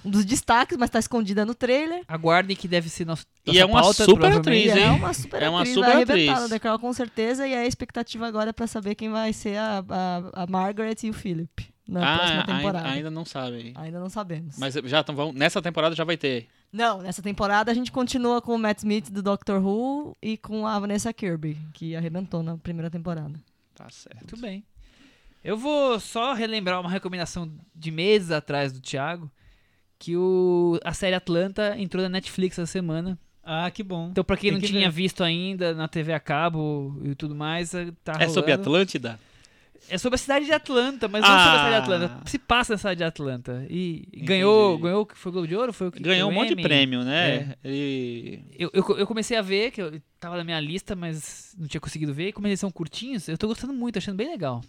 um 0.05 0.11
dos 0.11 0.25
destaques, 0.25 0.77
mas 0.77 0.89
está 0.89 0.99
escondida 1.01 1.45
no 1.45 1.55
trailer. 1.55 2.03
Aguardem 2.07 2.57
que 2.57 2.69
deve 2.69 2.89
ser 2.89 3.05
nosso. 3.05 3.27
E 3.47 3.59
é 3.59 3.65
uma 3.67 3.83
super 3.93 4.33
atriz, 4.33 4.73
E 4.73 4.79
hein? 4.79 4.85
é 4.85 4.91
uma 4.91 5.13
super 5.13 5.43
É 5.43 5.49
uma 5.49 5.61
atriz, 5.61 5.75
super 5.75 5.87
vai 5.87 5.97
arrebentar 5.97 6.33
atriz. 6.33 6.43
no 6.45 6.49
The 6.49 6.59
Crown 6.61 6.79
com 6.79 6.93
certeza, 6.93 7.47
e 7.47 7.55
a 7.55 7.67
expectativa 7.67 8.27
agora 8.27 8.51
é 8.51 8.53
para 8.53 8.67
saber 8.69 8.95
quem 8.95 9.11
vai 9.11 9.33
ser 9.33 9.57
a, 9.59 9.85
a, 9.89 10.43
a 10.45 10.47
Margaret 10.47 10.97
e 11.03 11.11
o 11.11 11.13
Philip 11.13 11.67
na 11.89 12.17
próxima 12.17 12.41
Ah, 12.41 12.47
temporada. 12.47 12.79
ainda, 12.79 12.91
ainda 12.97 13.11
não 13.11 13.25
sabem. 13.25 13.73
Ainda 13.75 13.99
não 14.01 14.09
sabemos. 14.09 14.57
Mas 14.59 14.75
já 14.75 15.03
tão, 15.03 15.33
nessa 15.33 15.61
temporada 15.61 15.95
já 15.97 16.05
vai 16.05 16.17
ter. 16.17 16.47
Não, 16.73 17.03
nessa 17.03 17.21
temporada 17.21 17.71
a 17.71 17.75
gente 17.75 17.91
continua 17.93 18.41
com 18.41 18.55
o 18.55 18.59
Matt 18.59 18.79
Smith 18.79 19.11
do 19.11 19.23
Doctor 19.23 19.61
Who 19.65 20.17
e 20.23 20.37
com 20.37 20.67
a 20.67 20.79
Vanessa 20.79 21.13
Kirby, 21.13 21.59
que 21.73 21.95
arrebentou 21.95 22.43
na 22.45 22.57
primeira 22.57 22.91
temporada. 22.91 23.35
Tá 23.75 23.87
certo. 23.91 24.19
Muito 24.21 24.37
bem. 24.41 24.65
Eu 25.45 25.57
vou 25.59 26.01
só 26.01 26.33
relembrar 26.33 26.81
uma 26.81 26.91
recomendação 26.91 27.53
de 27.75 27.91
meses 27.91 28.31
atrás 28.31 28.73
do 28.73 28.81
Thiago, 28.81 29.31
que 29.99 30.17
o, 30.17 30.81
a 30.83 30.93
série 30.95 31.15
Atlanta 31.15 31.75
entrou 31.79 32.03
na 32.03 32.09
Netflix 32.09 32.59
essa 32.59 32.67
semana. 32.71 33.19
Ah, 33.43 33.71
que 33.71 33.83
bom. 33.83 34.09
Então, 34.11 34.25
pra 34.25 34.37
quem 34.39 34.45
Tem 34.51 34.53
não 34.53 34.61
que 34.61 34.69
tinha 34.69 34.89
ver. 34.91 34.95
visto 34.97 35.23
ainda 35.23 35.75
na 35.75 35.87
TV 35.87 36.15
a 36.15 36.21
cabo 36.21 36.99
e 37.05 37.15
tudo 37.15 37.35
mais, 37.35 37.75
eh, 37.75 37.93
tá 38.03 38.13
É 38.19 38.27
sobre 38.29 38.53
rolando. 38.53 38.63
Atlântida? 38.71 39.21
É 39.91 39.99
sobre 39.99 40.15
a 40.15 40.19
cidade 40.19 40.47
de 40.47 40.53
Atlanta, 40.53 41.09
mas 41.09 41.21
não 41.21 41.29
sobre 41.29 41.43
a 41.43 41.53
cidade 41.53 41.69
de 41.69 41.75
Ah. 41.75 41.79
Atlanta. 42.07 42.31
Se 42.31 42.39
passa 42.39 42.73
na 42.73 42.79
cidade 42.79 42.99
de 42.99 43.05
Atlanta. 43.05 43.67
E 43.69 43.75
e 43.77 43.99
Entendi. 44.09 44.25
ganhou, 44.25 44.79
ganhou 44.79 45.03
o 45.03 45.07
que 45.07 45.15
foi 45.19 45.29
o 45.29 45.33
Globo 45.35 45.47
de 45.49 45.55
Ouro? 45.55 45.75
Foi 45.75 45.89
o 45.89 45.93
que 45.93 46.01
Ganhou 46.03 46.31
um 46.31 46.33
monte 46.33 46.55
de 46.55 46.63
prêmio, 46.63 47.05
né? 47.05 47.55
É. 47.63 47.69
Ele... 47.69 48.45
Eu, 48.59 48.71
eu, 48.73 48.97
eu 48.97 49.07
comecei 49.07 49.37
a 49.37 49.43
ver, 49.43 49.73
que 49.73 49.83
eu 49.83 50.01
tava 50.19 50.39
na 50.39 50.45
minha 50.45 50.59
lista, 50.59 50.97
mas 50.97 51.55
não 51.59 51.69
tinha 51.69 51.83
conseguido 51.83 52.15
ver. 52.15 52.29
E 52.29 52.33
como 52.33 52.47
eles 52.47 52.59
são 52.59 52.71
curtinhos, 52.71 53.29
eu 53.29 53.37
tô 53.37 53.47
gostando 53.47 53.75
muito, 53.75 53.99
achando 53.99 54.17
bem 54.17 54.31
legal. 54.31 54.63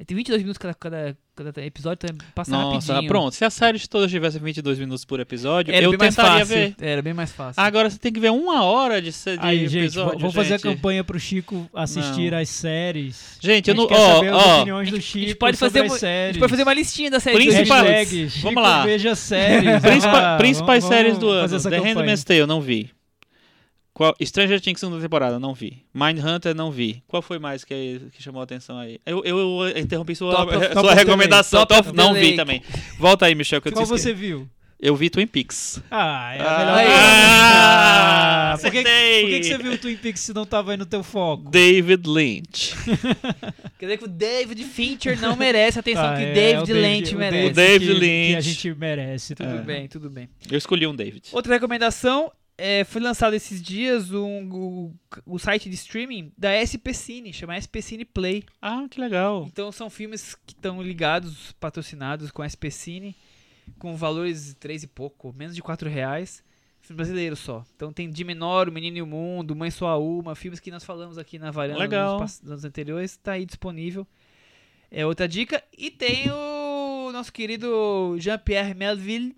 É, 0.00 0.04
Tem 0.04 0.16
22 0.16 0.42
minutos 0.42 0.58
cada, 0.58 0.74
cada, 0.74 1.16
cada 1.34 1.64
episódio, 1.66 1.98
então 2.04 2.28
passa 2.32 2.52
Nossa, 2.52 2.92
rapidinho. 2.92 3.08
pronto. 3.10 3.34
Se 3.34 3.44
as 3.44 3.52
séries 3.52 3.88
todas 3.88 4.08
tivessem 4.08 4.40
22 4.40 4.78
minutos 4.78 5.04
por 5.04 5.18
episódio, 5.18 5.74
Era 5.74 5.84
eu 5.84 5.90
bem 5.90 5.98
mais 5.98 6.14
tentaria 6.14 6.46
fácil. 6.46 6.54
ver. 6.56 6.74
Era 6.80 7.02
bem 7.02 7.12
mais 7.14 7.32
fácil. 7.32 7.60
Agora 7.60 7.90
você 7.90 7.98
tem 7.98 8.12
que 8.12 8.20
ver 8.20 8.30
uma 8.30 8.62
hora 8.62 9.02
de, 9.02 9.10
de 9.10 9.16
Aí, 9.40 9.66
gente, 9.66 9.86
episódio, 9.86 10.10
vou, 10.12 10.20
vou 10.20 10.30
fazer 10.32 10.54
a 10.54 10.56
gente. 10.56 10.62
campanha 10.62 11.02
pro 11.02 11.18
Chico 11.18 11.68
assistir 11.74 12.30
Não. 12.30 12.38
as 12.38 12.48
séries. 12.48 13.38
Gente, 13.40 13.70
A 13.70 13.74
eu 13.74 13.76
gente 13.76 13.82
não... 13.82 13.86
quer 13.88 13.96
Ó, 14.00 14.14
saber 14.14 14.28
as 14.28 14.34
ó, 14.46 14.56
opiniões 14.56 14.90
do 14.90 15.00
Chico 15.00 15.18
a 15.18 15.26
gente 15.28 15.34
pode 15.36 15.56
fazer 15.56 15.80
uma, 15.80 15.94
a 15.96 15.98
séries. 15.98 16.34
gente 16.34 16.40
pode 16.40 16.50
fazer 16.50 16.62
uma 16.62 16.74
listinha 16.74 17.10
das 17.10 17.22
séries. 17.24 17.54
Hashtag 17.54 17.82
Netflix. 17.88 18.32
Chico 18.34 18.42
Vamos 18.44 18.62
lá. 18.62 18.84
veja 18.86 19.14
séries. 19.16 19.80
Principal- 19.82 20.00
Vamos 20.12 20.22
lá, 20.22 20.36
principais 20.38 20.84
vamos- 20.84 20.96
séries 20.96 21.18
do 21.18 21.26
vamos 21.26 21.52
ano. 21.66 21.70
The. 21.70 21.78
Handmaid's 21.88 22.22
Tale, 22.24 22.38
eu 22.40 22.46
não 22.46 22.60
vi. 22.60 22.90
Qual, 23.98 24.14
Stranger 24.22 24.60
Things 24.60 24.78
segunda 24.78 25.02
temporada, 25.02 25.40
não 25.40 25.52
vi. 25.52 25.82
Mindhunter, 25.92 26.54
não 26.54 26.70
vi. 26.70 27.02
Qual 27.08 27.20
foi 27.20 27.40
mais 27.40 27.64
que, 27.64 28.00
que 28.12 28.22
chamou 28.22 28.40
a 28.40 28.44
atenção 28.44 28.78
aí? 28.78 29.00
Eu, 29.04 29.24
eu, 29.24 29.36
eu 29.66 29.76
interrompi 29.78 30.14
sua, 30.14 30.32
Top 30.36 30.54
of- 30.54 30.66
sua 30.72 30.82
Top 30.82 30.94
recomendação. 30.94 31.66
Top 31.66 31.82
Top- 31.86 31.96
não 31.96 32.14
vi 32.14 32.36
também. 32.36 32.62
Volta 32.96 33.26
aí, 33.26 33.34
Michel, 33.34 33.60
que 33.60 33.66
eu 33.66 33.72
Qual 33.72 33.84
disse 33.84 33.90
você 33.98 34.14
viu? 34.14 34.48
Eu 34.78 34.94
vi 34.94 35.10
Twin 35.10 35.26
Peaks. 35.26 35.82
Ah, 35.90 36.32
é 36.36 36.40
a 36.40 36.44
Ah, 36.44 36.58
melhor. 36.76 36.78
ah, 36.88 38.52
Ah, 38.54 38.58
por 38.58 38.70
que, 38.70 38.82
por 38.82 38.84
que 38.84 39.40
que 39.40 39.44
você 39.44 39.58
viu 39.58 39.72
o 39.72 39.78
Twin 39.78 39.96
Peaks 39.96 40.20
se 40.20 40.32
não 40.32 40.46
tava 40.46 40.70
aí 40.70 40.76
no 40.76 40.86
teu 40.86 41.02
foco? 41.02 41.50
David 41.50 42.08
Lynch. 42.08 42.74
Quer 43.76 43.86
dizer 43.86 43.98
que 43.98 44.04
o 44.04 44.08
David 44.08 44.62
Fincher 44.64 45.20
não 45.20 45.34
merece 45.34 45.78
a 45.78 45.80
atenção 45.80 46.04
Ah, 46.06 46.14
que 46.16 46.22
é, 46.22 46.32
David 46.32 46.72
o 46.72 46.76
Lynch 46.80 47.14
o 47.14 47.18
merece. 47.18 47.50
O 47.50 47.54
David 47.54 47.92
que- 47.92 47.98
Lynch. 47.98 48.30
Que 48.30 48.36
a 48.36 48.40
gente 48.40 48.74
merece. 48.74 49.34
Tudo 49.34 49.48
É. 49.56 49.58
bem, 49.62 49.88
tudo 49.88 50.08
bem. 50.08 50.28
Eu 50.48 50.56
escolhi 50.58 50.86
um 50.86 50.94
David. 50.94 51.22
Outra 51.32 51.52
recomendação, 51.54 52.30
é, 52.58 52.84
foi 52.84 53.00
lançado 53.00 53.34
esses 53.34 53.62
dias 53.62 54.10
um, 54.12 54.48
o, 54.50 54.94
o 55.24 55.38
site 55.38 55.68
de 55.70 55.76
streaming 55.76 56.32
da 56.36 56.50
SP 56.66 56.90
Cine, 56.92 57.32
chama 57.32 57.54
SP 57.60 57.80
Cine 57.80 58.04
Play. 58.04 58.44
Ah, 58.60 58.84
que 58.90 59.00
legal. 59.00 59.46
Então 59.46 59.70
são 59.72 59.88
filmes 59.88 60.34
que 60.44 60.52
estão 60.52 60.82
ligados, 60.82 61.52
patrocinados 61.52 62.30
com 62.32 62.42
a 62.42 62.48
SP 62.50 62.68
Cine, 62.70 63.16
com 63.78 63.96
valores 63.96 64.54
três 64.58 64.82
e 64.82 64.86
pouco, 64.88 65.32
menos 65.36 65.54
de 65.54 65.62
4 65.62 65.88
reais. 65.88 66.42
Filme 66.80 66.96
brasileiro 66.96 67.36
só. 67.36 67.64
Então 67.76 67.92
tem 67.92 68.08
De 68.10 68.24
Menor, 68.24 68.68
O 68.68 68.72
Menino 68.72 68.96
e 68.96 69.02
o 69.02 69.06
Mundo, 69.06 69.54
Mãe 69.54 69.70
Só 69.70 69.88
a 69.88 69.98
Uma, 69.98 70.34
filmes 70.34 70.58
que 70.58 70.70
nós 70.70 70.82
falamos 70.84 71.18
aqui 71.18 71.38
na 71.38 71.50
varanda 71.50 71.78
Legal. 71.80 72.12
nos, 72.20 72.20
pass- 72.38 72.42
nos 72.42 72.64
anteriores, 72.64 73.16
tá 73.16 73.32
aí 73.32 73.44
disponível. 73.44 74.06
É 74.90 75.04
outra 75.04 75.28
dica. 75.28 75.62
E 75.76 75.90
tem 75.90 76.30
o 76.30 77.10
nosso 77.12 77.30
querido 77.32 78.16
Jean-Pierre 78.18 78.72
Melville, 78.74 79.36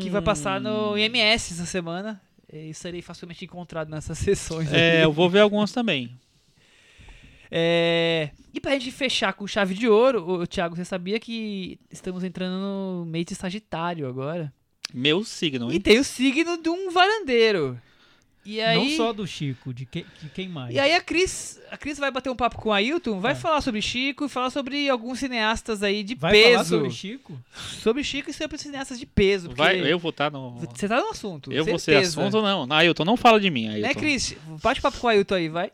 que 0.00 0.08
vai 0.08 0.22
passar 0.22 0.58
no 0.60 0.92
Hum. 0.94 0.98
IMS 0.98 1.52
essa 1.52 1.66
semana. 1.66 2.20
E 2.52 2.72
serei 2.72 3.02
facilmente 3.02 3.44
encontrado 3.44 3.88
nessas 3.90 4.16
sessões. 4.18 4.72
É, 4.72 4.98
aí. 4.98 5.02
eu 5.04 5.12
vou 5.12 5.28
ver 5.28 5.40
alguns 5.40 5.70
também. 5.72 6.18
É, 7.50 8.30
E 8.52 8.60
pra 8.60 8.72
gente 8.72 8.90
fechar 8.90 9.32
com 9.32 9.46
chave 9.46 9.74
de 9.74 9.88
ouro, 9.88 10.28
ô, 10.28 10.46
Thiago, 10.46 10.76
você 10.76 10.84
sabia 10.84 11.18
que 11.18 11.78
estamos 11.90 12.22
entrando 12.24 12.58
no 12.60 13.04
mês 13.06 13.24
de 13.26 13.34
Sagitário 13.34 14.06
agora? 14.08 14.52
Meu 14.92 15.22
signo, 15.24 15.70
E 15.70 15.74
hein? 15.74 15.80
tem 15.80 15.98
o 15.98 16.04
signo 16.04 16.60
de 16.62 16.68
um 16.68 16.90
varandeiro. 16.90 17.80
E 18.50 18.62
aí, 18.62 18.76
Não 18.78 18.96
só 18.96 19.12
do 19.12 19.26
Chico, 19.26 19.74
de 19.74 19.84
que- 19.84 20.06
de 20.22 20.30
quem 20.30 20.48
mais? 20.48 20.74
e 20.74 20.78
aí 20.78 20.94
a 20.94 21.02
Cris, 21.02 21.60
a 21.70 21.76
Cris 21.76 21.98
vai 21.98 22.10
bater 22.10 22.30
um 22.30 22.34
papo 22.34 22.56
com 22.56 22.70
o 22.70 22.72
Ailton, 22.72 23.20
vai 23.20 23.34
falar 23.34 23.60
sobre 23.60 23.82
Chico 23.82 24.24
e 24.24 24.28
falar 24.30 24.48
sobre 24.48 24.88
alguns 24.88 25.18
cineastas 25.18 25.82
aí 25.82 26.02
de 26.02 26.14
Vai 26.14 26.32
peso. 26.32 26.52
falar 26.52 26.64
sobre 26.64 26.90
Chico? 26.90 27.38
Sobre 27.54 28.02
Chico 28.02 28.30
e 28.30 28.32
sobre 28.32 28.56
cineastas 28.56 28.98
de 28.98 29.04
peso. 29.04 29.50
Vai, 29.54 29.80
eu 29.80 29.98
vou 29.98 30.08
estar 30.08 30.30
no. 30.30 30.52
Você 30.60 30.88
tá 30.88 30.98
no 30.98 31.10
assunto. 31.10 31.52
Eu 31.52 31.62
vou 31.62 31.78
ser 31.78 31.92
certeza. 31.92 32.22
assunto, 32.22 32.40
não. 32.40 32.66
Ailton, 32.74 33.04
não 33.04 33.18
fala 33.18 33.38
de 33.38 33.50
mim, 33.50 33.68
Ailton. 33.68 33.86
Né, 33.88 33.94
Cris? 33.94 34.34
Bate 34.62 34.80
papo 34.80 34.96
com 34.98 35.06
o 35.08 35.10
Ailton 35.10 35.34
aí, 35.34 35.48
vai. 35.50 35.70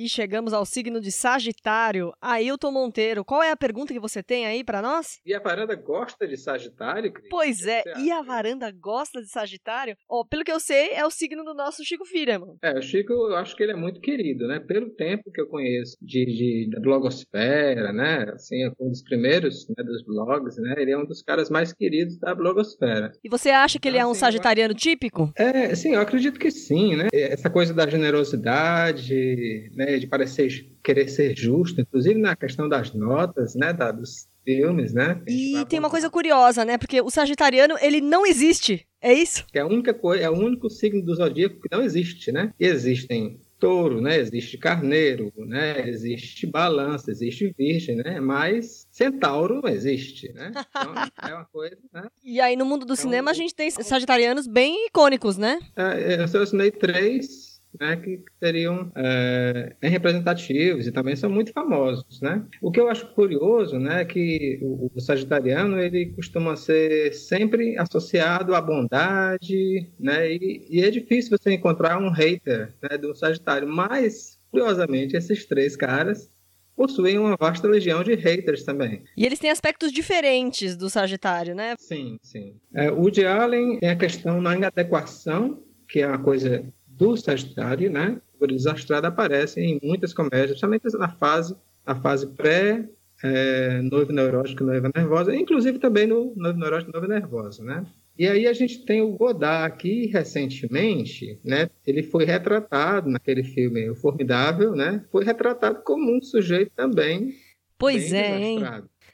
E 0.00 0.08
chegamos 0.08 0.52
ao 0.52 0.64
signo 0.64 1.00
de 1.00 1.10
Sagitário. 1.10 2.12
Ailton 2.22 2.70
Monteiro, 2.70 3.24
qual 3.24 3.42
é 3.42 3.50
a 3.50 3.56
pergunta 3.56 3.92
que 3.92 3.98
você 3.98 4.22
tem 4.22 4.46
aí 4.46 4.62
pra 4.62 4.80
nós? 4.80 5.18
E 5.26 5.34
a 5.34 5.40
varanda 5.40 5.74
gosta 5.74 6.24
de 6.24 6.36
Sagitário, 6.36 7.12
Cris? 7.12 7.26
Pois 7.28 7.66
é, 7.66 7.82
você 7.82 8.02
e 8.02 8.12
a 8.12 8.22
varanda 8.22 8.70
gosta 8.70 9.20
de 9.20 9.28
Sagitário? 9.28 9.96
Ó, 10.08 10.24
pelo 10.24 10.44
que 10.44 10.52
eu 10.52 10.60
sei, 10.60 10.90
é 10.92 11.04
o 11.04 11.10
signo 11.10 11.42
do 11.42 11.52
nosso 11.52 11.84
Chico 11.84 12.04
Firman. 12.04 12.54
É, 12.62 12.78
o 12.78 12.80
Chico, 12.80 13.12
eu 13.12 13.34
acho 13.34 13.56
que 13.56 13.62
ele 13.64 13.72
é 13.72 13.76
muito 13.76 14.00
querido, 14.00 14.46
né? 14.46 14.60
Pelo 14.60 14.88
tempo 14.90 15.32
que 15.32 15.40
eu 15.40 15.48
conheço 15.48 15.96
de, 16.00 16.26
de 16.26 16.70
da 16.70 16.78
blogosfera, 16.78 17.92
né? 17.92 18.30
Assim, 18.32 18.62
é 18.62 18.70
um 18.78 18.90
dos 18.90 19.02
primeiros 19.02 19.66
né, 19.68 19.82
dos 19.82 20.04
blogs, 20.04 20.58
né? 20.58 20.76
Ele 20.78 20.92
é 20.92 20.96
um 20.96 21.06
dos 21.06 21.22
caras 21.22 21.50
mais 21.50 21.72
queridos 21.72 22.16
da 22.20 22.36
blogosfera. 22.36 23.10
E 23.24 23.28
você 23.28 23.50
acha 23.50 23.80
que 23.80 23.88
ele 23.88 23.98
é 23.98 24.06
um 24.06 24.12
Assim, 24.12 24.18
eu 24.18 24.26
sagitariano 24.26 24.74
típico? 24.74 25.32
É, 25.36 25.74
sim, 25.74 25.94
eu 25.94 26.00
acredito 26.00 26.38
que 26.38 26.52
sim, 26.52 26.94
né? 26.94 27.08
Essa 27.12 27.50
coisa 27.50 27.74
da 27.74 27.88
generosidade, 27.88 29.72
né? 29.74 29.87
De 29.96 30.06
parecer 30.06 30.68
querer 30.82 31.08
ser 31.08 31.36
justo, 31.36 31.80
inclusive 31.80 32.18
na 32.18 32.34
questão 32.34 32.68
das 32.68 32.92
notas, 32.92 33.54
né? 33.54 33.72
Da, 33.72 33.92
dos 33.92 34.28
filmes, 34.44 34.92
né? 34.92 35.20
E 35.26 35.64
tem 35.68 35.78
uma 35.78 35.90
coisa 35.90 36.08
curiosa, 36.10 36.64
né? 36.64 36.76
Porque 36.78 37.00
o 37.00 37.10
sagitariano, 37.10 37.76
ele 37.80 38.00
não 38.00 38.26
existe. 38.26 38.86
É 39.00 39.12
isso? 39.12 39.44
é 39.54 39.60
a 39.60 39.66
única 39.66 39.94
coisa, 39.94 40.24
é 40.24 40.30
o 40.30 40.32
único 40.34 40.68
signo 40.68 41.00
do 41.00 41.14
zodíaco 41.14 41.60
que 41.60 41.68
não 41.70 41.82
existe, 41.82 42.32
né? 42.32 42.52
E 42.58 42.66
existem 42.66 43.38
touro, 43.58 44.00
né? 44.00 44.18
Existe 44.18 44.56
carneiro, 44.58 45.32
né? 45.36 45.88
Existe 45.88 46.46
balança, 46.46 47.10
existe 47.10 47.54
virgem, 47.56 47.96
né? 47.96 48.20
Mas 48.20 48.86
centauro 48.90 49.60
não 49.62 49.68
existe, 49.68 50.32
né? 50.32 50.50
Então 50.50 50.94
é 51.30 51.34
uma 51.34 51.44
coisa, 51.44 51.78
né? 51.92 52.08
E 52.24 52.40
aí, 52.40 52.56
no 52.56 52.64
mundo 52.64 52.80
do 52.86 52.94
Então, 52.94 52.96
cinema, 52.96 53.30
a 53.30 53.34
gente 53.34 53.54
tem 53.54 53.70
sagitarianos 53.70 54.46
bem 54.46 54.86
icônicos, 54.86 55.36
né? 55.36 55.58
É, 55.76 56.20
Eu 56.20 56.26
selecionei 56.28 56.70
três, 56.70 57.47
né? 57.78 57.96
Que 57.96 58.22
seriam 58.38 58.90
é, 58.94 59.74
bem 59.80 59.90
representativos 59.90 60.86
e 60.86 60.92
também 60.92 61.16
são 61.16 61.30
muito 61.30 61.52
famosos, 61.52 62.20
né? 62.20 62.44
O 62.62 62.70
que 62.70 62.80
eu 62.80 62.88
acho 62.88 63.12
curioso, 63.14 63.78
né? 63.78 64.02
É 64.02 64.04
que 64.04 64.58
o, 64.62 64.90
o 64.94 65.00
sagitariano 65.00 65.78
ele 65.78 66.06
costuma 66.06 66.56
ser 66.56 67.12
sempre 67.14 67.76
associado 67.78 68.54
à 68.54 68.60
bondade, 68.60 69.90
né? 69.98 70.32
E, 70.32 70.66
e 70.70 70.84
é 70.84 70.90
difícil 70.90 71.36
você 71.36 71.52
encontrar 71.52 71.98
um 71.98 72.10
hater 72.10 72.74
né, 72.82 72.96
do 72.96 73.14
sagitário, 73.14 73.68
mas 73.68 74.38
curiosamente 74.50 75.16
esses 75.16 75.44
três 75.44 75.76
caras 75.76 76.30
possuem 76.78 77.18
uma 77.18 77.36
vasta 77.36 77.66
legião 77.66 78.04
de 78.04 78.14
haters 78.14 78.62
também. 78.62 79.02
E 79.16 79.26
eles 79.26 79.40
têm 79.40 79.50
aspectos 79.50 79.90
diferentes 79.90 80.76
do 80.76 80.88
sagitário, 80.88 81.52
né? 81.52 81.74
Sim, 81.76 82.18
sim. 82.22 82.54
É, 82.72 82.88
o 82.88 83.00
Woody 83.00 83.26
Allen 83.26 83.80
tem 83.80 83.90
a 83.90 83.96
questão 83.96 84.40
na 84.40 84.54
inadequação, 84.54 85.60
que 85.88 86.00
é 86.00 86.06
uma 86.06 86.20
coisa 86.20 86.64
do 86.98 87.16
Sagitário, 87.16 87.90
né? 87.90 88.20
O 88.40 88.46
desastrado 88.46 89.06
aparece 89.06 89.60
em 89.60 89.80
muitas 89.82 90.12
comédias, 90.12 90.50
principalmente 90.50 90.84
na 90.98 91.08
fase, 91.08 91.56
na 91.86 91.94
fase 91.94 92.26
pré 92.26 92.88
é, 93.22 93.80
noivo 93.82 94.12
neurótico, 94.12 94.64
noiva 94.64 94.90
nervosa, 94.94 95.34
inclusive 95.34 95.78
também 95.78 96.06
no 96.06 96.34
noivo 96.36 96.58
neurótico, 96.58 96.92
noiva 96.92 97.08
nervosa, 97.08 97.64
né? 97.64 97.86
E 98.18 98.26
aí 98.26 98.48
a 98.48 98.52
gente 98.52 98.84
tem 98.84 99.00
o 99.00 99.12
Godard 99.12 99.72
aqui 99.72 100.06
recentemente, 100.06 101.38
né? 101.44 101.70
Ele 101.86 102.02
foi 102.02 102.24
retratado 102.24 103.08
naquele 103.08 103.44
filme 103.44 103.88
O 103.88 103.94
Formidável, 103.94 104.74
né? 104.74 105.04
Foi 105.10 105.24
retratado 105.24 105.82
como 105.84 106.16
um 106.16 106.20
sujeito 106.20 106.72
também 106.74 107.32
Pois 107.78 108.12
é, 108.12 108.40
hein? 108.40 108.60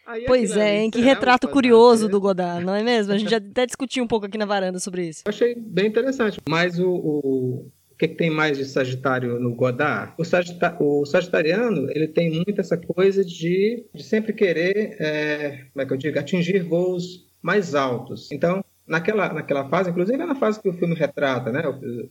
Aí 0.06 0.24
Pois 0.26 0.56
é, 0.56 0.82
hein? 0.82 0.90
Que 0.90 0.98
o 0.98 1.02
retrato 1.02 1.48
curioso 1.48 2.08
do 2.08 2.20
Godard, 2.20 2.64
não 2.64 2.74
é 2.74 2.82
mesmo? 2.82 3.12
A 3.12 3.18
gente 3.18 3.30
já 3.30 3.38
até 3.50 3.66
discutiu 3.66 4.04
um 4.04 4.06
pouco 4.06 4.26
aqui 4.26 4.36
na 4.36 4.44
varanda 4.44 4.78
sobre 4.78 5.08
isso. 5.08 5.22
Eu 5.24 5.30
achei 5.30 5.54
bem 5.54 5.86
interessante. 5.86 6.38
Mas 6.48 6.78
o, 6.78 6.88
o, 6.88 7.70
o 7.90 7.96
que, 7.98 8.08
que 8.08 8.16
tem 8.16 8.28
mais 8.28 8.58
de 8.58 8.64
Sagitário 8.64 9.38
no 9.38 9.54
Godard? 9.54 10.12
O, 10.18 10.24
sagita, 10.24 10.76
o 10.80 11.06
Sagitariano, 11.06 11.88
ele 11.90 12.08
tem 12.08 12.30
muito 12.30 12.60
essa 12.60 12.76
coisa 12.76 13.24
de, 13.24 13.86
de 13.94 14.02
sempre 14.02 14.32
querer, 14.32 14.96
é, 15.00 15.66
como 15.72 15.82
é 15.82 15.86
que 15.86 15.92
eu 15.92 15.96
digo, 15.96 16.18
atingir 16.18 16.60
voos 16.60 17.26
mais 17.40 17.74
altos. 17.74 18.30
Então, 18.32 18.64
naquela, 18.86 19.32
naquela 19.32 19.68
fase, 19.68 19.90
inclusive 19.90 20.20
é 20.20 20.26
na 20.26 20.34
fase 20.34 20.60
que 20.60 20.68
o 20.68 20.72
filme 20.72 20.94
retrata, 20.94 21.50
né? 21.50 21.62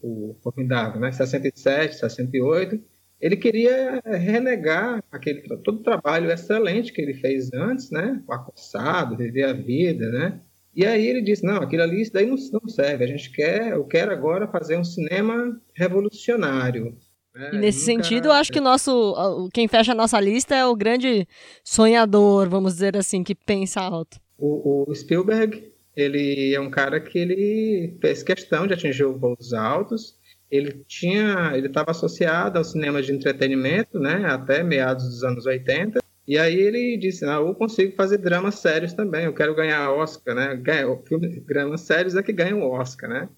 O, 0.01 0.31
o 0.31 0.35
Formidável, 0.41 0.99
né? 0.99 1.11
67, 1.11 1.95
68. 1.95 2.79
Ele 3.23 3.37
queria 3.37 4.01
renegar 4.05 5.01
aquele, 5.09 5.41
todo 5.63 5.77
o 5.79 5.83
trabalho 5.83 6.29
excelente 6.29 6.91
que 6.91 6.99
ele 7.01 7.13
fez 7.13 7.49
antes, 7.53 7.89
né? 7.89 8.21
O 8.27 8.33
acossado, 8.33 9.15
viver 9.15 9.43
a 9.43 9.53
vida, 9.53 10.11
né? 10.11 10.41
E 10.75 10.85
aí 10.85 11.07
ele 11.07 11.21
disse, 11.21 11.45
não, 11.45 11.57
aquilo 11.61 11.83
ali, 11.83 12.01
isso 12.01 12.11
daí 12.11 12.25
não, 12.25 12.35
não 12.51 12.67
serve. 12.67 13.03
A 13.05 13.07
gente 13.07 13.31
quer, 13.31 13.71
eu 13.71 13.85
quero 13.85 14.11
agora 14.11 14.47
fazer 14.47 14.75
um 14.77 14.83
cinema 14.83 15.57
revolucionário. 15.73 16.97
né? 17.33 17.51
E 17.53 17.57
nesse 17.59 17.79
Nunca- 17.89 18.03
sentido, 18.03 18.25
eu 18.27 18.31
acho 18.33 18.51
que 18.51 18.59
nosso, 18.59 19.49
quem 19.53 19.67
fecha 19.69 19.93
a 19.93 19.95
nossa 19.95 20.19
lista 20.19 20.53
é 20.55 20.65
o 20.65 20.75
grande 20.75 21.25
sonhador, 21.63 22.49
vamos 22.49 22.73
dizer 22.73 22.97
assim, 22.97 23.23
que 23.23 23.33
pensa 23.35 23.79
alto. 23.81 24.17
O, 24.37 24.83
o 24.89 24.95
Spielberg, 24.95 25.71
ele 25.95 26.53
é 26.53 26.59
um 26.59 26.69
cara 26.69 26.99
que 26.99 27.17
ele 27.19 27.97
fez 28.01 28.21
questão 28.23 28.67
de 28.67 28.73
atingir 28.73 29.05
voos 29.05 29.53
altos. 29.53 30.17
Ele 30.53 30.85
tinha, 30.87 31.51
ele 31.55 31.65
estava 31.65 31.89
associado 31.89 32.59
ao 32.59 32.63
cinema 32.63 33.01
de 33.01 33.11
entretenimento, 33.11 33.99
né, 33.99 34.23
até 34.25 34.61
meados 34.61 35.05
dos 35.05 35.23
anos 35.23 35.47
80. 35.47 35.99
E 36.27 36.37
aí 36.37 36.55
ele 36.55 36.95
disse, 36.95 37.25
não, 37.25 37.47
eu 37.47 37.55
consigo 37.55 37.95
fazer 37.95 38.19
dramas 38.19 38.59
sérios 38.59 38.93
também. 38.93 39.25
Eu 39.25 39.33
quero 39.33 39.55
ganhar 39.55 39.91
Oscar, 39.91 40.35
né? 40.35 40.55
Ganha, 40.55 40.95
filme, 41.07 41.41
dramas 41.41 41.81
sérios 41.81 42.15
é 42.15 42.21
que 42.21 42.31
ganham 42.31 42.61
o 42.61 42.69
Oscar, 42.69 43.09
né? 43.09 43.29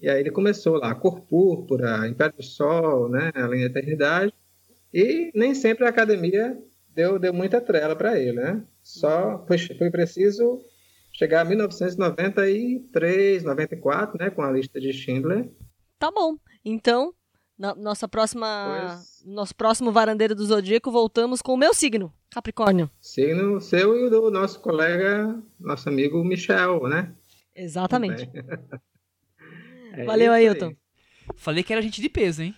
E 0.00 0.08
aí 0.08 0.20
ele 0.20 0.30
começou 0.30 0.78
lá, 0.78 0.94
Cor 0.94 1.20
Púrpura, 1.20 2.08
Império 2.08 2.34
do 2.34 2.42
Sol, 2.42 3.10
né, 3.10 3.30
Além 3.34 3.60
da 3.60 3.66
Eternidade. 3.66 4.32
E 4.92 5.30
nem 5.34 5.54
sempre 5.54 5.84
a 5.84 5.90
academia 5.90 6.56
deu, 6.94 7.18
deu 7.18 7.34
muita 7.34 7.60
trela 7.60 7.94
para 7.94 8.18
ele, 8.18 8.32
né? 8.32 8.64
Só 8.82 9.44
foi, 9.46 9.58
foi 9.58 9.90
preciso 9.90 10.64
chegar 11.12 11.42
a 11.42 11.44
1993, 11.44 13.44
94, 13.44 14.18
né, 14.18 14.30
com 14.30 14.40
a 14.40 14.50
lista 14.50 14.80
de 14.80 14.94
Schindler. 14.94 15.50
Tá 15.98 16.10
bom. 16.10 16.36
Então, 16.64 17.12
na 17.58 17.74
nossa 17.74 18.08
próxima, 18.08 18.94
Pois- 18.96 19.22
nosso 19.26 19.54
próximo 19.54 19.92
varandeiro 19.92 20.34
do 20.34 20.44
Zodíaco, 20.46 20.90
voltamos 20.90 21.40
com 21.42 21.54
o 21.54 21.56
meu 21.56 21.74
signo, 21.74 22.12
Capricórnio. 22.30 22.90
Signo 23.00 23.60
seu 23.60 23.96
e 23.96 24.04
o 24.06 24.10
do 24.10 24.30
nosso 24.30 24.60
colega, 24.60 25.38
nosso 25.60 25.88
amigo 25.88 26.24
Michel, 26.24 26.88
né? 26.88 27.12
Exatamente. 27.54 28.28
É 29.96 30.04
Valeu, 30.04 30.32
isso 30.32 30.32
aí. 30.32 30.48
Ailton. 30.48 30.74
Falei 31.36 31.62
que 31.62 31.72
era 31.72 31.80
gente 31.80 32.02
de 32.02 32.08
peso, 32.08 32.42
hein? 32.42 32.52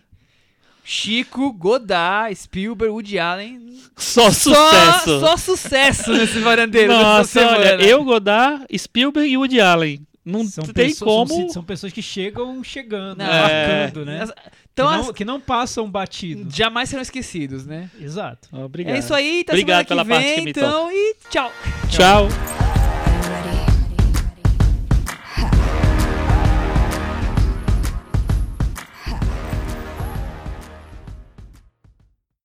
Chico, 0.83 1.53
Godard, 1.53 2.35
Spielberg, 2.35 2.91
Woody 2.95 3.19
Allen. 3.19 3.79
Só 3.95 4.31
Só, 4.31 4.53
sucesso. 4.55 5.21
só 5.21 5.37
sucesso 5.37 6.13
nesse 6.15 6.39
varandeiro. 6.39 6.95
Nossa, 6.95 7.41
olha, 7.47 7.71
semana. 7.73 7.83
eu, 7.83 8.03
Godard, 8.05 8.65
Spielberg 8.79 9.29
e 9.31 9.37
Woody 9.37 9.61
Allen. 9.61 10.07
Não 10.27 10.45
São 10.45 10.65
tem 10.65 10.89
pessoas- 10.89 11.09
como. 11.09 11.29
São, 11.29 11.49
são 11.51 11.65
pessoas 11.65 11.93
que 11.93 12.03
chegam 12.03 12.63
chegando, 12.65 13.19
Não, 13.19 13.25
marcando, 13.27 14.05
né? 14.05 14.25
Então, 14.73 14.89
que, 14.89 14.93
não, 14.97 15.01
as- 15.03 15.11
que 15.13 15.25
não 15.25 15.41
passam 15.41 15.89
batido. 15.89 16.49
jamais 16.53 16.89
serão 16.89 17.01
esquecidos, 17.03 17.65
né? 17.65 17.89
Exato. 18.01 18.49
Obrigado. 18.53 18.97
É 18.97 18.99
isso 18.99 19.15
aí, 19.15 19.45
tá 19.45 19.53
Obrigado 19.53 19.87
pela 19.87 20.03
que 20.03 20.11
parte 20.11 20.25
vem, 20.25 20.35
que 20.35 20.41
me 20.43 20.51
então, 20.51 20.91
e 20.91 21.15
tchau. 21.31 21.53
Tchau. 21.89 22.66